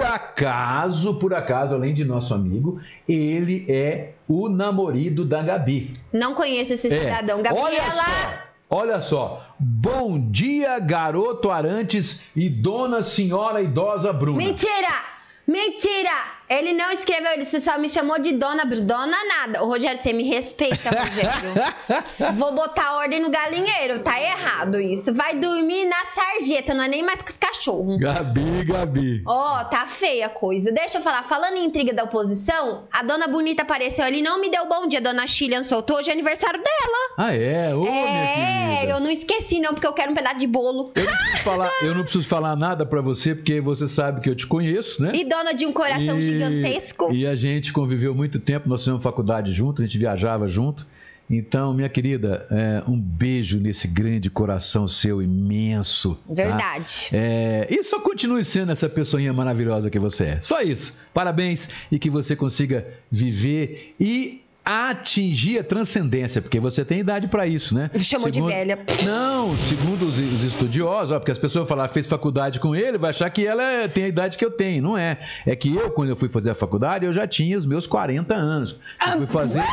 Por 0.01 0.07
acaso, 0.07 1.13
por 1.15 1.33
acaso, 1.33 1.75
além 1.75 1.93
de 1.93 2.03
nosso 2.03 2.33
amigo, 2.33 2.81
ele 3.07 3.65
é 3.69 4.13
o 4.27 4.49
namorado 4.49 5.23
da 5.23 5.43
Gabi. 5.43 5.93
Não 6.11 6.33
conheço 6.33 6.73
esse 6.73 6.87
É. 6.91 6.99
cidadão. 7.01 7.37
Olha 7.37 7.49
Gabriela. 7.51 7.91
só, 7.91 8.39
olha 8.69 9.01
só. 9.01 9.47
Bom 9.59 10.19
dia, 10.31 10.79
garoto 10.79 11.51
Arantes 11.51 12.23
e 12.35 12.49
dona 12.49 13.03
senhora 13.03 13.61
idosa 13.61 14.11
Bruna. 14.11 14.37
Mentira! 14.39 15.11
Mentira! 15.47 16.09
Ele 16.51 16.73
não 16.73 16.91
escreveu, 16.91 17.31
ele 17.31 17.45
só 17.45 17.77
me 17.77 17.87
chamou 17.87 18.19
de 18.19 18.33
dona, 18.33 18.65
Bru- 18.65 18.81
dona 18.81 19.17
nada. 19.25 19.63
Ô, 19.63 19.67
Rogério, 19.67 19.97
você 19.97 20.11
me 20.11 20.23
respeita, 20.27 20.89
Rogério. 20.91 22.33
Vou 22.35 22.51
botar 22.53 22.95
ordem 22.97 23.21
no 23.21 23.29
galinheiro, 23.29 23.99
tá 23.99 24.19
errado 24.21 24.79
isso. 24.79 25.13
Vai 25.13 25.35
dormir 25.35 25.85
na 25.85 25.95
sarjeta, 26.13 26.73
não 26.73 26.83
é 26.83 26.87
nem 26.89 27.03
mais 27.03 27.21
com 27.21 27.29
os 27.29 27.37
cachorros. 27.37 27.97
Gabi, 27.99 28.63
Gabi. 28.65 29.21
Ó, 29.25 29.63
tá 29.65 29.85
feia 29.87 30.25
a 30.25 30.29
coisa. 30.29 30.71
Deixa 30.71 30.97
eu 30.97 31.01
falar, 31.01 31.23
falando 31.23 31.55
em 31.57 31.65
intriga 31.65 31.93
da 31.93 32.03
oposição, 32.03 32.83
a 32.91 33.01
dona 33.01 33.27
Bonita 33.27 33.61
apareceu 33.63 34.03
ali 34.03 34.19
e 34.19 34.21
não 34.21 34.39
me 34.41 34.49
deu 34.49 34.67
bom 34.67 34.87
dia. 34.87 34.99
Dona 34.99 35.25
Chilian 35.27 35.63
soltou, 35.63 35.97
hoje 35.97 36.09
é 36.09 36.13
aniversário 36.13 36.59
dela. 36.59 36.97
Ah, 37.17 37.33
é? 37.33 37.73
Ô, 37.73 37.85
é, 37.87 38.91
eu 38.91 38.99
não 38.99 39.09
esqueci 39.09 39.59
não, 39.61 39.73
porque 39.73 39.87
eu 39.87 39.93
quero 39.93 40.11
um 40.11 40.15
pedaço 40.15 40.37
de 40.37 40.47
bolo. 40.47 40.91
Eu 40.95 41.05
não 41.05 41.13
preciso 41.13 41.43
falar, 41.43 41.71
eu 41.81 41.95
não 41.95 42.03
preciso 42.03 42.27
falar 42.27 42.55
nada 42.57 42.85
pra 42.85 42.99
você, 43.01 43.33
porque 43.35 43.61
você 43.61 43.87
sabe 43.87 44.19
que 44.21 44.29
eu 44.29 44.35
te 44.35 44.45
conheço, 44.45 45.01
né? 45.01 45.11
E 45.15 45.23
dona 45.23 45.53
de 45.53 45.65
um 45.65 45.71
coração 45.71 46.17
E- 46.19 46.40
gigantesco. 46.49 47.11
E 47.13 47.25
a 47.27 47.35
gente 47.35 47.71
conviveu 47.73 48.13
muito 48.13 48.39
tempo, 48.39 48.67
nós 48.67 48.81
fizemos 48.81 49.03
faculdade 49.03 49.53
junto, 49.53 49.81
a 49.81 49.85
gente 49.85 49.97
viajava 49.97 50.47
junto. 50.47 50.85
Então, 51.33 51.73
minha 51.73 51.87
querida, 51.87 52.45
é, 52.51 52.83
um 52.85 52.99
beijo 52.99 53.57
nesse 53.57 53.87
grande 53.87 54.29
coração 54.29 54.85
seu 54.85 55.21
imenso. 55.21 56.15
tá? 56.27 56.33
Verdade. 56.33 57.07
É, 57.13 57.67
e 57.69 57.81
só 57.83 58.01
continue 58.01 58.43
sendo 58.43 58.73
essa 58.73 58.89
pessoinha 58.89 59.31
maravilhosa 59.31 59.89
que 59.89 59.97
você 59.97 60.25
é. 60.25 60.41
Só 60.41 60.61
isso. 60.61 60.93
Parabéns 61.13 61.69
e 61.89 61.97
que 61.97 62.09
você 62.09 62.35
consiga 62.35 62.85
viver 63.09 63.95
e 63.97 64.40
atingir 64.63 65.59
a 65.59 65.63
transcendência, 65.63 66.41
porque 66.41 66.59
você 66.59 66.85
tem 66.85 66.99
idade 66.99 67.27
para 67.27 67.47
isso, 67.47 67.73
né? 67.73 67.89
Me 67.93 68.03
chamou 68.03 68.29
de 68.29 68.41
velha. 68.41 68.79
Não, 69.03 69.55
segundo 69.55 70.05
os, 70.07 70.17
os 70.17 70.43
estudiosos, 70.43 71.11
ó, 71.11 71.19
porque 71.19 71.31
as 71.31 71.37
pessoas 71.39 71.67
falam, 71.67 71.87
fez 71.87 72.05
faculdade 72.07 72.59
com 72.59 72.75
ele, 72.75 72.97
vai 72.97 73.09
achar 73.09 73.29
que 73.29 73.45
ela 73.45 73.63
é- 73.63 73.87
tem 73.87 74.03
a 74.05 74.07
idade 74.07 74.37
que 74.37 74.45
eu 74.45 74.51
tenho. 74.51 74.81
Não 74.83 74.97
é. 74.97 75.19
É 75.45 75.55
que 75.55 75.75
eu, 75.75 75.89
quando 75.91 76.09
eu 76.09 76.15
fui 76.15 76.29
fazer 76.29 76.51
a 76.51 76.55
faculdade, 76.55 77.05
eu 77.05 77.13
já 77.13 77.25
tinha 77.27 77.57
os 77.57 77.65
meus 77.65 77.87
40 77.87 78.33
anos. 78.35 78.75
Eu 79.05 79.17
fui 79.17 79.27
fazer 79.27 79.63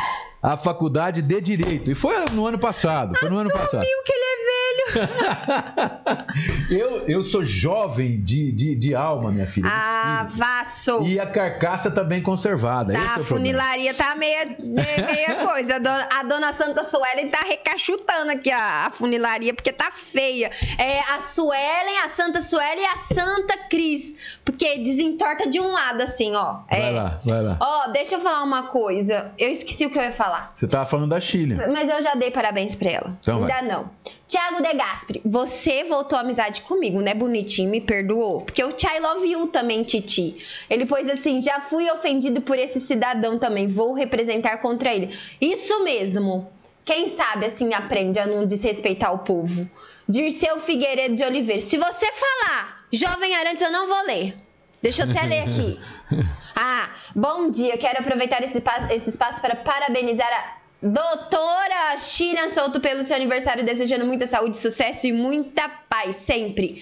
a 0.41 0.57
faculdade 0.57 1.21
de 1.21 1.39
Direito. 1.41 1.91
E 1.91 1.95
foi 1.95 2.15
no 2.31 2.47
ano 2.47 2.57
passado. 2.57 3.15
Foi 3.17 3.29
no 3.29 3.37
ano 3.37 3.51
passado. 3.51 3.83
Que 4.05 4.11
ele 4.13 4.23
é 4.23 4.35
velho. 4.45 4.58
eu, 6.69 7.07
eu 7.07 7.23
sou 7.23 7.43
jovem 7.43 8.21
de, 8.21 8.51
de, 8.51 8.75
de 8.75 8.95
alma, 8.95 9.31
minha 9.31 9.47
filha. 9.47 9.69
Ah, 9.71 10.25
vasso. 10.29 11.01
E 11.03 11.19
a 11.19 11.25
carcaça 11.27 11.89
tá 11.91 12.03
bem 12.03 12.21
conservada. 12.21 12.93
Tá, 12.93 12.99
é 12.99 13.01
a 13.01 13.05
problema. 13.13 13.27
funilaria 13.27 13.93
tá 13.93 14.15
meia, 14.15 14.45
meia, 14.45 15.35
coisa. 15.47 15.75
A 15.75 15.79
dona, 15.79 16.07
a 16.11 16.23
dona 16.23 16.53
Santa 16.53 16.83
Suelen 16.83 17.29
tá 17.29 17.39
recachutando 17.45 18.31
aqui 18.31 18.51
a, 18.51 18.87
a 18.87 18.89
funilaria, 18.91 19.53
porque 19.53 19.71
tá 19.71 19.91
feia. 19.91 20.51
É 20.77 20.99
a 21.13 21.21
Suelen, 21.21 21.99
a 22.05 22.09
Santa 22.09 22.41
Suelen 22.41 22.79
e 22.81 22.85
a 22.85 22.97
Santa 23.13 23.57
Cris. 23.69 24.13
Porque 24.43 24.77
desentorta 24.79 25.47
de 25.49 25.59
um 25.59 25.71
lado, 25.71 26.01
assim, 26.01 26.35
ó. 26.35 26.59
Vai 26.69 26.81
É. 26.81 26.89
lá, 26.91 27.19
vai 27.23 27.41
lá. 27.41 27.57
Ó, 27.59 27.87
deixa 27.91 28.15
eu 28.15 28.19
falar 28.19 28.43
uma 28.43 28.63
coisa. 28.67 29.31
Eu 29.37 29.49
esqueci 29.51 29.85
o 29.85 29.89
que 29.89 29.97
eu 29.97 30.03
ia 30.03 30.11
falar. 30.11 30.51
Você 30.55 30.67
tava 30.67 30.85
falando 30.85 31.09
da 31.09 31.19
Chile. 31.19 31.55
Mas 31.71 31.89
eu 31.89 32.01
já 32.01 32.15
dei 32.15 32.31
parabéns 32.31 32.75
pra 32.75 32.89
ela. 32.91 33.17
Então 33.19 33.41
vai. 33.41 33.51
Ainda 33.51 33.73
não. 33.73 33.89
Tiago 34.29 34.61
De 34.61 34.73
Gasperi, 34.75 35.21
você 35.25 35.83
voltou 35.83 36.15
à 36.15 36.21
amizade 36.21 36.61
comigo, 36.61 37.01
né, 37.01 37.15
bonitinho? 37.15 37.67
Me 37.67 37.81
perdoou. 37.81 38.41
Porque 38.41 38.63
o 38.63 38.71
Chai 38.77 38.99
love 38.99 39.27
you 39.27 39.47
também, 39.47 39.83
Titi. 39.83 40.37
Ele 40.69 40.85
pôs 40.85 41.09
assim: 41.09 41.41
já 41.41 41.59
fui 41.59 41.89
ofendido 41.89 42.39
por 42.39 42.55
esse 42.59 42.79
cidadão 42.79 43.39
também. 43.39 43.67
Vou 43.67 43.91
representar 43.91 44.57
contra 44.59 44.93
ele. 44.93 45.17
Isso 45.41 45.83
mesmo. 45.83 46.47
Quem 46.85 47.07
sabe 47.07 47.47
assim 47.47 47.73
aprende 47.73 48.19
a 48.19 48.27
não 48.27 48.45
desrespeitar 48.45 49.11
o 49.11 49.19
povo. 49.19 49.67
Dirceu 50.07 50.59
Figueiredo 50.59 51.15
de 51.15 51.23
Oliveira. 51.23 51.61
Se 51.61 51.77
você 51.77 52.07
falar, 52.13 52.85
jovem 52.91 53.35
Arantes, 53.35 53.63
eu 53.63 53.71
não 53.71 53.87
vou 53.87 54.05
ler. 54.05 54.35
Deixa 54.79 55.03
eu 55.03 55.09
até 55.09 55.23
ler 55.23 55.39
aqui. 55.39 55.79
Ah, 56.61 56.89
bom 57.15 57.49
dia. 57.49 57.77
Quero 57.77 58.01
aproveitar 58.01 58.43
esse 58.43 58.57
espaço, 58.57 58.91
esse 58.91 59.09
espaço 59.09 59.39
para 59.39 59.55
parabenizar 59.55 60.27
a 60.27 60.58
doutora 60.81 61.97
Shira 61.97 62.49
Souto 62.49 62.79
pelo 62.79 63.03
seu 63.03 63.15
aniversário, 63.15 63.63
desejando 63.65 64.05
muita 64.05 64.25
saúde, 64.27 64.57
sucesso 64.57 65.07
e 65.07 65.11
muita 65.11 65.69
paz 65.89 66.15
sempre. 66.17 66.81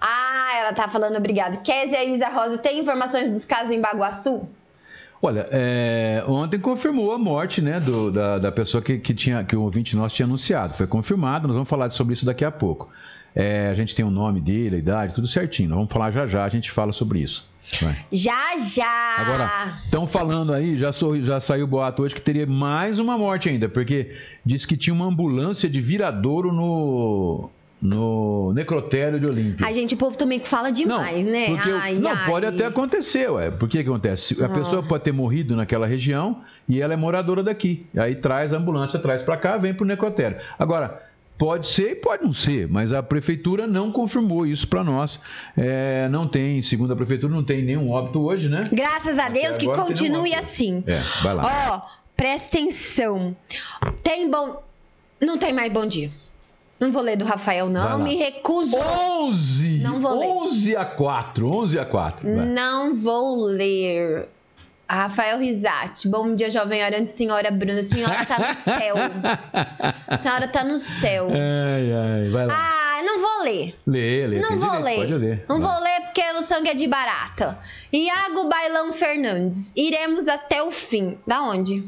Ah, 0.00 0.52
ela 0.58 0.72
tá 0.72 0.88
falando 0.88 1.16
obrigado. 1.16 1.62
Kézia 1.62 2.04
Isa 2.04 2.28
Rosa, 2.28 2.58
tem 2.58 2.78
informações 2.78 3.30
dos 3.30 3.44
casos 3.44 3.72
em 3.72 3.80
Baguaçu? 3.80 4.46
Olha, 5.22 5.48
é, 5.50 6.22
ontem 6.28 6.60
confirmou 6.60 7.12
a 7.12 7.18
morte 7.18 7.62
né, 7.62 7.80
do- 7.80 8.10
da, 8.12 8.38
da 8.38 8.52
pessoa 8.52 8.82
que, 8.82 8.98
que, 8.98 9.14
tinha, 9.14 9.42
que 9.42 9.56
o 9.56 9.62
ouvinte 9.62 9.96
nosso 9.96 10.14
tinha 10.14 10.26
anunciado. 10.26 10.74
Foi 10.74 10.86
confirmado, 10.86 11.46
nós 11.48 11.54
vamos 11.54 11.68
falar 11.68 11.88
sobre 11.90 12.12
isso 12.12 12.26
daqui 12.26 12.44
a 12.44 12.50
pouco. 12.50 12.90
É, 13.34 13.68
a 13.68 13.74
gente 13.74 13.94
tem 13.94 14.04
o 14.04 14.10
nome 14.10 14.40
dele, 14.40 14.76
a 14.76 14.78
idade, 14.78 15.14
tudo 15.14 15.26
certinho. 15.26 15.70
Nós 15.70 15.76
vamos 15.78 15.92
falar 15.92 16.10
já 16.12 16.26
já, 16.26 16.44
a 16.44 16.48
gente 16.48 16.70
fala 16.70 16.92
sobre 16.92 17.18
isso. 17.20 17.44
Vai. 17.80 17.96
Já, 18.12 18.58
já. 18.58 19.16
Agora, 19.18 19.74
estão 19.84 20.06
falando 20.06 20.52
aí, 20.52 20.76
já, 20.76 20.92
sou- 20.92 21.20
já 21.20 21.40
saiu 21.40 21.66
boato 21.66 22.02
hoje 22.02 22.14
que 22.14 22.20
teria 22.20 22.46
mais 22.46 22.98
uma 22.98 23.16
morte 23.18 23.48
ainda, 23.48 23.68
porque 23.68 24.12
disse 24.44 24.66
que 24.66 24.76
tinha 24.76 24.92
uma 24.94 25.06
ambulância 25.06 25.68
de 25.68 25.80
viradouro 25.80 26.52
no, 26.52 27.50
no 27.80 28.52
necrotério 28.54 29.18
de 29.18 29.26
Olímpia. 29.26 29.66
A 29.66 29.72
gente, 29.72 29.94
o 29.94 29.96
povo 29.96 30.16
também 30.16 30.40
fala 30.40 30.70
demais, 30.70 31.24
não, 31.24 31.32
né? 31.32 31.46
Porque, 31.46 31.70
ai, 31.70 31.94
não, 31.94 32.10
ai. 32.10 32.26
pode 32.26 32.46
até 32.46 32.66
acontecer, 32.66 33.30
ué. 33.30 33.50
Por 33.50 33.68
que 33.68 33.82
que 33.82 33.88
acontece? 33.88 34.42
A 34.44 34.46
Ah. 34.46 34.50
pessoa 34.50 34.82
pode 34.82 35.02
ter 35.02 35.12
morrido 35.12 35.56
naquela 35.56 35.86
região 35.86 36.42
e 36.68 36.80
ela 36.80 36.92
é 36.92 36.96
moradora 36.96 37.42
daqui. 37.42 37.86
Aí 37.96 38.14
traz 38.14 38.52
a 38.52 38.58
ambulância, 38.58 38.98
traz 38.98 39.22
para 39.22 39.36
cá, 39.38 39.56
vem 39.56 39.72
pro 39.74 39.86
necrotério. 39.86 40.36
Agora, 40.58 41.02
pode 41.38 41.66
ser 41.66 41.92
e 41.92 41.94
pode 41.96 42.24
não 42.24 42.32
ser, 42.32 42.68
mas 42.68 42.92
a 42.92 43.02
prefeitura 43.02 43.66
não 43.66 43.90
confirmou 43.90 44.46
isso 44.46 44.66
para 44.68 44.84
nós. 44.84 45.20
É, 45.56 46.08
não 46.08 46.26
tem, 46.26 46.62
segundo 46.62 46.92
a 46.92 46.96
prefeitura, 46.96 47.32
não 47.32 47.44
tem 47.44 47.62
nenhum 47.62 47.90
óbito 47.90 48.20
hoje, 48.20 48.48
né? 48.48 48.60
Graças 48.72 49.18
a 49.18 49.26
Até 49.26 49.40
Deus 49.40 49.56
que 49.56 49.66
continue 49.66 50.34
assim. 50.34 50.82
É, 50.86 50.98
vai 51.22 51.34
lá. 51.34 51.72
Ó, 51.72 52.04
presta 52.16 52.58
atenção. 52.58 53.36
Tem 54.02 54.30
bom. 54.30 54.62
Não 55.20 55.38
tem 55.38 55.52
mais 55.52 55.72
bom 55.72 55.86
dia. 55.86 56.10
Não 56.78 56.90
vou 56.90 57.02
ler 57.02 57.16
do 57.16 57.24
Rafael, 57.24 57.70
não. 57.70 58.00
Me 58.00 58.16
recuso. 58.16 58.76
11! 58.76 59.78
Não 59.78 60.00
vou 60.00 60.18
ler. 60.18 60.26
11 60.26 60.76
a 60.76 60.84
4, 60.84 61.50
11 61.50 61.78
a 61.78 61.84
4. 61.86 62.34
vai. 62.34 62.46
Não 62.46 62.94
vou 62.94 63.44
ler. 63.44 64.28
Rafael 64.88 65.38
Risati. 65.38 66.08
Bom 66.08 66.34
dia, 66.34 66.50
jovem 66.50 66.82
Arante, 66.82 67.10
senhora 67.10 67.50
Bruna. 67.50 67.80
A 67.80 67.82
senhora 67.82 68.26
tá 68.26 68.38
no 68.38 68.54
céu. 68.54 68.94
A 70.06 70.18
senhora 70.18 70.48
tá 70.48 70.64
no 70.64 70.78
céu. 70.78 71.28
Ai, 71.30 71.92
ai, 71.92 72.28
vai 72.30 72.46
lá. 72.46 72.54
Ah, 72.54 73.02
não 73.02 73.20
vou 73.20 73.44
ler. 73.44 73.74
lê, 73.86 74.26
lê. 74.26 74.40
Não 74.40 74.58
vou 74.58 74.80
ler. 74.80 74.96
Pode 74.96 75.14
ler. 75.14 75.44
Não 75.48 75.60
vai. 75.60 75.70
vou 75.70 75.82
ler 75.82 76.00
porque 76.02 76.22
o 76.32 76.42
sangue 76.42 76.70
é 76.70 76.74
de 76.74 76.86
barata. 76.86 77.58
Iago 77.92 78.48
Bailão 78.48 78.92
Fernandes. 78.92 79.72
Iremos 79.74 80.28
até 80.28 80.62
o 80.62 80.70
fim. 80.70 81.18
Da 81.26 81.42
onde? 81.42 81.82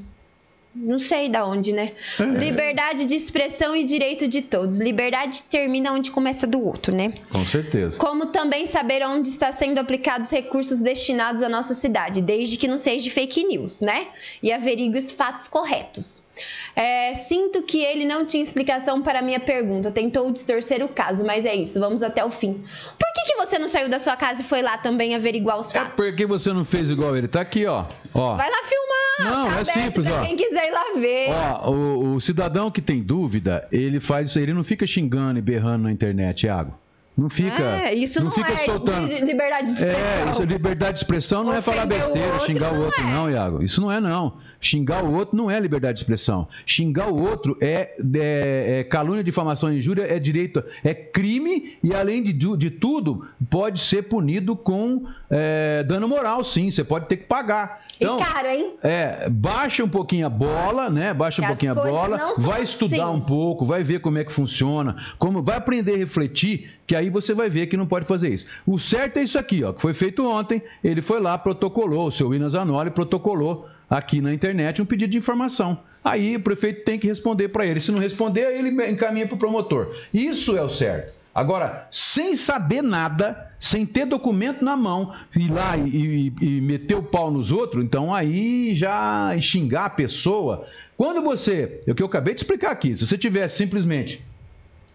Não 0.78 0.98
sei 0.98 1.28
da 1.28 1.46
onde, 1.46 1.72
né? 1.72 1.92
É. 2.20 2.24
Liberdade 2.24 3.06
de 3.06 3.14
expressão 3.14 3.74
e 3.74 3.84
direito 3.84 4.28
de 4.28 4.42
todos. 4.42 4.78
Liberdade 4.78 5.42
termina 5.44 5.92
onde 5.92 6.10
começa 6.10 6.46
do 6.46 6.62
outro, 6.62 6.94
né? 6.94 7.14
Com 7.32 7.44
certeza. 7.46 7.96
Como 7.96 8.26
também 8.26 8.66
saber 8.66 9.02
onde 9.06 9.28
está 9.28 9.50
sendo 9.52 9.78
aplicados 9.78 10.30
recursos 10.30 10.78
destinados 10.78 11.42
à 11.42 11.48
nossa 11.48 11.72
cidade, 11.72 12.20
desde 12.20 12.56
que 12.56 12.68
não 12.68 12.76
seja 12.76 13.10
fake 13.10 13.44
news, 13.44 13.80
né? 13.80 14.08
E 14.42 14.52
averigue 14.52 14.98
os 14.98 15.10
fatos 15.10 15.48
corretos. 15.48 16.25
É, 16.74 17.14
sinto 17.14 17.62
que 17.62 17.82
ele 17.82 18.04
não 18.04 18.26
tinha 18.26 18.42
explicação 18.42 19.00
para 19.02 19.20
a 19.20 19.22
minha 19.22 19.40
pergunta, 19.40 19.90
tentou 19.90 20.30
distorcer 20.30 20.84
o 20.84 20.88
caso, 20.88 21.24
mas 21.24 21.44
é 21.46 21.54
isso, 21.54 21.80
vamos 21.80 22.02
até 22.02 22.24
o 22.24 22.30
fim. 22.30 22.52
Por 22.98 23.12
que, 23.14 23.32
que 23.32 23.36
você 23.36 23.58
não 23.58 23.68
saiu 23.68 23.88
da 23.88 23.98
sua 23.98 24.16
casa 24.16 24.42
e 24.42 24.44
foi 24.44 24.62
lá 24.62 24.76
também 24.76 25.14
averiguar 25.14 25.58
os 25.58 25.74
É 25.74 25.78
fatos? 25.78 25.94
porque 25.94 26.26
você 26.26 26.52
não 26.52 26.64
fez 26.64 26.90
igual 26.90 27.16
ele. 27.16 27.28
Tá 27.28 27.40
aqui, 27.40 27.64
ó. 27.66 27.84
ó. 28.14 28.36
Vai 28.36 28.50
lá 28.50 28.58
filmar! 28.64 28.96
Não, 29.18 29.48
tá 29.54 29.60
é 29.60 29.64
simples, 29.64 30.06
ó. 30.06 30.20
Quem 30.20 30.36
quiser 30.36 30.68
ir 30.68 30.72
lá 30.72 30.84
ver. 30.96 31.28
Ó, 31.30 31.70
o, 31.70 32.14
o 32.16 32.20
cidadão 32.20 32.70
que 32.70 32.82
tem 32.82 33.02
dúvida, 33.02 33.66
ele 33.72 33.98
faz 33.98 34.28
isso, 34.30 34.38
ele 34.38 34.52
não 34.52 34.62
fica 34.62 34.86
xingando 34.86 35.38
e 35.38 35.42
berrando 35.42 35.84
na 35.84 35.92
internet, 35.92 36.44
Iago. 36.46 36.78
Não 37.16 37.30
fica, 37.30 37.62
é, 37.62 37.94
isso 37.94 38.22
não, 38.22 38.30
fica 38.30 38.52
é 38.52 38.56
soltando. 38.58 39.08
de 39.08 39.24
liberdade 39.24 39.64
de 39.64 39.70
expressão. 39.70 40.00
É, 40.28 40.30
isso, 40.30 40.42
liberdade 40.42 40.92
de 40.92 40.98
expressão 40.98 41.44
não 41.44 41.54
é 41.54 41.62
falar 41.62 41.86
Ofender 41.86 41.96
o 41.98 42.02
besteira, 42.02 42.32
outro 42.34 42.46
xingar 42.46 42.72
o 42.72 42.76
não 42.76 42.84
outro, 42.84 43.00
é. 43.00 43.04
não, 43.10 43.30
Iago. 43.30 43.62
Isso 43.62 43.80
não 43.80 43.90
é, 43.90 44.00
não. 44.00 44.34
Xingar 44.60 45.04
o 45.04 45.14
outro 45.14 45.36
não 45.36 45.50
é 45.50 45.58
liberdade 45.60 45.96
de 45.96 46.02
expressão. 46.02 46.46
Xingar 46.66 47.08
o 47.08 47.22
outro 47.22 47.56
é, 47.60 47.94
é- 48.14 48.80
é 48.80 48.84
calúnia, 48.84 49.22
difamação 49.24 49.72
e 49.72 49.78
injúria, 49.78 50.02
é 50.02 50.18
direito, 50.18 50.62
é 50.84 50.92
crime 50.92 51.78
e, 51.82 51.94
além 51.94 52.22
de, 52.22 52.32
de 52.32 52.70
tudo, 52.70 53.26
pode 53.48 53.80
ser 53.80 54.02
punido 54.02 54.54
com 54.56 55.04
é, 55.30 55.82
dano 55.84 56.08
moral, 56.08 56.42
sim. 56.44 56.70
Você 56.70 56.84
pode 56.84 57.06
ter 57.06 57.16
que 57.18 57.24
pagar. 57.24 57.82
Então, 58.00 58.18
e 58.18 58.22
caro, 58.24 58.48
hein? 58.48 58.74
é, 58.82 59.28
baixa 59.30 59.82
um 59.84 59.88
pouquinho 59.88 60.26
a 60.26 60.30
bola, 60.30 60.90
né? 60.90 61.14
Baixa 61.14 61.40
um 61.40 61.44
Que 61.46 61.52
as 61.52 61.58
pouquinho 61.58 61.72
a 61.72 61.74
bola, 61.74 62.16
não 62.18 62.34
vai 62.42 62.62
estudar 62.62 63.04
assim. 63.08 63.16
um 63.16 63.20
pouco, 63.20 63.64
vai 63.64 63.82
ver 63.82 64.00
como 64.00 64.18
é 64.18 64.24
que 64.24 64.32
funciona, 64.32 64.96
como 65.18 65.42
vai 65.42 65.56
aprender 65.56 65.94
a 65.94 65.96
refletir, 65.98 66.72
que 66.86 66.94
aí 66.96 67.05
você 67.10 67.34
vai 67.34 67.48
ver 67.48 67.66
que 67.66 67.76
não 67.76 67.86
pode 67.86 68.04
fazer 68.06 68.28
isso. 68.32 68.46
O 68.66 68.78
certo 68.78 69.18
é 69.18 69.22
isso 69.22 69.38
aqui, 69.38 69.62
ó, 69.64 69.72
que 69.72 69.80
foi 69.80 69.92
feito 69.94 70.24
ontem, 70.26 70.62
ele 70.82 71.02
foi 71.02 71.20
lá, 71.20 71.36
protocolou, 71.38 72.06
o 72.08 72.12
seu 72.12 72.28
William 72.28 72.48
Zanoli 72.48 72.90
protocolou 72.90 73.68
aqui 73.88 74.20
na 74.20 74.32
internet 74.34 74.80
um 74.82 74.86
pedido 74.86 75.10
de 75.12 75.18
informação. 75.18 75.78
Aí 76.04 76.36
o 76.36 76.40
prefeito 76.40 76.84
tem 76.84 76.98
que 76.98 77.06
responder 77.06 77.48
para 77.48 77.66
ele. 77.66 77.80
Se 77.80 77.90
não 77.90 77.98
responder, 77.98 78.46
aí 78.46 78.58
ele 78.58 78.90
encaminha 78.90 79.26
para 79.26 79.34
o 79.34 79.38
promotor. 79.38 79.92
Isso 80.14 80.56
é 80.56 80.62
o 80.62 80.68
certo. 80.68 81.14
Agora, 81.34 81.86
sem 81.90 82.34
saber 82.34 82.80
nada, 82.82 83.52
sem 83.60 83.84
ter 83.84 84.06
documento 84.06 84.64
na 84.64 84.74
mão, 84.74 85.12
ir 85.36 85.50
lá 85.52 85.76
e, 85.76 86.32
e- 86.40 86.56
e 86.56 86.60
meter 86.62 86.94
o 86.94 87.02
pau 87.02 87.30
nos 87.30 87.52
outros, 87.52 87.84
então 87.84 88.14
aí 88.14 88.74
já 88.74 89.36
xingar 89.40 89.84
a 89.84 89.90
pessoa. 89.90 90.64
Quando 90.96 91.20
você, 91.20 91.80
é 91.86 91.92
o 91.92 91.94
que 91.94 92.02
eu 92.02 92.06
acabei 92.06 92.34
de 92.34 92.40
explicar 92.40 92.70
aqui, 92.70 92.96
se 92.96 93.06
você 93.06 93.18
tiver 93.18 93.48
simplesmente 93.50 94.24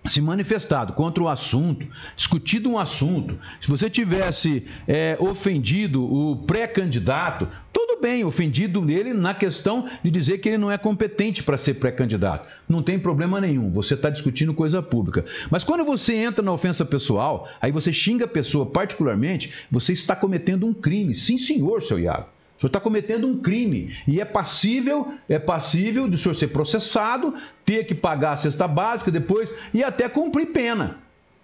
se 0.05 0.19
manifestado 0.19 0.93
contra 0.93 1.23
o 1.23 1.29
assunto, 1.29 1.87
discutido 2.15 2.69
um 2.69 2.77
assunto, 2.77 3.37
se 3.59 3.69
você 3.69 3.89
tivesse 3.89 4.65
é, 4.87 5.15
ofendido 5.19 6.03
o 6.03 6.37
pré-candidato, 6.37 7.47
tudo 7.71 8.01
bem, 8.01 8.23
ofendido 8.23 8.81
nele 8.81 9.13
na 9.13 9.33
questão 9.33 9.87
de 10.03 10.09
dizer 10.09 10.39
que 10.39 10.49
ele 10.49 10.57
não 10.57 10.71
é 10.71 10.77
competente 10.77 11.43
para 11.43 11.57
ser 11.57 11.75
pré-candidato. 11.75 12.47
Não 12.67 12.81
tem 12.81 12.97
problema 12.97 13.39
nenhum, 13.39 13.71
você 13.71 13.93
está 13.93 14.09
discutindo 14.09 14.53
coisa 14.53 14.81
pública. 14.81 15.23
Mas 15.51 15.63
quando 15.63 15.85
você 15.85 16.15
entra 16.15 16.43
na 16.43 16.51
ofensa 16.51 16.83
pessoal, 16.83 17.47
aí 17.61 17.71
você 17.71 17.93
xinga 17.93 18.25
a 18.25 18.27
pessoa 18.27 18.65
particularmente, 18.65 19.53
você 19.69 19.93
está 19.93 20.15
cometendo 20.15 20.65
um 20.65 20.73
crime. 20.73 21.13
Sim, 21.13 21.37
senhor, 21.37 21.83
seu 21.83 21.99
Iago. 21.99 22.27
Senhor 22.61 22.69
está 22.69 22.79
cometendo 22.79 23.27
um 23.27 23.41
crime 23.41 23.95
e 24.07 24.21
é 24.21 24.25
passível, 24.25 25.13
é 25.27 25.39
passível 25.39 26.07
de 26.07 26.15
o 26.15 26.19
senhor 26.19 26.35
ser 26.35 26.49
processado, 26.49 27.33
ter 27.65 27.85
que 27.87 27.95
pagar 27.95 28.33
a 28.33 28.37
cesta 28.37 28.67
básica 28.67 29.09
depois 29.09 29.51
e 29.73 29.83
até 29.83 30.07
cumprir 30.07 30.47
pena, 30.47 30.97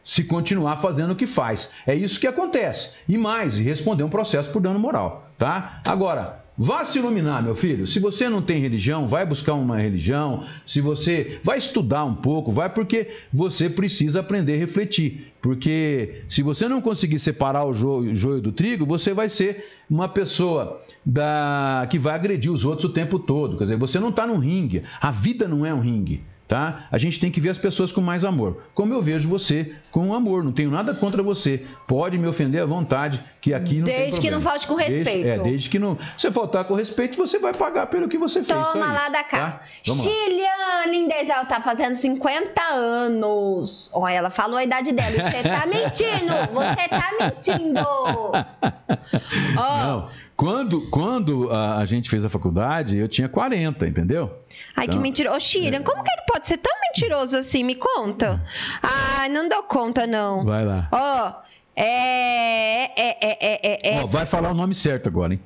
se 0.03 0.23
continuar 0.23 0.77
fazendo 0.77 1.13
o 1.13 1.15
que 1.15 1.25
faz. 1.25 1.71
É 1.87 1.95
isso 1.95 2.19
que 2.19 2.27
acontece. 2.27 2.93
E 3.09 3.17
mais, 3.17 3.57
responder 3.57 4.03
um 4.03 4.09
processo 4.09 4.51
por 4.51 4.61
dano 4.61 4.77
moral, 4.77 5.27
tá? 5.39 5.81
Agora, 5.85 6.45
vá 6.57 6.83
se 6.83 6.97
iluminar, 6.97 7.43
meu 7.43 7.53
filho. 7.53 7.85
Se 7.85 7.99
você 7.99 8.27
não 8.27 8.41
tem 8.41 8.59
religião, 8.59 9.07
vai 9.07 9.25
buscar 9.25 9.53
uma 9.53 9.77
religião. 9.77 10.43
Se 10.65 10.81
você 10.81 11.39
vai 11.43 11.59
estudar 11.59 12.03
um 12.03 12.15
pouco, 12.15 12.51
vai 12.51 12.69
porque 12.69 13.07
você 13.31 13.69
precisa 13.69 14.21
aprender 14.21 14.55
a 14.55 14.57
refletir. 14.57 15.33
Porque 15.41 16.23
se 16.27 16.41
você 16.41 16.67
não 16.67 16.81
conseguir 16.81 17.19
separar 17.19 17.65
o 17.65 17.73
joio, 17.73 18.41
do 18.41 18.51
trigo, 18.51 18.85
você 18.85 19.13
vai 19.13 19.29
ser 19.29 19.65
uma 19.89 20.09
pessoa 20.09 20.81
da, 21.05 21.87
que 21.89 21.99
vai 21.99 22.15
agredir 22.15 22.51
os 22.51 22.65
outros 22.65 22.89
o 22.89 22.93
tempo 22.93 23.19
todo. 23.19 23.57
Quer 23.57 23.65
dizer, 23.65 23.77
você 23.77 23.99
não 23.99 24.09
está 24.09 24.25
num 24.25 24.39
ringue. 24.39 24.83
A 24.99 25.11
vida 25.11 25.47
não 25.47 25.65
é 25.65 25.73
um 25.73 25.79
ringue. 25.79 26.23
Tá? 26.47 26.87
A 26.89 26.97
gente 26.97 27.19
tem 27.19 27.29
que 27.29 27.41
ver 27.41 27.49
as 27.49 27.57
pessoas 27.57 27.91
com 27.91 27.99
mais 27.99 28.23
amor. 28.23 28.63
Como 28.73 28.93
eu 28.93 29.01
vejo 29.01 29.27
você 29.27 29.75
com 29.91 30.13
amor, 30.13 30.45
não 30.45 30.53
tenho 30.53 30.71
nada 30.71 30.93
contra 30.93 31.21
você. 31.21 31.65
Pode 31.85 32.17
me 32.17 32.25
ofender 32.25 32.61
à 32.61 32.65
vontade, 32.65 33.21
que 33.41 33.53
aqui 33.53 33.79
não 33.79 33.83
tem 33.85 33.97
Desde 33.97 34.21
que 34.21 34.31
não 34.31 34.39
falte 34.39 34.65
com 34.65 34.75
Desde- 34.77 34.95
respeito. 34.95 35.27
é, 35.27 35.43
desde 35.43 35.67
que 35.69 35.77
não. 35.77 35.97
Se 36.17 36.31
faltar 36.31 36.63
com 36.63 36.73
respeito, 36.73 37.17
você 37.17 37.37
vai 37.37 37.53
pagar 37.53 37.87
pelo 37.87 38.07
que 38.07 38.17
você 38.17 38.41
fez. 38.41 38.47
Toma 38.57 38.69
Isso 38.69 38.77
aí, 38.77 38.93
lá 38.93 39.09
da 39.09 39.23
cá. 39.25 39.37
tá? 39.37 39.61
Chiliane 39.83 40.97
Indesel 40.97 41.45
tá 41.47 41.59
fazendo 41.59 41.95
50 41.95 42.61
anos. 42.73 43.91
Olha, 43.93 44.13
ela 44.13 44.29
falou 44.29 44.57
a 44.57 44.63
idade 44.63 44.93
dela. 44.93 45.11
Você 45.29 45.43
tá 45.43 45.65
mentindo! 45.67 46.33
Você 46.53 46.87
tá 46.87 47.09
mentindo! 47.19 47.79
Ó, 49.57 49.77
Não, 49.83 50.09
quando, 50.37 50.87
quando 50.91 51.51
a, 51.51 51.79
a 51.79 51.85
gente 51.87 52.09
fez 52.09 52.23
a 52.23 52.29
faculdade, 52.29 52.95
eu 52.95 53.07
tinha 53.07 53.27
40, 53.27 53.87
entendeu? 53.87 54.37
ai, 54.75 54.85
que 54.85 54.91
Então, 54.91 55.01
mentiroso. 55.01 55.35
Ô, 55.35 55.39
Chiliane, 55.39 55.83
como 55.83 56.03
que 56.03 56.11
ele 56.11 56.21
pode 56.31 56.45
ser 56.45 56.57
tão 56.57 56.73
mentiroso 56.79 57.35
assim? 57.35 57.63
Me 57.63 57.73
conta. 57.73 58.43
Ai, 58.83 59.29
não 59.29 59.49
dou 59.49 59.63
conta, 59.63 60.05
não. 60.05 60.45
Vai 60.45 60.63
lá. 60.63 60.87
Ó, 60.91 61.33
é. 61.75 62.85
É, 62.85 63.17
é, 63.19 63.37
é, 63.41 63.59
é. 63.63 63.95
é. 63.95 64.03
Ó, 64.03 64.05
vai 64.05 64.27
falar 64.27 64.51
o 64.51 64.53
nome 64.53 64.75
certo 64.75 65.09
agora, 65.09 65.33
hein? 65.33 65.41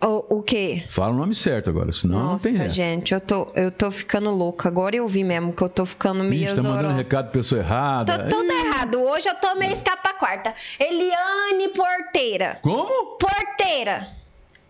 O, 0.00 0.36
o 0.38 0.42
quê? 0.42 0.84
Fala 0.88 1.12
o 1.12 1.16
nome 1.16 1.34
certo 1.34 1.70
agora, 1.70 1.92
senão 1.92 2.18
não 2.18 2.26
Nossa, 2.32 2.48
tem 2.48 2.60
essa. 2.60 2.68
gente, 2.68 3.12
eu 3.12 3.20
tô, 3.20 3.48
eu 3.54 3.70
tô 3.70 3.90
ficando 3.90 4.30
louca. 4.30 4.68
Agora 4.68 4.94
eu 4.94 5.08
vi 5.08 5.24
mesmo 5.24 5.52
que 5.52 5.60
eu 5.62 5.68
tô 5.68 5.84
ficando 5.84 6.22
meio 6.22 6.52
Ixi, 6.52 6.62
tá 6.62 6.68
mandando 6.68 6.94
recado 6.94 7.24
pra 7.24 7.40
pessoa 7.40 7.60
errada. 7.60 8.28
Tô 8.28 8.36
tudo 8.36 8.52
errado. 8.52 9.02
Hoje 9.02 9.28
eu 9.28 9.34
tô 9.34 9.56
meio 9.56 9.72
escapa 9.72 10.14
quarta. 10.14 10.54
Eliane 10.78 11.68
Porteira. 11.74 12.58
Como? 12.62 13.16
Porteira. 13.16 14.17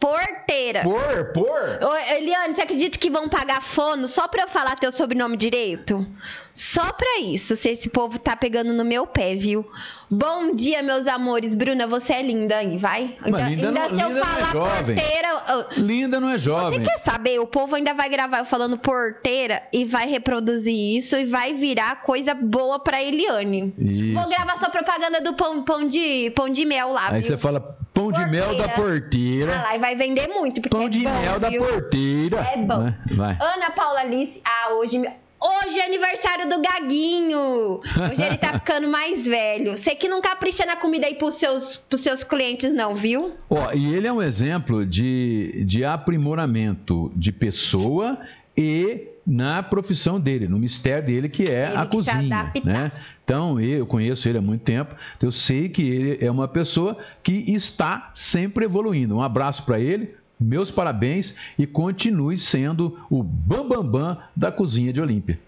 Porteira. 0.01 0.83
Por, 0.83 1.33
por? 1.35 1.89
Ô, 1.89 1.95
Eliane, 2.15 2.55
você 2.55 2.63
acredita 2.63 2.97
que 2.99 3.11
vão 3.11 3.29
pagar 3.29 3.61
fono 3.61 4.07
só 4.07 4.29
pra 4.29 4.43
eu 4.43 4.49
falar 4.49 4.77
teu 4.77 4.93
sobrenome 4.93 5.37
direito? 5.37 6.07
Só 6.55 6.93
pra 6.93 7.21
isso, 7.21 7.55
se 7.57 7.71
esse 7.71 7.89
povo 7.89 8.19
tá 8.19 8.37
pegando 8.37 8.73
no 8.73 8.85
meu 8.85 9.07
pé, 9.07 9.35
viu? 9.35 9.69
Bom 10.11 10.55
dia, 10.55 10.83
meus 10.83 11.07
amores. 11.07 11.55
Bruna, 11.55 11.87
você 11.87 12.15
é 12.15 12.23
linda 12.23 12.57
aí, 12.59 12.77
vai? 12.79 13.17
Ainda, 13.23 13.39
linda 13.49 13.69
ainda 13.69 13.71
não- 13.71 13.89
se 13.97 14.03
eu 14.03 14.11
é 14.19 14.25
falar 14.25 14.53
jovem. 14.53 14.97
porteira. 14.97 15.29
Linda 15.77 16.21
não 16.21 16.29
é 16.31 16.33
Você 16.39 16.45
jovem. 16.45 16.83
quer 16.83 16.99
saber? 16.99 17.39
O 17.41 17.47
povo 17.47 17.75
ainda 17.77 17.93
vai 17.95 18.09
gravar 18.09 18.39
eu 18.39 18.45
falando 18.45 18.79
porteira 18.79 19.63
e 19.73 19.85
vai 19.85 20.09
reproduzir 20.09 20.75
isso 20.97 21.17
e 21.17 21.25
vai 21.25 21.53
virar 21.55 22.03
coisa 22.03 22.35
boa 22.35 22.79
pra 22.79 23.03
Eliane. 23.03 23.75
Isso. 23.79 24.15
Vou 24.15 24.29
gravar 24.29 24.57
sua 24.57 24.71
propaganda 24.71 25.21
do 25.21 25.35
pão, 25.35 25.63
pão, 25.63 25.87
de, 25.87 26.31
pão 26.31 26.49
de 26.49 26.65
mel 26.65 26.93
lá, 26.93 27.09
Aí 27.11 27.21
viu? 27.21 27.29
você 27.31 27.37
fala 27.37 27.77
pão 27.99 28.13
de 28.13 28.27
mel 28.31 28.57
da 28.57 28.65
Ah, 28.67 28.69
porteira. 28.69 29.57
lá, 29.63 29.75
e 29.77 29.79
vai 29.79 29.97
vender 29.97 30.29
muito, 30.29 30.61
porque 30.61 30.77
Pão 30.77 30.87
é 30.87 30.89
de 30.89 31.01
bom, 31.03 31.21
mel 31.21 31.41
da 31.41 31.49
viu? 31.49 31.65
porteira. 31.65 32.37
É 32.53 32.57
bom. 32.57 32.93
Vai, 33.11 33.35
vai. 33.35 33.39
Ana 33.41 33.71
Paula 33.71 34.01
Alice, 34.01 34.41
ah, 34.45 34.75
hoje... 34.75 35.03
Hoje 35.41 35.79
é 35.79 35.87
aniversário 35.87 36.49
do 36.49 36.61
Gaguinho. 36.61 37.81
Hoje 38.11 38.25
ele 38.25 38.37
tá 38.39 38.55
ficando 38.59 38.89
mais 38.89 39.25
velho. 39.25 39.77
Você 39.77 39.95
que 39.95 40.09
não 40.09 40.21
capricha 40.21 40.67
na 40.67 40.75
comida 40.75 41.07
aí 41.07 41.15
pros 41.15 41.37
seus, 41.37 41.77
pros 41.77 42.01
seus 42.01 42.25
clientes, 42.25 42.73
não, 42.73 42.93
viu? 42.93 43.35
Ó, 43.49 43.71
e 43.73 43.95
ele 43.95 44.09
é 44.09 44.13
um 44.13 44.21
exemplo 44.21 44.85
de, 44.85 45.63
de 45.65 45.85
aprimoramento 45.85 47.13
de 47.15 47.31
pessoa 47.31 48.19
e 48.59 49.07
na 49.25 49.63
profissão 49.63 50.19
dele, 50.19 50.49
no 50.49 50.59
mistério 50.59 51.07
dele, 51.07 51.29
que 51.29 51.45
é 51.45 51.69
Ele 51.69 51.77
a 51.77 51.87
que 51.87 51.97
cozinha. 51.97 52.53
Né? 52.65 52.91
Então, 53.23 53.61
eu 53.61 53.87
conheço 53.87 54.29
ele 54.29 54.39
há 54.39 54.43
muito 54.43 54.63
tempo, 54.63 54.97
eu 55.23 55.31
sei 55.31 55.69
que 55.69 55.83
ele 55.83 56.25
é 56.25 56.31
uma 56.31 56.49
pessoa 56.49 56.97
que 57.23 57.33
está 57.47 58.11
sempre 58.15 58.65
evoluindo. 58.65 59.15
Um 59.15 59.23
abraço 59.23 59.63
para 59.65 59.79
ele, 59.79 60.15
meus 60.41 60.73
parabéns 60.73 61.37
e 61.57 61.67
continue 61.67 62.37
sendo 62.37 62.99
o 63.09 63.23
bambambam 63.23 63.83
bam, 63.83 64.15
bam 64.15 64.19
da 64.35 64.51
cozinha 64.51 64.93
de 64.93 65.01
Olímpia. 65.01 65.39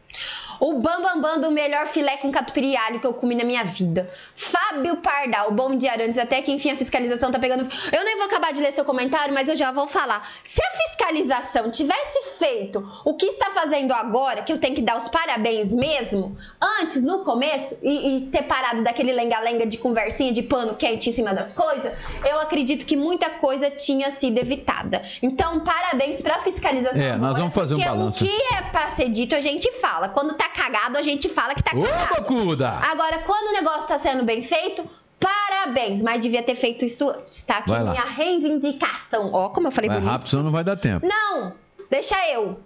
O 0.60 0.74
bambambam 0.74 1.20
bam, 1.20 1.20
bam 1.20 1.40
do 1.40 1.50
melhor 1.50 1.86
filé 1.86 2.18
com 2.18 2.30
catupiry 2.30 2.76
alho 2.76 3.00
que 3.00 3.06
eu 3.06 3.14
comi 3.14 3.34
na 3.34 3.44
minha 3.44 3.64
vida. 3.64 4.10
Fábio 4.36 4.98
Pardal, 4.98 5.50
bom 5.52 5.74
dia 5.74 5.90
Arantes, 5.92 6.18
até 6.18 6.42
que 6.42 6.52
enfim 6.52 6.70
a 6.70 6.76
fiscalização 6.76 7.32
tá 7.32 7.38
pegando... 7.38 7.66
Eu 7.90 8.04
nem 8.04 8.16
vou 8.18 8.26
acabar 8.26 8.52
de 8.52 8.60
ler 8.60 8.70
seu 8.72 8.84
comentário, 8.84 9.32
mas 9.32 9.48
eu 9.48 9.56
já 9.56 9.72
vou 9.72 9.88
falar. 9.88 10.28
Se 10.44 10.60
a 10.62 10.70
fiscalização 10.82 11.70
tivesse 11.70 12.36
feito 12.38 12.86
o 13.06 13.14
que 13.14 13.24
está 13.24 13.50
fazendo 13.52 13.92
agora, 13.92 14.42
que 14.42 14.52
eu 14.52 14.58
tenho 14.58 14.74
que 14.74 14.82
dar 14.82 14.98
os 14.98 15.08
parabéns 15.08 15.72
mesmo, 15.72 16.36
antes, 16.60 17.02
no 17.02 17.20
começo, 17.20 17.78
e, 17.82 18.18
e 18.18 18.20
ter 18.26 18.42
parado 18.42 18.82
daquele 18.82 19.12
lenga-lenga 19.12 19.64
de 19.66 19.78
conversinha 19.78 20.30
de 20.30 20.42
pano 20.42 20.74
quente 20.74 21.08
em 21.08 21.12
cima 21.14 21.32
das 21.32 21.54
coisas, 21.54 21.90
eu 22.28 22.38
acredito 22.38 22.84
que 22.84 22.96
muita 22.96 23.30
coisa 23.30 23.70
tinha 23.70 24.10
sido 24.10 24.36
evitada. 24.36 25.00
Então, 25.22 25.60
parabéns 25.60 26.20
pra 26.20 26.38
fiscalização 26.40 27.00
É, 27.00 27.12
nós 27.12 27.30
agora, 27.30 27.38
vamos 27.38 27.54
fazer 27.54 27.74
um 27.76 27.78
balanço. 27.78 28.22
o 28.22 28.28
que 28.28 28.54
é 28.54 28.60
pra 28.70 28.90
ser 28.90 29.08
dito, 29.08 29.34
a 29.34 29.40
gente 29.40 29.72
fala. 29.80 30.10
Quando 30.10 30.34
tá 30.34 30.49
cagado, 30.54 30.98
a 30.98 31.02
gente 31.02 31.28
fala 31.28 31.54
que 31.54 31.62
tá 31.62 31.72
Ô, 31.76 31.82
cagado. 31.82 32.14
Bacuda! 32.16 32.68
Agora, 32.82 33.18
quando 33.20 33.48
o 33.48 33.52
negócio 33.52 33.88
tá 33.88 33.98
sendo 33.98 34.24
bem 34.24 34.42
feito, 34.42 34.88
parabéns. 35.18 36.02
Mas 36.02 36.20
devia 36.20 36.42
ter 36.42 36.54
feito 36.54 36.84
isso 36.84 37.08
antes, 37.08 37.42
tá? 37.42 37.62
Lá. 37.66 37.80
minha 37.90 38.04
reivindicação. 38.04 39.30
Ó, 39.32 39.48
como 39.50 39.68
eu 39.68 39.72
falei 39.72 39.88
Vai 39.88 39.98
bonito. 39.98 40.10
rápido, 40.12 40.28
senão 40.30 40.42
não 40.44 40.52
vai 40.52 40.64
dar 40.64 40.76
tempo. 40.76 41.06
Não, 41.06 41.54
deixa 41.90 42.16
eu. 42.30 42.60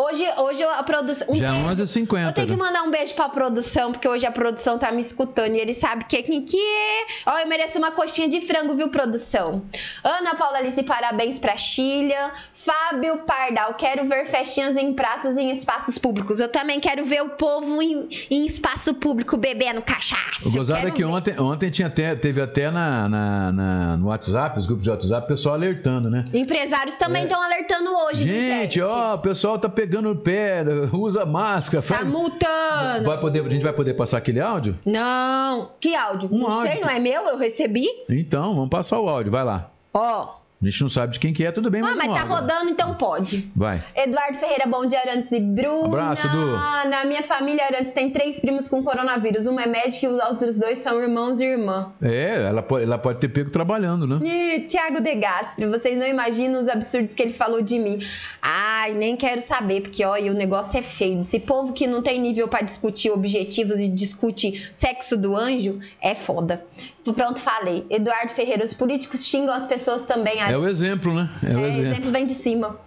Hoje, 0.00 0.24
hoje 0.38 0.62
a 0.62 0.82
produção. 0.84 1.26
um 1.28 1.34
Já 1.36 1.48
é 1.48 1.50
beijo. 1.64 1.82
11h50, 1.82 2.26
Eu 2.28 2.32
tenho 2.32 2.46
que 2.46 2.52
né? 2.56 2.62
mandar 2.62 2.82
um 2.84 2.90
beijo 2.90 3.14
pra 3.14 3.28
produção, 3.28 3.90
porque 3.90 4.06
hoje 4.08 4.24
a 4.24 4.30
produção 4.30 4.78
tá 4.78 4.92
me 4.92 5.00
escutando 5.00 5.56
e 5.56 5.58
ele 5.58 5.74
sabe 5.74 6.04
que 6.04 6.22
quem 6.22 6.40
que 6.42 6.56
é. 6.56 7.06
Ó, 7.26 7.38
eu 7.40 7.48
mereço 7.48 7.78
uma 7.78 7.90
coxinha 7.90 8.28
de 8.28 8.40
frango, 8.42 8.76
viu, 8.76 8.88
produção? 8.90 9.62
Ana 10.04 10.36
Paula 10.36 10.58
Alice, 10.58 10.80
parabéns 10.84 11.40
pra 11.40 11.56
Chilha. 11.56 12.30
Fábio 12.54 13.18
Pardal, 13.18 13.74
quero 13.74 14.06
ver 14.06 14.26
festinhas 14.26 14.76
em 14.76 14.92
praças 14.92 15.36
e 15.36 15.40
em 15.40 15.50
espaços 15.50 15.96
públicos. 15.98 16.38
Eu 16.38 16.48
também 16.48 16.78
quero 16.78 17.04
ver 17.04 17.22
o 17.22 17.30
povo 17.30 17.80
em, 17.82 18.08
em 18.30 18.44
espaço 18.46 18.92
público 18.94 19.36
bebendo 19.36 19.80
cachaça. 19.82 20.46
O 20.46 20.50
gozado 20.50 20.86
é 20.86 20.90
que 20.90 20.98
ver. 21.04 21.10
ontem, 21.10 21.40
ontem 21.40 21.70
tinha 21.70 21.88
até, 21.88 22.14
teve 22.14 22.40
até 22.40 22.70
na, 22.70 23.08
na- 23.08 23.52
na- 23.52 23.96
no 23.96 24.06
WhatsApp, 24.08 24.58
os 24.58 24.66
grupos 24.66 24.84
de 24.84 24.90
WhatsApp, 24.90 25.24
o 25.24 25.28
pessoal 25.28 25.54
alertando, 25.54 26.10
né? 26.10 26.24
Empresários 26.34 26.94
também 26.96 27.22
É. 27.22 27.24
estão 27.26 27.40
alertando 27.42 27.90
hoje, 27.90 28.24
viu, 28.24 28.34
Gente, 28.34 28.74
gente? 28.74 28.82
ó, 28.82 29.14
o 29.14 29.18
pessoal 29.18 29.58
tá 29.58 29.68
pegando 29.68 29.87
no 30.02 30.14
pé, 30.16 30.62
usa 30.92 31.24
máscara. 31.24 31.82
Tá 31.82 31.94
faz- 31.96 32.06
multando. 32.06 33.04
Vai 33.06 33.18
poder, 33.20 33.44
a 33.44 33.48
gente 33.48 33.62
vai 33.62 33.72
poder 33.72 33.94
passar 33.94 34.18
aquele 34.18 34.40
áudio? 34.40 34.76
Não. 34.84 35.70
Que 35.80 35.94
áudio? 35.94 36.28
Um 36.32 36.38
não 36.40 36.62
sei, 36.62 36.70
áudio. 36.72 36.80
não 36.86 36.90
é 36.90 36.98
meu? 36.98 37.22
Eu 37.22 37.36
recebi. 37.38 37.86
Então, 38.08 38.54
vamos 38.54 38.70
passar 38.70 39.00
o 39.00 39.08
áudio, 39.08 39.32
vai 39.32 39.44
lá. 39.44 39.70
Ó. 39.94 40.36
A 40.60 40.64
gente 40.64 40.82
não 40.82 40.88
sabe 40.88 41.12
de 41.12 41.20
quem 41.20 41.32
que 41.32 41.44
é, 41.44 41.52
tudo 41.52 41.70
bem, 41.70 41.80
Ah, 41.82 41.94
mas 41.94 41.96
mas 41.98 42.08
um 42.08 42.14
tá 42.14 42.22
rodando, 42.22 42.68
então 42.70 42.92
pode. 42.94 43.48
Vai. 43.54 43.80
Eduardo 43.94 44.38
Ferreira, 44.38 44.66
bom 44.66 44.84
dia, 44.86 44.98
Arantes 44.98 45.30
e 45.30 45.38
Bruna. 45.38 45.86
Abraço, 45.86 46.26
Edu. 46.26 46.46
Na 46.90 47.04
minha 47.04 47.22
família, 47.22 47.64
Arantes 47.64 47.92
tem 47.92 48.10
três 48.10 48.40
primos 48.40 48.66
com 48.66 48.82
coronavírus. 48.82 49.46
Uma 49.46 49.62
é 49.62 49.66
médica 49.68 50.06
e 50.06 50.08
os 50.08 50.18
outros 50.20 50.58
dois 50.58 50.78
são 50.78 51.00
irmãos 51.00 51.40
e 51.40 51.44
irmã. 51.44 51.92
É, 52.02 52.46
ela 52.48 52.60
pode, 52.60 52.84
ela 52.84 52.98
pode 52.98 53.20
ter 53.20 53.28
pego 53.28 53.50
trabalhando, 53.50 54.04
né? 54.04 54.18
Ih, 54.26 54.60
Tiago 54.66 55.00
De 55.00 55.14
Gasperi, 55.14 55.68
vocês 55.68 55.96
não 55.96 56.06
imaginam 56.08 56.60
os 56.60 56.68
absurdos 56.68 57.14
que 57.14 57.22
ele 57.22 57.32
falou 57.32 57.62
de 57.62 57.78
mim. 57.78 58.00
Ai, 58.42 58.94
nem 58.94 59.16
quero 59.16 59.40
saber, 59.40 59.82
porque 59.82 60.04
olha, 60.04 60.32
o 60.32 60.34
negócio 60.34 60.76
é 60.76 60.82
feio. 60.82 61.20
Esse 61.20 61.38
povo 61.38 61.72
que 61.72 61.86
não 61.86 62.02
tem 62.02 62.20
nível 62.20 62.48
pra 62.48 62.62
discutir 62.62 63.12
objetivos 63.12 63.78
e 63.78 63.86
discute 63.86 64.68
sexo 64.72 65.16
do 65.16 65.36
anjo, 65.36 65.78
é 66.02 66.16
foda. 66.16 66.64
Pronto, 67.14 67.40
falei. 67.40 67.86
Eduardo 67.90 68.32
Ferreira, 68.32 68.64
os 68.64 68.74
políticos 68.74 69.24
xingam 69.26 69.54
as 69.54 69.66
pessoas 69.66 70.02
também. 70.02 70.40
É 70.40 70.56
o 70.56 70.66
exemplo, 70.66 71.14
né? 71.14 71.28
É 71.42 71.54
o 71.54 71.58
É, 71.60 71.68
exemplo. 71.68 71.86
exemplo 71.86 72.10
vem 72.12 72.26
de 72.26 72.34
cima. 72.34 72.78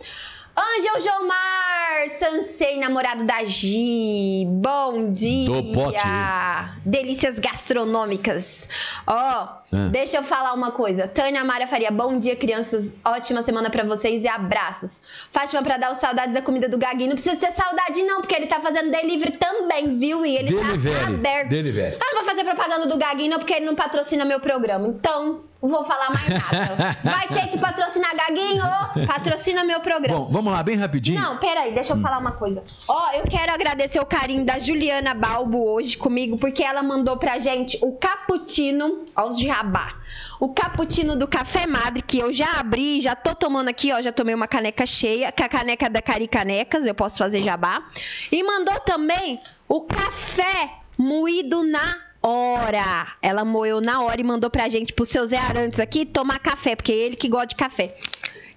Ângel 0.55 0.99
Jomar, 0.99 2.07
Sansei, 2.19 2.77
namorado 2.77 3.23
da 3.23 3.43
Gi. 3.43 4.45
Bom 4.47 5.11
dia. 5.13 5.47
Do. 5.47 6.89
Delícias 6.89 7.39
gastronômicas. 7.39 8.67
Ó, 9.07 9.47
É. 9.73 9.89
deixa 9.89 10.17
eu 10.17 10.23
falar 10.23 10.53
uma 10.53 10.71
coisa. 10.71 11.07
Tânia 11.07 11.43
Mara 11.43 11.67
Faria, 11.67 11.89
bom 11.89 12.19
dia, 12.19 12.35
crianças. 12.35 12.93
Ótima 13.05 13.41
semana 13.43 13.69
pra 13.69 13.83
vocês 13.85 14.23
e 14.25 14.27
abraços. 14.27 15.01
Fátima 15.31 15.61
pra 15.63 15.77
dar 15.77 15.91
os 15.93 15.99
saudades 15.99 16.33
da 16.33 16.41
comida 16.41 16.67
do 16.67 16.77
Gaguinho. 16.77 17.09
Não 17.09 17.15
precisa 17.15 17.37
ter 17.37 17.51
saudade, 17.51 18.03
não, 18.03 18.19
porque 18.19 18.35
ele 18.35 18.47
tá 18.47 18.59
fazendo 18.59 18.91
delivery 18.91 19.31
também, 19.37 19.97
viu? 19.97 20.25
E 20.25 20.35
ele 20.37 20.53
tá 20.55 20.61
Delivery. 20.63 21.13
aberto. 21.15 21.49
Delivery. 21.49 21.93
Eu 21.93 21.99
não 22.13 22.21
vou 22.21 22.29
fazer 22.29 22.43
propaganda 22.43 22.87
do 22.87 22.97
Gaguinho, 22.97 23.31
não, 23.31 23.39
porque 23.39 23.53
ele 23.53 23.65
não 23.65 23.75
patrocina 23.75 24.25
meu 24.25 24.39
programa. 24.41 24.87
Então, 24.87 25.41
não 25.61 25.69
vou 25.69 25.83
falar 25.83 26.09
mais 26.09 26.27
nada. 26.27 26.97
Vai 27.03 27.27
ter 27.27 27.47
que 27.49 27.57
patrocinar 27.57 28.15
Gaguinho, 28.15 28.63
patrocina 29.07 29.63
meu 29.63 29.79
programa. 29.79 30.25
Bom, 30.25 30.31
vamos 30.31 30.51
lá, 30.51 30.63
bem 30.63 30.75
rapidinho. 30.75 31.21
Não, 31.21 31.37
peraí, 31.37 31.71
deixa 31.71 31.93
eu 31.93 31.97
falar 31.97 32.17
uma 32.17 32.31
coisa. 32.31 32.63
Ó, 32.87 33.11
eu 33.13 33.23
quero 33.23 33.53
agradecer 33.53 33.99
o 33.99 34.05
carinho 34.05 34.43
da 34.43 34.57
Juliana 34.57 35.13
Balbo 35.13 35.71
hoje 35.71 35.97
comigo, 35.97 36.37
porque 36.37 36.63
ela 36.63 36.81
mandou 36.81 37.17
pra 37.17 37.37
gente 37.37 37.77
o 37.81 37.91
cappuccino 37.93 39.05
aos 39.15 39.39
jabá. 39.39 39.95
O 40.39 40.49
cappuccino 40.49 41.15
do 41.15 41.27
Café 41.27 41.67
Madre, 41.67 42.01
que 42.01 42.17
eu 42.17 42.33
já 42.33 42.59
abri, 42.59 42.99
já 42.99 43.15
tô 43.15 43.35
tomando 43.35 43.69
aqui, 43.69 43.93
ó, 43.93 44.01
já 44.01 44.11
tomei 44.11 44.33
uma 44.33 44.47
caneca 44.47 44.85
cheia, 44.87 45.31
com 45.31 45.43
a 45.43 45.49
caneca 45.49 45.87
da 45.87 46.01
Cari 46.01 46.27
Canecas, 46.27 46.85
eu 46.87 46.95
posso 46.95 47.19
fazer 47.19 47.43
jabá. 47.43 47.83
E 48.31 48.43
mandou 48.43 48.79
também 48.79 49.39
o 49.67 49.81
café 49.81 50.71
moído 50.97 51.63
na 51.63 52.10
hora. 52.21 53.13
Ela 53.21 53.43
moeu 53.43 53.81
na 53.81 54.01
hora 54.03 54.19
e 54.19 54.23
mandou 54.23 54.49
pra 54.49 54.69
gente, 54.69 54.93
pro 54.93 55.05
seu 55.05 55.25
Zé 55.25 55.37
Arantes 55.37 55.79
aqui, 55.79 56.05
tomar 56.05 56.39
café, 56.39 56.75
porque 56.75 56.91
é 56.91 56.95
ele 56.95 57.15
que 57.15 57.27
gosta 57.27 57.47
de 57.47 57.55
café. 57.55 57.95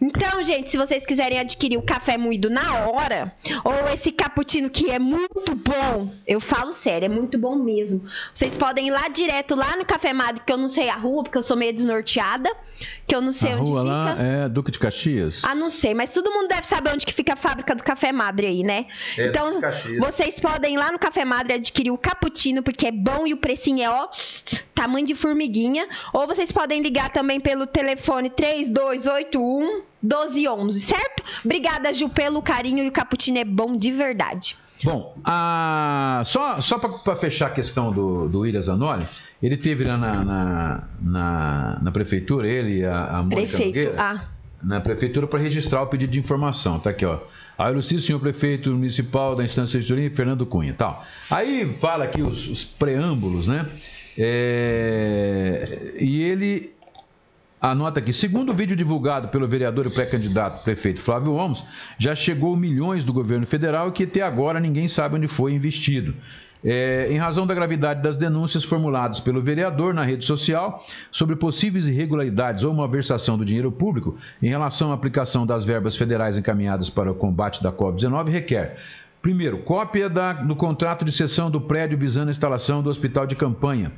Então, 0.04 0.42
gente, 0.42 0.70
se 0.70 0.76
vocês 0.76 1.06
quiserem 1.06 1.38
adquirir 1.38 1.78
o 1.78 1.82
café 1.82 2.18
moído 2.18 2.50
na 2.50 2.86
hora, 2.86 3.34
ou 3.64 3.88
esse 3.92 4.12
cappuccino 4.12 4.68
que 4.68 4.90
é 4.90 4.98
muito 4.98 5.54
bom, 5.54 6.12
eu 6.26 6.40
falo 6.40 6.74
sério, 6.74 7.06
é 7.06 7.08
muito 7.08 7.38
bom 7.38 7.56
mesmo. 7.56 8.04
Vocês 8.32 8.54
podem 8.54 8.88
ir 8.88 8.90
lá 8.90 9.08
direto, 9.08 9.54
lá 9.54 9.76
no 9.76 9.84
Café 9.84 10.12
Madre, 10.12 10.42
que 10.44 10.52
eu 10.52 10.58
não 10.58 10.68
sei 10.68 10.90
a 10.90 10.96
rua, 10.96 11.22
porque 11.22 11.38
eu 11.38 11.42
sou 11.42 11.56
meio 11.56 11.72
desnorteada, 11.72 12.50
que 13.06 13.14
eu 13.16 13.22
não 13.22 13.32
sei 13.32 13.52
a 13.52 13.56
onde 13.56 13.70
rua 13.70 13.80
fica. 13.80 13.92
lá 13.92 14.16
é 14.18 14.48
Duque 14.48 14.70
de 14.70 14.78
Caxias. 14.78 15.42
Ah, 15.44 15.54
não 15.54 15.70
sei, 15.70 15.94
mas 15.94 16.12
todo 16.12 16.30
mundo 16.30 16.48
deve 16.48 16.66
saber 16.66 16.92
onde 16.92 17.06
que 17.06 17.12
fica 17.12 17.32
a 17.32 17.36
fábrica 17.36 17.74
do 17.74 17.82
Café 17.82 18.12
Madre 18.12 18.46
aí, 18.46 18.62
né? 18.62 18.86
É, 19.16 19.28
então, 19.28 19.54
de 19.54 19.60
Caxias. 19.60 19.98
vocês 19.98 20.38
podem 20.38 20.74
ir 20.74 20.78
lá 20.78 20.92
no 20.92 20.98
Café 20.98 21.24
Madre 21.24 21.54
adquirir 21.54 21.90
o 21.90 21.98
cappuccino, 21.98 22.62
porque 22.62 22.88
é 22.88 22.92
bom 22.92 23.26
e 23.26 23.32
o 23.32 23.38
precinho 23.38 23.82
é, 23.82 23.88
ó, 23.88 24.08
tamanho 24.74 25.06
de 25.06 25.14
formiguinha. 25.14 25.88
Ou 26.12 26.26
vocês 26.26 26.52
podem 26.52 26.82
ligar 26.82 27.10
também 27.10 27.40
pelo 27.40 27.66
telefone 27.66 28.28
3281 28.28 29.93
1211, 30.04 30.80
certo? 30.80 31.22
Obrigada, 31.44 31.92
Ju, 31.92 32.08
pelo 32.08 32.40
carinho 32.42 32.84
e 32.84 32.88
o 32.88 32.92
cappuccino 32.92 33.38
é 33.38 33.44
bom 33.44 33.72
de 33.76 33.90
verdade. 33.90 34.56
Bom, 34.82 35.16
a- 35.24 36.22
só, 36.26 36.60
só 36.60 36.78
para 36.78 37.16
fechar 37.16 37.46
a 37.46 37.50
questão 37.50 37.90
do, 37.90 38.28
do 38.28 38.40
William 38.40 38.60
Zanoli, 38.60 39.06
ele 39.42 39.56
teve 39.56 39.84
lá 39.84 39.96
na, 39.96 40.24
na, 40.24 40.84
na, 41.00 41.78
na 41.82 41.90
prefeitura, 41.92 42.46
ele 42.46 42.80
e 42.80 42.84
a, 42.84 43.04
a 43.18 43.22
Mônica 43.22 43.36
Prefeito. 43.36 43.66
Nogueira, 43.66 43.94
Ah, 43.98 44.24
na 44.62 44.80
prefeitura 44.80 45.26
para 45.26 45.38
registrar 45.38 45.82
o 45.82 45.86
pedido 45.86 46.10
de 46.12 46.18
informação. 46.18 46.78
Tá 46.80 46.90
aqui, 46.90 47.04
ó. 47.06 47.18
A 47.56 47.70
ilustríssimo 47.70 48.06
senhor 48.06 48.18
prefeito 48.20 48.70
municipal 48.70 49.36
da 49.36 49.44
instância 49.44 49.80
de 49.80 49.86
Turim, 49.86 50.10
Fernando 50.10 50.44
Cunha, 50.44 50.74
tal. 50.76 51.04
Aí 51.30 51.72
fala 51.74 52.04
aqui 52.04 52.20
os, 52.20 52.48
os 52.48 52.64
preâmbulos, 52.64 53.46
né? 53.46 53.66
É, 54.16 55.94
e 56.00 56.22
ele 56.22 56.72
anota 57.70 58.00
aqui, 58.00 58.12
segundo 58.12 58.50
o 58.52 58.54
vídeo 58.54 58.76
divulgado 58.76 59.28
pelo 59.28 59.46
vereador 59.48 59.86
e 59.86 59.90
pré-candidato 59.90 60.62
prefeito 60.64 61.00
Flávio 61.00 61.32
Holmes, 61.32 61.62
já 61.98 62.14
chegou 62.14 62.56
milhões 62.56 63.04
do 63.04 63.12
governo 63.12 63.46
federal 63.46 63.90
que 63.92 64.04
até 64.04 64.22
agora 64.22 64.60
ninguém 64.60 64.88
sabe 64.88 65.16
onde 65.16 65.28
foi 65.28 65.52
investido. 65.52 66.14
É, 66.66 67.08
em 67.10 67.18
razão 67.18 67.46
da 67.46 67.52
gravidade 67.54 68.02
das 68.02 68.16
denúncias 68.16 68.64
formuladas 68.64 69.20
pelo 69.20 69.42
vereador 69.42 69.92
na 69.92 70.02
rede 70.02 70.24
social 70.24 70.82
sobre 71.12 71.36
possíveis 71.36 71.86
irregularidades 71.86 72.64
ou 72.64 72.72
malversação 72.72 73.36
do 73.36 73.44
dinheiro 73.44 73.70
público 73.70 74.16
em 74.42 74.48
relação 74.48 74.90
à 74.90 74.94
aplicação 74.94 75.44
das 75.44 75.62
verbas 75.62 75.94
federais 75.94 76.38
encaminhadas 76.38 76.88
para 76.88 77.12
o 77.12 77.14
combate 77.14 77.62
da 77.62 77.70
Covid-19, 77.72 78.28
requer 78.30 78.76
Primeiro, 79.20 79.58
cópia 79.60 80.06
da- 80.10 80.34
do 80.34 80.54
contrato 80.54 81.02
de 81.02 81.10
cessão 81.10 81.50
do 81.50 81.58
prédio 81.58 81.96
visando 81.96 82.28
a 82.28 82.30
instalação 82.30 82.82
do 82.82 82.90
hospital 82.90 83.26
de 83.26 83.34
campanha, 83.34 83.90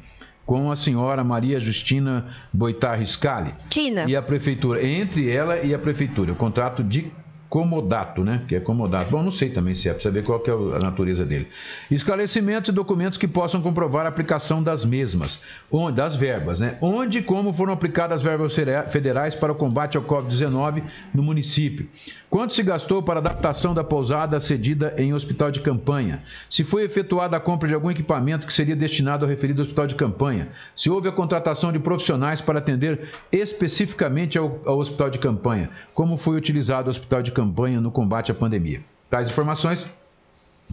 com 0.47 0.70
a 0.70 0.76
senhora 0.76 1.24
Maria 1.24 1.61
Justina 1.61 2.26
Boitar 2.53 2.99
Riscali 2.99 3.53
Tina. 3.68 4.09
e 4.09 4.14
a 4.14 4.22
prefeitura, 4.22 4.86
entre 4.86 5.28
ela 5.28 5.59
e 5.59 5.74
a 5.74 5.78
prefeitura, 5.78 6.32
o 6.32 6.36
contrato 6.36 6.82
de 6.82 7.11
comodato, 7.49 8.24
né? 8.24 8.42
Que 8.49 8.57
é 8.57 8.61
comodato. 8.61 9.11
Bom, 9.11 9.22
não 9.22 9.30
sei 9.30 9.51
também 9.51 9.74
se 9.74 9.88
é, 9.88 9.92
para 9.92 10.03
saber 10.03 10.22
qual 10.22 10.40
que 10.40 10.51
é 10.51 10.55
a 10.55 10.78
natureza 10.78 11.24
dele. 11.24 11.49
Esclarecimentos 11.90 12.70
e 12.70 12.72
documentos 12.72 13.18
que 13.18 13.28
possam 13.28 13.62
comprovar 13.62 14.07
a 14.07 14.09
aplicação 14.09 14.62
das 14.62 14.84
mesmas, 14.84 15.42
onde, 15.70 15.97
das 15.97 16.16
verbas, 16.16 16.61
né? 16.61 16.76
Onde 16.80 17.18
e 17.18 17.22
como 17.22 17.53
foram 17.53 17.72
aplicadas 17.72 18.20
as 18.20 18.22
verbas 18.22 18.55
federais 18.90 19.34
para 19.34 19.53
o 19.53 19.55
combate 19.55 19.97
ao 19.97 20.03
Covid-19 20.03 20.82
no 21.14 21.22
município. 21.22 21.88
Quanto 22.28 22.55
se 22.55 22.62
gastou 22.62 23.03
para 23.03 23.20
adaptação 23.20 23.72
da 23.72 23.84
pousada 23.84 24.38
cedida 24.40 24.94
em 24.99 25.14
hospital 25.14 25.51
de 25.51 25.61
campanha? 25.61 26.22
Se 26.51 26.64
foi 26.64 26.82
efetuada 26.84 27.36
a 27.36 27.40
compra 27.40 27.68
de 27.68 27.74
algum 27.74 27.90
equipamento 27.90 28.47
que 28.47 28.53
seria 28.53 28.76
destinado 28.76 29.24
ao 29.24 29.28
referido 29.28 29.62
hospital 29.62 29.86
de 29.86 29.94
campanha? 29.94 30.49
Se 30.74 30.90
houve 30.90 31.09
a 31.09 31.12
contratação 31.12 31.72
de 31.72 31.78
profissionais 31.78 32.40
para 32.40 32.59
atender 32.59 33.09
especificamente 33.30 34.36
ao, 34.36 34.61
ao 34.66 34.78
hospital 34.78 35.09
de 35.09 35.18
campanha? 35.18 35.70
Como 35.94 36.16
foi 36.16 36.36
utilizado 36.36 36.88
o 36.88 36.90
hospital 36.90 37.22
de 37.22 37.32
campanha 37.37 37.82
no 37.82 37.91
combate 37.91 38.32
à 38.32 38.34
pandemia. 38.34 38.80
Tais 39.11 39.28
informações 39.28 39.87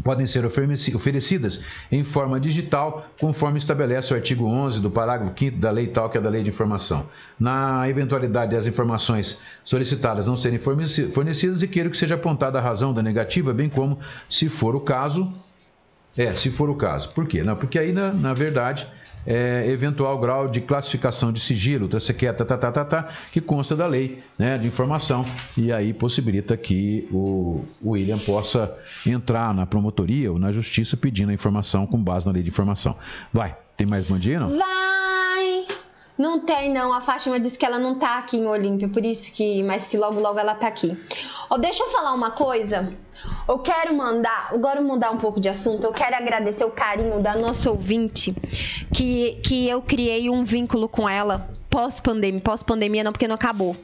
podem 0.01 0.25
ser 0.25 0.45
oferecidas 0.45 1.61
em 1.91 2.03
forma 2.03 2.39
digital, 2.39 3.05
conforme 3.19 3.59
estabelece 3.59 4.13
o 4.13 4.15
artigo 4.15 4.45
11 4.45 4.79
do 4.79 4.89
parágrafo 4.89 5.37
5 5.37 5.57
da 5.57 5.69
lei 5.69 5.87
tal, 5.87 6.09
que 6.09 6.17
é 6.17 6.21
da 6.21 6.29
Lei 6.29 6.41
de 6.41 6.49
Informação. 6.49 7.05
Na 7.37 7.87
eventualidade 7.89 8.55
das 8.55 8.65
informações 8.65 9.39
solicitadas 9.65 10.25
não 10.25 10.37
serem 10.37 10.57
fornecidas 10.57 11.61
e 11.61 11.67
queiro 11.67 11.91
que 11.91 11.97
seja 11.97 12.15
apontada 12.15 12.57
a 12.57 12.61
razão 12.61 12.93
da 12.93 13.03
negativa, 13.03 13.53
bem 13.53 13.69
como, 13.69 13.99
se 14.29 14.47
for 14.47 14.73
o 14.73 14.79
caso, 14.79 15.31
é, 16.17 16.33
se 16.33 16.51
for 16.51 16.69
o 16.69 16.75
caso. 16.75 17.09
Por 17.09 17.27
quê? 17.27 17.43
Não, 17.43 17.55
porque 17.55 17.79
aí, 17.79 17.91
na, 17.91 18.11
na 18.11 18.33
verdade, 18.33 18.87
é, 19.25 19.65
eventual 19.67 20.17
grau 20.19 20.47
de 20.47 20.61
classificação 20.61 21.31
de 21.31 21.39
sigilo, 21.39 21.87
tracequeta, 21.87 22.45
tá, 22.45 22.57
tá, 22.57 22.71
tá, 22.71 22.85
tá, 22.85 23.09
que 23.31 23.39
consta 23.39 23.75
da 23.75 23.87
lei 23.87 24.21
né, 24.37 24.57
de 24.57 24.67
informação 24.67 25.25
e 25.57 25.71
aí 25.71 25.93
possibilita 25.93 26.55
que 26.57 27.07
o, 27.11 27.63
o 27.81 27.91
William 27.91 28.19
possa 28.19 28.75
entrar 29.05 29.53
na 29.53 29.65
promotoria 29.65 30.31
ou 30.31 30.37
na 30.37 30.51
justiça 30.51 30.97
pedindo 30.97 31.29
a 31.29 31.33
informação 31.33 31.87
com 31.87 31.97
base 31.97 32.25
na 32.25 32.31
lei 32.31 32.43
de 32.43 32.49
informação. 32.49 32.95
Vai, 33.31 33.55
tem 33.77 33.87
mais 33.87 34.05
bom 34.05 34.17
dia, 34.17 34.39
não? 34.39 34.49
Vai! 34.49 35.65
Não 36.15 36.41
tem, 36.41 36.71
não. 36.71 36.93
A 36.93 37.01
Fátima 37.01 37.39
disse 37.39 37.57
que 37.57 37.65
ela 37.65 37.79
não 37.79 37.95
tá 37.95 38.19
aqui 38.19 38.37
em 38.37 38.45
Olímpia, 38.45 38.87
por 38.87 39.03
isso 39.03 39.31
que. 39.31 39.63
Mas 39.63 39.87
que 39.87 39.97
logo, 39.97 40.19
logo 40.19 40.37
ela 40.37 40.53
tá 40.53 40.67
aqui. 40.67 40.95
Oh, 41.49 41.57
deixa 41.57 41.83
eu 41.83 41.89
falar 41.89 42.13
uma 42.13 42.29
coisa. 42.29 42.93
Eu 43.47 43.59
quero 43.59 43.93
mandar, 43.95 44.49
agora 44.51 44.81
mudar 44.81 45.11
um 45.11 45.17
pouco 45.17 45.39
de 45.39 45.49
assunto. 45.49 45.83
Eu 45.83 45.91
quero 45.91 46.15
agradecer 46.15 46.63
o 46.63 46.71
carinho 46.71 47.21
da 47.21 47.35
nossa 47.35 47.69
ouvinte, 47.69 48.33
que, 48.93 49.41
que 49.43 49.67
eu 49.67 49.81
criei 49.81 50.29
um 50.29 50.43
vínculo 50.43 50.87
com 50.87 51.07
ela 51.07 51.49
pós-pandemia, 51.73 52.39
pós-pandemia 52.39 53.03
não 53.03 53.11
porque 53.11 53.27
não 53.27 53.33
acabou, 53.33 53.75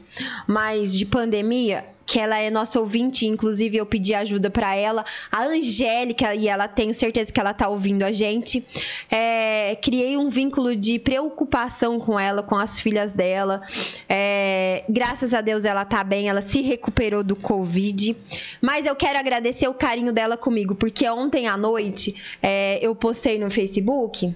mas 0.46 0.96
de 0.96 1.04
pandemia, 1.04 1.84
que 2.06 2.20
ela 2.20 2.38
é 2.38 2.48
nossa 2.48 2.78
ouvinte, 2.78 3.26
inclusive 3.26 3.76
eu 3.76 3.84
pedi 3.84 4.14
ajuda 4.14 4.48
para 4.48 4.76
ela, 4.76 5.04
a 5.30 5.42
Angélica, 5.42 6.32
e 6.32 6.46
ela 6.46 6.68
tenho 6.68 6.94
certeza 6.94 7.32
que 7.32 7.40
ela 7.40 7.52
tá 7.52 7.68
ouvindo 7.68 8.04
a 8.04 8.12
gente. 8.12 8.64
É, 9.10 9.76
criei 9.82 10.16
um 10.16 10.28
vínculo 10.28 10.76
de 10.76 11.00
preocupação 11.00 11.98
com 11.98 12.18
ela, 12.18 12.44
com 12.44 12.54
as 12.54 12.78
filhas 12.78 13.12
dela. 13.12 13.60
É, 14.08 14.84
graças 14.88 15.34
a 15.34 15.40
Deus 15.40 15.64
ela 15.64 15.84
tá 15.84 16.04
bem, 16.04 16.28
ela 16.28 16.42
se 16.42 16.60
recuperou 16.62 17.24
do 17.24 17.34
Covid. 17.34 18.16
Mas 18.60 18.86
eu 18.86 18.94
quero 18.94 19.18
agradecer 19.18 19.66
o 19.66 19.74
carinho 19.74 20.12
dela 20.12 20.36
comigo, 20.36 20.76
porque 20.76 21.08
ontem 21.08 21.48
à 21.48 21.56
noite 21.56 22.14
é, 22.40 22.78
eu 22.80 22.94
postei 22.94 23.36
no 23.36 23.50
Facebook 23.50 24.32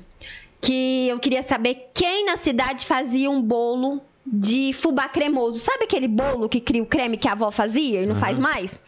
que 0.64 1.08
eu 1.08 1.18
queria 1.18 1.42
saber 1.42 1.90
quem 1.92 2.24
na 2.24 2.38
cidade 2.38 2.86
fazia 2.86 3.30
um 3.30 3.42
bolo 3.42 4.00
de 4.26 4.72
fubá 4.72 5.06
cremoso. 5.06 5.58
Sabe 5.58 5.84
aquele 5.84 6.08
bolo 6.08 6.48
que 6.48 6.58
cria 6.58 6.82
o 6.82 6.86
creme 6.86 7.18
que 7.18 7.28
a 7.28 7.32
avó 7.32 7.50
fazia 7.50 8.00
e 8.00 8.06
não 8.06 8.14
uhum. 8.14 8.20
faz 8.20 8.38
mais? 8.38 8.80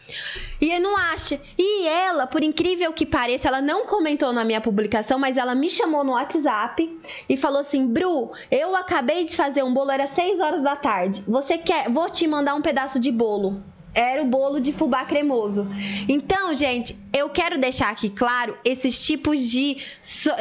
E 0.59 0.73
eu 0.73 0.81
não 0.81 0.97
acha. 0.97 1.39
E 1.55 1.87
ela, 1.87 2.25
por 2.25 2.43
incrível 2.43 2.91
que 2.91 3.05
pareça, 3.05 3.47
ela 3.47 3.61
não 3.61 3.85
comentou 3.85 4.33
na 4.33 4.43
minha 4.43 4.59
publicação, 4.59 5.19
mas 5.19 5.37
ela 5.37 5.53
me 5.53 5.69
chamou 5.69 6.03
no 6.03 6.13
WhatsApp 6.13 6.99
e 7.29 7.37
falou 7.37 7.59
assim: 7.59 7.85
Bru, 7.85 8.31
eu 8.49 8.75
acabei 8.75 9.25
de 9.25 9.35
fazer 9.35 9.61
um 9.61 9.71
bolo, 9.71 9.91
era 9.91 10.07
6 10.07 10.39
horas 10.39 10.63
da 10.63 10.75
tarde. 10.75 11.23
Você 11.27 11.59
quer? 11.59 11.91
Vou 11.91 12.09
te 12.09 12.25
mandar 12.27 12.55
um 12.55 12.61
pedaço 12.61 12.99
de 12.99 13.11
bolo 13.11 13.61
era 13.93 14.21
o 14.21 14.25
bolo 14.25 14.59
de 14.59 14.71
fubá 14.71 15.05
cremoso. 15.05 15.67
Então, 16.07 16.53
gente, 16.53 16.95
eu 17.11 17.29
quero 17.29 17.57
deixar 17.57 17.89
aqui 17.89 18.09
claro 18.09 18.55
esses 18.63 19.03
tipos 19.03 19.39
de. 19.49 19.77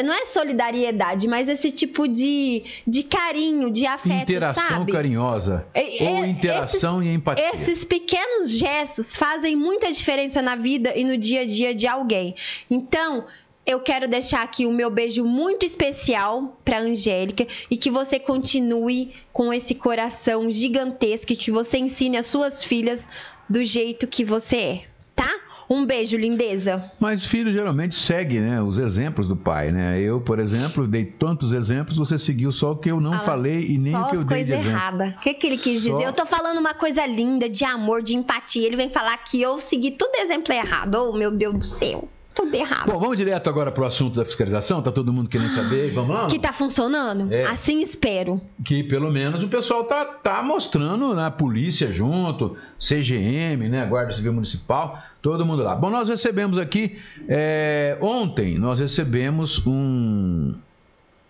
Não 0.05 0.13
é 0.13 0.27
solidariedade, 0.27 1.27
mas 1.27 1.49
esse 1.49 1.71
tipo 1.71 2.07
de, 2.07 2.65
de 2.87 3.03
carinho, 3.03 3.71
de 3.71 3.87
afeto. 3.87 4.31
Interação 4.31 4.79
sabe? 4.79 4.93
carinhosa. 4.93 5.67
É, 5.73 5.97
ou 6.01 6.25
interação 6.25 7.01
esses, 7.01 7.11
e 7.11 7.15
empatia. 7.15 7.51
Esses 7.55 7.85
pequenos 7.85 8.51
gestos 8.51 9.17
fazem 9.17 9.57
muita 9.57 9.91
diferença 9.91 10.43
na 10.43 10.55
vida 10.55 10.95
e 10.95 11.03
no 11.03 11.17
dia 11.17 11.41
a 11.41 11.47
dia 11.47 11.75
de 11.75 11.87
alguém. 11.87 12.35
Então, 12.71 13.25
eu 13.67 13.81
quero 13.81 14.07
deixar 14.07 14.43
aqui 14.43 14.65
o 14.65 14.73
meu 14.73 14.89
beijo 14.89 15.25
muito 15.25 15.67
especial 15.67 16.57
para 16.65 16.79
Angélica 16.79 17.47
e 17.69 17.77
que 17.77 17.91
você 17.91 18.17
continue 18.17 19.13
com 19.33 19.53
esse 19.53 19.75
coração 19.75 20.49
gigantesco 20.49 21.33
e 21.33 21.37
que 21.37 21.51
você 21.51 21.79
ensine 21.79 22.17
as 22.17 22.27
suas 22.27 22.63
filhas 22.63 23.09
do 23.49 23.63
jeito 23.63 24.07
que 24.07 24.25
você 24.25 24.57
é, 24.57 24.85
tá? 25.15 25.29
Um 25.69 25.85
beijo, 25.85 26.17
lindeza. 26.17 26.91
Mas 27.01 27.25
filho 27.25 27.53
geralmente 27.53 27.97
segue, 27.97 28.39
né, 28.39 28.63
os 28.63 28.79
exemplos 28.79 29.27
do 29.27 29.35
pai, 29.35 29.73
né? 29.73 30.01
Eu, 30.01 30.21
por 30.21 30.39
exemplo, 30.39 30.87
dei 30.87 31.05
tantos 31.05 31.53
exemplos, 31.53 31.97
você 31.97 32.17
seguiu 32.17 32.53
só 32.53 32.73
o 32.73 32.77
que 32.77 32.91
eu 32.91 33.01
não 33.01 33.15
ah, 33.15 33.21
falei 33.21 33.67
e 33.67 33.79
nem 33.79 33.97
o 33.97 34.09
que 34.09 34.17
eu 34.17 34.25
dei 34.25 34.45
de 34.45 34.53
exemplo. 34.53 34.71
errada. 34.71 35.15
O 35.19 35.21
que, 35.21 35.35
que 35.35 35.47
ele 35.47 35.59
quis 35.59 35.83
só... 35.83 35.91
dizer? 35.91 36.05
Eu 36.05 36.13
tô 36.13 36.25
falando 36.25 36.59
uma 36.59 36.75
coisa 36.75 37.05
linda, 37.07 37.49
de 37.49 37.65
amor, 37.65 38.03
de 38.03 38.17
empatia. 38.17 38.67
Ele 38.67 38.77
vem 38.77 38.91
falar 38.91 39.17
que 39.19 39.43
eu 39.43 39.61
segui 39.61 39.91
tudo 39.91 40.17
exemplo 40.17 40.53
errado. 40.53 40.95
Oh, 40.95 41.17
meu 41.17 41.33
Deus 41.33 41.55
do 41.55 41.65
céu 41.65 42.09
tudo 42.37 42.55
errado. 42.55 42.93
Bom, 42.93 43.01
vamos 43.01 43.17
direto 43.17 43.49
agora 43.49 43.73
para 43.73 43.83
o 43.83 43.87
assunto 43.87 44.15
da 44.15 44.25
fiscalização. 44.25 44.83
Tá 44.83 44.93
todo 44.93 45.11
mundo 45.11 45.29
querendo 45.29 45.55
saber. 45.55 45.91
Vamos 45.93 46.15
lá? 46.15 46.27
Que 46.27 46.39
tá 46.39 46.53
funcionando? 46.53 47.33
É. 47.33 47.45
Assim 47.47 47.81
espero. 47.81 48.41
Que 48.63 48.85
pelo 48.85 49.11
menos 49.11 49.43
o 49.43 49.49
pessoal 49.49 49.85
tá, 49.85 50.05
tá 50.05 50.43
mostrando, 50.43 51.15
né? 51.15 51.31
Polícia 51.31 51.91
junto, 51.91 52.55
CGM, 52.79 53.71
né? 53.71 53.87
Guarda 53.87 54.13
Civil 54.13 54.35
Municipal, 54.35 55.03
todo 55.23 55.47
mundo 55.47 55.63
lá. 55.63 55.75
Bom, 55.75 55.89
nós 55.89 56.11
recebemos 56.11 56.59
aqui 56.59 56.99
é, 57.27 57.97
ontem 58.03 58.59
nós 58.59 58.79
recebemos 58.79 59.67
um 59.67 60.55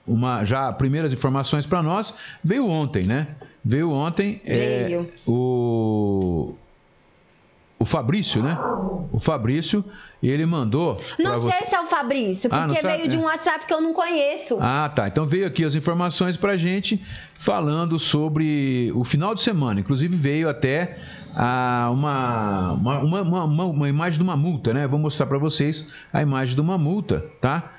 uma 0.06 0.44
já 0.44 0.72
primeiras 0.72 1.12
informações 1.12 1.66
para 1.66 1.82
nós 1.82 2.16
veio 2.42 2.68
ontem, 2.68 3.04
né? 3.04 3.28
Veio 3.64 3.90
ontem 3.92 4.40
é, 4.44 4.84
veio. 4.84 5.00
É, 5.02 5.06
o 5.26 6.54
o 7.78 7.84
Fabrício, 7.84 8.42
né? 8.42 8.56
O 9.12 9.20
Fabrício, 9.20 9.84
ele 10.22 10.46
mandou. 10.46 11.00
Não 11.18 11.42
sei 11.42 11.66
se 11.66 11.74
é 11.74 11.80
o 11.80 11.86
Fabrício, 11.86 12.48
ah, 12.52 12.66
porque 12.66 12.84
ah, 12.84 12.96
veio 12.96 13.08
de 13.08 13.16
um 13.16 13.24
WhatsApp 13.24 13.66
que 13.66 13.74
eu 13.74 13.80
não 13.80 13.92
conheço. 13.92 14.58
Ah, 14.60 14.90
tá. 14.94 15.08
Então 15.08 15.26
veio 15.26 15.46
aqui 15.46 15.64
as 15.64 15.74
informações 15.74 16.36
pra 16.36 16.56
gente 16.56 17.02
falando 17.34 17.98
sobre 17.98 18.90
o 18.94 19.04
final 19.04 19.34
de 19.34 19.42
semana. 19.42 19.80
Inclusive 19.80 20.16
veio 20.16 20.48
até 20.48 20.98
ah, 21.34 21.90
uma, 21.92 22.72
uma, 22.72 23.00
uma, 23.00 23.44
uma, 23.44 23.64
uma 23.64 23.88
imagem 23.88 24.18
de 24.18 24.24
uma 24.24 24.36
multa, 24.36 24.72
né? 24.72 24.86
Vou 24.86 24.98
mostrar 24.98 25.26
para 25.26 25.38
vocês 25.38 25.92
a 26.12 26.22
imagem 26.22 26.54
de 26.54 26.60
uma 26.60 26.78
multa, 26.78 27.24
tá? 27.40 27.72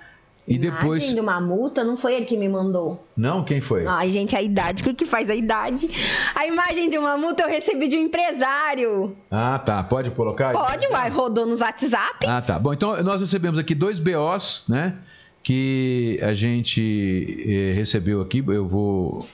E 0.48 0.56
Imagem 0.56 0.72
depois. 0.80 1.14
de 1.14 1.20
uma 1.20 1.42
multa, 1.42 1.84
não 1.84 1.98
foi 1.98 2.16
ele 2.16 2.26
que 2.26 2.38
me 2.38 2.48
mandou. 2.48 3.06
Não, 3.18 3.44
quem 3.44 3.60
foi? 3.60 3.86
Ai, 3.86 4.10
gente, 4.12 4.34
a 4.34 4.42
idade. 4.42 4.82
O 4.82 4.86
que, 4.86 4.94
que 4.94 5.06
faz 5.06 5.30
a 5.30 5.36
idade? 5.36 5.90
A 6.34 6.48
imagem 6.48 6.90
de 6.90 6.98
uma 6.98 7.18
multa 7.18 7.44
eu 7.44 7.50
recebi 7.50 7.90
de 7.90 7.98
um 7.98 8.02
empresário. 8.02 9.14
Ah, 9.30 9.60
tá. 9.60 9.84
Pode 9.84 10.10
colocar? 10.12 10.54
Pode, 10.54 10.88
vai. 10.88 11.10
Rodou 11.10 11.46
nos 11.46 11.60
WhatsApp. 11.60 12.26
Ah, 12.26 12.42
tá. 12.42 12.58
Bom, 12.58 12.72
então 12.74 13.04
nós 13.04 13.20
recebemos 13.20 13.60
aqui 13.60 13.76
dois 13.76 14.00
BOs, 14.00 14.64
né? 14.70 14.96
Que 15.44 16.18
a 16.22 16.34
gente 16.34 17.44
eh, 17.46 17.74
recebeu 17.74 18.22
aqui. 18.22 18.44
Eu 18.48 18.68
vou 18.68 19.28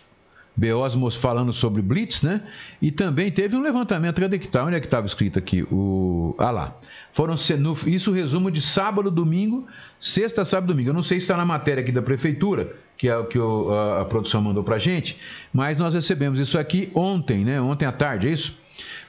Beosmos 0.56 1.16
falando 1.16 1.52
sobre 1.52 1.82
Blitz, 1.82 2.22
né? 2.22 2.42
E 2.82 2.92
também 2.92 3.32
teve 3.32 3.56
um 3.56 3.62
levantamento. 3.62 4.22
Que 4.40 4.48
tá? 4.48 4.64
Onde 4.64 4.76
é 4.76 4.80
que 4.80 4.86
estava 4.86 5.06
escrito 5.06 5.40
aqui? 5.40 5.64
O... 5.64 6.36
Ah 6.38 6.52
lá. 6.52 6.78
Foram 7.12 7.36
isso 7.36 8.12
resumo 8.12 8.52
de 8.52 8.62
sábado, 8.62 9.10
domingo, 9.10 9.68
sexta, 10.00 10.46
sábado, 10.46 10.72
domingo. 10.72 10.90
Eu 10.90 10.94
não 10.94 11.04
sei 11.04 11.20
se 11.20 11.26
está 11.26 11.36
na 11.36 11.46
matéria 11.46 11.82
aqui 11.82 11.92
da 11.92 12.02
prefeitura, 12.02 12.76
que 12.98 13.08
é 13.08 13.18
o 13.18 13.26
que 13.26 13.40
a, 13.40 14.02
a 14.02 14.06
produção 14.06 14.42
mandou 14.42 14.64
para 14.64 14.78
gente, 14.78 15.20
mas 15.52 15.78
nós 15.78 15.94
recebemos 15.94 16.40
isso 16.40 16.58
aqui 16.58 16.92
ontem, 16.94 17.44
né? 17.44 17.60
Ontem 17.60 17.86
à 17.86 17.92
tarde, 17.92 18.28
é 18.28 18.32
isso? 18.32 18.58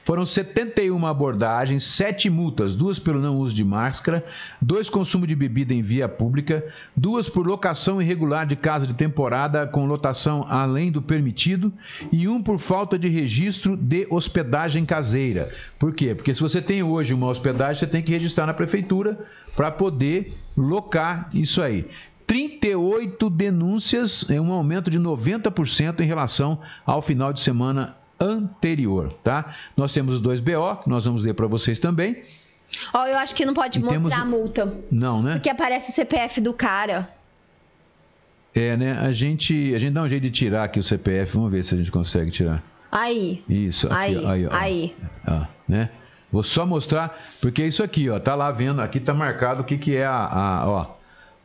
Foram 0.03 0.23
71 0.23 1.05
abordagens, 1.07 1.83
7 1.83 2.29
multas, 2.29 2.75
duas 2.75 2.99
pelo 2.99 3.19
não 3.19 3.37
uso 3.37 3.55
de 3.55 3.63
máscara, 3.63 4.23
dois 4.61 4.87
consumo 4.87 5.25
de 5.25 5.35
bebida 5.35 5.73
em 5.73 5.81
via 5.81 6.07
pública, 6.07 6.63
duas 6.95 7.27
por 7.27 7.47
locação 7.47 7.99
irregular 7.99 8.45
de 8.45 8.55
casa 8.55 8.85
de 8.85 8.93
temporada 8.93 9.65
com 9.65 9.87
lotação 9.87 10.45
além 10.47 10.91
do 10.91 11.01
permitido 11.01 11.73
e 12.11 12.27
um 12.27 12.41
por 12.41 12.59
falta 12.59 12.99
de 12.99 13.07
registro 13.07 13.75
de 13.75 14.05
hospedagem 14.09 14.85
caseira. 14.85 15.51
Por 15.79 15.91
quê? 15.93 16.13
Porque 16.13 16.35
se 16.35 16.41
você 16.41 16.61
tem 16.61 16.83
hoje 16.83 17.13
uma 17.13 17.27
hospedagem, 17.27 17.79
você 17.79 17.87
tem 17.87 18.03
que 18.03 18.11
registrar 18.11 18.45
na 18.45 18.53
prefeitura 18.53 19.25
para 19.55 19.71
poder 19.71 20.37
locar 20.55 21.29
isso 21.33 21.63
aí. 21.63 21.87
38 22.27 23.29
denúncias, 23.29 24.29
é 24.29 24.39
um 24.39 24.51
aumento 24.51 24.89
de 24.89 24.99
90% 24.99 25.99
em 25.99 26.05
relação 26.05 26.59
ao 26.85 27.01
final 27.01 27.31
de 27.31 27.41
semana 27.41 27.95
anterior, 28.19 29.11
tá? 29.23 29.53
Nós 29.75 29.93
temos 29.93 30.15
os 30.15 30.21
dois 30.21 30.39
BO, 30.39 30.75
que 30.83 30.89
nós 30.89 31.05
vamos 31.05 31.23
ler 31.23 31.33
para 31.33 31.47
vocês 31.47 31.79
também. 31.79 32.21
Ó, 32.93 33.05
eu 33.05 33.17
acho 33.17 33.35
que 33.35 33.45
não 33.45 33.53
pode 33.53 33.77
E 33.79 33.81
mostrar 33.81 33.97
temos- 33.99 34.13
a 34.13 34.25
multa. 34.25 34.73
Não, 34.91 35.21
né? 35.21 35.33
Porque 35.33 35.49
aparece 35.49 35.91
o 35.91 35.93
CPF 35.93 36.41
do 36.41 36.53
cara. 36.53 37.09
É, 38.53 38.75
né? 38.77 38.93
A 38.99 39.11
gente, 39.11 39.73
a 39.75 39.79
gente 39.79 39.93
dá 39.93 40.01
um 40.03 40.07
jeito 40.07 40.23
de 40.23 40.31
tirar 40.31 40.63
aqui 40.63 40.79
o 40.79 40.83
CPF, 40.83 41.33
vamos 41.35 41.51
ver 41.51 41.63
se 41.63 41.75
a 41.75 41.77
gente 41.77 41.91
consegue 41.91 42.31
tirar. 42.31 42.63
Aí. 42.91 43.43
Isso, 43.49 43.87
aqui, 43.87 43.95
Aí, 43.97 44.17
ó, 44.17 44.29
aí, 44.29 44.47
ó. 44.47 44.53
aí. 44.53 44.95
Ó, 45.27 45.45
né? 45.67 45.89
Vou 46.31 46.41
só 46.43 46.65
mostrar, 46.65 47.17
porque 47.41 47.61
é 47.63 47.67
isso 47.67 47.83
aqui, 47.83 48.09
ó, 48.09 48.19
tá 48.19 48.33
lá 48.35 48.51
vendo, 48.51 48.81
aqui 48.81 48.99
tá 48.99 49.13
marcado 49.13 49.61
o 49.61 49.63
que 49.65 49.77
que 49.77 49.95
é 49.95 50.05
a, 50.05 50.15
a 50.25 50.67
ó, 50.69 50.94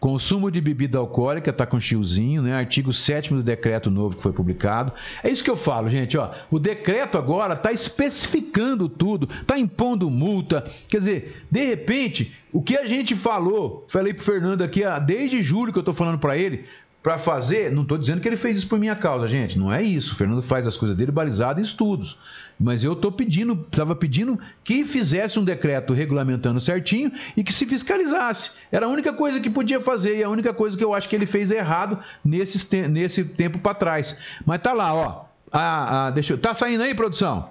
consumo 0.01 0.51
de 0.51 0.61
bebida 0.61 0.99
alcoólica, 0.99 1.53
tá 1.53 1.67
com 1.67 1.79
chiozinho, 1.79 2.43
né? 2.43 2.55
Artigo 2.55 2.91
7 2.91 3.35
do 3.35 3.43
decreto 3.43 3.91
novo 3.91 4.17
que 4.17 4.23
foi 4.23 4.33
publicado. 4.33 4.93
É 5.23 5.29
isso 5.29 5.45
que 5.45 5.51
eu 5.51 5.57
falo, 5.57 5.91
gente, 5.91 6.17
ó, 6.17 6.31
o 6.51 6.59
decreto 6.59 7.19
agora 7.19 7.55
tá 7.55 7.71
especificando 7.71 8.89
tudo, 8.89 9.27
tá 9.47 9.59
impondo 9.59 10.09
multa, 10.09 10.65
quer 10.89 10.99
dizer, 10.99 11.45
de 11.51 11.65
repente, 11.67 12.35
o 12.51 12.63
que 12.63 12.79
a 12.79 12.87
gente 12.87 13.15
falou, 13.15 13.85
falei 13.89 14.15
pro 14.15 14.25
Fernando 14.25 14.63
aqui, 14.63 14.83
ó, 14.85 14.99
desde 14.99 15.43
julho 15.43 15.73
que 15.73 15.79
eu 15.79 15.83
tô 15.83 15.93
falando 15.93 16.19
para 16.19 16.37
ele, 16.37 16.65
para 17.03 17.19
fazer, 17.19 17.71
não 17.71 17.83
estou 17.83 17.97
dizendo 17.97 18.21
que 18.21 18.29
ele 18.29 18.37
fez 18.37 18.59
isso 18.59 18.69
por 18.69 18.79
minha 18.79 18.95
causa, 18.95 19.27
gente, 19.27 19.59
não 19.59 19.73
é 19.73 19.83
isso. 19.83 20.13
O 20.13 20.17
Fernando 20.17 20.43
faz 20.43 20.67
as 20.67 20.77
coisas 20.77 20.97
dele 20.97 21.11
balizado 21.11 21.61
em 21.61 21.63
estudos. 21.63 22.19
Mas 22.61 22.85
eu 22.85 22.93
estou 22.93 23.11
pedindo, 23.11 23.67
estava 23.73 23.97
pedindo 23.97 24.39
que 24.63 24.85
fizesse 24.85 25.39
um 25.39 25.45
decreto 25.45 25.95
regulamentando 25.95 26.61
certinho 26.61 27.11
e 27.35 27.43
que 27.43 27.55
se 27.55 27.65
fiscalizasse. 27.65 28.59
Era 28.71 28.85
a 28.85 28.89
única 28.91 29.15
coisa 29.15 29.41
que 29.41 29.49
podia 29.49 29.81
fazer 29.81 30.19
e 30.19 30.23
a 30.23 30.29
única 30.29 30.53
coisa 30.53 30.77
que 30.77 30.85
eu 30.85 30.93
acho 30.93 31.09
que 31.09 31.17
ele 31.17 31.25
fez 31.25 31.51
errado 31.51 31.99
nesse, 32.23 32.77
nesse 32.87 33.25
tempo 33.25 33.59
para 33.59 33.73
trás. 33.73 34.19
Mas 34.45 34.61
tá 34.61 34.75
lá, 34.75 34.93
ó. 34.95 35.25
Ah, 35.51 36.09
ah, 36.09 36.11
deixa 36.11 36.35
eu, 36.35 36.39
tá 36.39 36.55
saindo 36.55 36.83
aí, 36.83 36.95
produção? 36.95 37.49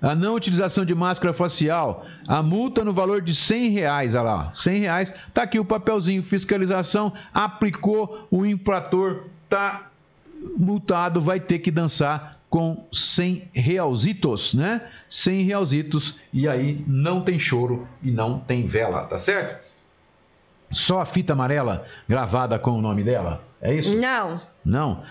A 0.00 0.14
não 0.16 0.34
utilização 0.34 0.84
de 0.84 0.94
máscara 0.94 1.34
facial, 1.34 2.06
a 2.26 2.42
multa 2.42 2.82
no 2.82 2.92
valor 2.92 3.20
de 3.20 3.34
100 3.34 3.68
reais, 3.68 4.14
olha 4.14 4.22
lá, 4.22 4.50
100 4.54 4.80
reais, 4.80 5.14
tá 5.32 5.42
aqui 5.42 5.60
o 5.60 5.64
papelzinho, 5.64 6.24
fiscalização, 6.24 7.12
aplicou, 7.32 8.26
o 8.28 8.44
infrator 8.44 9.26
tá 9.48 9.86
multado, 10.56 11.20
vai 11.20 11.38
ter 11.38 11.60
que 11.60 11.70
dançar 11.70 12.41
com 12.52 12.86
100 12.92 13.48
realzitos, 13.54 14.52
né? 14.52 14.82
100 15.08 15.44
realzitos, 15.44 16.18
e 16.30 16.46
aí 16.46 16.84
não 16.86 17.22
tem 17.22 17.38
choro 17.38 17.88
e 18.02 18.10
não 18.10 18.38
tem 18.38 18.66
vela, 18.66 19.06
tá 19.06 19.16
certo? 19.16 19.66
Só 20.70 21.00
a 21.00 21.06
fita 21.06 21.32
amarela 21.32 21.86
gravada 22.06 22.58
com 22.58 22.72
o 22.72 22.82
nome 22.82 23.02
dela, 23.02 23.42
é 23.58 23.72
isso? 23.74 23.96
Não. 23.96 24.38
Não? 24.62 25.02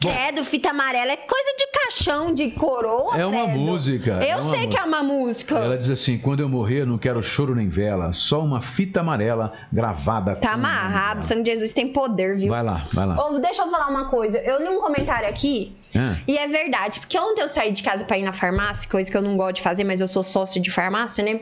Bom. 0.00 0.12
Credo, 0.12 0.44
fita 0.44 0.70
amarela 0.70 1.12
é 1.12 1.16
coisa 1.16 1.54
de 1.58 1.66
caixão, 1.72 2.32
de 2.34 2.50
coroa. 2.50 3.16
É 3.18 3.24
uma 3.24 3.44
credo. 3.44 3.58
música, 3.58 4.10
Eu 4.12 4.20
é 4.22 4.36
uma 4.36 4.50
sei 4.50 4.66
que 4.66 4.76
é 4.78 4.82
uma 4.84 5.02
música. 5.02 5.56
Ela 5.58 5.78
diz 5.78 5.88
assim: 5.88 6.18
quando 6.18 6.40
eu 6.40 6.48
morrer, 6.48 6.84
não 6.86 6.98
quero 6.98 7.22
choro 7.22 7.54
nem 7.54 7.68
vela, 7.68 8.12
só 8.12 8.40
uma 8.42 8.60
fita 8.60 9.00
amarela 9.00 9.52
gravada. 9.72 10.36
Tá 10.36 10.52
amarrado, 10.52 11.10
o 11.10 11.14
dela." 11.14 11.22
sangue 11.22 11.42
de 11.44 11.50
Jesus 11.52 11.72
tem 11.72 11.88
poder, 11.88 12.36
viu? 12.36 12.48
Vai 12.50 12.62
lá, 12.62 12.86
vai 12.92 13.06
lá. 13.06 13.16
Deixa 13.40 13.62
eu 13.62 13.68
falar 13.68 13.88
uma 13.88 14.08
coisa. 14.08 14.38
Eu 14.38 14.60
li 14.62 14.68
um 14.68 14.80
comentário 14.80 15.28
aqui 15.28 15.76
É. 15.94 16.18
e 16.28 16.36
é 16.38 16.46
verdade, 16.46 17.00
porque 17.00 17.18
ontem 17.18 17.40
eu 17.42 17.48
saí 17.48 17.72
de 17.72 17.82
casa 17.82 18.04
pra 18.04 18.18
ir 18.18 18.22
na 18.22 18.32
farmácia, 18.32 18.88
coisa 18.90 19.10
que 19.10 19.16
eu 19.16 19.22
não 19.22 19.36
gosto 19.36 19.56
de 19.56 19.62
fazer, 19.62 19.84
mas 19.84 20.00
eu 20.00 20.08
sou 20.08 20.22
sócio 20.22 20.60
de 20.60 20.70
farmácia, 20.70 21.24
né? 21.24 21.40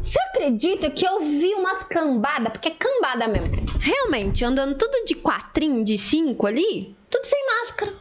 Você 0.00 0.18
acredita 0.20 0.90
que 0.90 1.06
eu 1.06 1.20
vi 1.20 1.54
umas 1.54 1.82
cambadas, 1.84 2.52
porque 2.52 2.68
é 2.68 2.72
cambada 2.72 3.28
mesmo. 3.28 3.64
Realmente, 3.80 4.44
andando 4.44 4.74
tudo 4.76 5.04
de 5.04 5.14
quatrinho, 5.14 5.84
de 5.84 5.98
cinco 5.98 6.46
ali, 6.46 6.96
tudo 7.12 7.24
sem 7.26 7.46
máscara. 7.46 7.94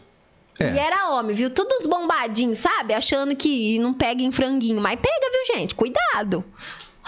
É. 0.59 0.73
E 0.73 0.79
era 0.79 1.09
homem, 1.11 1.35
viu? 1.35 1.49
Todos 1.49 1.85
bombadinhos, 1.85 2.59
sabe? 2.59 2.93
Achando 2.93 3.35
que 3.35 3.77
não 3.79 3.93
pega 3.93 4.23
em 4.23 4.31
franguinho. 4.31 4.81
Mas 4.81 4.99
pega, 4.99 5.31
viu, 5.31 5.55
gente? 5.55 5.75
Cuidado. 5.75 6.43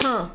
Hã. 0.02 0.30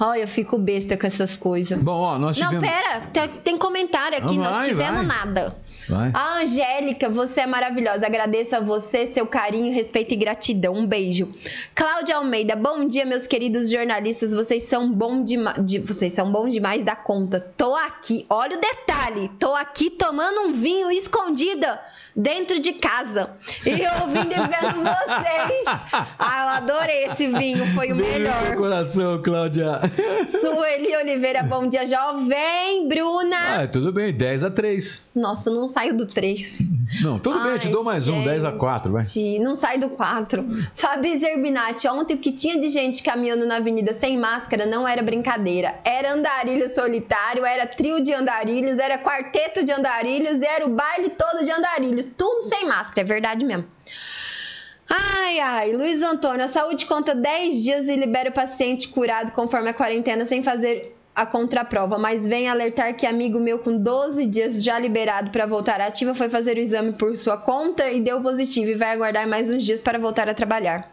Olha, 0.00 0.20
eu 0.22 0.28
fico 0.28 0.58
besta 0.58 0.96
com 0.96 1.06
essas 1.06 1.36
coisas. 1.36 1.78
Bom, 1.78 2.00
ó, 2.00 2.18
nós 2.18 2.36
Não, 2.36 2.48
tivemos. 2.48 2.68
pera, 2.68 3.00
tem, 3.12 3.28
tem 3.28 3.56
comentário 3.58 4.18
aqui, 4.18 4.34
Ah, 4.34 4.42
nós 4.42 4.56
vai, 4.56 4.68
tivemos 4.68 4.96
vai. 4.96 5.06
nada. 5.06 5.56
Vai. 5.88 6.10
A 6.14 6.38
Angélica, 6.40 7.08
você 7.08 7.42
é 7.42 7.46
maravilhosa. 7.46 8.06
Agradeço 8.06 8.56
a 8.56 8.60
você, 8.60 9.06
seu 9.06 9.26
carinho, 9.26 9.72
respeito 9.72 10.12
e 10.12 10.16
gratidão. 10.16 10.74
Um 10.74 10.86
beijo. 10.86 11.32
Cláudia 11.74 12.16
Almeida, 12.16 12.56
bom 12.56 12.88
dia, 12.88 13.04
meus 13.04 13.26
queridos 13.26 13.70
jornalistas. 13.70 14.32
Vocês 14.32 14.64
são 14.64 14.90
bom 14.90 15.22
dema- 15.22 15.52
de, 15.60 15.78
vocês 15.78 16.12
são 16.12 16.32
bons 16.32 16.52
demais 16.52 16.82
da 16.82 16.96
conta. 16.96 17.38
Tô 17.38 17.74
aqui, 17.76 18.26
olha 18.28 18.56
o 18.56 18.60
detalhe. 18.60 19.30
Tô 19.38 19.54
aqui 19.54 19.90
tomando 19.90 20.40
um 20.48 20.52
vinho 20.52 20.90
escondida 20.90 21.80
dentro 22.16 22.60
de 22.60 22.72
casa. 22.74 23.30
E 23.64 23.70
ouvindo 23.70 24.32
e 24.32 24.36
vendo 24.36 24.82
vocês. 24.82 25.64
Ah, 26.26 26.42
eu 26.42 26.48
adorei 26.48 27.04
esse 27.04 27.26
vinho, 27.26 27.66
foi 27.74 27.92
o 27.92 27.96
Beijo 27.96 28.10
no 28.12 28.18
melhor. 28.18 28.56
coração, 28.56 29.22
Cláudia. 29.22 29.80
Sueli 30.28 30.96
Oliveira, 30.96 31.42
bom 31.42 31.68
dia, 31.68 31.84
jovem. 31.86 32.88
Bruna. 32.88 33.62
Ah, 33.62 33.66
tudo 33.68 33.92
bem, 33.92 34.12
10 34.12 34.44
a 34.44 34.50
3. 34.50 35.04
Nossa, 35.14 35.50
não 35.50 35.66
saio 35.68 35.94
do 35.96 36.06
3. 36.06 36.68
Não, 37.02 37.18
tudo 37.18 37.40
bem, 37.40 37.52
eu 37.52 37.58
te 37.58 37.66
Ai, 37.66 37.72
dou 37.72 37.84
mais 37.84 38.08
um, 38.08 38.22
10 38.24 38.44
a 38.44 38.52
4, 38.52 38.90
vai. 38.92 39.02
gente, 39.04 39.38
Não 39.40 39.54
sai 39.54 39.78
do 39.78 39.90
4. 39.90 40.44
Fabi 40.74 41.18
Zerbinati, 41.18 41.86
ontem 41.88 42.14
o 42.14 42.18
que 42.18 42.32
tinha 42.32 42.58
de 42.58 42.68
gente 42.68 43.02
caminhando 43.02 43.46
na 43.46 43.56
avenida 43.56 43.92
sem 43.92 44.16
máscara 44.18 44.64
não 44.66 44.86
era 44.86 45.02
brincadeira. 45.02 45.74
Era 45.84 46.12
andarilho 46.12 46.68
solitário, 46.68 47.44
era 47.44 47.66
trio 47.66 48.00
de 48.02 48.12
andarilhos, 48.12 48.78
era 48.78 48.98
quarteto 48.98 49.64
de 49.64 49.72
andarilhos, 49.72 50.40
era 50.42 50.64
o 50.66 50.70
baile 50.70 51.10
todo 51.10 51.44
de 51.44 51.50
andarilhos. 51.50 52.03
Tudo 52.16 52.42
sem 52.42 52.66
máscara, 52.66 53.00
é 53.00 53.04
verdade 53.04 53.44
mesmo. 53.44 53.66
Ai, 54.88 55.40
ai, 55.40 55.72
Luiz 55.72 56.02
Antônio, 56.02 56.44
a 56.44 56.48
saúde 56.48 56.86
conta 56.86 57.14
10 57.14 57.62
dias 57.62 57.88
e 57.88 57.96
libera 57.96 58.30
o 58.30 58.32
paciente 58.32 58.88
curado 58.88 59.32
conforme 59.32 59.70
a 59.70 59.74
quarentena 59.74 60.26
sem 60.26 60.42
fazer 60.42 60.94
a 61.14 61.24
contraprova, 61.24 61.96
mas 61.96 62.26
vem 62.26 62.48
alertar 62.48 62.96
que 62.96 63.06
amigo 63.06 63.38
meu 63.38 63.58
com 63.60 63.78
12 63.78 64.26
dias 64.26 64.62
já 64.62 64.78
liberado 64.78 65.30
para 65.30 65.46
voltar 65.46 65.80
à 65.80 65.86
ativa 65.86 66.12
foi 66.12 66.28
fazer 66.28 66.56
o 66.56 66.60
exame 66.60 66.92
por 66.92 67.16
sua 67.16 67.38
conta 67.38 67.88
e 67.88 68.00
deu 68.00 68.20
positivo 68.20 68.72
e 68.72 68.74
vai 68.74 68.90
aguardar 68.90 69.26
mais 69.28 69.48
uns 69.48 69.62
dias 69.62 69.80
para 69.80 69.98
voltar 69.98 70.28
a 70.28 70.34
trabalhar. 70.34 70.90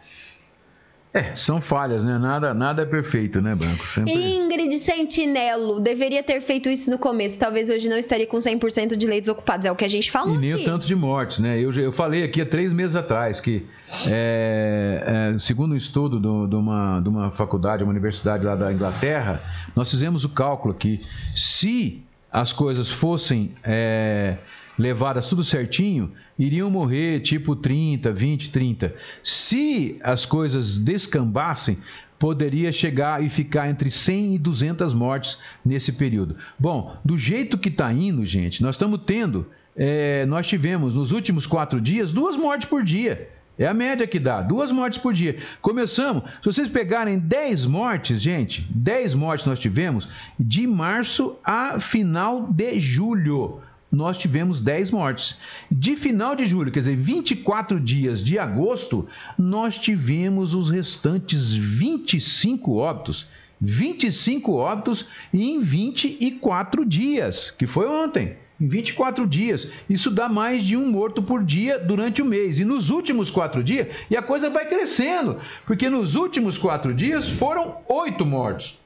É, 1.14 1.34
são 1.36 1.60
falhas, 1.60 2.02
né? 2.02 2.16
Nada, 2.16 2.54
nada 2.54 2.82
é 2.82 2.86
perfeito, 2.86 3.42
né, 3.42 3.52
Branco? 3.54 3.86
Sempre. 3.86 4.14
Ingrid 4.14 4.78
Sentinelo, 4.78 5.78
deveria 5.78 6.22
ter 6.22 6.40
feito 6.40 6.70
isso 6.70 6.90
no 6.90 6.96
começo, 6.98 7.38
talvez 7.38 7.68
hoje 7.68 7.86
não 7.86 7.98
estaria 7.98 8.26
com 8.26 8.38
100% 8.38 8.96
de 8.96 9.06
leitos 9.06 9.28
ocupados, 9.28 9.66
é 9.66 9.70
o 9.70 9.76
que 9.76 9.84
a 9.84 9.88
gente 9.88 10.10
falou 10.10 10.34
E 10.34 10.38
nem 10.38 10.52
aqui. 10.54 10.62
o 10.62 10.64
tanto 10.64 10.86
de 10.86 10.94
mortes, 10.94 11.38
né? 11.38 11.60
Eu, 11.60 11.70
eu 11.74 11.92
falei 11.92 12.22
aqui 12.24 12.40
há 12.40 12.46
três 12.46 12.72
meses 12.72 12.96
atrás 12.96 13.40
que, 13.42 13.66
é, 14.08 15.32
é, 15.34 15.38
segundo 15.38 15.72
um 15.72 15.76
estudo 15.76 16.18
do- 16.18 16.46
de, 16.46 16.54
uma, 16.56 17.00
de 17.00 17.08
uma 17.10 17.30
faculdade, 17.30 17.82
uma 17.84 17.90
universidade 17.90 18.44
lá 18.46 18.54
da 18.54 18.72
Inglaterra, 18.72 19.42
nós 19.76 19.90
fizemos 19.90 20.24
o 20.24 20.30
cálculo 20.30 20.72
aqui. 20.74 21.02
Se 21.34 22.02
as 22.30 22.52
coisas 22.54 22.90
fossem 22.90 23.52
é, 23.62 24.36
levadas 24.78 25.28
tudo 25.28 25.44
certinho, 25.44 26.12
iriam 26.38 26.70
morrer 26.70 27.20
tipo 27.20 27.54
30, 27.54 28.12
20, 28.12 28.50
30. 28.50 28.94
Se 29.22 29.98
as 30.02 30.24
coisas 30.24 30.78
descambassem, 30.78 31.78
poderia 32.18 32.70
chegar 32.72 33.22
e 33.22 33.28
ficar 33.28 33.68
entre 33.68 33.90
100 33.90 34.36
e 34.36 34.38
200 34.38 34.94
mortes 34.94 35.38
nesse 35.64 35.92
período. 35.92 36.36
Bom, 36.58 36.96
do 37.04 37.18
jeito 37.18 37.58
que 37.58 37.68
está 37.68 37.92
indo, 37.92 38.24
gente, 38.24 38.62
nós 38.62 38.76
estamos 38.76 39.00
tendo, 39.04 39.46
é, 39.76 40.24
nós 40.26 40.46
tivemos 40.46 40.94
nos 40.94 41.10
últimos 41.10 41.46
quatro 41.46 41.80
dias 41.80 42.12
duas 42.12 42.36
mortes 42.36 42.68
por 42.68 42.84
dia. 42.84 43.28
É 43.58 43.66
a 43.66 43.74
média 43.74 44.06
que 44.06 44.18
dá, 44.18 44.40
duas 44.40 44.72
mortes 44.72 44.98
por 44.98 45.12
dia. 45.12 45.36
Começamos, 45.60 46.24
se 46.40 46.44
vocês 46.44 46.68
pegarem 46.68 47.18
10 47.18 47.66
mortes, 47.66 48.22
gente, 48.22 48.66
10 48.70 49.14
mortes 49.14 49.46
nós 49.46 49.58
tivemos 49.58 50.08
de 50.38 50.66
março 50.66 51.36
a 51.44 51.78
final 51.78 52.46
de 52.50 52.80
julho 52.80 53.60
nós 53.92 54.16
tivemos 54.16 54.62
10 54.62 54.90
mortes. 54.90 55.38
De 55.70 55.94
final 55.94 56.34
de 56.34 56.46
julho, 56.46 56.72
quer 56.72 56.80
dizer, 56.80 56.96
24 56.96 57.78
dias 57.78 58.24
de 58.24 58.38
agosto, 58.38 59.06
nós 59.38 59.78
tivemos 59.78 60.54
os 60.54 60.70
restantes 60.70 61.52
25 61.52 62.74
óbitos. 62.76 63.28
25 63.60 64.54
óbitos 64.54 65.06
em 65.32 65.60
24 65.60 66.84
dias, 66.84 67.50
que 67.50 67.66
foi 67.66 67.86
ontem. 67.86 68.36
Em 68.60 68.66
24 68.66 69.26
dias. 69.26 69.68
Isso 69.88 70.10
dá 70.10 70.28
mais 70.28 70.64
de 70.64 70.76
um 70.76 70.90
morto 70.90 71.22
por 71.22 71.44
dia 71.44 71.78
durante 71.78 72.22
o 72.22 72.24
mês. 72.24 72.58
E 72.58 72.64
nos 72.64 72.90
últimos 72.90 73.30
quatro 73.30 73.62
dias, 73.62 73.88
e 74.10 74.16
a 74.16 74.22
coisa 74.22 74.48
vai 74.48 74.66
crescendo, 74.66 75.38
porque 75.66 75.88
nos 75.90 76.16
últimos 76.16 76.56
quatro 76.56 76.94
dias 76.94 77.28
foram 77.28 77.78
oito 77.88 78.24
mortos. 78.24 78.81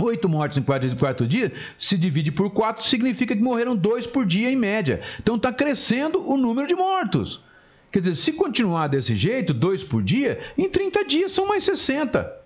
Oito 0.00 0.28
mortes 0.28 0.56
em 0.56 0.62
quatro, 0.62 0.94
quatro 0.96 1.26
dias, 1.26 1.50
se 1.76 1.98
divide 1.98 2.30
por 2.30 2.50
quatro, 2.50 2.86
significa 2.86 3.34
que 3.34 3.42
morreram 3.42 3.74
dois 3.76 4.06
por 4.06 4.24
dia 4.24 4.50
em 4.50 4.56
média. 4.56 5.00
Então 5.18 5.34
está 5.34 5.52
crescendo 5.52 6.24
o 6.24 6.36
número 6.36 6.68
de 6.68 6.74
mortos. 6.74 7.42
Quer 7.90 8.00
dizer, 8.00 8.14
se 8.14 8.32
continuar 8.34 8.86
desse 8.88 9.16
jeito, 9.16 9.52
dois 9.52 9.82
por 9.82 10.02
dia, 10.02 10.38
em 10.56 10.68
30 10.68 11.04
dias 11.04 11.32
são 11.32 11.46
mais 11.46 11.64
60. 11.64 12.37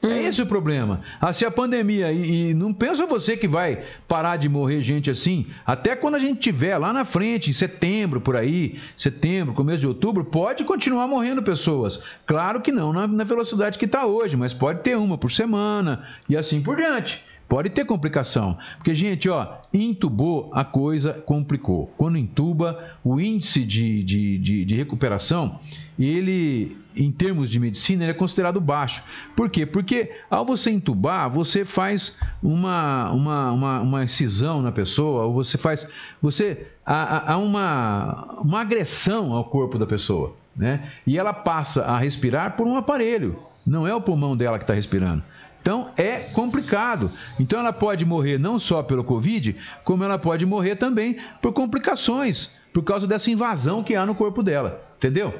É 0.00 0.22
esse 0.22 0.40
o 0.40 0.46
problema. 0.46 1.00
Ah, 1.20 1.32
se 1.32 1.44
a 1.44 1.50
pandemia, 1.50 2.12
e, 2.12 2.50
e, 2.50 2.54
não 2.54 2.72
pensa 2.72 3.04
você 3.04 3.36
que 3.36 3.48
vai 3.48 3.82
parar 4.06 4.36
de 4.36 4.48
morrer 4.48 4.80
gente 4.80 5.10
assim, 5.10 5.46
até 5.66 5.96
quando 5.96 6.14
a 6.14 6.20
gente 6.20 6.38
tiver 6.38 6.78
lá 6.78 6.92
na 6.92 7.04
frente, 7.04 7.50
em 7.50 7.52
setembro, 7.52 8.20
por 8.20 8.36
aí, 8.36 8.78
setembro, 8.96 9.54
começo 9.54 9.80
de 9.80 9.88
outubro, 9.88 10.24
pode 10.24 10.62
continuar 10.62 11.08
morrendo 11.08 11.42
pessoas. 11.42 12.00
Claro 12.24 12.60
que 12.60 12.70
não 12.70 12.92
na, 12.92 13.08
na 13.08 13.24
velocidade 13.24 13.76
que 13.76 13.86
está 13.86 14.06
hoje, 14.06 14.36
mas 14.36 14.54
pode 14.54 14.82
ter 14.82 14.96
uma 14.96 15.18
por 15.18 15.32
semana 15.32 16.04
e 16.28 16.36
assim 16.36 16.62
por 16.62 16.76
diante. 16.76 17.27
Pode 17.48 17.70
ter 17.70 17.86
complicação. 17.86 18.58
Porque, 18.76 18.94
gente, 18.94 19.28
ó, 19.28 19.54
intubou, 19.72 20.50
a 20.52 20.64
coisa 20.64 21.14
complicou. 21.14 21.90
Quando 21.96 22.18
intuba, 22.18 22.78
o 23.02 23.18
índice 23.18 23.64
de, 23.64 24.04
de, 24.04 24.38
de, 24.38 24.64
de 24.66 24.74
recuperação, 24.74 25.58
ele, 25.98 26.76
em 26.94 27.10
termos 27.10 27.48
de 27.48 27.58
medicina, 27.58 28.04
é 28.04 28.12
considerado 28.12 28.60
baixo. 28.60 29.02
Por 29.34 29.48
quê? 29.48 29.64
Porque 29.64 30.12
ao 30.30 30.44
você 30.44 30.70
intubar, 30.70 31.30
você 31.30 31.64
faz 31.64 32.18
uma, 32.42 33.10
uma, 33.12 33.52
uma, 33.52 33.80
uma 33.80 34.04
incisão 34.04 34.60
na 34.60 34.70
pessoa, 34.70 35.24
ou 35.24 35.32
você 35.32 35.56
faz. 35.56 35.88
Você. 36.20 36.66
Há, 36.84 37.32
há 37.32 37.38
uma, 37.38 38.40
uma 38.42 38.60
agressão 38.60 39.32
ao 39.32 39.44
corpo 39.44 39.78
da 39.78 39.86
pessoa. 39.86 40.36
Né? 40.54 40.90
E 41.06 41.16
ela 41.16 41.32
passa 41.32 41.84
a 41.84 41.96
respirar 41.96 42.56
por 42.56 42.66
um 42.66 42.76
aparelho. 42.76 43.38
Não 43.64 43.86
é 43.86 43.94
o 43.94 44.00
pulmão 44.00 44.36
dela 44.36 44.58
que 44.58 44.64
está 44.64 44.74
respirando. 44.74 45.22
Então 45.68 45.90
é 45.98 46.20
complicado. 46.32 47.12
Então 47.38 47.60
ela 47.60 47.74
pode 47.74 48.02
morrer 48.02 48.38
não 48.38 48.58
só 48.58 48.82
pelo 48.82 49.04
Covid, 49.04 49.54
como 49.84 50.02
ela 50.02 50.18
pode 50.18 50.46
morrer 50.46 50.76
também 50.76 51.18
por 51.42 51.52
complicações, 51.52 52.50
por 52.72 52.82
causa 52.82 53.06
dessa 53.06 53.30
invasão 53.30 53.84
que 53.84 53.94
há 53.94 54.06
no 54.06 54.14
corpo 54.14 54.42
dela. 54.42 54.82
Entendeu? 54.96 55.38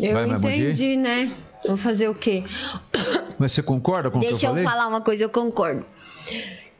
Eu 0.00 0.14
Vai, 0.14 0.28
entendi, 0.28 0.96
né? 0.96 1.30
Vou 1.64 1.76
fazer 1.76 2.08
o 2.08 2.14
quê? 2.14 2.42
Mas 3.38 3.52
você 3.52 3.62
concorda 3.62 4.10
com 4.10 4.18
o 4.18 4.20
que 4.20 4.26
eu 4.26 4.36
falei? 4.36 4.54
Deixa 4.54 4.68
eu 4.68 4.72
falar 4.72 4.88
uma 4.88 5.00
coisa, 5.00 5.22
eu 5.22 5.28
concordo. 5.28 5.86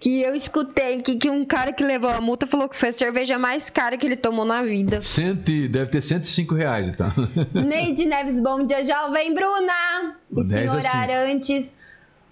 Que 0.01 0.21
eu 0.21 0.35
escutei 0.35 1.01
que, 1.01 1.15
que 1.15 1.31
um 1.31 1.45
cara 1.45 1.73
que 1.73 1.85
levou 1.85 2.11
a 2.11 2.21
multa 2.21 2.49
falou 2.49 2.69
que 2.69 2.77
foi 2.77 2.89
a 2.89 2.93
cerveja 2.93 3.39
mais 3.39 3.71
cara 3.71 3.97
que 3.97 4.05
ele 4.05 4.17
tomou 4.17 4.45
na 4.45 4.65
vida. 4.65 5.01
Cento, 5.03 5.69
deve 5.69 5.87
ter 5.87 6.03
105 6.03 6.53
reais, 6.57 6.89
então. 6.89 7.13
Neide 7.55 8.07
Neves, 8.07 8.41
bom 8.41 8.67
dia, 8.67 8.85
jovem 8.85 9.33
Bruna! 9.33 10.17
E 10.37 10.43
senhor 10.43 10.79
assim. 10.79 10.89
Arantes. 10.89 11.79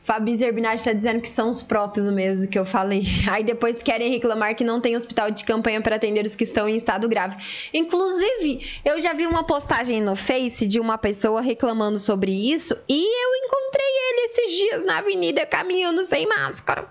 Fabi 0.07 0.37
Zerbinati 0.37 0.77
está 0.77 0.93
dizendo 0.93 1.21
que 1.21 1.29
são 1.29 1.51
os 1.51 1.65
próprios 1.65 2.09
mesmo 2.09 2.49
que 2.49 2.57
eu 2.57 2.65
falei. 2.65 3.03
Aí 3.29 3.43
depois 3.43 3.83
querem 3.83 4.09
reclamar 4.09 4.55
que 4.55 4.63
não 4.63 4.81
tem 4.81 4.95
hospital 4.95 5.33
de 5.33 5.45
campanha 5.45 5.81
para 5.81 5.97
atender 5.97 6.25
os 6.25 6.37
que 6.37 6.45
estão 6.45 6.69
em 6.69 6.77
estado 6.77 7.09
grave. 7.09 7.37
Inclusive, 7.75 8.65
eu 8.85 9.01
já 9.01 9.13
vi 9.15 9.27
uma 9.27 9.43
postagem 9.43 10.01
no 10.01 10.15
Face 10.15 10.65
de 10.65 10.79
uma 10.79 10.97
pessoa 10.97 11.41
reclamando 11.43 11.99
sobre 11.99 12.31
isso 12.31 12.79
e 12.89 13.05
eu 13.05 13.45
encontrei 13.45 13.85
ele 13.85 14.21
esses 14.31 14.57
dias 14.57 14.85
na 14.85 14.99
avenida 14.99 15.45
caminhando 15.45 16.05
sem 16.05 16.25
máscara. 16.25 16.89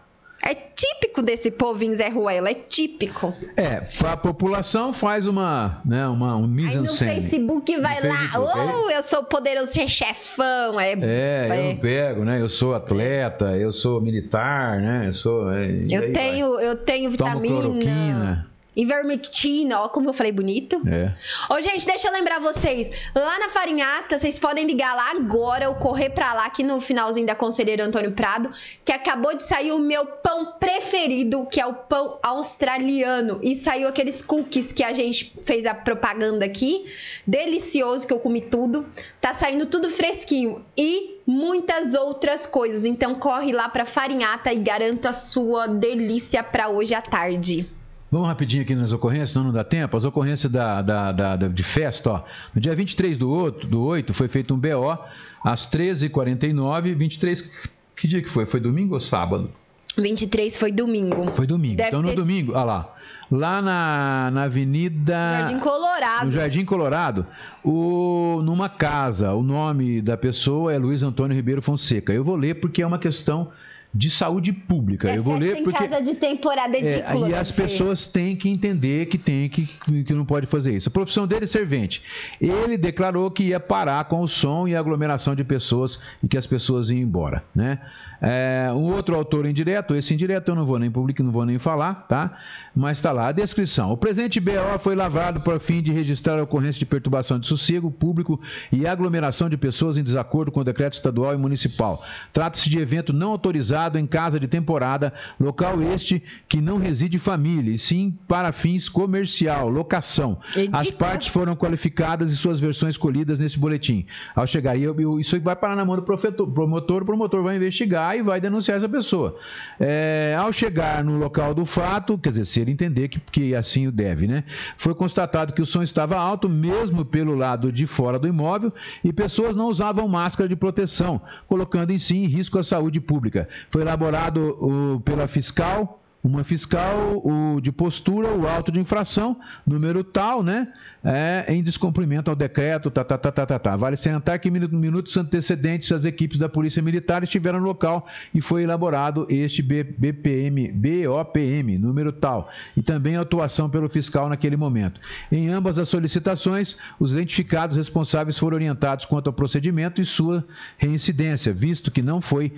É 0.48 0.54
típico 0.54 1.24
desse 1.24 1.50
povinho 1.50 1.96
Zé 1.96 2.08
Ruela, 2.08 2.52
é 2.52 2.54
típico. 2.54 3.34
É, 3.58 3.82
a 4.06 4.16
população 4.16 4.94
faz 4.94 5.28
uma, 5.28 5.82
né, 5.84 6.08
uma 6.08 6.38
um 6.38 6.48
mise 6.48 6.78
Aí 6.78 6.84
no 6.84 6.94
Facebook 6.94 7.76
vai 7.80 8.00
no 8.00 8.10
lá, 8.10 8.16
Facebook, 8.16 8.60
oh, 8.86 8.90
eu 8.92 9.02
sou 9.02 9.24
poderoso 9.24 9.72
chefão. 9.88 10.80
É, 10.80 10.94
é, 10.94 10.98
é, 11.02 11.50
eu 11.50 11.64
não 11.72 11.78
pego, 11.78 12.24
né? 12.24 12.40
Eu 12.40 12.48
sou 12.48 12.76
atleta, 12.76 13.58
eu 13.58 13.72
sou 13.72 14.00
militar, 14.00 14.80
né? 14.80 15.08
Eu 15.08 15.14
sou. 15.14 15.52
É, 15.52 15.66
eu 15.90 16.14
tenho, 16.14 16.60
eu 16.60 16.76
tenho 16.76 17.10
vitamina. 17.10 18.48
Ivermectina, 18.76 19.82
ó 19.82 19.90
como 19.90 20.10
eu 20.10 20.14
falei 20.14 20.32
bonito. 20.32 20.82
É. 20.88 21.14
Ô, 21.50 21.62
gente, 21.62 21.86
deixa 21.86 22.08
eu 22.08 22.14
lembrar 22.14 22.40
vocês. 22.40 22.90
Lá 23.14 23.40
na 23.40 23.50
Farinhata, 23.50 24.20
vocês 24.20 24.38
podem 24.38 24.66
ligar 24.66 24.96
lá 24.96 25.12
agora 25.12 25.70
ou 25.70 25.76
correr 25.76 26.10
pra 26.10 26.34
lá, 26.34 26.46
aqui 26.46 26.64
no 26.64 26.82
finalzinho 26.82 27.26
da 27.26 27.36
Conselheiro 27.36 27.84
Antônio 27.84 28.12
Prado, 28.12 28.52
que 28.84 28.92
acabou 28.92 29.36
de 29.36 29.44
sair 29.44 29.72
o 29.72 29.80
meu 29.80 30.06
pão 30.06 30.54
preferido, 30.60 31.46
que 31.46 31.62
é 31.62 31.66
o 31.66 31.74
pão 31.74 32.20
australiano. 32.22 33.40
E 33.42 33.56
saiu 33.56 33.88
aqueles 33.88 34.22
cookies 34.22 34.72
que 34.72 34.84
a 34.84 34.94
gente 34.94 35.34
fez 35.44 35.66
a 35.66 35.74
propaganda 35.74 36.46
aqui. 36.46 36.86
Delicioso, 37.26 38.06
que 38.06 38.14
eu 38.14 38.20
comi 38.20 38.42
tudo. 38.42 38.86
Tá 39.22 39.34
saindo 39.34 39.66
tudo 39.66 39.90
fresquinho. 39.90 40.66
E 40.78 41.22
muitas 41.26 41.94
outras 41.94 42.46
coisas. 42.46 42.86
Então 42.86 43.16
corre 43.16 43.52
lá 43.52 43.70
pra 43.70 43.86
Farinhata 43.86 44.54
e 44.54 44.60
garanta 44.60 45.10
a 45.10 45.14
sua 45.14 45.68
delícia 45.68 46.44
para 46.44 46.70
hoje 46.70 46.94
à 46.94 47.02
tarde. 47.02 47.70
Vamos 48.16 48.30
rapidinho 48.30 48.64
aqui 48.64 48.74
nas 48.74 48.94
ocorrências, 48.94 49.32
senão 49.32 49.48
não 49.48 49.52
dá 49.52 49.66
tempo. 49.66 49.98
As 49.98 50.06
ocorrências 50.06 50.50
da, 50.50 50.82
da, 50.82 51.12
da, 51.12 51.36
da 51.36 51.48
de 51.50 51.64
festa, 51.64 52.12
ó. 52.12 52.24
No 52.54 52.62
dia 52.62 52.74
23 52.74 53.18
do 53.18 53.30
8, 53.30 53.68
do 53.68 53.84
8 53.84 54.14
foi 54.14 54.30
feito 54.30 54.54
um 54.54 54.58
BO 54.58 54.98
às 55.44 55.70
13h49. 55.70 56.96
23, 56.96 57.52
que 57.94 58.08
dia 58.08 58.22
que 58.22 58.30
foi? 58.30 58.46
Foi 58.46 58.62
domingo 58.62 58.94
ou 58.94 59.02
sábado? 59.02 59.52
23 59.98 60.56
foi 60.56 60.72
domingo. 60.72 61.30
Foi 61.34 61.46
domingo. 61.46 61.76
Deve 61.76 61.90
então 61.90 62.02
no 62.02 62.08
ter... 62.08 62.16
domingo, 62.16 62.54
olha 62.54 62.64
lá. 62.64 62.96
Lá 63.30 63.62
na, 63.62 64.32
na 64.32 64.44
Avenida. 64.44 65.14
Jardim 65.14 65.60
Colorado. 65.60 66.26
No 66.28 66.32
Jardim 66.32 66.64
Colorado, 66.64 67.28
o, 67.66 68.40
numa 68.46 68.70
casa, 68.70 69.34
o 69.34 69.44
nome 69.44 70.02
da 70.02 70.16
pessoa 70.16 70.74
é 70.74 70.78
Luiz 70.78 71.04
Antônio 71.04 71.36
Ribeiro 71.36 71.62
Fonseca. 71.62 72.14
Eu 72.14 72.24
vou 72.24 72.38
ler 72.38 72.62
porque 72.62 72.82
é 72.82 72.88
uma 72.88 72.98
questão 72.98 73.52
de 73.96 74.10
saúde 74.10 74.52
pública. 74.52 75.10
É 75.10 75.18
eu 75.18 75.24
vou 75.24 75.38
ler 75.38 75.64
porque 75.64 75.88
casa 75.88 76.04
de 76.04 76.16
temporada 76.16 76.78
é, 76.78 77.06
e 77.30 77.34
as 77.34 77.50
pessoas 77.50 78.06
têm 78.06 78.36
que 78.36 78.50
entender 78.50 79.06
que 79.06 79.18
tem 79.18 79.48
que 79.48 79.66
que 80.04 80.14
não 80.14 80.26
pode 80.26 80.46
fazer 80.46 80.76
isso. 80.76 80.90
A 80.90 80.92
profissão 80.92 81.26
dele 81.26 81.46
é 81.46 81.48
servente. 81.48 82.04
Ele 82.42 82.78
declarou 82.78 83.32
que 83.32 83.44
ia 83.46 83.60
parar 83.60 84.04
com 84.06 84.22
o 84.22 84.28
som 84.28 84.68
e 84.68 84.76
a 84.76 84.80
aglomeração 84.80 85.34
de 85.34 85.46
pessoas 85.46 86.02
e 86.22 86.28
que 86.28 86.38
as 86.38 86.46
pessoas 86.46 86.90
iam 86.90 87.00
embora, 87.00 87.42
né? 87.56 87.80
É, 88.22 88.70
um 88.74 88.92
outro 88.92 89.16
autor 89.16 89.46
indireto, 89.46 89.94
esse 89.94 90.14
indireto 90.14 90.50
eu 90.50 90.56
não 90.56 90.66
vou 90.66 90.80
nem 90.80 90.90
publicar, 90.90 91.24
não 91.24 91.32
vou 91.32 91.46
nem 91.46 91.60
falar, 91.60 92.06
tá? 92.08 92.38
Mas 92.76 92.98
está 92.98 93.12
lá 93.12 93.28
a 93.28 93.32
descrição. 93.32 93.92
O 93.92 93.98
presente 93.98 94.40
BO 94.40 94.80
foi 94.80 94.96
lavrado 94.96 95.42
por 95.42 95.60
fim 95.60 95.82
de 95.82 95.92
registrar 95.92 96.40
a 96.40 96.44
ocorrência 96.44 96.80
de 96.80 96.86
perturbação 96.86 97.40
de 97.40 97.46
sossego 97.46 97.92
público 97.92 98.40
e 98.72 98.88
aglomeração 98.88 99.50
de 99.50 99.58
pessoas 99.58 99.98
em 99.98 100.04
desacordo 100.04 100.52
com 100.52 100.62
o 100.62 100.64
decreto 100.64 100.94
estadual 100.94 101.34
e 101.34 101.38
municipal. 101.38 102.04
Trata-se 102.34 102.70
de 102.70 102.80
evento 102.80 103.14
não 103.14 103.32
autorizado 103.32 103.85
em 103.94 104.08
casa 104.08 104.40
de 104.40 104.48
temporada, 104.48 105.14
local 105.40 105.82
este 105.82 106.22
que 106.50 106.60
não 106.60 106.78
reside 106.78 107.20
família, 107.20 107.74
e 107.74 107.78
sim 107.78 108.18
para 108.28 108.52
fins 108.52 108.90
comercial, 108.90 109.70
locação. 109.70 110.40
As 110.72 110.90
partes 110.92 111.28
foram 111.28 111.56
qualificadas 111.56 112.32
e 112.32 112.36
suas 112.36 112.60
versões 112.60 112.98
colhidas 112.98 113.40
nesse 113.40 113.60
boletim. 113.60 114.06
Ao 114.36 114.48
chegar 114.48 114.72
aí, 114.72 114.86
isso 115.20 115.40
vai 115.40 115.56
parar 115.56 115.76
na 115.76 115.86
mão 115.86 115.96
do 115.96 116.02
promotor, 116.02 117.04
o 117.04 117.06
promotor 117.06 117.44
vai 117.44 117.56
investigar 117.56 118.18
e 118.18 118.22
vai 118.22 118.42
denunciar 118.42 118.78
essa 118.78 118.90
pessoa. 118.90 119.38
É, 119.80 120.36
ao 120.38 120.52
chegar 120.52 121.04
no 121.04 121.18
local 121.18 121.54
do 121.54 121.66
fato, 121.66 122.18
quer 122.18 122.30
dizer, 122.30 122.46
se 122.46 122.60
ele 122.62 122.72
entender 122.72 123.08
que, 123.08 123.20
que 123.20 123.56
assim 123.56 123.88
o 123.88 123.92
deve, 123.92 124.28
né? 124.28 124.44
Foi 124.78 124.94
constatado 124.96 125.54
que 125.54 125.62
o 125.62 125.66
som 125.66 125.84
estava 125.84 126.18
alto, 126.18 126.50
mesmo 126.50 127.06
pelo 127.06 127.36
lado 127.36 127.72
de 127.72 127.86
fora 127.86 128.18
do 128.18 128.28
imóvel, 128.28 128.74
e 129.04 129.12
pessoas 129.14 129.56
não 129.56 129.68
usavam 129.68 130.08
máscara 130.08 130.48
de 130.48 130.56
proteção, 130.56 131.22
colocando 131.48 131.92
em 131.92 132.00
si 132.00 132.18
em 132.18 132.26
risco 132.26 132.58
a 132.58 132.64
saúde 132.64 133.00
pública. 133.00 133.48
Foi 133.70 133.82
elaborado 133.82 134.58
o, 134.60 135.00
pela 135.02 135.28
fiscal 135.28 136.02
uma 136.26 136.44
fiscal 136.44 137.22
o, 137.24 137.62
de 137.62 137.72
postura, 137.72 138.30
o 138.30 138.48
auto 138.48 138.72
de 138.72 138.80
infração, 138.80 139.38
número 139.66 140.04
tal, 140.04 140.42
né? 140.42 140.74
É, 141.04 141.46
em 141.48 141.62
descumprimento 141.62 142.32
ao 142.32 142.36
decreto, 142.36 142.90
tá, 142.90 143.04
tá, 143.04 143.16
tá, 143.16 143.32
tá, 143.32 143.46
tá, 143.46 143.60
tá. 143.60 143.76
Vale 143.76 143.96
salientar 143.96 144.40
que 144.40 144.50
minutos 144.50 145.16
antecedentes 145.16 145.92
as 145.92 146.04
equipes 146.04 146.40
da 146.40 146.50
Polícia 146.50 146.82
Militar 146.82 147.24
estiveram 147.24 147.60
no 147.60 147.66
local 147.66 148.08
e 148.34 148.42
foi 148.42 148.64
elaborado 148.64 149.28
este 149.30 149.62
BPM, 149.62 150.72
BOPM, 150.72 151.78
número 151.78 152.12
tal, 152.12 152.50
e 152.76 152.82
também 152.82 153.18
a 153.18 153.22
atuação 153.22 153.70
pelo 153.70 153.88
fiscal 153.88 154.28
naquele 154.28 154.58
momento. 154.58 155.00
Em 155.32 155.50
ambas 155.50 155.78
as 155.78 155.90
solicitações, 155.90 156.76
os 157.00 157.14
identificados 157.14 157.78
responsáveis 157.78 158.38
foram 158.38 158.56
orientados 158.56 159.06
quanto 159.06 159.28
ao 159.28 159.34
procedimento 159.34 160.02
e 160.02 160.06
sua 160.06 160.44
reincidência, 160.78 161.54
visto 161.54 161.92
que 161.92 162.02
não 162.02 162.20
foi 162.20 162.52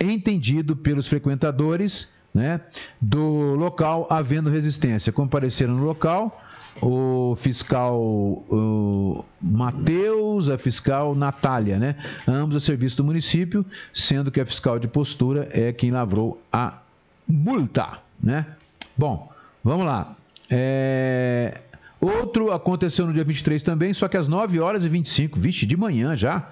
entendido 0.00 0.76
pelos 0.76 1.08
frequentadores 1.08 2.08
né, 2.32 2.60
do 3.00 3.54
local 3.54 4.06
havendo 4.10 4.50
resistência. 4.50 5.12
Compareceram 5.12 5.74
no 5.74 5.84
local 5.84 6.42
o 6.80 7.34
fiscal 7.36 8.44
Matheus, 9.40 10.48
a 10.48 10.56
fiscal 10.56 11.14
Natália, 11.14 11.78
né? 11.78 11.96
Ambos 12.26 12.56
a 12.56 12.60
serviço 12.60 12.98
do 12.98 13.04
município, 13.04 13.66
sendo 13.92 14.30
que 14.30 14.40
a 14.40 14.46
fiscal 14.46 14.78
de 14.78 14.86
postura 14.86 15.48
é 15.50 15.72
quem 15.72 15.90
lavrou 15.90 16.40
a 16.52 16.78
multa, 17.26 17.98
né? 18.22 18.46
Bom, 18.96 19.30
vamos 19.62 19.86
lá. 19.86 20.14
É... 20.50 21.60
Outro 22.00 22.52
aconteceu 22.52 23.06
no 23.06 23.12
dia 23.12 23.24
23 23.24 23.60
também, 23.62 23.92
só 23.92 24.06
que 24.06 24.16
às 24.16 24.28
9 24.28 24.60
horas 24.60 24.84
e 24.84 24.88
25, 24.88 25.38
vixe, 25.38 25.66
de 25.66 25.76
manhã 25.76 26.16
já. 26.16 26.48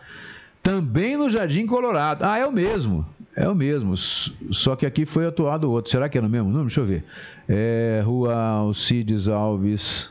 Também 0.61 1.17
no 1.17 1.31
Jardim 1.31 1.67
Colorado. 1.67 2.25
Ah, 2.25 2.37
é 2.37 2.45
o 2.45 2.51
mesmo. 2.51 3.07
É 3.37 3.47
o 3.47 3.55
mesmo, 3.55 3.95
só 3.99 4.75
que 4.75 4.87
aqui 4.87 5.05
foi 5.05 5.27
atuado 5.27 5.71
outro. 5.71 5.91
Será 5.91 6.09
que 6.09 6.17
é 6.17 6.23
no 6.23 6.29
mesmo 6.29 6.49
nome? 6.49 6.65
Deixa 6.65 6.81
eu 6.81 6.87
ver. 6.87 7.05
É 7.47 8.03
Rua 8.03 8.35
Alcides 8.35 9.29
Alves 9.29 10.11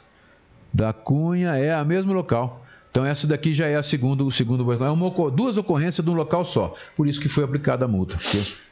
da 0.71 0.93
Cunha, 0.93 1.57
é 1.57 1.73
a 1.73 1.83
mesmo 1.83 2.13
local. 2.13 2.63
Então 2.91 3.03
essa 3.03 3.25
daqui 3.25 3.51
já 3.51 3.65
é 3.65 3.75
a 3.75 3.83
segunda, 3.83 4.23
o 4.23 4.31
segundo 4.31 4.71
é 4.71 4.89
uma, 4.89 5.31
duas 5.31 5.57
ocorrências 5.57 6.05
de 6.05 6.09
um 6.09 6.13
local 6.13 6.45
só. 6.45 6.75
Por 6.95 7.07
isso 7.07 7.19
que 7.19 7.27
foi 7.27 7.43
aplicada 7.43 7.83
a 7.83 7.87
multa. 7.87 8.15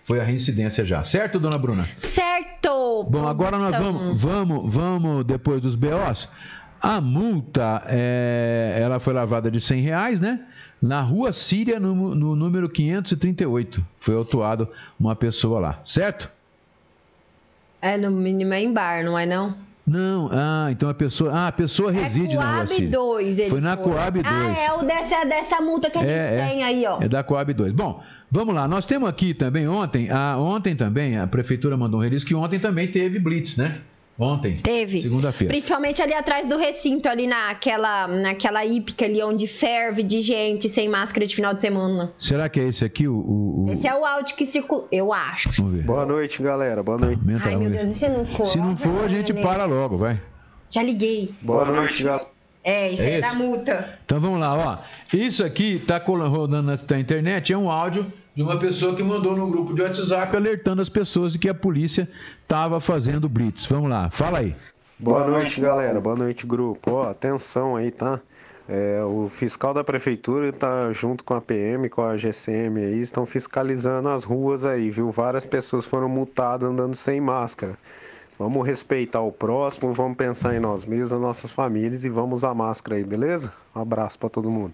Foi 0.03 0.19
a 0.19 0.23
reincidência 0.23 0.85
já. 0.85 1.03
Certo, 1.03 1.39
dona 1.39 1.57
Bruna? 1.57 1.87
Certo! 1.97 3.03
Bom, 3.09 3.27
agora 3.27 3.57
nós 3.57 3.75
vamos, 3.75 4.21
vamos, 4.21 4.73
vamos 4.73 5.25
depois 5.25 5.61
dos 5.61 5.75
BOs. 5.75 6.29
A 6.79 7.01
multa, 7.01 7.81
é, 7.87 8.77
ela 8.79 8.99
foi 8.99 9.13
lavada 9.13 9.49
de 9.49 9.59
100 9.59 9.81
reais, 9.81 10.19
né? 10.21 10.41
Na 10.83 10.99
rua 10.99 11.31
Síria, 11.31 11.79
no, 11.79 12.13
no 12.13 12.35
número 12.35 12.67
538. 12.67 13.81
Foi 14.01 14.15
autuado 14.15 14.67
uma 14.99 15.15
pessoa 15.15 15.57
lá, 15.57 15.79
certo? 15.85 16.29
É, 17.81 17.95
no 17.95 18.11
mínimo 18.11 18.53
é 18.53 18.61
em 18.61 18.73
bar, 18.73 19.01
não 19.01 19.17
é 19.17 19.25
não? 19.25 19.55
Não, 19.87 20.29
ah, 20.33 20.67
então 20.71 20.89
a 20.89 20.93
pessoa, 20.93 21.31
ah, 21.31 21.47
a 21.47 21.51
pessoa 21.53 21.89
é 21.89 22.01
reside 22.01 22.33
é 22.33 22.37
na 22.37 22.55
Rua 22.55 22.67
Síria. 22.67 22.89
2, 22.89 23.39
ele 23.39 23.49
foi 23.49 23.61
na 23.61 23.77
foi. 23.77 23.93
Coab 23.93 24.21
2. 24.23 24.35
Ah, 24.35 24.59
é 24.59 24.73
o 24.73 24.83
dessa, 24.83 25.23
dessa 25.23 25.61
multa 25.61 25.89
que 25.89 25.97
a 25.99 26.01
é, 26.01 26.03
gente 26.03 26.33
é, 26.33 26.49
tem 26.49 26.63
aí, 26.65 26.85
ó. 26.85 27.01
É 27.01 27.07
da 27.07 27.23
Coab 27.23 27.53
2. 27.53 27.71
Bom, 27.71 28.03
vamos 28.29 28.53
lá. 28.53 28.67
Nós 28.67 28.85
temos 28.85 29.07
aqui 29.07 29.33
também 29.33 29.65
ontem, 29.65 30.09
a, 30.09 30.37
ontem 30.37 30.75
também, 30.75 31.17
a 31.17 31.25
prefeitura 31.25 31.77
mandou 31.77 32.01
um 32.01 32.03
release 32.03 32.25
que 32.25 32.35
ontem 32.35 32.59
também 32.59 32.89
teve 32.89 33.19
blitz, 33.19 33.55
né? 33.55 33.79
Ontem. 34.23 34.55
Teve. 34.55 35.01
Segunda-feira. 35.01 35.51
Principalmente 35.51 36.01
ali 36.01 36.13
atrás 36.13 36.47
do 36.47 36.57
recinto, 36.57 37.09
ali 37.09 37.27
naquela, 37.27 38.07
naquela 38.07 38.65
hípica 38.65 39.05
ali 39.05 39.21
onde 39.21 39.47
ferve 39.47 40.01
de 40.01 40.21
gente 40.21 40.69
sem 40.69 40.87
máscara 40.87 41.27
de 41.27 41.35
final 41.35 41.53
de 41.53 41.61
semana. 41.61 42.13
Será 42.17 42.47
que 42.47 42.59
é 42.59 42.67
esse 42.67 42.85
aqui 42.85 43.07
o. 43.07 43.15
o, 43.15 43.65
o... 43.65 43.71
Esse 43.71 43.87
é 43.87 43.93
o 43.93 44.05
áudio 44.05 44.35
que 44.35 44.45
circula. 44.45 44.87
Eu 44.91 45.11
acho. 45.11 45.49
Vamos 45.57 45.73
ver. 45.73 45.83
Boa 45.83 46.05
noite, 46.05 46.41
galera. 46.41 46.81
Boa 46.81 46.97
noite. 46.97 47.19
Aumenta 47.19 47.49
Ai, 47.49 47.55
meu 47.55 47.69
Deus, 47.69 47.89
e 47.89 47.93
se 47.93 48.09
não 48.09 48.25
for? 48.25 48.45
Se 48.45 48.57
não 48.57 48.77
for, 48.77 49.03
a 49.03 49.07
gente 49.07 49.33
para 49.33 49.65
logo, 49.65 49.97
vai. 49.97 50.21
Já 50.69 50.81
liguei. 50.81 51.33
Boa 51.41 51.65
noite, 51.65 52.03
galera. 52.03 52.33
É, 52.63 52.91
isso 52.91 53.03
é, 53.03 53.15
é 53.15 53.21
da 53.21 53.33
multa. 53.33 53.99
Então 54.05 54.21
vamos 54.21 54.39
lá, 54.39 54.55
ó. 54.55 55.15
Isso 55.15 55.43
aqui 55.43 55.83
tá 55.85 55.97
rodando 55.97 56.71
na 56.71 56.99
internet, 56.99 57.51
é 57.51 57.57
um 57.57 57.69
áudio 57.69 58.11
de 58.35 58.41
uma 58.41 58.57
pessoa 58.57 58.95
que 58.95 59.03
mandou 59.03 59.35
no 59.35 59.49
grupo 59.49 59.73
de 59.73 59.81
WhatsApp 59.81 60.35
alertando 60.35 60.81
as 60.81 60.89
pessoas 60.89 61.33
de 61.33 61.39
que 61.39 61.49
a 61.49 61.53
polícia 61.53 62.09
estava 62.41 62.79
fazendo 62.79 63.29
blitz. 63.29 63.65
Vamos 63.65 63.89
lá, 63.89 64.09
fala 64.09 64.39
aí. 64.39 64.55
Boa 64.97 65.27
noite, 65.27 65.61
galera. 65.61 65.99
Boa 65.99 66.15
noite, 66.15 66.45
grupo. 66.47 66.91
Ó, 66.91 67.09
atenção 67.09 67.75
aí, 67.75 67.91
tá? 67.91 68.19
É, 68.67 69.03
o 69.03 69.27
fiscal 69.29 69.73
da 69.73 69.83
prefeitura 69.83 70.47
está 70.47 70.91
junto 70.93 71.23
com 71.23 71.33
a 71.33 71.41
PM, 71.41 71.89
com 71.89 72.01
a 72.01 72.15
GCM 72.15 72.79
aí, 72.79 73.01
estão 73.01 73.25
fiscalizando 73.25 74.07
as 74.07 74.23
ruas 74.23 74.63
aí, 74.63 74.89
viu? 74.89 75.11
Várias 75.11 75.45
pessoas 75.45 75.85
foram 75.85 76.07
multadas 76.07 76.69
andando 76.69 76.95
sem 76.95 77.19
máscara. 77.19 77.77
Vamos 78.39 78.65
respeitar 78.65 79.21
o 79.21 79.31
próximo, 79.31 79.93
vamos 79.93 80.17
pensar 80.17 80.55
em 80.55 80.59
nós 80.59 80.85
mesmos, 80.85 81.11
nossas 81.19 81.51
famílias 81.51 82.03
e 82.03 82.09
vamos 82.09 82.37
usar 82.37 82.53
máscara 82.53 82.95
aí, 82.95 83.03
beleza? 83.03 83.53
Um 83.75 83.81
abraço 83.81 84.17
para 84.17 84.29
todo 84.29 84.49
mundo. 84.49 84.73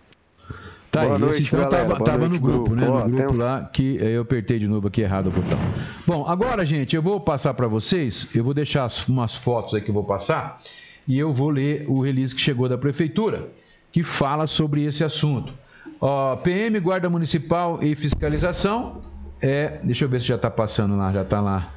Tá, 0.92 1.06
Boa 1.06 1.20
noite, 1.20 1.42
esse 1.44 1.56
então 1.56 1.70
galera. 1.70 1.90
tava, 1.90 2.04
tava 2.04 2.18
noite, 2.20 2.34
no 2.34 2.42
grupo, 2.42 2.70
grupo, 2.72 2.76
né? 2.76 2.88
No 2.88 3.10
grupo 3.10 3.40
lá 3.40 3.70
que 3.72 3.98
eu 3.98 4.24
apertei 4.24 4.58
de 4.58 4.68
novo 4.68 4.88
aqui 4.88 5.02
errado 5.02 5.28
o 5.28 5.32
botão. 5.32 5.60
Bom, 6.06 6.26
agora, 6.28 6.66
gente, 6.66 6.96
eu 6.96 7.02
vou 7.02 7.20
passar 7.20 7.54
para 7.54 7.68
vocês, 7.68 8.28
eu 8.34 8.44
vou 8.44 8.56
deixar 8.56 8.92
umas 9.08 9.36
fotos 9.36 9.76
aí 9.76 9.82
que 9.82 9.92
eu 9.92 9.94
vou 9.94 10.04
passar 10.04 10.60
e 11.08 11.18
eu 11.18 11.32
vou 11.32 11.50
ler 11.50 11.86
o 11.88 12.02
release 12.02 12.34
que 12.34 12.42
chegou 12.42 12.68
da 12.68 12.78
prefeitura, 12.78 13.50
que 13.92 14.02
fala 14.02 14.48
sobre 14.48 14.84
esse 14.84 15.04
assunto. 15.04 15.54
Ó, 16.02 16.36
PM, 16.38 16.80
Guarda 16.80 17.10
Municipal 17.10 17.80
e 17.84 17.96
Fiscalização. 17.96 19.02
É, 19.42 19.80
deixa 19.84 20.06
eu 20.06 20.10
ver 20.10 20.22
se 20.22 20.28
já 20.28 20.36
está 20.36 20.50
passando 20.50 20.98
lá, 20.98 21.12
já 21.14 21.22
está 21.22 21.40
lá. 21.40 21.72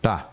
Tá. 0.00 0.30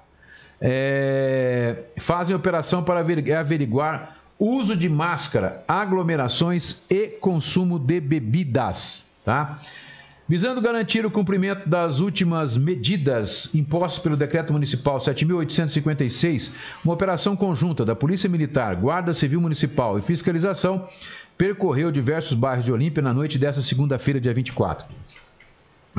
É, 0.60 1.84
fazem 2.00 2.36
operação 2.36 2.84
para 2.84 3.00
averiguar 3.00 4.19
uso 4.40 4.76
de 4.76 4.88
máscara, 4.88 5.64
aglomerações 5.68 6.86
e 6.90 7.08
consumo 7.08 7.78
de 7.78 8.00
bebidas, 8.00 9.12
tá? 9.26 9.60
Visando 10.30 10.62
garantir 10.62 11.06
o 11.06 11.12
cumprimento 11.12 11.68
das 11.68 12.00
últimas 12.00 12.56
medidas 12.56 13.54
impostas 13.56 14.02
pelo 14.02 14.16
Decreto 14.16 14.54
Municipal 14.54 15.00
7.856, 15.00 16.54
uma 16.86 16.94
operação 16.94 17.36
conjunta 17.36 17.84
da 17.84 17.96
Polícia 17.96 18.30
Militar, 18.30 18.76
Guarda 18.76 19.12
Civil 19.12 19.42
Municipal 19.42 19.98
e 19.98 20.04
Fiscalização 20.04 20.88
percorreu 21.36 21.92
diversos 21.92 22.34
bairros 22.34 22.64
de 22.64 22.72
Olímpia 22.72 23.02
na 23.02 23.14
noite 23.14 23.40
desta 23.40 23.64
segunda-feira, 23.64 24.22
dia 24.22 24.34
24. 24.34 24.86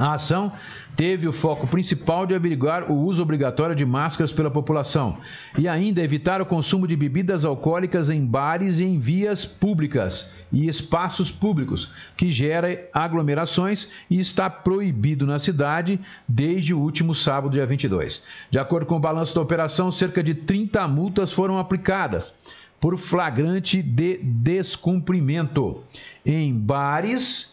A 0.01 0.15
ação 0.15 0.51
teve 0.97 1.29
o 1.29 1.33
foco 1.33 1.67
principal 1.67 2.27
de 2.27 2.35
averiguar 2.35 2.91
o 2.91 2.95
uso 2.95 3.21
obrigatório 3.21 3.77
de 3.77 3.85
máscaras 3.85 4.33
pela 4.33 4.51
população 4.51 5.19
e 5.59 5.69
ainda 5.69 6.03
evitar 6.03 6.41
o 6.41 6.47
consumo 6.47 6.89
de 6.89 6.97
bebidas 6.97 7.45
alcoólicas 7.45 8.09
em 8.09 8.25
bares 8.25 8.79
e 8.79 8.85
em 8.85 8.99
vias 8.99 9.45
públicas 9.45 10.31
e 10.51 10.67
espaços 10.69 11.31
públicos, 11.31 11.93
que 12.17 12.33
gera 12.33 12.89
aglomerações 12.95 13.91
e 14.09 14.19
está 14.19 14.49
proibido 14.49 15.27
na 15.27 15.39
cidade 15.39 16.01
desde 16.27 16.73
o 16.73 16.81
último 16.81 17.15
sábado, 17.15 17.53
dia 17.53 17.67
22. 17.67 18.25
De 18.51 18.59
acordo 18.59 18.87
com 18.87 18.97
o 18.97 19.01
balanço 19.01 19.35
da 19.35 19.43
operação, 19.43 19.93
cerca 19.93 20.23
de 20.23 20.35
30 20.35 20.89
multas 20.89 21.31
foram 21.31 21.59
aplicadas 21.59 22.35
por 22.81 22.97
flagrante 22.97 23.83
de 23.83 24.17
descumprimento 24.23 25.85
em 26.25 26.55
bares 26.55 27.50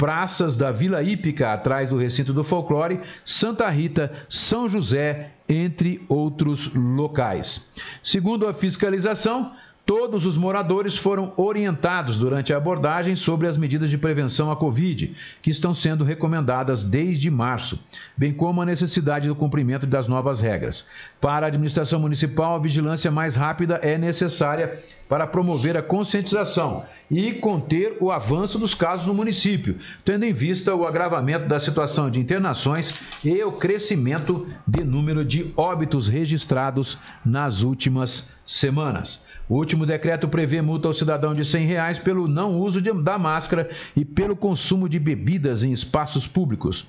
praças 0.00 0.56
da 0.56 0.72
Vila 0.72 1.02
Hípica, 1.02 1.52
atrás 1.52 1.90
do 1.90 1.98
recinto 1.98 2.32
do 2.32 2.42
folclore, 2.42 3.00
Santa 3.22 3.68
Rita, 3.68 4.10
São 4.30 4.66
José, 4.66 5.32
entre 5.46 6.02
outros 6.08 6.72
locais. 6.74 7.70
Segundo 8.02 8.48
a 8.48 8.54
fiscalização, 8.54 9.52
Todos 9.90 10.24
os 10.24 10.38
moradores 10.38 10.96
foram 10.96 11.32
orientados 11.36 12.16
durante 12.16 12.52
a 12.54 12.56
abordagem 12.56 13.16
sobre 13.16 13.48
as 13.48 13.58
medidas 13.58 13.90
de 13.90 13.98
prevenção 13.98 14.48
à 14.48 14.54
Covid, 14.54 15.16
que 15.42 15.50
estão 15.50 15.74
sendo 15.74 16.04
recomendadas 16.04 16.84
desde 16.84 17.28
março, 17.28 17.76
bem 18.16 18.32
como 18.32 18.62
a 18.62 18.64
necessidade 18.64 19.26
do 19.26 19.34
cumprimento 19.34 19.88
das 19.88 20.06
novas 20.06 20.40
regras. 20.40 20.86
Para 21.20 21.44
a 21.44 21.48
administração 21.48 21.98
municipal, 21.98 22.54
a 22.54 22.60
vigilância 22.60 23.10
mais 23.10 23.34
rápida 23.34 23.80
é 23.82 23.98
necessária 23.98 24.78
para 25.08 25.26
promover 25.26 25.76
a 25.76 25.82
conscientização 25.82 26.84
e 27.10 27.32
conter 27.32 27.96
o 27.98 28.12
avanço 28.12 28.60
dos 28.60 28.74
casos 28.74 29.06
no 29.06 29.12
município, 29.12 29.76
tendo 30.04 30.24
em 30.24 30.32
vista 30.32 30.72
o 30.72 30.86
agravamento 30.86 31.48
da 31.48 31.58
situação 31.58 32.08
de 32.08 32.20
internações 32.20 32.94
e 33.24 33.42
o 33.42 33.50
crescimento 33.50 34.48
de 34.64 34.84
número 34.84 35.24
de 35.24 35.52
óbitos 35.56 36.06
registrados 36.06 36.96
nas 37.24 37.62
últimas 37.62 38.30
semanas. 38.46 39.28
O 39.50 39.56
último 39.56 39.84
decreto 39.84 40.28
prevê 40.28 40.62
multa 40.62 40.86
ao 40.86 40.94
cidadão 40.94 41.34
de 41.34 41.44
100 41.44 41.66
reais 41.66 41.98
pelo 41.98 42.28
não 42.28 42.60
uso 42.60 42.80
de, 42.80 42.92
da 42.92 43.18
máscara 43.18 43.68
e 43.96 44.04
pelo 44.04 44.36
consumo 44.36 44.88
de 44.88 44.96
bebidas 44.96 45.64
em 45.64 45.72
espaços 45.72 46.24
públicos 46.24 46.86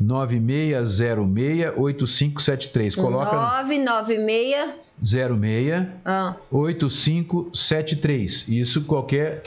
9606-8573. 0.01 2.95
Coloca. 2.95 3.35
996 3.35 4.87
06 5.03 5.87
ah. 6.05 6.35
8573. 6.51 8.47
Isso 8.47 8.83
qualquer 8.83 9.41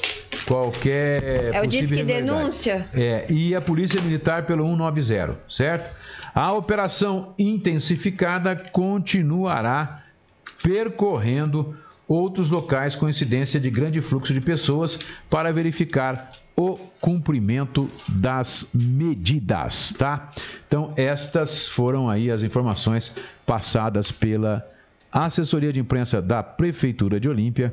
qualquer 0.46 1.54
É 1.54 1.60
o 1.60 1.66
disque 1.66 2.02
denúncia? 2.02 2.88
É, 2.94 3.26
e 3.28 3.54
a 3.54 3.60
Polícia 3.60 4.00
Militar 4.00 4.46
pelo 4.46 4.64
190, 4.64 5.38
certo? 5.48 5.94
A 6.34 6.52
operação 6.52 7.34
intensificada 7.38 8.56
continuará 8.56 10.02
percorrendo 10.62 11.76
outros 12.10 12.50
locais 12.50 12.96
com 12.96 13.08
incidência 13.08 13.60
de 13.60 13.70
grande 13.70 14.00
fluxo 14.00 14.34
de 14.34 14.40
pessoas 14.40 14.98
para 15.30 15.52
verificar 15.52 16.32
o 16.56 16.76
cumprimento 17.00 17.88
das 18.08 18.68
medidas, 18.74 19.94
tá? 19.96 20.32
Então, 20.66 20.92
estas 20.96 21.68
foram 21.68 22.10
aí 22.10 22.28
as 22.28 22.42
informações 22.42 23.14
passadas 23.46 24.10
pela 24.10 24.66
assessoria 25.12 25.72
de 25.72 25.78
imprensa 25.78 26.20
da 26.20 26.42
Prefeitura 26.42 27.20
de 27.20 27.28
Olímpia 27.28 27.72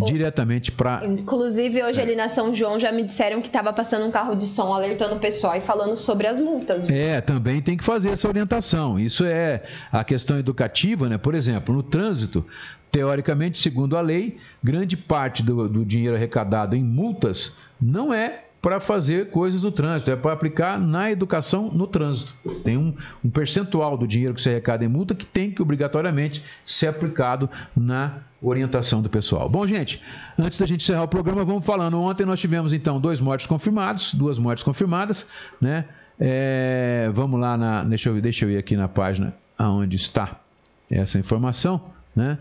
diretamente 0.00 0.72
para. 0.72 1.04
Inclusive, 1.04 1.82
hoje 1.82 2.00
ali 2.00 2.16
na 2.16 2.28
São 2.28 2.54
João 2.54 2.80
já 2.80 2.90
me 2.90 3.02
disseram 3.02 3.40
que 3.40 3.48
estava 3.48 3.72
passando 3.72 4.06
um 4.06 4.10
carro 4.10 4.34
de 4.34 4.44
som 4.44 4.72
alertando 4.72 5.16
o 5.16 5.18
pessoal 5.18 5.54
e 5.56 5.60
falando 5.60 5.96
sobre 5.96 6.26
as 6.26 6.40
multas. 6.40 6.86
viu? 6.86 6.96
É, 6.96 7.20
também 7.20 7.60
tem 7.60 7.76
que 7.76 7.84
fazer 7.84 8.10
essa 8.10 8.26
orientação. 8.26 8.98
Isso 8.98 9.24
é 9.24 9.62
a 9.90 10.02
questão 10.02 10.38
educativa, 10.38 11.08
né? 11.08 11.18
Por 11.18 11.34
exemplo, 11.34 11.74
no 11.74 11.82
trânsito, 11.82 12.44
teoricamente, 12.90 13.60
segundo 13.60 13.96
a 13.96 14.00
lei, 14.00 14.38
grande 14.62 14.96
parte 14.96 15.42
do, 15.42 15.68
do 15.68 15.84
dinheiro 15.84 16.16
arrecadado 16.16 16.74
em 16.74 16.82
multas 16.82 17.56
não 17.80 18.14
é 18.14 18.44
para 18.62 18.78
fazer 18.78 19.30
coisas 19.30 19.64
no 19.64 19.72
trânsito, 19.72 20.12
é 20.12 20.14
para 20.14 20.32
aplicar 20.32 20.78
na 20.78 21.10
educação 21.10 21.68
no 21.72 21.84
trânsito. 21.88 22.32
Tem 22.62 22.76
um, 22.76 22.94
um 23.24 23.28
percentual 23.28 23.98
do 23.98 24.06
dinheiro 24.06 24.34
que 24.34 24.40
se 24.40 24.48
arrecada 24.48 24.84
em 24.84 24.88
multa 24.88 25.16
que 25.16 25.26
tem 25.26 25.50
que 25.50 25.60
obrigatoriamente 25.60 26.44
ser 26.64 26.86
aplicado 26.86 27.50
na 27.76 28.18
orientação 28.40 29.02
do 29.02 29.10
pessoal. 29.10 29.48
Bom, 29.48 29.66
gente, 29.66 30.00
antes 30.38 30.60
da 30.60 30.64
gente 30.64 30.82
encerrar 30.84 31.02
o 31.02 31.08
programa, 31.08 31.44
vamos 31.44 31.66
falando. 31.66 32.00
Ontem 32.00 32.24
nós 32.24 32.38
tivemos 32.38 32.72
então 32.72 33.00
dois 33.00 33.20
mortes 33.20 33.48
confirmados, 33.48 34.14
duas 34.14 34.38
mortes 34.38 34.62
confirmadas, 34.62 35.26
né? 35.60 35.84
É, 36.20 37.10
vamos 37.12 37.40
lá 37.40 37.56
na, 37.56 37.82
deixa 37.82 38.10
eu, 38.10 38.20
deixa 38.20 38.44
eu 38.44 38.50
ir 38.50 38.58
aqui 38.58 38.76
na 38.76 38.86
página 38.86 39.34
aonde 39.58 39.96
está 39.96 40.36
essa 40.88 41.18
informação, 41.18 41.80
né? 42.14 42.38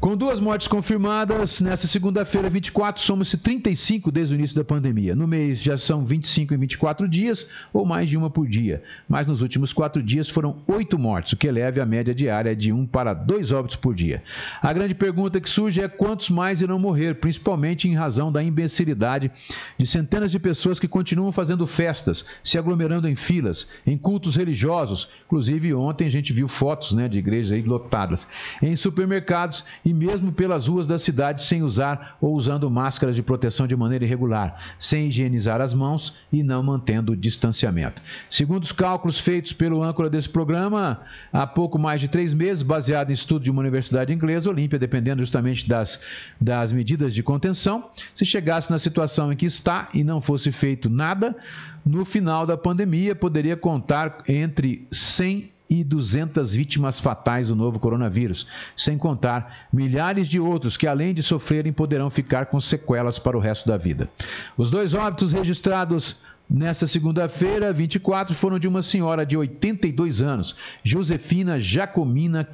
Com 0.00 0.16
duas 0.16 0.40
mortes 0.40 0.66
confirmadas, 0.66 1.60
nessa 1.60 1.86
segunda-feira, 1.86 2.48
24, 2.48 3.02
somos 3.02 3.32
35 3.32 4.10
desde 4.10 4.34
o 4.34 4.38
início 4.38 4.56
da 4.56 4.64
pandemia. 4.64 5.14
No 5.14 5.26
mês 5.26 5.58
já 5.58 5.76
são 5.76 6.06
25 6.06 6.54
em 6.54 6.56
24 6.56 7.06
dias, 7.06 7.46
ou 7.70 7.84
mais 7.84 8.08
de 8.08 8.16
uma 8.16 8.30
por 8.30 8.48
dia. 8.48 8.82
Mas 9.06 9.26
nos 9.26 9.42
últimos 9.42 9.74
quatro 9.74 10.02
dias 10.02 10.26
foram 10.26 10.56
oito 10.66 10.98
mortes, 10.98 11.34
o 11.34 11.36
que 11.36 11.46
eleva 11.46 11.82
a 11.82 11.86
média 11.86 12.14
diária 12.14 12.56
de 12.56 12.72
um 12.72 12.86
para 12.86 13.12
dois 13.12 13.52
óbitos 13.52 13.76
por 13.76 13.94
dia. 13.94 14.22
A 14.62 14.72
grande 14.72 14.94
pergunta 14.94 15.38
que 15.38 15.50
surge 15.50 15.82
é 15.82 15.88
quantos 15.88 16.30
mais 16.30 16.62
irão 16.62 16.78
morrer, 16.78 17.16
principalmente 17.16 17.86
em 17.86 17.94
razão 17.94 18.32
da 18.32 18.42
imbecilidade 18.42 19.30
de 19.76 19.86
centenas 19.86 20.30
de 20.30 20.38
pessoas 20.38 20.80
que 20.80 20.88
continuam 20.88 21.30
fazendo 21.30 21.66
festas, 21.66 22.24
se 22.42 22.56
aglomerando 22.56 23.06
em 23.06 23.14
filas, 23.14 23.68
em 23.86 23.98
cultos 23.98 24.34
religiosos. 24.34 25.10
Inclusive, 25.26 25.74
ontem 25.74 26.06
a 26.06 26.10
gente 26.10 26.32
viu 26.32 26.48
fotos 26.48 26.92
né, 26.92 27.06
de 27.06 27.18
igrejas 27.18 27.62
lotadas, 27.66 28.26
em 28.62 28.74
supermercados 28.76 29.62
mesmo 29.92 30.32
pelas 30.32 30.66
ruas 30.66 30.86
da 30.86 30.98
cidade 30.98 31.44
sem 31.44 31.62
usar 31.62 32.16
ou 32.20 32.34
usando 32.34 32.70
máscaras 32.70 33.16
de 33.16 33.22
proteção 33.22 33.66
de 33.66 33.76
maneira 33.76 34.04
irregular, 34.04 34.56
sem 34.78 35.08
higienizar 35.08 35.60
as 35.60 35.74
mãos 35.74 36.14
e 36.32 36.42
não 36.42 36.62
mantendo 36.62 37.12
o 37.12 37.16
distanciamento. 37.16 38.02
Segundo 38.28 38.64
os 38.64 38.72
cálculos 38.72 39.18
feitos 39.18 39.52
pelo 39.52 39.82
âncora 39.82 40.10
desse 40.10 40.28
programa, 40.28 41.00
há 41.32 41.46
pouco 41.46 41.78
mais 41.78 42.00
de 42.00 42.08
três 42.08 42.34
meses, 42.34 42.62
baseado 42.62 43.10
em 43.10 43.14
estudo 43.14 43.44
de 43.44 43.50
uma 43.50 43.60
universidade 43.60 44.12
inglesa, 44.12 44.50
Olímpia, 44.50 44.78
dependendo 44.78 45.22
justamente 45.22 45.68
das, 45.68 46.00
das 46.40 46.72
medidas 46.72 47.14
de 47.14 47.22
contenção, 47.22 47.90
se 48.14 48.24
chegasse 48.24 48.70
na 48.70 48.78
situação 48.78 49.32
em 49.32 49.36
que 49.36 49.46
está 49.46 49.88
e 49.94 50.04
não 50.04 50.20
fosse 50.20 50.52
feito 50.52 50.88
nada, 50.88 51.36
no 51.84 52.04
final 52.04 52.46
da 52.46 52.56
pandemia 52.56 53.14
poderia 53.14 53.56
contar 53.56 54.22
entre 54.28 54.86
100 54.90 55.50
e 55.70 55.84
200 55.84 56.52
vítimas 56.52 56.98
fatais 56.98 57.46
do 57.46 57.54
novo 57.54 57.78
coronavírus, 57.78 58.46
sem 58.76 58.98
contar 58.98 59.68
milhares 59.72 60.26
de 60.26 60.40
outros 60.40 60.76
que, 60.76 60.88
além 60.88 61.14
de 61.14 61.22
sofrerem, 61.22 61.72
poderão 61.72 62.10
ficar 62.10 62.46
com 62.46 62.60
sequelas 62.60 63.20
para 63.20 63.36
o 63.36 63.40
resto 63.40 63.68
da 63.68 63.76
vida. 63.76 64.10
Os 64.58 64.68
dois 64.68 64.92
óbitos 64.92 65.32
registrados 65.32 66.18
Nesta 66.52 66.84
segunda-feira, 66.84 67.72
24, 67.72 68.34
foram 68.34 68.58
de 68.58 68.66
uma 68.66 68.82
senhora 68.82 69.24
de 69.24 69.36
82 69.36 70.20
anos, 70.20 70.56
Josefina 70.82 71.60
Jacomina 71.60 72.44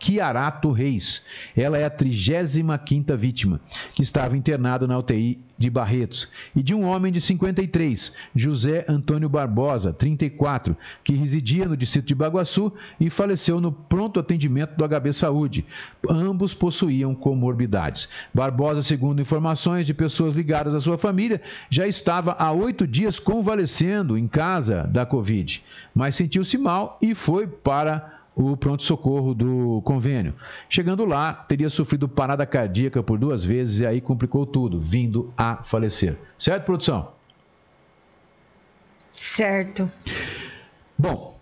Chiarato 0.00 0.72
Reis. 0.72 1.24
Ela 1.56 1.78
é 1.78 1.84
a 1.84 1.90
35ª 1.90 3.16
vítima, 3.16 3.60
que 3.94 4.02
estava 4.02 4.36
internada 4.36 4.84
na 4.88 4.98
UTI 4.98 5.38
de 5.58 5.70
Barretos. 5.70 6.28
E 6.54 6.62
de 6.62 6.74
um 6.74 6.84
homem 6.84 7.12
de 7.12 7.20
53, 7.20 8.12
José 8.34 8.84
Antônio 8.88 9.28
Barbosa, 9.28 9.92
34, 9.92 10.76
que 11.02 11.14
residia 11.14 11.66
no 11.66 11.76
distrito 11.76 12.06
de 12.06 12.14
Baguaçu 12.14 12.72
e 13.00 13.08
faleceu 13.08 13.60
no 13.60 13.72
pronto 13.72 14.20
atendimento 14.20 14.76
do 14.76 14.86
HB 14.86 15.12
Saúde. 15.12 15.66
Ambos 16.08 16.52
possuíam 16.54 17.14
comorbidades. 17.14 18.08
Barbosa, 18.32 18.82
segundo 18.82 19.22
informações 19.22 19.86
de 19.86 19.94
pessoas 19.94 20.36
ligadas 20.36 20.74
à 20.74 20.80
sua 20.80 20.98
família, 20.98 21.40
já 21.70 21.86
estava 21.86 22.32
há 22.38 22.52
oito 22.52 22.86
dias 22.86 23.18
convalescendo 23.18 24.18
em 24.18 24.28
casa 24.28 24.84
da 24.84 25.06
Covid, 25.06 25.62
mas 25.94 26.16
sentiu-se 26.16 26.58
mal 26.58 26.98
e 27.00 27.14
foi 27.14 27.46
para 27.46 28.15
o 28.36 28.54
pronto-socorro 28.54 29.34
do 29.34 29.80
convênio. 29.82 30.34
Chegando 30.68 31.06
lá, 31.06 31.32
teria 31.32 31.70
sofrido 31.70 32.06
parada 32.06 32.44
cardíaca 32.44 33.02
por 33.02 33.18
duas 33.18 33.42
vezes 33.42 33.80
e 33.80 33.86
aí 33.86 33.98
complicou 33.98 34.44
tudo, 34.44 34.78
vindo 34.78 35.32
a 35.38 35.62
falecer. 35.64 36.18
Certo, 36.36 36.64
produção? 36.64 37.12
Certo. 39.14 39.90
Bom. 40.98 41.34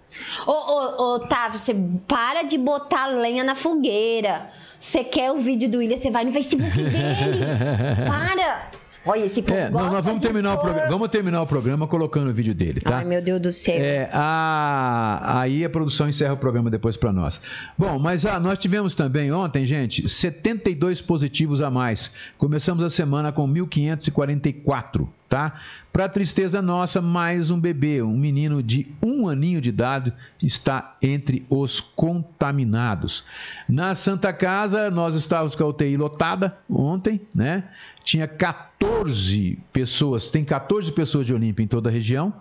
Ô, 0.46 0.52
ô, 0.52 1.14
Otávio, 1.16 1.58
você 1.58 1.74
para 2.06 2.44
de 2.44 2.56
botar 2.56 3.08
lenha 3.08 3.42
na 3.42 3.56
fogueira. 3.56 4.50
Você 4.78 5.02
quer 5.02 5.32
o 5.32 5.38
vídeo 5.38 5.68
do 5.68 5.78
William, 5.78 5.96
você 5.96 6.10
vai 6.12 6.24
no 6.24 6.30
Facebook 6.30 6.70
dele. 6.70 6.90
para! 8.06 8.83
Olha, 9.06 9.24
esse 9.24 9.42
povo 9.42 9.58
é, 9.58 9.70
não, 9.70 9.90
nós 9.90 10.04
vamos 10.04 10.22
terminar, 10.22 10.54
o 10.54 10.58
programa, 10.58 10.88
vamos 10.88 11.08
terminar 11.08 11.42
o 11.42 11.46
programa 11.46 11.86
colocando 11.86 12.30
o 12.30 12.32
vídeo 12.32 12.54
dele, 12.54 12.80
tá? 12.80 12.98
Ai, 12.98 13.04
meu 13.04 13.20
Deus 13.20 13.40
do 13.40 13.52
céu. 13.52 13.76
É, 13.76 14.08
a, 14.12 15.40
aí 15.40 15.64
a 15.64 15.68
produção 15.68 16.08
encerra 16.08 16.32
o 16.32 16.38
programa 16.38 16.70
depois 16.70 16.96
para 16.96 17.12
nós. 17.12 17.40
Bom, 17.76 17.98
mas 17.98 18.24
ah, 18.24 18.40
nós 18.40 18.58
tivemos 18.58 18.94
também 18.94 19.30
ontem, 19.30 19.66
gente, 19.66 20.08
72 20.08 21.02
positivos 21.02 21.60
a 21.60 21.70
mais. 21.70 22.10
Começamos 22.38 22.82
a 22.82 22.88
semana 22.88 23.30
com 23.30 23.46
1.544 23.46 25.06
tá? 25.34 25.52
Para 25.92 26.08
tristeza 26.08 26.62
nossa, 26.62 27.02
mais 27.02 27.50
um 27.50 27.58
bebê, 27.58 28.00
um 28.00 28.16
menino 28.16 28.62
de 28.62 28.86
um 29.02 29.28
aninho 29.28 29.60
de 29.60 29.68
idade, 29.68 30.12
está 30.40 30.96
entre 31.02 31.44
os 31.50 31.80
contaminados. 31.80 33.24
Na 33.68 33.96
Santa 33.96 34.32
Casa, 34.32 34.92
nós 34.92 35.16
estávamos 35.16 35.56
com 35.56 35.64
a 35.64 35.66
UTI 35.66 35.96
lotada 35.96 36.56
ontem, 36.70 37.20
né? 37.34 37.64
Tinha 38.04 38.28
14 38.28 39.58
pessoas, 39.72 40.30
tem 40.30 40.44
14 40.44 40.92
pessoas 40.92 41.26
de 41.26 41.34
Olímpia 41.34 41.64
em 41.64 41.68
toda 41.68 41.88
a 41.88 41.92
região, 41.92 42.32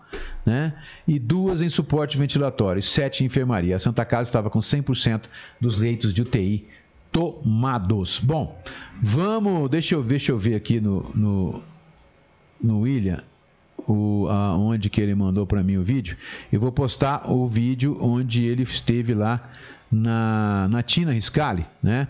né? 0.45 0.75
E 1.07 1.17
duas 1.17 1.63
em 1.63 1.69
suporte 1.69 2.15
ventilatório, 2.15 2.79
sete 2.79 3.23
em 3.23 3.25
enfermaria. 3.25 3.75
A 3.75 3.79
Santa 3.79 4.05
Casa 4.05 4.29
estava 4.29 4.51
com 4.51 4.59
100% 4.59 5.21
dos 5.59 5.79
leitos 5.79 6.13
de 6.13 6.21
UTI 6.21 6.67
tomados. 7.11 8.19
Bom, 8.19 8.61
vamos, 9.01 9.67
deixa 9.71 9.95
eu 9.95 10.03
ver, 10.03 10.09
deixa 10.09 10.31
eu 10.31 10.37
ver 10.37 10.53
aqui 10.53 10.79
no, 10.79 11.09
no 11.15 11.72
no 12.63 12.79
William 12.79 13.21
o, 13.87 14.27
a, 14.29 14.55
onde 14.55 14.89
que 14.89 15.01
ele 15.01 15.13
mandou 15.15 15.45
para 15.45 15.63
mim 15.63 15.77
o 15.77 15.83
vídeo. 15.83 16.17
Eu 16.51 16.59
vou 16.59 16.71
postar 16.71 17.29
o 17.29 17.47
vídeo 17.47 17.97
onde 18.01 18.45
ele 18.45 18.63
esteve 18.63 19.13
lá 19.13 19.49
na, 19.91 20.67
na 20.69 20.81
Tina 20.81 21.11
Riscali, 21.11 21.65
né? 21.81 22.07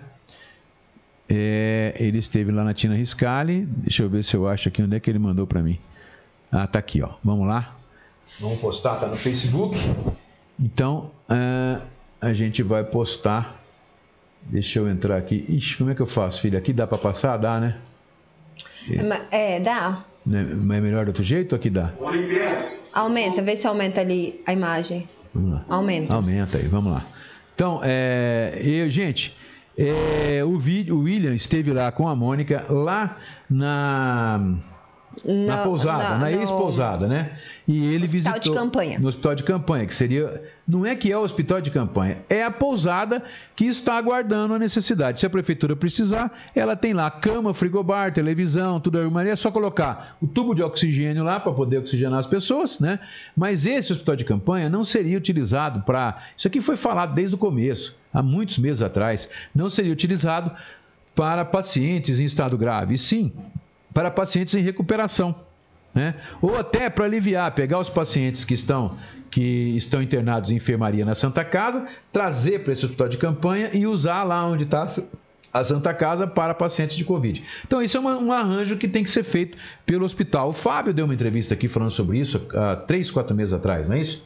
É, 1.27 1.95
ele 1.97 2.19
esteve 2.19 2.51
lá 2.51 2.63
na 2.63 2.73
Tina 2.73 2.95
Riscali. 2.95 3.65
Deixa 3.65 4.03
eu 4.03 4.09
ver 4.09 4.23
se 4.23 4.35
eu 4.35 4.47
acho 4.47 4.69
aqui 4.69 4.83
onde 4.83 4.95
é 4.95 4.99
que 4.99 5.09
ele 5.09 5.19
mandou 5.19 5.47
para 5.47 5.61
mim. 5.61 5.79
Ah, 6.51 6.67
tá 6.67 6.79
aqui, 6.79 7.01
ó. 7.01 7.09
Vamos 7.23 7.47
lá. 7.47 7.75
Vamos 8.39 8.59
postar, 8.59 8.97
tá 8.97 9.07
no 9.07 9.15
Facebook. 9.15 9.77
Então, 10.59 11.11
uh, 11.29 11.81
a 12.21 12.33
gente 12.33 12.61
vai 12.61 12.83
postar. 12.83 13.59
Deixa 14.43 14.79
eu 14.79 14.87
entrar 14.87 15.17
aqui. 15.17 15.45
Ixi, 15.47 15.77
como 15.77 15.89
é 15.89 15.95
que 15.95 16.01
eu 16.01 16.07
faço, 16.07 16.41
filho? 16.41 16.57
Aqui 16.57 16.73
dá 16.73 16.85
para 16.85 16.97
passar? 16.97 17.37
Dá, 17.37 17.59
né? 17.59 17.79
É, 19.31 19.59
dá. 19.59 20.03
Né? 20.25 20.41
É 20.41 20.81
melhor 20.81 21.05
do 21.05 21.09
outro 21.09 21.23
jeito 21.23 21.53
ou 21.53 21.57
aqui 21.57 21.69
dá? 21.69 21.91
Aumenta, 22.93 23.41
vê 23.41 23.55
se 23.55 23.67
aumenta 23.67 24.01
ali 24.01 24.41
a 24.45 24.53
imagem. 24.53 25.07
Vamos 25.33 25.53
lá. 25.53 25.65
Aumenta. 25.67 26.15
Aumenta 26.15 26.57
aí, 26.57 26.67
vamos 26.67 26.93
lá. 26.93 27.05
Então, 27.55 27.81
é, 27.83 28.59
eu, 28.63 28.89
gente, 28.89 29.35
é, 29.77 30.43
o, 30.43 30.57
vídeo, 30.57 30.95
o 30.95 31.01
William 31.01 31.33
esteve 31.33 31.71
lá 31.71 31.91
com 31.91 32.07
a 32.07 32.15
Mônica, 32.15 32.65
lá 32.69 33.17
na 33.49 34.57
na 35.23 35.57
pousada, 35.63 36.17
na 36.17 36.31
ex-pousada, 36.31 37.07
né? 37.07 37.37
E 37.67 37.93
ele 37.93 38.05
hospital 38.05 38.33
visitou 38.33 38.53
de 38.53 38.59
campanha. 38.59 38.99
no 38.99 39.07
hospital 39.07 39.35
de 39.35 39.43
campanha, 39.43 39.85
que 39.85 39.93
seria 39.93 40.41
não 40.67 40.85
é 40.85 40.95
que 40.95 41.11
é 41.11 41.17
o 41.17 41.21
hospital 41.21 41.59
de 41.59 41.69
campanha, 41.69 42.19
é 42.29 42.43
a 42.43 42.49
pousada 42.49 43.21
que 43.55 43.65
está 43.65 43.95
aguardando 43.97 44.53
a 44.53 44.59
necessidade. 44.59 45.19
Se 45.19 45.25
a 45.25 45.29
prefeitura 45.29 45.75
precisar, 45.75 46.31
ela 46.55 46.75
tem 46.75 46.93
lá 46.93 47.11
cama, 47.11 47.53
frigobar, 47.53 48.13
televisão, 48.13 48.79
tudo 48.79 48.97
aí, 48.97 49.29
é 49.29 49.35
só 49.35 49.51
colocar 49.51 50.17
o 50.21 50.27
tubo 50.27 50.53
de 50.53 50.63
oxigênio 50.63 51.23
lá 51.23 51.39
para 51.39 51.51
poder 51.51 51.79
oxigenar 51.79 52.19
as 52.19 52.27
pessoas, 52.27 52.79
né? 52.79 52.99
Mas 53.35 53.65
esse 53.65 53.91
hospital 53.91 54.15
de 54.15 54.23
campanha 54.23 54.69
não 54.69 54.83
seria 54.83 55.17
utilizado 55.17 55.81
para, 55.81 56.21
isso 56.37 56.47
aqui 56.47 56.61
foi 56.61 56.77
falado 56.77 57.13
desde 57.13 57.35
o 57.35 57.37
começo, 57.37 57.95
há 58.13 58.23
muitos 58.23 58.57
meses 58.57 58.81
atrás, 58.81 59.29
não 59.53 59.69
seria 59.69 59.91
utilizado 59.91 60.51
para 61.13 61.45
pacientes 61.45 62.19
em 62.19 62.25
estado 62.25 62.57
grave. 62.57 62.97
Sim, 62.97 63.31
para 63.93 64.09
pacientes 64.09 64.55
em 64.55 64.61
recuperação. 64.61 65.35
Né? 65.93 66.15
Ou 66.41 66.57
até 66.57 66.89
para 66.89 67.05
aliviar, 67.05 67.51
pegar 67.51 67.79
os 67.79 67.89
pacientes 67.89 68.43
que 68.43 68.53
estão, 68.53 68.97
que 69.29 69.77
estão 69.77 70.01
internados 70.01 70.49
em 70.49 70.55
enfermaria 70.55 71.05
na 71.05 71.15
Santa 71.15 71.45
Casa, 71.45 71.85
trazer 72.11 72.63
para 72.63 72.73
esse 72.73 72.85
hospital 72.85 73.07
de 73.07 73.17
campanha 73.17 73.69
e 73.73 73.85
usar 73.85 74.23
lá 74.23 74.45
onde 74.45 74.63
está 74.63 74.87
a 75.53 75.63
Santa 75.63 75.93
Casa 75.93 76.25
para 76.25 76.55
pacientes 76.55 76.97
de 76.97 77.05
Covid. 77.05 77.43
Então, 77.65 77.81
isso 77.81 77.95
é 77.95 77.99
uma, 77.99 78.17
um 78.17 78.31
arranjo 78.31 78.75
que 78.75 78.87
tem 78.87 79.03
que 79.03 79.11
ser 79.11 79.23
feito 79.23 79.55
pelo 79.85 80.03
hospital. 80.03 80.49
O 80.49 80.53
Fábio 80.53 80.93
deu 80.93 81.05
uma 81.05 81.13
entrevista 81.13 81.53
aqui 81.53 81.67
falando 81.67 81.91
sobre 81.91 82.17
isso 82.17 82.41
há 82.55 82.75
três, 82.75 83.11
quatro 83.11 83.35
meses 83.35 83.53
atrás, 83.53 83.87
não 83.87 83.95
é 83.95 83.99
isso? 83.99 84.25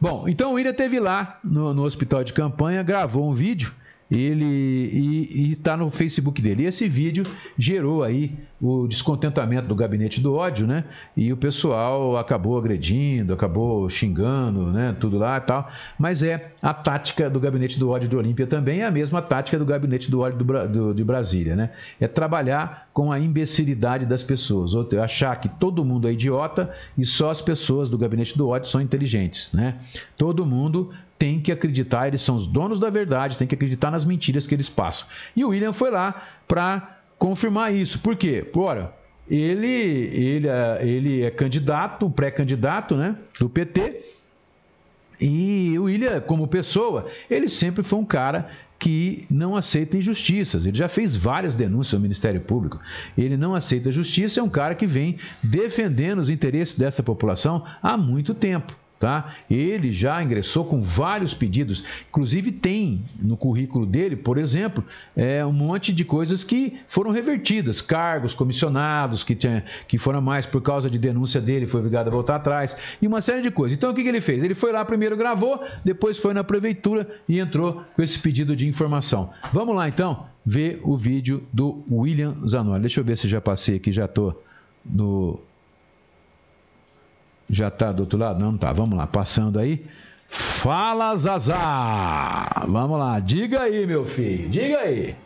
Bom, 0.00 0.26
então 0.28 0.50
o 0.50 0.54
William 0.54 0.74
teve 0.74 0.98
lá 0.98 1.38
no, 1.42 1.72
no 1.72 1.84
hospital 1.84 2.24
de 2.24 2.32
campanha, 2.32 2.82
gravou 2.82 3.30
um 3.30 3.32
vídeo 3.32 3.72
ele 4.10 4.44
e 4.44 5.52
está 5.52 5.76
no 5.76 5.90
Facebook 5.90 6.40
dele. 6.40 6.62
E 6.62 6.66
esse 6.66 6.88
vídeo 6.88 7.26
gerou 7.58 8.04
aí 8.04 8.32
o 8.60 8.86
descontentamento 8.86 9.68
do 9.68 9.74
gabinete 9.74 10.20
do 10.20 10.34
ódio, 10.34 10.66
né? 10.66 10.84
E 11.16 11.32
o 11.32 11.36
pessoal 11.36 12.16
acabou 12.16 12.56
agredindo, 12.56 13.32
acabou 13.32 13.88
xingando, 13.90 14.66
né? 14.66 14.96
Tudo 14.98 15.18
lá 15.18 15.36
e 15.36 15.40
tal. 15.40 15.68
Mas 15.98 16.22
é 16.22 16.52
a 16.62 16.72
tática 16.72 17.28
do 17.28 17.40
gabinete 17.40 17.78
do 17.78 17.90
ódio 17.90 18.08
do 18.08 18.16
Olímpia 18.16 18.46
também, 18.46 18.80
é 18.80 18.86
a 18.86 18.90
mesma 18.90 19.20
tática 19.20 19.58
do 19.58 19.66
gabinete 19.66 20.10
do 20.10 20.20
ódio 20.20 20.38
do, 20.38 20.68
do, 20.68 20.94
de 20.94 21.04
Brasília, 21.04 21.56
né? 21.56 21.70
É 22.00 22.06
trabalhar 22.06 22.88
com 22.92 23.12
a 23.12 23.18
imbecilidade 23.18 24.06
das 24.06 24.22
pessoas, 24.22 24.74
ou 24.74 24.86
achar 25.02 25.38
que 25.40 25.48
todo 25.48 25.84
mundo 25.84 26.08
é 26.08 26.12
idiota 26.12 26.72
e 26.96 27.04
só 27.04 27.30
as 27.30 27.42
pessoas 27.42 27.90
do 27.90 27.98
gabinete 27.98 28.38
do 28.38 28.48
ódio 28.48 28.70
são 28.70 28.80
inteligentes, 28.80 29.50
né? 29.52 29.78
Todo 30.16 30.46
mundo 30.46 30.90
tem 31.18 31.40
que 31.40 31.50
acreditar, 31.50 32.08
eles 32.08 32.22
são 32.22 32.36
os 32.36 32.46
donos 32.46 32.78
da 32.78 32.90
verdade, 32.90 33.38
tem 33.38 33.46
que 33.46 33.54
acreditar 33.54 33.90
nas 33.90 34.04
mentiras 34.04 34.46
que 34.46 34.54
eles 34.54 34.68
passam. 34.68 35.08
E 35.34 35.44
o 35.44 35.48
William 35.48 35.72
foi 35.72 35.90
lá 35.90 36.22
para 36.46 36.98
confirmar 37.18 37.74
isso. 37.74 37.98
Por 37.98 38.16
quê? 38.16 38.48
Ora, 38.54 38.92
ele, 39.28 39.66
ele, 39.66 40.48
ele 40.80 41.22
é 41.22 41.30
candidato, 41.30 42.08
pré-candidato 42.10 42.96
né, 42.96 43.16
do 43.40 43.48
PT. 43.48 44.04
E 45.20 45.78
o 45.78 45.84
William, 45.84 46.20
como 46.20 46.46
pessoa, 46.46 47.06
ele 47.30 47.48
sempre 47.48 47.82
foi 47.82 47.98
um 47.98 48.04
cara 48.04 48.50
que 48.78 49.26
não 49.30 49.56
aceita 49.56 49.96
injustiças. 49.96 50.66
Ele 50.66 50.76
já 50.76 50.88
fez 50.88 51.16
várias 51.16 51.54
denúncias 51.54 51.94
ao 51.94 52.00
Ministério 52.00 52.40
Público. 52.42 52.78
Ele 53.16 53.36
não 53.36 53.54
aceita 53.54 53.90
justiça, 53.90 54.40
é 54.40 54.42
um 54.42 54.48
cara 54.50 54.74
que 54.74 54.86
vem 54.86 55.16
defendendo 55.42 56.18
os 56.18 56.28
interesses 56.28 56.76
dessa 56.76 57.02
população 57.02 57.64
há 57.82 57.96
muito 57.96 58.34
tempo. 58.34 58.76
Tá? 58.98 59.34
Ele 59.50 59.92
já 59.92 60.22
ingressou 60.22 60.64
com 60.64 60.80
vários 60.80 61.34
pedidos, 61.34 61.84
inclusive 62.08 62.50
tem 62.50 63.04
no 63.20 63.36
currículo 63.36 63.84
dele, 63.84 64.16
por 64.16 64.38
exemplo, 64.38 64.82
é, 65.14 65.44
um 65.44 65.52
monte 65.52 65.92
de 65.92 66.02
coisas 66.02 66.42
que 66.42 66.78
foram 66.88 67.10
revertidas, 67.10 67.82
cargos 67.82 68.32
comissionados 68.32 69.22
que, 69.22 69.34
tinha, 69.34 69.64
que 69.86 69.98
foram 69.98 70.22
mais 70.22 70.46
por 70.46 70.62
causa 70.62 70.88
de 70.88 70.98
denúncia 70.98 71.42
dele, 71.42 71.66
foi 71.66 71.80
obrigado 71.80 72.08
a 72.08 72.10
voltar 72.10 72.36
atrás, 72.36 72.74
e 73.00 73.06
uma 73.06 73.20
série 73.20 73.42
de 73.42 73.50
coisas. 73.50 73.76
Então 73.76 73.90
o 73.90 73.94
que, 73.94 74.02
que 74.02 74.08
ele 74.08 74.20
fez? 74.22 74.42
Ele 74.42 74.54
foi 74.54 74.72
lá 74.72 74.82
primeiro 74.82 75.14
gravou, 75.14 75.62
depois 75.84 76.16
foi 76.16 76.32
na 76.32 76.42
prefeitura 76.42 77.06
e 77.28 77.38
entrou 77.38 77.84
com 77.94 78.02
esse 78.02 78.18
pedido 78.18 78.56
de 78.56 78.66
informação. 78.66 79.30
Vamos 79.52 79.76
lá 79.76 79.88
então 79.88 80.26
ver 80.44 80.80
o 80.82 80.96
vídeo 80.96 81.42
do 81.52 81.84
William 81.90 82.34
Zanoni. 82.46 82.80
Deixa 82.80 83.00
eu 83.00 83.04
ver 83.04 83.18
se 83.18 83.28
já 83.28 83.42
passei 83.42 83.76
aqui, 83.76 83.92
já 83.92 84.06
estou 84.06 84.42
no 84.84 85.40
já 87.48 87.68
está 87.68 87.92
do 87.92 88.00
outro 88.00 88.18
lado? 88.18 88.38
Não, 88.40 88.54
está. 88.54 88.72
Vamos 88.72 88.96
lá, 88.96 89.06
passando 89.06 89.58
aí. 89.58 89.86
Fala, 90.28 91.14
Zazá! 91.16 92.64
Vamos 92.66 92.98
lá, 92.98 93.20
diga 93.20 93.62
aí, 93.62 93.86
meu 93.86 94.04
filho, 94.04 94.48
diga 94.48 94.78
aí. 94.78 95.16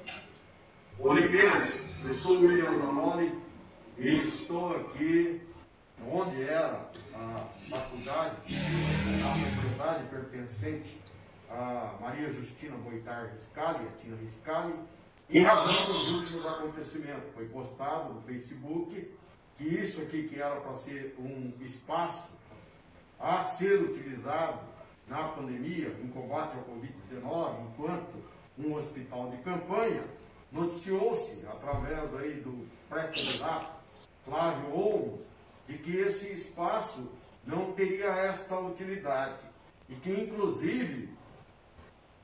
Olivenses, 0.99 2.01
eu 2.05 2.15
sou 2.15 2.37
o 2.37 2.47
William 2.47 2.77
Zanoli 2.77 3.33
e 3.99 4.09
estou 4.09 4.77
aqui 4.77 5.41
onde 6.13 6.43
era 6.43 6.91
a 7.15 7.47
faculdade, 7.71 8.37
a 8.49 9.61
propriedade 9.61 10.05
pertencente 10.11 11.01
a 11.51 11.95
Maria 12.01 12.31
Justina 12.31 12.77
Boitar 12.77 13.31
Riscali, 13.33 13.87
a 13.87 14.01
Tina 14.01 14.17
Riscali, 14.17 14.75
em 15.29 15.43
razão 15.43 15.87
dos 15.87 16.13
últimos 16.13 16.47
acontecimentos. 16.47 17.31
Foi 17.35 17.47
postado 17.47 18.15
no 18.15 18.21
Facebook 18.23 19.11
que 19.61 19.79
isso 19.79 20.01
aqui 20.01 20.27
que 20.27 20.41
era 20.41 20.57
para 20.57 20.75
ser 20.77 21.15
um 21.19 21.53
espaço 21.61 22.25
a 23.19 23.43
ser 23.43 23.83
utilizado 23.83 24.59
na 25.07 25.29
pandemia, 25.29 25.95
em 26.03 26.09
combate 26.09 26.57
ao 26.57 26.65
Covid-19, 26.65 27.61
enquanto 27.69 28.25
um 28.59 28.75
hospital 28.75 29.29
de 29.29 29.37
campanha, 29.43 30.03
noticiou-se, 30.51 31.45
através 31.47 32.15
aí 32.17 32.41
do 32.41 32.67
pré-candidato 32.89 33.81
Flávio 34.25 34.75
Olmos, 34.75 35.21
de 35.69 35.77
que 35.77 35.95
esse 35.95 36.33
espaço 36.33 37.11
não 37.47 37.73
teria 37.73 38.07
esta 38.07 38.59
utilidade 38.59 39.41
e 39.91 39.95
que, 39.97 40.11
inclusive, 40.11 41.11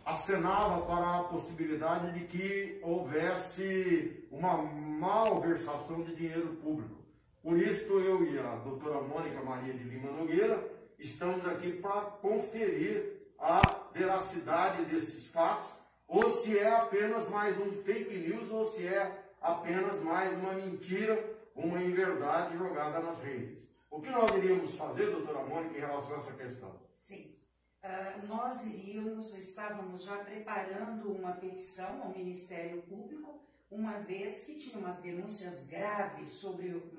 acenava 0.06 0.86
para 0.86 1.18
a 1.18 1.24
possibilidade 1.24 2.18
de 2.18 2.24
que 2.26 2.80
houvesse 2.82 4.24
uma 4.30 4.56
malversação 4.56 6.02
de 6.02 6.14
dinheiro 6.14 6.56
público. 6.62 7.05
Por 7.46 7.62
isso, 7.62 8.00
eu 8.00 8.24
e 8.24 8.40
a 8.40 8.56
doutora 8.56 9.00
Mônica 9.00 9.40
Maria 9.40 9.72
de 9.72 9.84
Lima 9.84 10.10
Nogueira 10.10 10.68
estamos 10.98 11.46
aqui 11.46 11.74
para 11.74 12.00
conferir 12.00 13.22
a 13.38 13.62
veracidade 13.94 14.84
desses 14.86 15.28
fatos, 15.28 15.72
ou 16.08 16.26
se 16.26 16.58
é 16.58 16.68
apenas 16.74 17.30
mais 17.30 17.56
um 17.60 17.70
fake 17.70 18.16
news, 18.16 18.50
ou 18.50 18.64
se 18.64 18.88
é 18.88 19.24
apenas 19.40 20.02
mais 20.02 20.36
uma 20.36 20.54
mentira, 20.54 21.24
uma 21.54 21.80
inverdade 21.80 22.58
jogada 22.58 22.98
nas 22.98 23.22
redes. 23.22 23.56
O 23.92 24.00
que 24.00 24.10
nós 24.10 24.28
iríamos 24.34 24.74
fazer, 24.74 25.12
doutora 25.12 25.44
Mônica, 25.44 25.78
em 25.78 25.82
relação 25.82 26.16
a 26.16 26.18
essa 26.18 26.32
questão? 26.32 26.80
Sim. 26.96 27.32
Uh, 27.80 28.26
nós 28.26 28.66
iríamos, 28.66 29.38
estávamos 29.38 30.02
já 30.02 30.16
preparando 30.16 31.12
uma 31.12 31.30
petição 31.30 32.02
ao 32.02 32.08
Ministério 32.08 32.82
Público 32.82 33.46
uma 33.70 33.98
vez 33.98 34.44
que 34.44 34.58
tinha 34.58 34.78
umas 34.78 35.00
denúncias 35.00 35.66
graves 35.66 36.30
sobre 36.30 36.68
o 36.68 36.92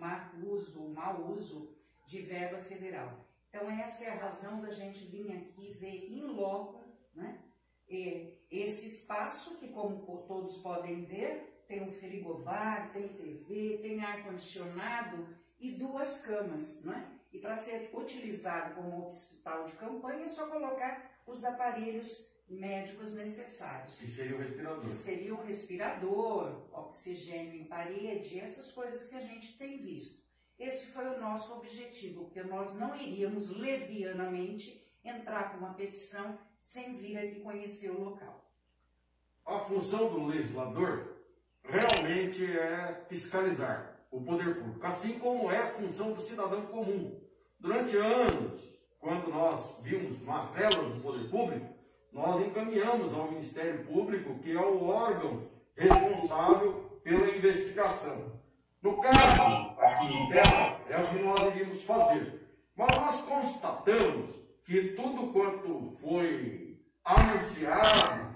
uso, 0.45 0.83
o 0.83 0.93
mau 0.93 1.31
uso 1.31 1.75
de 2.05 2.21
verba 2.21 2.59
federal. 2.59 3.25
Então 3.49 3.69
essa 3.69 4.05
é 4.05 4.09
a 4.09 4.15
razão 4.15 4.61
da 4.61 4.69
gente 4.69 5.05
vir 5.05 5.31
aqui 5.31 5.73
ver 5.79 6.11
em 6.11 6.21
loco 6.25 6.85
né, 7.15 7.41
esse 7.87 8.87
espaço 8.89 9.57
que, 9.57 9.69
como 9.69 10.23
todos 10.27 10.57
podem 10.57 11.03
ver, 11.03 11.63
tem 11.67 11.83
um 11.83 11.89
frigobar, 11.89 12.91
tem 12.91 13.07
TV, 13.09 13.79
tem 13.81 14.01
ar-condicionado 14.01 15.27
e 15.59 15.71
duas 15.71 16.21
camas. 16.21 16.83
Né? 16.83 17.11
E 17.31 17.39
para 17.39 17.55
ser 17.55 17.89
utilizado 17.93 18.75
como 18.75 19.05
hospital 19.05 19.65
de 19.65 19.73
campanha 19.73 20.25
é 20.25 20.27
só 20.27 20.47
colocar 20.47 21.21
os 21.25 21.43
aparelhos 21.43 22.25
médicos 22.49 23.13
necessários. 23.13 23.99
Que 23.99 24.07
seria 24.07 24.35
o 24.35 24.39
respirador. 24.39 24.81
Que 24.81 24.95
seria 24.95 25.35
o 25.35 25.43
respirador, 25.43 26.67
oxigênio 26.71 27.55
em 27.55 27.65
parede, 27.65 28.39
essas 28.39 28.71
coisas 28.71 29.07
que 29.07 29.15
a 29.15 29.21
gente 29.21 29.57
tem 29.57 29.77
visto. 29.77 30.21
Esse 30.57 30.87
foi 30.87 31.05
o 31.07 31.19
nosso 31.19 31.53
objetivo, 31.53 32.25
porque 32.25 32.41
nós 32.43 32.75
não 32.75 32.95
iríamos 32.95 33.55
levianamente 33.55 34.83
entrar 35.03 35.51
com 35.51 35.57
uma 35.57 35.73
petição 35.73 36.37
sem 36.59 36.95
vir 36.95 37.17
aqui 37.17 37.39
conhecer 37.41 37.91
o 37.91 38.01
local. 38.01 38.51
A 39.45 39.59
função 39.59 40.09
do 40.09 40.25
legislador 40.25 41.15
realmente 41.63 42.43
é 42.45 43.05
fiscalizar 43.07 43.97
o 44.09 44.21
poder 44.21 44.55
público, 44.55 44.85
assim 44.85 45.19
como 45.19 45.51
é 45.51 45.59
a 45.59 45.67
função 45.67 46.13
do 46.13 46.21
cidadão 46.21 46.65
comum. 46.67 47.21
Durante 47.59 47.95
anos, 47.97 48.59
quando 48.99 49.29
nós 49.29 49.77
vimos 49.81 50.19
mazelas 50.21 50.93
do 50.95 51.01
poder 51.01 51.29
público, 51.29 51.76
nós 52.11 52.41
encaminhamos 52.41 53.13
ao 53.13 53.31
Ministério 53.31 53.85
Público, 53.85 54.39
que 54.39 54.51
é 54.51 54.59
o 54.59 54.85
órgão 54.87 55.47
responsável 55.75 56.99
pela 57.03 57.29
investigação. 57.35 58.37
No 58.81 58.99
caso, 59.01 59.75
aqui 59.79 60.13
em 60.13 60.29
tela, 60.29 60.81
é 60.89 60.97
o 60.97 61.07
que 61.09 61.23
nós 61.23 61.55
iríamos 61.55 61.83
fazer. 61.83 62.41
Mas 62.75 62.95
nós 62.95 63.21
constatamos 63.21 64.31
que 64.63 64.89
tudo 64.89 65.31
quanto 65.31 65.91
foi 66.01 66.77
anunciado 67.03 68.35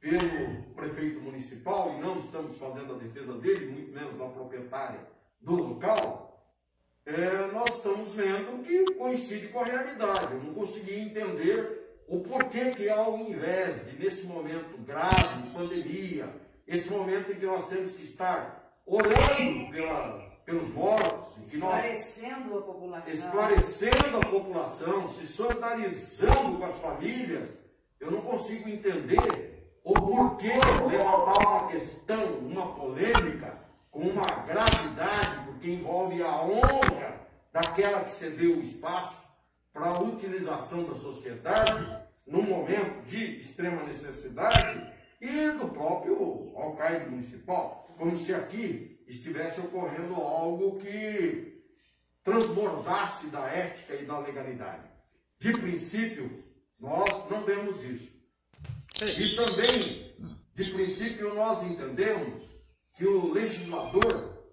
pelo 0.00 0.62
prefeito 0.74 1.20
municipal, 1.20 1.94
e 1.94 2.00
não 2.00 2.18
estamos 2.18 2.56
fazendo 2.58 2.94
a 2.94 2.98
defesa 2.98 3.32
dele, 3.34 3.70
muito 3.70 3.92
menos 3.92 4.18
da 4.18 4.26
proprietária 4.26 5.00
do 5.40 5.54
local, 5.54 6.24
é, 7.06 7.52
nós 7.52 7.76
estamos 7.76 8.14
vendo 8.14 8.62
que 8.62 8.94
coincide 8.94 9.48
com 9.48 9.60
a 9.60 9.64
realidade. 9.64 10.34
Eu 10.34 10.42
não 10.42 10.54
consegui 10.54 11.00
entender 11.00 11.83
o 12.08 12.20
porquê 12.20 12.70
que 12.70 12.88
ao 12.88 13.18
invés 13.18 13.84
de, 13.86 13.98
nesse 13.98 14.26
momento 14.26 14.76
grave, 14.78 15.42
de 15.42 15.50
pandemia, 15.50 16.28
esse 16.66 16.90
momento 16.90 17.32
em 17.32 17.36
que 17.36 17.46
nós 17.46 17.68
temos 17.68 17.92
que 17.92 18.02
estar 18.02 18.80
orando 18.86 19.70
pela, 19.70 20.18
pelos 20.44 20.68
mortos, 20.68 21.52
esclarecendo 21.52 22.50
nós, 22.50 22.58
a 22.58 22.66
população, 22.66 23.14
esclarecendo 23.14 24.16
a 24.16 24.26
população, 24.26 25.08
se 25.08 25.26
solidarizando 25.26 26.58
com 26.58 26.64
as 26.64 26.78
famílias, 26.78 27.58
eu 28.00 28.10
não 28.10 28.20
consigo 28.20 28.68
entender 28.68 29.78
o 29.82 29.94
porquê 29.94 30.52
levantar 30.88 31.38
uma 31.46 31.68
questão, 31.68 32.38
uma 32.38 32.74
polêmica, 32.74 33.58
com 33.90 34.00
uma 34.00 34.26
gravidade, 34.46 35.46
porque 35.46 35.70
envolve 35.70 36.22
a 36.22 36.42
honra 36.42 37.20
daquela 37.52 38.00
que 38.00 38.10
cedeu 38.10 38.58
o 38.58 38.60
espaço, 38.60 39.14
para 39.74 39.86
a 39.86 40.00
utilização 40.00 40.84
da 40.84 40.94
sociedade, 40.94 41.84
num 42.24 42.42
momento 42.42 43.04
de 43.04 43.38
extrema 43.38 43.82
necessidade, 43.82 44.94
e 45.20 45.50
do 45.58 45.68
próprio 45.68 46.52
alcaide 46.56 47.10
municipal, 47.10 47.92
como 47.98 48.16
se 48.16 48.32
aqui 48.32 49.02
estivesse 49.08 49.60
ocorrendo 49.60 50.14
algo 50.14 50.78
que 50.78 51.62
transbordasse 52.22 53.26
da 53.28 53.46
ética 53.48 53.94
e 53.96 54.06
da 54.06 54.18
legalidade. 54.20 54.88
De 55.38 55.52
princípio, 55.52 56.44
nós 56.78 57.28
não 57.28 57.44
vemos 57.44 57.82
isso. 57.82 58.12
E 59.02 59.34
também, 59.34 60.14
de 60.54 60.70
princípio, 60.70 61.34
nós 61.34 61.64
entendemos 61.64 62.44
que 62.96 63.06
o 63.06 63.32
legislador 63.32 64.43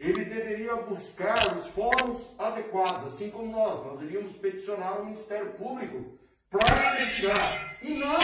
ele 0.00 0.24
deveria 0.24 0.76
buscar 0.76 1.54
os 1.54 1.66
fóruns 1.66 2.34
adequados, 2.38 3.12
assim 3.12 3.30
como 3.30 3.52
nós. 3.52 3.84
Nós 3.84 4.00
iríamos 4.00 4.32
peticionar 4.32 4.98
o 4.98 5.04
Ministério 5.04 5.52
Público 5.52 6.18
para 6.48 7.00
investigar. 7.00 7.76
E 7.82 7.98
não, 7.98 8.18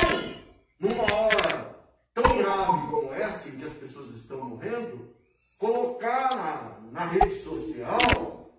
numa 0.81 1.15
hora 1.15 1.77
tão 2.15 2.39
grave 2.39 2.90
como 2.90 3.12
essa, 3.12 3.51
em 3.51 3.59
que 3.59 3.66
as 3.66 3.74
pessoas 3.74 4.11
estão 4.12 4.43
morrendo, 4.43 5.15
colocar 5.59 6.35
na, 6.35 6.90
na 6.90 7.07
rede 7.11 7.35
social 7.35 8.51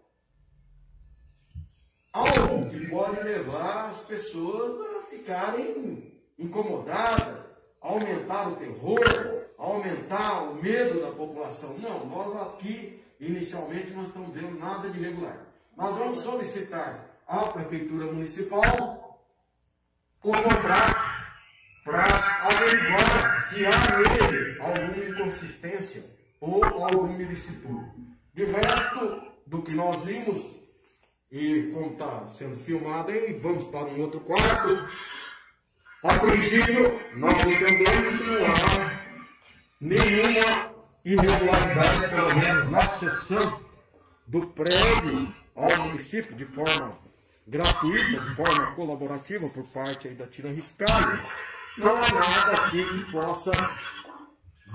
algo 2.14 2.69
que 2.69 2.88
pode 2.88 3.23
levar 3.23 3.89
as 3.89 3.99
pessoas 4.02 4.80
a 4.98 5.02
ficarem 5.10 6.14
incomodadas, 6.38 7.45
a 7.81 7.88
aumentar 7.88 8.49
o 8.49 8.56
terror, 8.56 9.48
a 9.57 9.64
aumentar 9.64 10.44
o 10.44 10.56
medo 10.56 11.02
da 11.02 11.11
população. 11.11 11.77
Não, 11.80 12.06
nós 12.06 12.35
aqui, 12.48 13.03
inicialmente, 13.19 13.91
não 13.91 14.03
estamos 14.03 14.34
vendo 14.34 14.60
nada 14.60 14.89
de 14.89 14.99
irregular. 14.99 15.38
Nós 15.76 15.95
vamos 15.95 16.18
solicitar 16.18 17.06
à 17.27 17.48
Prefeitura 17.48 18.06
Municipal 18.06 19.22
o 20.23 20.31
contrato 20.31 21.18
para 21.84 22.06
averiguar 22.48 23.41
se 23.41 23.65
há 23.65 23.98
nele 23.98 24.60
alguma 24.60 25.06
inconsistência 25.06 26.03
ou 26.41 26.64
alguma 26.64 27.22
ilicitude. 27.22 27.91
De 28.34 28.45
resto 28.45 29.22
do 29.45 29.61
que 29.61 29.72
nós 29.72 30.03
vimos, 30.03 30.57
e 31.31 31.72
como 31.73 31.94
está 31.94 32.27
sendo 32.27 32.57
filmado 32.57 33.11
vamos 33.41 33.65
para 33.65 33.85
um 33.85 34.02
outro 34.02 34.19
quarto. 34.22 34.88
A 36.03 36.19
princípio, 36.19 36.99
nós 37.18 37.38
entendemos 37.39 38.23
que 38.23 38.30
não 38.30 38.45
há 38.45 39.07
nenhuma 39.81 40.66
irregularidade, 41.13 42.09
pelo 42.09 42.35
menos 42.35 42.69
na 42.69 42.85
sessão 42.85 43.61
do 44.27 44.45
prédio 44.47 45.34
ao 45.55 45.85
município, 45.85 46.35
de 46.35 46.43
forma 46.43 46.97
gratuita, 47.47 48.19
de 48.19 48.35
forma 48.35 48.75
colaborativa, 48.75 49.47
por 49.47 49.65
parte 49.67 50.09
da 50.09 50.27
Tira 50.27 50.49
Riscado. 50.49 51.17
Não 51.77 51.95
há 51.95 52.11
nada 52.11 52.51
assim 52.51 52.85
que 52.85 53.11
possa 53.11 53.51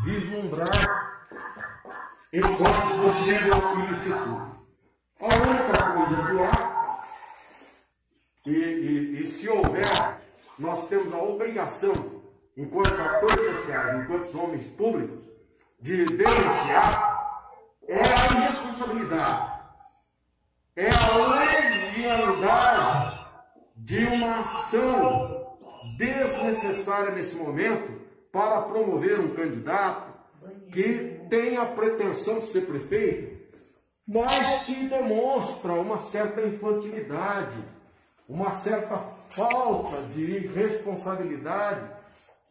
vislumbrar 0.04 1.28
enquanto 2.32 3.02
possível 3.02 3.84
ilicitude. 3.84 4.52
A 5.20 5.26
única 5.26 5.92
coisa 5.92 6.32
que 6.32 6.42
há, 6.42 7.04
e, 8.46 8.50
e, 8.50 9.22
e 9.22 9.26
se 9.26 9.48
houver, 9.50 10.22
nós 10.58 10.88
temos 10.88 11.12
a 11.12 11.18
obrigação, 11.18 12.22
enquanto 12.56 12.98
atores 12.98 13.44
sociais, 13.44 14.02
enquanto 14.02 14.38
homens 14.38 14.66
públicos, 14.68 15.31
de 15.82 16.06
denunciar, 16.06 17.52
é 17.86 18.02
a 18.02 18.26
irresponsabilidade, 18.26 19.52
é 20.76 20.88
a 20.88 21.16
leviandade 21.94 23.20
de 23.76 24.04
uma 24.04 24.40
ação 24.40 25.58
desnecessária 25.98 27.10
nesse 27.10 27.36
momento 27.36 28.00
para 28.32 28.62
promover 28.62 29.20
um 29.20 29.34
candidato 29.34 30.10
que 30.70 31.20
tem 31.28 31.58
a 31.58 31.66
pretensão 31.66 32.40
de 32.40 32.46
ser 32.46 32.62
prefeito 32.62 33.32
mas 34.06 34.64
que 34.64 34.88
demonstra 34.88 35.72
uma 35.72 35.98
certa 35.98 36.42
infantilidade, 36.42 37.56
uma 38.28 38.52
certa 38.52 38.98
falta 39.30 40.02
de 40.12 40.38
responsabilidade 40.48 41.88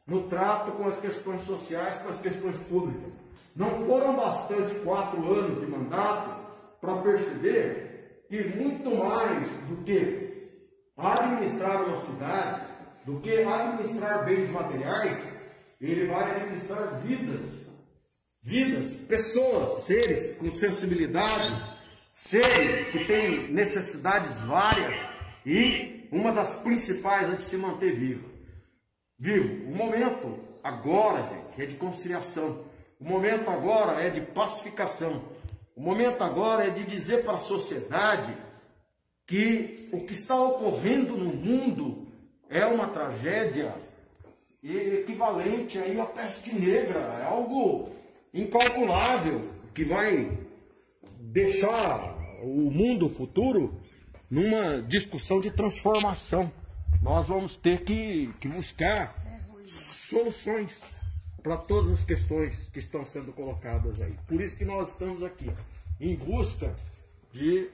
no 0.07 0.23
trato 0.27 0.71
com 0.71 0.87
as 0.87 0.99
questões 0.99 1.43
sociais, 1.43 1.97
com 1.99 2.09
as 2.09 2.19
questões 2.19 2.57
públicas. 2.67 3.13
Não 3.55 3.85
foram 3.85 4.15
bastante 4.15 4.75
quatro 4.75 5.31
anos 5.31 5.59
de 5.59 5.67
mandato 5.67 6.41
para 6.79 7.01
perceber 7.01 8.25
que 8.29 8.43
muito 8.55 8.95
mais 8.95 9.47
do 9.67 9.83
que 9.83 10.31
administrar 10.97 11.83
uma 11.83 11.97
cidade, 11.97 12.61
do 13.05 13.19
que 13.19 13.43
administrar 13.43 14.25
bens 14.25 14.49
materiais, 14.51 15.27
ele 15.79 16.07
vai 16.07 16.31
administrar 16.31 17.01
vidas 17.01 17.61
vidas, 18.41 18.93
pessoas, 18.93 19.83
seres 19.83 20.35
com 20.35 20.49
sensibilidade, 20.49 21.79
seres 22.11 22.89
que 22.89 23.05
têm 23.05 23.51
necessidades 23.51 24.39
várias 24.41 24.93
e 25.45 26.07
uma 26.11 26.31
das 26.31 26.55
principais 26.55 27.31
é 27.31 27.35
de 27.35 27.43
se 27.43 27.55
manter 27.55 27.95
vivo. 27.95 28.29
Vivo. 29.17 29.71
O 29.71 29.75
momento 29.75 30.39
agora, 30.63 31.23
gente, 31.27 31.61
é 31.61 31.65
de 31.65 31.75
conciliação. 31.75 32.65
O 33.01 33.03
momento 33.03 33.49
agora 33.49 33.99
é 33.99 34.11
de 34.11 34.21
pacificação. 34.21 35.23
O 35.75 35.81
momento 35.81 36.23
agora 36.23 36.67
é 36.67 36.69
de 36.69 36.83
dizer 36.83 37.23
para 37.23 37.37
a 37.37 37.39
sociedade 37.39 38.31
que 39.25 39.89
o 39.91 40.01
que 40.01 40.13
está 40.13 40.39
ocorrendo 40.39 41.17
no 41.17 41.33
mundo 41.33 42.07
é 42.47 42.63
uma 42.63 42.87
tragédia 42.89 43.73
equivalente 44.63 45.79
aí 45.79 45.99
à 45.99 46.05
peste 46.05 46.53
negra, 46.53 46.99
é 47.19 47.23
algo 47.23 47.89
incalculável 48.31 49.49
que 49.73 49.83
vai 49.83 50.37
deixar 51.19 52.15
o 52.43 52.69
mundo 52.69 53.09
futuro 53.09 53.81
numa 54.29 54.79
discussão 54.83 55.41
de 55.41 55.49
transformação. 55.49 56.51
Nós 57.01 57.27
vamos 57.27 57.57
ter 57.57 57.83
que, 57.83 58.29
que 58.39 58.47
buscar 58.47 59.15
soluções 59.65 60.79
para 61.41 61.57
todas 61.57 61.91
as 61.91 62.03
questões 62.03 62.69
que 62.69 62.79
estão 62.79 63.05
sendo 63.05 63.33
colocadas 63.33 64.01
aí. 64.01 64.13
Por 64.27 64.41
isso 64.41 64.57
que 64.57 64.65
nós 64.65 64.91
estamos 64.91 65.23
aqui, 65.23 65.51
em 65.99 66.15
busca 66.15 66.75
de 67.31 67.69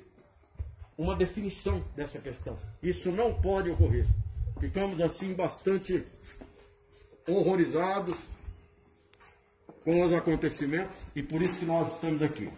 uma 0.98 1.15
definição 1.15 1.84
dessa 1.95 2.19
questão. 2.19 2.57
Isso 2.81 3.11
não 3.11 3.39
pode 3.41 3.69
ocorrer. 3.69 4.07
Ficamos 4.60 4.99
assim 5.02 5.34
bastante 5.34 6.06
horrorizados 7.27 8.15
com 9.84 10.03
os 10.03 10.14
acontecimentos 10.14 11.06
e 11.15 11.22
por 11.22 11.41
isso 11.41 11.60
que 11.60 11.65
nós 11.65 11.94
estamos 11.94 12.22
aqui. 12.22 12.49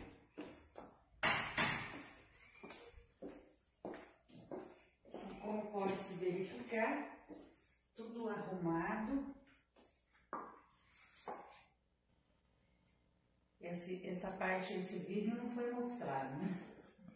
Como 5.41 5.61
pode 5.72 5.98
se 5.98 6.15
verificar, 6.15 7.18
tudo 7.95 8.30
arrumado. 8.30 9.36
Esse, 13.71 14.07
essa 14.07 14.29
parte, 14.31 14.73
esse 14.73 14.99
vídeo 14.99 15.37
não 15.37 15.51
foi 15.51 15.71
mostrado, 15.71 16.37
né? 16.37 16.57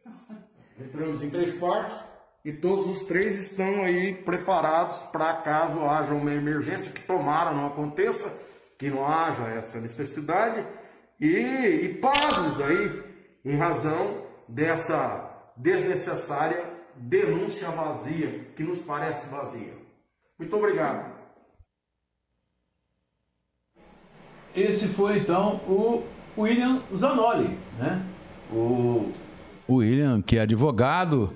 Entramos 0.80 1.24
em 1.24 1.30
três 1.30 1.58
quartos 1.58 1.98
e 2.46 2.54
todos 2.54 2.88
os 2.88 3.04
três 3.08 3.38
estão 3.38 3.84
aí 3.84 4.14
preparados 4.14 4.98
para 5.12 5.34
caso 5.38 5.82
haja 5.82 6.14
uma 6.14 6.32
emergência 6.32 6.92
que 6.92 7.02
tomara 7.02 7.52
não 7.52 7.68
aconteça 7.68 8.32
que 8.78 8.90
não 8.90 9.08
haja 9.08 9.44
essa 9.44 9.80
necessidade 9.80 10.66
e, 11.20 11.28
e 11.28 11.94
pasmos 11.96 12.62
aí 12.62 13.04
em 13.46 13.56
razão 13.56 14.26
dessa 14.48 15.52
desnecessária 15.56 16.64
denúncia 16.96 17.70
vazia, 17.72 18.52
que 18.56 18.64
nos 18.64 18.80
parece 18.80 19.28
vazia. 19.28 19.74
Muito 20.38 20.56
obrigado. 20.56 21.14
Esse 24.56 24.88
foi 24.90 25.20
então 25.20 25.56
o 25.68 26.04
William 26.38 26.82
Zanoli, 26.96 27.58
né? 27.80 28.02
O 28.52 29.12
William, 29.70 30.22
que 30.22 30.38
é 30.38 30.42
advogado 30.42 31.32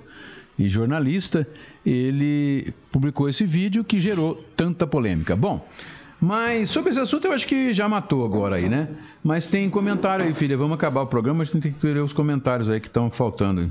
e 0.58 0.68
jornalista, 0.68 1.46
ele 1.84 2.72
publicou 2.92 3.28
esse 3.28 3.44
vídeo 3.46 3.84
que 3.84 4.00
gerou 4.00 4.34
tanta 4.56 4.86
polêmica. 4.86 5.34
Bom, 5.34 5.66
mas 6.20 6.70
sobre 6.70 6.90
esse 6.90 7.00
assunto 7.00 7.26
eu 7.26 7.32
acho 7.32 7.46
que 7.46 7.72
já 7.72 7.88
matou 7.88 8.24
agora 8.24 8.56
aí, 8.56 8.68
né? 8.68 8.88
Mas 9.22 9.46
tem 9.46 9.70
comentário 9.70 10.24
aí, 10.24 10.34
filha. 10.34 10.56
Vamos 10.56 10.74
acabar 10.74 11.02
o 11.02 11.06
programa, 11.06 11.42
a 11.42 11.46
gente 11.46 11.60
tem 11.60 11.72
que 11.72 11.86
ver 11.86 12.00
os 12.02 12.12
comentários 12.12 12.68
aí 12.68 12.80
que 12.80 12.88
estão 12.88 13.10
faltando. 13.10 13.70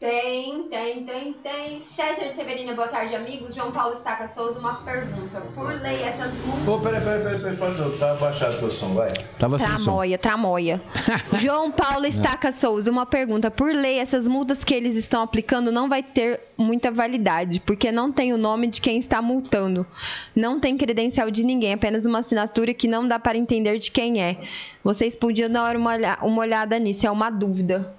Tem, 0.00 0.62
tem, 0.68 1.04
tem, 1.04 1.32
tem. 1.32 1.82
César 1.96 2.28
de 2.28 2.36
Severina, 2.36 2.72
boa 2.72 2.86
tarde, 2.86 3.16
amigos. 3.16 3.52
João 3.52 3.72
Paulo 3.72 3.94
Estaca 3.94 4.28
Souza, 4.28 4.60
uma 4.60 4.76
pergunta. 4.76 5.40
Por 5.56 5.72
lei, 5.72 6.04
essas 6.04 6.32
multas. 6.34 6.68
Ô, 6.68 6.78
peraí, 6.78 7.00
peraí, 7.00 7.22
peraí, 7.24 7.40
peraí, 7.40 7.56
peraí, 7.56 7.98
tá 7.98 8.14
baixado 8.14 8.54
o 8.54 8.58
teu 8.60 8.70
som, 8.70 8.94
vai. 8.94 9.12
Tava 9.40 9.58
tramoia, 9.58 10.16
tramoia. 10.16 10.80
João 11.34 11.72
Paulo 11.72 12.06
Estaca 12.06 12.52
Souza, 12.52 12.92
uma 12.92 13.06
pergunta. 13.06 13.50
Por 13.50 13.74
lei, 13.74 13.98
essas 13.98 14.28
multas 14.28 14.62
que 14.62 14.72
eles 14.72 14.94
estão 14.94 15.20
aplicando 15.20 15.72
não 15.72 15.88
vai 15.88 16.04
ter 16.04 16.42
muita 16.56 16.92
validade, 16.92 17.58
porque 17.58 17.90
não 17.90 18.12
tem 18.12 18.32
o 18.32 18.38
nome 18.38 18.68
de 18.68 18.80
quem 18.80 19.00
está 19.00 19.20
multando. 19.20 19.84
Não 20.32 20.60
tem 20.60 20.76
credencial 20.76 21.28
de 21.28 21.42
ninguém, 21.42 21.72
apenas 21.72 22.06
uma 22.06 22.20
assinatura 22.20 22.72
que 22.72 22.86
não 22.86 23.08
dá 23.08 23.18
para 23.18 23.36
entender 23.36 23.76
de 23.78 23.90
quem 23.90 24.22
é. 24.22 24.36
Vocês 24.84 25.16
podiam 25.16 25.50
dar 25.50 25.74
uma 25.74 26.40
olhada 26.40 26.78
nisso, 26.78 27.04
é 27.04 27.10
uma 27.10 27.30
dúvida. 27.30 27.98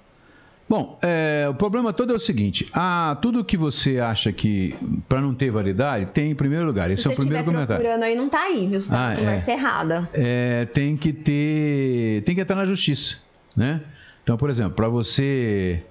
Bom, 0.70 0.96
é, 1.02 1.48
o 1.50 1.54
problema 1.54 1.92
todo 1.92 2.12
é 2.12 2.16
o 2.16 2.20
seguinte: 2.20 2.70
a, 2.72 3.18
tudo 3.20 3.44
que 3.44 3.56
você 3.56 3.98
acha 3.98 4.30
que 4.30 4.72
para 5.08 5.20
não 5.20 5.34
ter 5.34 5.50
validade 5.50 6.06
tem 6.06 6.30
em 6.30 6.34
primeiro 6.36 6.64
lugar. 6.64 6.92
Se 6.92 7.00
Esse 7.00 7.08
é 7.08 7.10
o 7.10 7.16
primeiro 7.16 7.44
comentário. 7.44 7.82
procurando 7.82 8.04
aí 8.04 8.14
não 8.14 8.28
tá 8.28 8.42
aí, 8.42 8.68
viu? 8.68 8.80
Você 8.80 8.88
tá 8.88 9.10
ah, 9.10 9.16
conversa 9.16 9.50
é, 9.50 9.54
errada. 9.54 10.08
É, 10.14 10.64
tem 10.66 10.96
que 10.96 11.12
ter, 11.12 12.22
tem 12.22 12.36
que 12.36 12.40
estar 12.40 12.54
na 12.54 12.64
justiça, 12.64 13.16
né? 13.56 13.80
Então, 14.22 14.36
por 14.36 14.48
exemplo, 14.48 14.74
para 14.74 14.88
você 14.88 15.82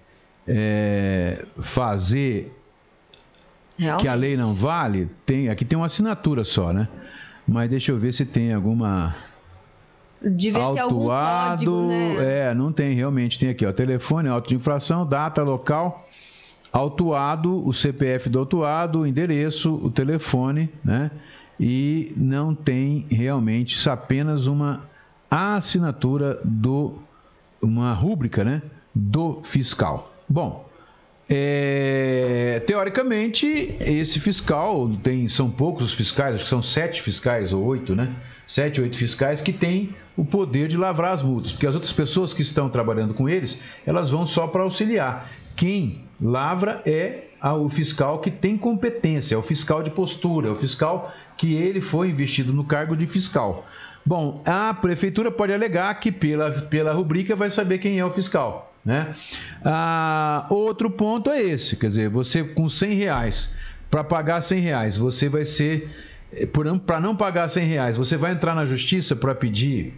é, 0.48 1.44
fazer 1.60 2.50
Realmente? 3.78 4.02
que 4.02 4.08
a 4.08 4.16
lei 4.16 4.38
não 4.38 4.54
vale, 4.54 5.10
tem 5.26 5.50
aqui 5.50 5.66
tem 5.66 5.78
uma 5.78 5.88
assinatura 5.88 6.46
só, 6.46 6.72
né? 6.72 6.88
Mas 7.46 7.70
deixa 7.70 7.92
eu 7.92 7.98
ver 7.98 8.14
se 8.14 8.24
tem 8.24 8.54
alguma 8.54 9.14
Devia 10.22 10.62
autuado, 10.62 11.66
código, 11.66 11.88
né? 11.88 12.50
É, 12.50 12.54
não 12.54 12.72
tem 12.72 12.94
realmente. 12.94 13.40
Tem 13.40 13.50
aqui, 13.50 13.66
ó, 13.66 13.72
telefone, 13.72 14.28
auto 14.28 14.50
de 14.50 14.56
infração, 14.56 15.06
data, 15.06 15.42
local, 15.44 16.06
autuado, 16.72 17.66
o 17.66 17.74
CPF 17.74 18.30
do 18.30 18.40
autuado, 18.40 19.02
o 19.02 19.08
endereço, 19.08 19.74
o 19.74 19.90
telefone, 19.90 20.70
né? 20.84 21.10
E 21.60 22.14
não 22.16 22.54
tem 22.54 23.06
realmente 23.10 23.76
isso 23.76 23.90
apenas 23.90 24.48
uma 24.48 24.84
assinatura 25.30 26.40
do 26.44 26.98
uma 27.62 27.94
rúbrica, 27.94 28.44
né, 28.44 28.62
do 28.96 29.42
fiscal. 29.44 30.14
Bom, 30.28 30.69
é, 31.30 32.62
teoricamente 32.66 33.76
esse 33.80 34.20
fiscal 34.20 34.90
tem 35.04 35.28
são 35.28 35.50
poucos 35.50 35.92
os 35.92 35.94
fiscais, 35.94 36.36
acho 36.36 36.44
que 36.44 36.50
são 36.50 36.62
sete 36.62 37.02
fiscais 37.04 37.54
ou 37.54 37.64
oito, 37.66 37.96
né? 37.96 38.16
Sete, 38.48 38.82
oito 38.82 38.98
fiscais 38.98 39.42
que 39.42 39.54
têm 39.54 39.96
o 40.18 40.26
poder 40.26 40.68
de 40.68 40.76
lavrar 40.76 41.14
as 41.14 41.22
multas, 41.22 41.52
porque 41.52 41.68
as 41.68 41.76
outras 41.76 41.94
pessoas 41.94 42.34
que 42.34 42.42
estão 42.42 42.68
trabalhando 42.68 43.14
com 43.14 43.30
eles, 43.30 43.62
elas 43.86 44.10
vão 44.10 44.26
só 44.26 44.48
para 44.48 44.64
auxiliar. 44.64 45.32
Quem 45.56 46.04
lavra 46.20 46.82
é 46.84 47.29
o 47.42 47.70
fiscal 47.70 48.20
que 48.20 48.30
tem 48.30 48.58
competência, 48.58 49.36
é 49.36 49.38
o 49.38 49.42
fiscal 49.42 49.82
de 49.82 49.90
postura, 49.90 50.50
é 50.50 50.52
o 50.52 50.56
fiscal 50.56 51.14
que 51.38 51.56
ele 51.56 51.82
foi 51.82 52.10
investido 52.10 52.52
no 52.52 52.64
cargo 52.64 52.96
de 52.96 53.08
fiscal. 53.08 53.66
Bom, 54.06 54.42
a 54.46 54.74
prefeitura 54.74 55.32
pode 55.32 55.54
alegar 55.54 55.94
que 56.00 56.12
pela, 56.12 56.52
pela 56.52 56.94
rubrica 56.94 57.36
vai 57.36 57.50
saber 57.50 57.78
quem 57.78 58.00
é 58.00 58.06
o 58.06 58.12
fiscal. 58.12 58.74
Né? 58.84 59.12
Ah, 59.64 60.46
outro 60.50 60.90
ponto 60.90 61.30
é 61.30 61.42
esse, 61.42 61.76
quer 61.76 61.88
dizer, 61.88 62.10
você 62.10 62.44
com 62.44 62.68
100 62.68 62.94
reais, 62.96 63.56
para 63.90 64.04
pagar 64.04 64.42
100 64.42 64.62
reais, 64.62 64.98
você 64.98 65.28
vai 65.28 65.46
ser, 65.46 65.90
eh, 66.32 66.46
para 66.46 67.00
não 67.00 67.16
pagar 67.16 67.50
100 67.50 67.66
reais, 67.66 67.98
você 67.98 68.16
vai 68.16 68.32
entrar 68.32 68.56
na 68.56 68.66
justiça 68.66 69.16
para 69.16 69.36
pedir 69.36 69.94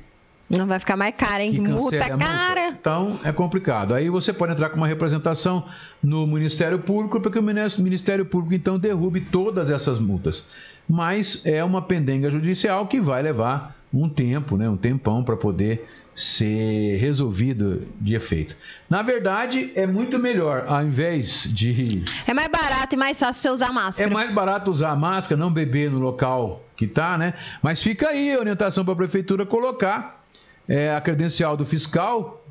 não 0.58 0.68
vai 0.68 0.80
ficar 0.80 0.98
mais 0.98 1.16
caro, 1.16 1.42
hein? 1.42 1.54
Que 1.54 1.62
multa 1.62 2.18
cara. 2.18 2.70
Então 2.70 3.20
é 3.24 3.32
complicado. 3.32 3.94
Aí 3.94 4.10
você 4.10 4.34
pode 4.34 4.54
entrar 4.54 4.70
com 4.70 4.78
uma 4.78 4.88
representação 4.88 5.66
no 6.04 6.28
Ministério 6.28 6.80
Público 6.80 7.20
para 7.22 7.32
que 7.32 7.40
o 7.40 7.44
Ministério 7.44 8.26
Público 8.26 8.54
então 8.54 8.78
derrube 8.78 9.22
todas 9.22 9.70
essas 9.70 10.00
multas. 10.00 10.48
Mas 10.90 11.46
é 11.46 11.64
uma 11.64 11.82
pendenga 11.82 12.30
judicial 12.30 12.88
que 12.88 13.00
vai 13.00 13.22
levar 13.22 13.76
um 13.94 14.10
tempo, 14.10 14.58
né? 14.58 14.70
Um 14.70 14.78
tempão 14.78 15.24
para 15.24 15.38
poder 15.38 15.88
ser 16.14 16.98
resolvido 16.98 17.88
de 18.00 18.16
efeito. 18.16 18.56
Na 18.90 19.02
verdade, 19.02 19.72
é 19.76 19.88
muito 19.88 20.20
melhor, 20.20 20.66
ao 20.68 20.84
invés 20.84 21.48
de. 21.50 22.04
É 22.28 22.34
mais 22.34 22.50
barato 22.50 22.96
e 22.96 22.98
mais 22.98 23.20
fácil 23.20 23.42
você 23.42 23.50
usar 23.50 23.72
máscara. 23.72 24.10
É 24.10 24.14
mais 24.14 24.34
barato 24.34 24.72
usar 24.72 24.96
máscara, 24.96 25.40
não 25.40 25.52
beber 25.52 25.90
no 25.90 26.00
local 26.00 26.66
que 26.76 26.88
tá, 26.88 27.18
né? 27.18 27.34
Mas 27.62 27.82
fica 27.82 28.10
aí 28.10 28.34
a 28.34 28.40
orientação 28.40 28.84
para 28.84 28.94
a 28.94 28.98
prefeitura 28.98 29.46
colocar 29.46 30.21
é, 30.68 30.94
a 30.94 31.02
credencial 31.02 31.58
do 31.58 31.66
fiscal, 31.66 32.44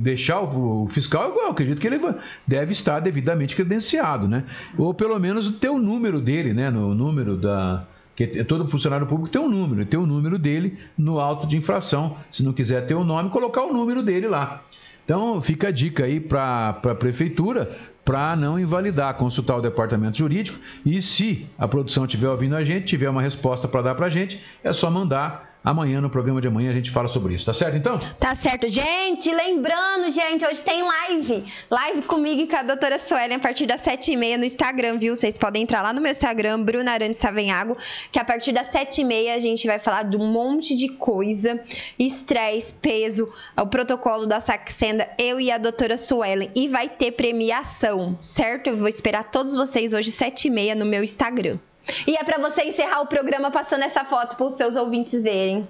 deixar 0.00 0.40
o, 0.40 0.88
fiscal, 0.88 1.34
eu 1.36 1.50
acredito 1.50 1.80
que 1.80 1.86
ele 1.86 2.00
deve 2.46 2.72
estar 2.72 3.00
devidamente 3.00 3.54
credenciado, 3.54 4.26
né? 4.26 4.44
Ou 4.76 4.92
pelo 4.92 5.18
menos 5.18 5.48
ter 5.58 5.68
o 5.68 5.78
número 5.78 6.20
dele, 6.20 6.52
né? 6.52 6.70
No 6.70 6.94
número 6.94 7.36
da. 7.36 7.86
Que 8.14 8.26
todo 8.44 8.66
funcionário 8.66 9.06
público 9.06 9.28
tem 9.28 9.40
um 9.40 9.48
número, 9.48 9.84
tem 9.84 10.00
o 10.00 10.06
número 10.06 10.38
dele 10.38 10.78
no 10.96 11.20
auto 11.20 11.46
de 11.46 11.56
infração. 11.56 12.16
Se 12.30 12.42
não 12.42 12.54
quiser 12.54 12.86
ter 12.86 12.94
o 12.94 13.04
nome, 13.04 13.28
colocar 13.28 13.62
o 13.62 13.72
número 13.74 14.02
dele 14.02 14.26
lá. 14.26 14.62
Então, 15.04 15.40
fica 15.40 15.68
a 15.68 15.70
dica 15.70 16.04
aí 16.04 16.18
para 16.18 16.70
a 16.70 16.94
prefeitura 16.94 17.76
para 18.06 18.34
não 18.34 18.58
invalidar, 18.58 19.14
consultar 19.14 19.56
o 19.56 19.60
departamento 19.60 20.16
jurídico 20.16 20.58
e 20.84 21.02
se 21.02 21.46
a 21.58 21.66
produção 21.68 22.04
estiver 22.04 22.28
ouvindo 22.28 22.56
a 22.56 22.64
gente, 22.64 22.86
tiver 22.86 23.10
uma 23.10 23.20
resposta 23.20 23.68
para 23.68 23.82
dar 23.82 23.94
para 23.96 24.06
a 24.06 24.08
gente, 24.08 24.40
é 24.62 24.72
só 24.72 24.88
mandar 24.88 25.45
Amanhã, 25.66 26.00
no 26.00 26.08
programa 26.08 26.40
de 26.40 26.46
amanhã, 26.46 26.70
a 26.70 26.74
gente 26.74 26.92
fala 26.92 27.08
sobre 27.08 27.34
isso. 27.34 27.44
Tá 27.44 27.52
certo, 27.52 27.76
então? 27.76 27.98
Tá 28.20 28.36
certo. 28.36 28.70
Gente, 28.70 29.34
lembrando, 29.34 30.12
gente, 30.12 30.46
hoje 30.46 30.60
tem 30.60 30.80
live. 30.80 31.44
Live 31.68 32.02
comigo 32.02 32.42
e 32.42 32.46
com 32.46 32.54
a 32.54 32.62
doutora 32.62 33.00
Suelen 33.00 33.34
a 33.34 33.40
partir 33.40 33.66
das 33.66 33.80
7h30 33.82 34.36
no 34.36 34.44
Instagram, 34.44 34.96
viu? 34.96 35.16
Vocês 35.16 35.36
podem 35.36 35.64
entrar 35.64 35.82
lá 35.82 35.92
no 35.92 36.00
meu 36.00 36.12
Instagram, 36.12 36.62
Bruna 36.62 36.92
Arantes 36.92 37.16
Savenhago, 37.16 37.76
que 38.12 38.18
a 38.20 38.24
partir 38.24 38.52
das 38.52 38.68
7h30 38.68 39.34
a 39.34 39.40
gente 39.40 39.66
vai 39.66 39.80
falar 39.80 40.04
de 40.04 40.16
um 40.16 40.30
monte 40.30 40.76
de 40.76 40.86
coisa. 40.86 41.60
Estresse, 41.98 42.72
peso, 42.72 43.28
o 43.60 43.66
protocolo 43.66 44.24
da 44.24 44.38
Saxenda, 44.38 45.08
eu 45.18 45.40
e 45.40 45.50
a 45.50 45.58
doutora 45.58 45.96
Suelen. 45.96 46.48
E 46.54 46.68
vai 46.68 46.88
ter 46.88 47.10
premiação, 47.10 48.16
certo? 48.22 48.68
Eu 48.68 48.76
vou 48.76 48.86
esperar 48.86 49.32
todos 49.32 49.56
vocês 49.56 49.92
hoje, 49.92 50.12
7h30, 50.12 50.74
no 50.76 50.86
meu 50.86 51.02
Instagram. 51.02 51.58
E 52.06 52.16
é 52.16 52.24
para 52.24 52.38
você 52.38 52.62
encerrar 52.62 53.00
o 53.00 53.06
programa 53.06 53.50
passando 53.50 53.84
essa 53.84 54.04
foto 54.04 54.36
para 54.36 54.46
os 54.46 54.54
seus 54.54 54.76
ouvintes 54.76 55.22
verem. 55.22 55.66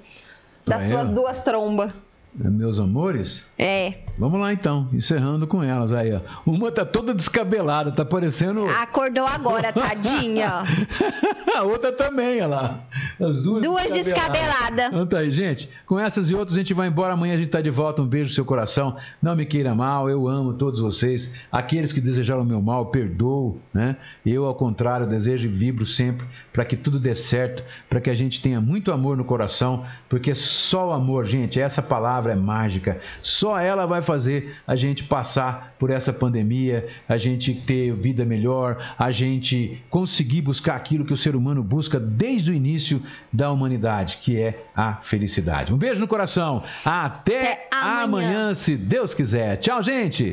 Das 0.64 0.82
suas 0.88 1.08
duas 1.08 1.40
trombas. 1.40 1.92
Meus 2.38 2.78
amores? 2.78 3.44
É. 3.58 3.94
Vamos 4.18 4.40
lá 4.40 4.52
então, 4.52 4.88
encerrando 4.92 5.46
com 5.46 5.62
elas 5.62 5.92
aí, 5.92 6.12
ó. 6.12 6.20
Uma 6.44 6.70
tá 6.70 6.84
toda 6.84 7.14
descabelada, 7.14 7.92
tá 7.92 8.04
parecendo. 8.04 8.64
Acordou 8.66 9.26
agora, 9.26 9.72
tadinha. 9.72 10.64
a 11.54 11.62
outra 11.62 11.92
também, 11.92 12.36
olha 12.36 12.46
lá. 12.46 12.80
As 13.20 13.42
duas, 13.42 13.62
duas 13.62 13.92
descabeladas. 13.92 14.86
Então 14.86 15.06
tá 15.06 15.18
aí, 15.18 15.30
gente. 15.30 15.68
Com 15.86 15.98
essas 15.98 16.30
e 16.30 16.34
outras 16.34 16.56
a 16.56 16.60
gente 16.60 16.72
vai 16.72 16.88
embora. 16.88 17.12
Amanhã 17.12 17.34
a 17.34 17.38
gente 17.38 17.48
tá 17.48 17.60
de 17.60 17.70
volta. 17.70 18.00
Um 18.00 18.06
beijo 18.06 18.30
no 18.30 18.34
seu 18.34 18.44
coração. 18.44 18.96
Não 19.20 19.36
me 19.36 19.44
queira 19.44 19.74
mal, 19.74 20.08
eu 20.08 20.28
amo 20.28 20.54
todos 20.54 20.80
vocês. 20.80 21.34
Aqueles 21.52 21.92
que 21.92 22.00
desejaram 22.00 22.42
o 22.42 22.46
meu 22.46 22.60
mal, 22.60 22.86
perdoo, 22.86 23.60
né? 23.72 23.96
Eu, 24.24 24.44
ao 24.44 24.54
contrário, 24.54 25.06
desejo 25.06 25.46
e 25.46 25.50
vibro 25.50 25.84
sempre 25.84 26.26
para 26.52 26.64
que 26.64 26.76
tudo 26.76 26.98
dê 26.98 27.14
certo, 27.14 27.62
para 27.88 28.00
que 28.00 28.08
a 28.08 28.14
gente 28.14 28.40
tenha 28.40 28.60
muito 28.60 28.90
amor 28.90 29.16
no 29.16 29.24
coração, 29.24 29.84
porque 30.08 30.34
só 30.34 30.88
o 30.88 30.92
amor, 30.92 31.26
gente, 31.26 31.60
essa 31.60 31.82
palavra 32.26 32.32
é 32.32 32.36
mágica. 32.36 33.00
Só 33.22 33.58
ela 33.58 33.86
vai 33.86 34.02
fazer 34.02 34.56
a 34.66 34.74
gente 34.74 35.04
passar 35.04 35.74
por 35.78 35.90
essa 35.90 36.12
pandemia, 36.12 36.86
a 37.08 37.16
gente 37.16 37.54
ter 37.54 37.92
vida 37.94 38.24
melhor, 38.24 38.94
a 38.98 39.10
gente 39.12 39.82
conseguir 39.88 40.42
buscar 40.42 40.74
aquilo 40.74 41.04
que 41.04 41.12
o 41.12 41.16
ser 41.16 41.36
humano 41.36 41.62
busca 41.62 42.00
desde 42.00 42.50
o 42.50 42.54
início 42.54 43.00
da 43.32 43.50
humanidade, 43.50 44.18
que 44.18 44.38
é 44.40 44.66
a 44.74 44.94
felicidade. 44.96 45.72
Um 45.72 45.76
beijo 45.76 46.00
no 46.00 46.08
coração. 46.08 46.62
Até, 46.84 47.52
Até 47.52 47.68
amanhã. 47.70 48.04
amanhã, 48.04 48.54
se 48.54 48.76
Deus 48.76 49.14
quiser. 49.14 49.56
Tchau, 49.58 49.82
gente. 49.82 50.24